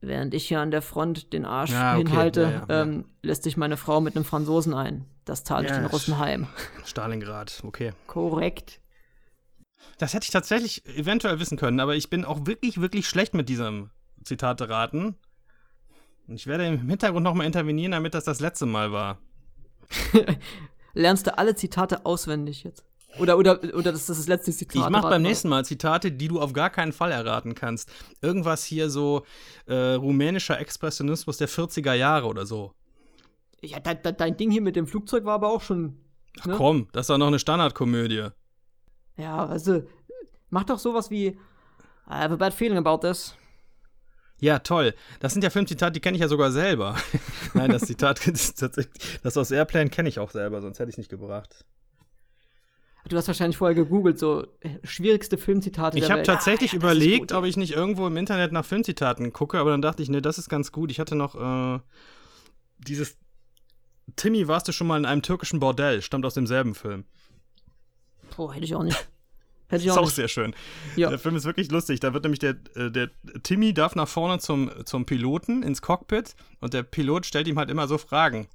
Während 0.00 0.34
ich 0.34 0.48
hier 0.48 0.58
an 0.60 0.72
der 0.72 0.82
Front 0.82 1.32
den 1.32 1.44
Arsch 1.44 1.70
Ja, 1.70 1.94
okay. 1.94 1.98
hinhalte, 2.08 2.40
Ja, 2.42 2.50
ja, 2.68 2.82
ähm, 2.82 3.04
lässt 3.22 3.44
sich 3.44 3.56
meine 3.56 3.76
Frau 3.76 4.00
mit 4.00 4.16
einem 4.16 4.24
Franzosen 4.24 4.74
ein. 4.74 5.04
Das 5.24 5.44
zahle 5.44 5.66
ich 5.66 5.72
den 5.72 5.86
Russen 5.86 6.18
heim. 6.18 6.48
Stalingrad, 6.84 7.62
okay. 7.64 7.92
Korrekt. 8.08 8.80
Das 9.98 10.14
hätte 10.14 10.24
ich 10.24 10.30
tatsächlich 10.30 10.84
eventuell 10.86 11.38
wissen 11.38 11.56
können, 11.58 11.80
aber 11.80 11.94
ich 11.94 12.10
bin 12.10 12.24
auch 12.24 12.46
wirklich, 12.46 12.80
wirklich 12.80 13.08
schlecht 13.08 13.34
mit 13.34 13.48
diesem 13.48 13.90
Zitate 14.24 14.68
raten. 14.68 15.16
Und 16.26 16.36
ich 16.36 16.46
werde 16.46 16.66
im 16.66 16.88
Hintergrund 16.88 17.24
nochmal 17.24 17.46
intervenieren, 17.46 17.92
damit 17.92 18.14
das 18.14 18.24
das 18.24 18.40
letzte 18.40 18.66
Mal 18.66 18.92
war. 18.92 19.18
Lernst 20.94 21.26
du 21.26 21.36
alle 21.36 21.54
Zitate 21.54 22.06
auswendig 22.06 22.64
jetzt? 22.64 22.84
Oder, 23.18 23.36
oder, 23.36 23.62
oder 23.74 23.92
das 23.92 24.08
ist 24.08 24.08
das 24.08 24.28
letzte 24.28 24.52
Zitat? 24.52 24.84
Ich 24.84 24.88
mache 24.88 25.08
beim 25.08 25.22
nächsten 25.22 25.48
Mal 25.48 25.64
Zitate, 25.64 26.12
die 26.12 26.28
du 26.28 26.40
auf 26.40 26.52
gar 26.52 26.70
keinen 26.70 26.92
Fall 26.92 27.12
erraten 27.12 27.54
kannst. 27.54 27.90
Irgendwas 28.22 28.64
hier 28.64 28.88
so 28.88 29.24
äh, 29.66 29.74
rumänischer 29.94 30.58
Expressionismus 30.58 31.36
der 31.36 31.48
40er 31.48 31.92
Jahre 31.92 32.26
oder 32.26 32.46
so. 32.46 32.72
Ja, 33.60 33.80
de, 33.80 33.94
de, 33.94 34.12
dein 34.12 34.36
Ding 34.36 34.50
hier 34.50 34.62
mit 34.62 34.76
dem 34.76 34.86
Flugzeug 34.86 35.24
war 35.24 35.34
aber 35.34 35.50
auch 35.50 35.60
schon. 35.60 35.98
Ach 36.40 36.46
Ne? 36.46 36.54
komm, 36.56 36.88
das 36.92 37.08
doch 37.08 37.18
noch 37.18 37.26
eine 37.26 37.38
Standardkomödie. 37.38 38.28
Ja, 39.16 39.46
also, 39.46 39.82
mach 40.50 40.64
doch 40.64 40.78
sowas 40.78 41.10
wie. 41.10 41.26
I 42.08 42.14
have 42.14 42.32
a 42.34 42.36
bad 42.36 42.52
feeling 42.52 42.78
about 42.78 43.06
this. 43.06 43.34
Ja, 44.40 44.58
toll. 44.58 44.92
Das 45.20 45.32
sind 45.32 45.44
ja 45.44 45.50
Filmzitate, 45.50 45.92
die 45.92 46.00
kenne 46.00 46.16
ich 46.16 46.20
ja 46.20 46.26
sogar 46.28 46.50
selber. 46.50 46.96
Nein, 47.54 47.70
das 47.70 47.82
Zitat, 47.82 48.26
das, 48.32 48.54
tatsächlich- 48.54 49.20
das 49.22 49.36
aus 49.36 49.50
Airplane 49.52 49.88
kenne 49.90 50.08
ich 50.08 50.18
auch 50.18 50.30
selber, 50.30 50.60
sonst 50.60 50.80
hätte 50.80 50.88
ich 50.88 50.94
es 50.94 50.98
nicht 50.98 51.10
gebracht. 51.10 51.64
Du 53.08 53.16
hast 53.16 53.26
wahrscheinlich 53.28 53.56
vorher 53.56 53.74
gegoogelt, 53.74 54.18
so 54.18 54.46
äh, 54.60 54.78
schwierigste 54.84 55.36
Filmzitate. 55.38 55.98
Ich 55.98 56.10
habe 56.10 56.22
tatsächlich 56.22 56.70
Ah, 56.72 56.74
ja, 56.74 56.78
überlegt, 56.80 57.28
gut. 57.30 57.32
ob 57.32 57.44
ich 57.44 57.56
nicht 57.56 57.72
irgendwo 57.72 58.06
im 58.06 58.16
Internet 58.16 58.52
nach 58.52 58.64
Filmzitaten 58.64 59.32
gucke, 59.32 59.58
aber 59.58 59.70
dann 59.70 59.82
dachte 59.82 60.02
ich, 60.02 60.08
nee, 60.08 60.20
das 60.20 60.38
ist 60.38 60.48
ganz 60.48 60.70
gut. 60.72 60.90
Ich 60.90 60.98
hatte 61.00 61.14
noch 61.16 61.34
äh, 61.34 61.80
dieses 62.78 63.18
Timmy, 64.16 64.46
warst 64.48 64.66
du 64.68 64.72
schon 64.72 64.86
mal 64.86 64.98
in 64.98 65.04
einem 65.04 65.22
türkischen 65.22 65.60
Bordell? 65.60 66.00
Stammt 66.02 66.24
aus 66.26 66.34
demselben 66.34 66.74
Film. 66.74 67.04
Boah, 68.36 68.52
hätte 68.52 68.64
ich 68.64 68.74
auch 68.74 68.82
nicht. 68.82 69.08
Hätte 69.68 69.84
ich 69.84 69.86
Ist 69.88 69.92
auch 69.94 70.02
auch 70.02 70.04
nicht. 70.04 70.16
sehr 70.16 70.28
schön. 70.28 70.54
Ja. 70.96 71.08
Der 71.08 71.18
Film 71.18 71.34
ist 71.34 71.44
wirklich 71.46 71.70
lustig. 71.70 71.98
Da 71.98 72.12
wird 72.12 72.24
nämlich 72.24 72.40
der, 72.40 72.56
äh, 72.74 72.90
der 72.90 73.08
Timmy 73.42 73.72
darf 73.72 73.94
nach 73.94 74.06
vorne 74.06 74.38
zum, 74.38 74.70
zum 74.84 75.06
Piloten 75.06 75.62
ins 75.62 75.80
Cockpit 75.80 76.36
und 76.60 76.74
der 76.74 76.82
Pilot 76.82 77.24
stellt 77.24 77.48
ihm 77.48 77.58
halt 77.58 77.70
immer 77.70 77.88
so 77.88 77.96
Fragen. 77.96 78.48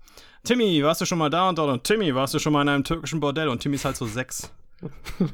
Timmy, 0.43 0.83
warst 0.83 1.01
du 1.01 1.05
schon 1.05 1.17
mal 1.17 1.31
da 1.31 1.49
und 1.49 1.57
dort? 1.57 1.71
Und 1.71 1.83
Timmy, 1.85 2.13
warst 2.13 2.35
du 2.35 2.39
schon 2.39 2.53
mal 2.53 2.61
in 2.61 2.69
einem 2.69 2.83
türkischen 2.83 3.19
Bordell? 3.19 3.47
Und 3.47 3.61
Timmy 3.63 3.77
ist 3.77 3.85
halt 3.85 3.95
so 3.97 4.05
sechs. 4.05 4.51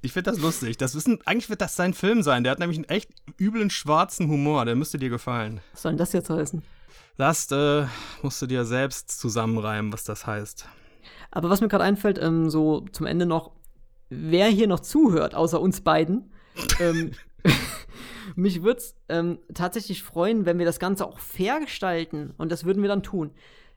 Ich 0.00 0.12
finde 0.12 0.30
das 0.30 0.40
lustig. 0.40 0.76
Das 0.76 0.94
ist 0.94 1.08
ein, 1.08 1.18
eigentlich 1.26 1.50
wird 1.50 1.60
das 1.60 1.74
sein 1.74 1.92
Film 1.92 2.22
sein. 2.22 2.44
Der 2.44 2.52
hat 2.52 2.60
nämlich 2.60 2.78
einen 2.78 2.88
echt 2.88 3.10
üblen 3.38 3.68
schwarzen 3.68 4.28
Humor. 4.28 4.64
Der 4.64 4.76
müsste 4.76 4.96
dir 4.96 5.08
gefallen. 5.10 5.60
Was 5.72 5.82
soll 5.82 5.92
denn 5.92 5.98
das 5.98 6.12
jetzt 6.12 6.30
heißen? 6.30 6.62
Das 7.16 7.50
äh, 7.50 7.84
musst 8.22 8.40
du 8.40 8.46
dir 8.46 8.64
selbst 8.64 9.18
zusammenreimen, 9.18 9.92
was 9.92 10.04
das 10.04 10.24
heißt. 10.24 10.68
Aber 11.30 11.50
was 11.50 11.60
mir 11.60 11.68
gerade 11.68 11.84
einfällt, 11.84 12.18
ähm, 12.20 12.48
so 12.50 12.80
zum 12.92 13.06
Ende 13.06 13.26
noch, 13.26 13.52
wer 14.08 14.46
hier 14.48 14.66
noch 14.66 14.80
zuhört, 14.80 15.34
außer 15.34 15.60
uns 15.60 15.80
beiden, 15.82 16.32
ähm, 16.80 17.12
mich 18.36 18.62
würde 18.62 18.78
es 18.78 18.94
ähm, 19.08 19.38
tatsächlich 19.54 20.02
freuen, 20.02 20.46
wenn 20.46 20.58
wir 20.58 20.66
das 20.66 20.78
Ganze 20.78 21.06
auch 21.06 21.18
fair 21.18 21.60
gestalten. 21.60 22.32
Und 22.38 22.52
das 22.52 22.64
würden 22.64 22.82
wir 22.82 22.88
dann 22.88 23.02
tun. 23.02 23.30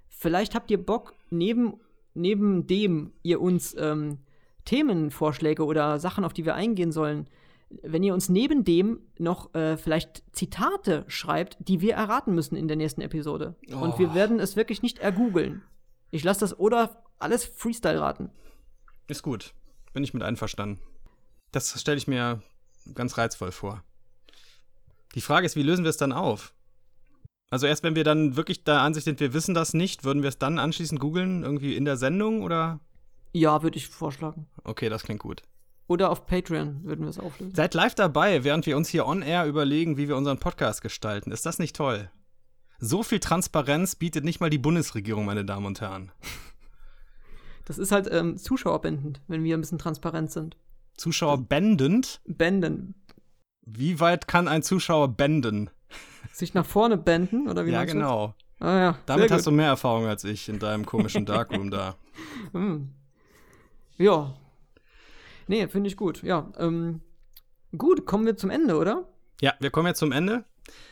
Vielleicht 0.07 0.55
habt 0.55 0.71
ihr 0.71 0.83
Bock, 0.83 1.13
neben, 1.29 1.75
neben 2.13 2.67
dem 2.67 3.13
ihr 3.23 3.41
uns 3.41 3.75
ähm, 3.77 4.19
Themenvorschläge 4.65 5.65
oder 5.65 5.99
Sachen, 5.99 6.23
auf 6.23 6.33
die 6.33 6.45
wir 6.45 6.55
eingehen 6.55 6.91
sollen, 6.91 7.27
wenn 7.83 8.03
ihr 8.03 8.13
uns 8.13 8.27
neben 8.29 8.63
dem 8.65 8.99
noch 9.17 9.53
äh, 9.55 9.77
vielleicht 9.77 10.23
Zitate 10.33 11.05
schreibt, 11.07 11.57
die 11.59 11.79
wir 11.81 11.93
erraten 11.95 12.35
müssen 12.35 12.55
in 12.55 12.67
der 12.67 12.77
nächsten 12.77 13.01
Episode. 13.01 13.55
Und 13.71 13.97
wir 13.97 14.11
Oh. 14.11 14.15
werden 14.15 14.39
es 14.39 14.55
wirklich 14.55 14.81
nicht 14.81 14.99
ergoogeln. 14.99 15.61
Ich 16.11 16.23
lasse 16.23 16.41
das 16.41 16.59
oder 16.59 17.01
alles 17.21 17.45
Freestyle 17.45 17.99
raten. 17.99 18.29
Ist 19.07 19.23
gut. 19.23 19.53
Bin 19.93 20.03
ich 20.03 20.13
mit 20.13 20.23
einverstanden. 20.23 20.81
Das 21.51 21.79
stelle 21.79 21.97
ich 21.97 22.07
mir 22.07 22.41
ganz 22.93 23.17
reizvoll 23.17 23.51
vor. 23.51 23.83
Die 25.15 25.21
Frage 25.21 25.45
ist, 25.45 25.55
wie 25.55 25.63
lösen 25.63 25.83
wir 25.83 25.89
es 25.89 25.97
dann 25.97 26.13
auf? 26.13 26.53
Also 27.49 27.67
erst 27.67 27.83
wenn 27.83 27.95
wir 27.95 28.05
dann 28.05 28.37
wirklich 28.37 28.63
der 28.63 28.79
Ansicht 28.79 29.03
sind, 29.03 29.19
wir 29.19 29.33
wissen 29.33 29.53
das 29.53 29.73
nicht, 29.73 30.05
würden 30.05 30.23
wir 30.23 30.29
es 30.29 30.37
dann 30.37 30.57
anschließend 30.57 31.01
googeln, 31.01 31.43
irgendwie 31.43 31.75
in 31.75 31.83
der 31.83 31.97
Sendung 31.97 32.43
oder? 32.43 32.79
Ja, 33.33 33.61
würde 33.61 33.77
ich 33.77 33.89
vorschlagen. 33.89 34.47
Okay, 34.63 34.87
das 34.87 35.03
klingt 35.03 35.19
gut. 35.19 35.43
Oder 35.87 36.09
auf 36.09 36.25
Patreon 36.25 36.85
würden 36.85 37.03
wir 37.03 37.09
es 37.09 37.19
auflösen. 37.19 37.53
Seid 37.53 37.73
live 37.73 37.95
dabei, 37.95 38.45
während 38.45 38.65
wir 38.65 38.77
uns 38.77 38.87
hier 38.87 39.05
on 39.05 39.21
air 39.21 39.45
überlegen, 39.45 39.97
wie 39.97 40.07
wir 40.07 40.15
unseren 40.15 40.37
Podcast 40.37 40.81
gestalten. 40.81 41.33
Ist 41.33 41.45
das 41.45 41.59
nicht 41.59 41.75
toll? 41.75 42.09
So 42.79 43.03
viel 43.03 43.19
Transparenz 43.19 43.97
bietet 43.97 44.23
nicht 44.23 44.39
mal 44.39 44.49
die 44.49 44.57
Bundesregierung, 44.57 45.25
meine 45.25 45.43
Damen 45.43 45.65
und 45.65 45.81
Herren. 45.81 46.13
Das 47.65 47.77
ist 47.77 47.91
halt 47.91 48.07
ähm, 48.11 48.37
zuschauerbindend, 48.37 49.21
wenn 49.27 49.43
wir 49.43 49.57
ein 49.57 49.61
bisschen 49.61 49.79
transparent 49.79 50.31
sind. 50.31 50.57
Zuschauer 50.97 51.37
bändend? 51.37 52.21
Bänden. 52.25 52.95
Wie 53.65 53.99
weit 53.99 54.27
kann 54.27 54.47
ein 54.47 54.63
Zuschauer 54.63 55.09
bänden? 55.09 55.69
Sich 56.31 56.53
nach 56.53 56.65
vorne 56.65 56.97
bänden, 56.97 57.47
oder 57.47 57.65
wie 57.65 57.71
ja, 57.71 57.85
genau. 57.85 58.35
Ah, 58.59 58.79
ja. 58.79 58.97
Damit 59.05 59.29
sehr 59.29 59.37
hast 59.37 59.47
du 59.47 59.51
mehr 59.51 59.67
Erfahrung 59.67 60.05
als 60.05 60.23
ich 60.23 60.47
in 60.47 60.59
deinem 60.59 60.85
komischen 60.85 61.25
Darkroom 61.25 61.71
da. 61.71 61.95
Hm. 62.51 62.89
Ja. 63.97 64.33
Nee, 65.47 65.67
finde 65.69 65.87
ich 65.87 65.95
gut. 65.95 66.21
Ja. 66.23 66.51
Ähm, 66.57 67.01
gut, 67.77 68.05
kommen 68.05 68.25
wir 68.25 68.35
zum 68.35 68.49
Ende, 68.49 68.77
oder? 68.77 69.07
Ja, 69.39 69.53
wir 69.59 69.71
kommen 69.71 69.87
jetzt 69.87 69.99
zum 69.99 70.11
Ende. 70.11 70.43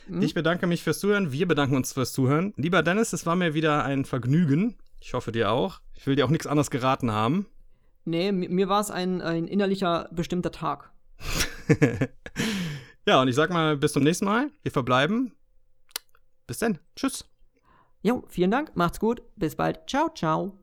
Mhm. 0.08 0.22
Ich 0.22 0.34
bedanke 0.34 0.66
mich 0.66 0.82
fürs 0.82 0.98
Zuhören. 0.98 1.30
Wir 1.30 1.46
bedanken 1.46 1.76
uns 1.76 1.92
fürs 1.92 2.12
Zuhören. 2.12 2.54
Lieber 2.56 2.82
Dennis, 2.82 3.12
es 3.12 3.26
war 3.26 3.36
mir 3.36 3.54
wieder 3.54 3.84
ein 3.84 4.04
Vergnügen. 4.04 4.76
Ich 5.00 5.14
hoffe 5.14 5.30
dir 5.30 5.50
auch. 5.50 5.80
Ich 6.00 6.06
will 6.06 6.16
dir 6.16 6.24
auch 6.24 6.30
nichts 6.30 6.46
anderes 6.46 6.70
geraten 6.70 7.12
haben. 7.12 7.44
Nee, 8.06 8.32
mi- 8.32 8.48
mir 8.48 8.70
war 8.70 8.80
es 8.80 8.90
ein, 8.90 9.20
ein 9.20 9.46
innerlicher 9.46 10.08
bestimmter 10.10 10.50
Tag. 10.50 10.90
ja, 13.06 13.20
und 13.20 13.28
ich 13.28 13.34
sag 13.34 13.50
mal, 13.50 13.76
bis 13.76 13.92
zum 13.92 14.02
nächsten 14.02 14.24
Mal. 14.24 14.50
Wir 14.62 14.72
verbleiben. 14.72 15.34
Bis 16.46 16.56
dann. 16.56 16.78
Tschüss. 16.96 17.26
Jo, 18.00 18.24
vielen 18.28 18.50
Dank, 18.50 18.74
macht's 18.76 18.98
gut, 18.98 19.20
bis 19.36 19.56
bald. 19.56 19.80
Ciao, 19.90 20.08
ciao. 20.14 20.58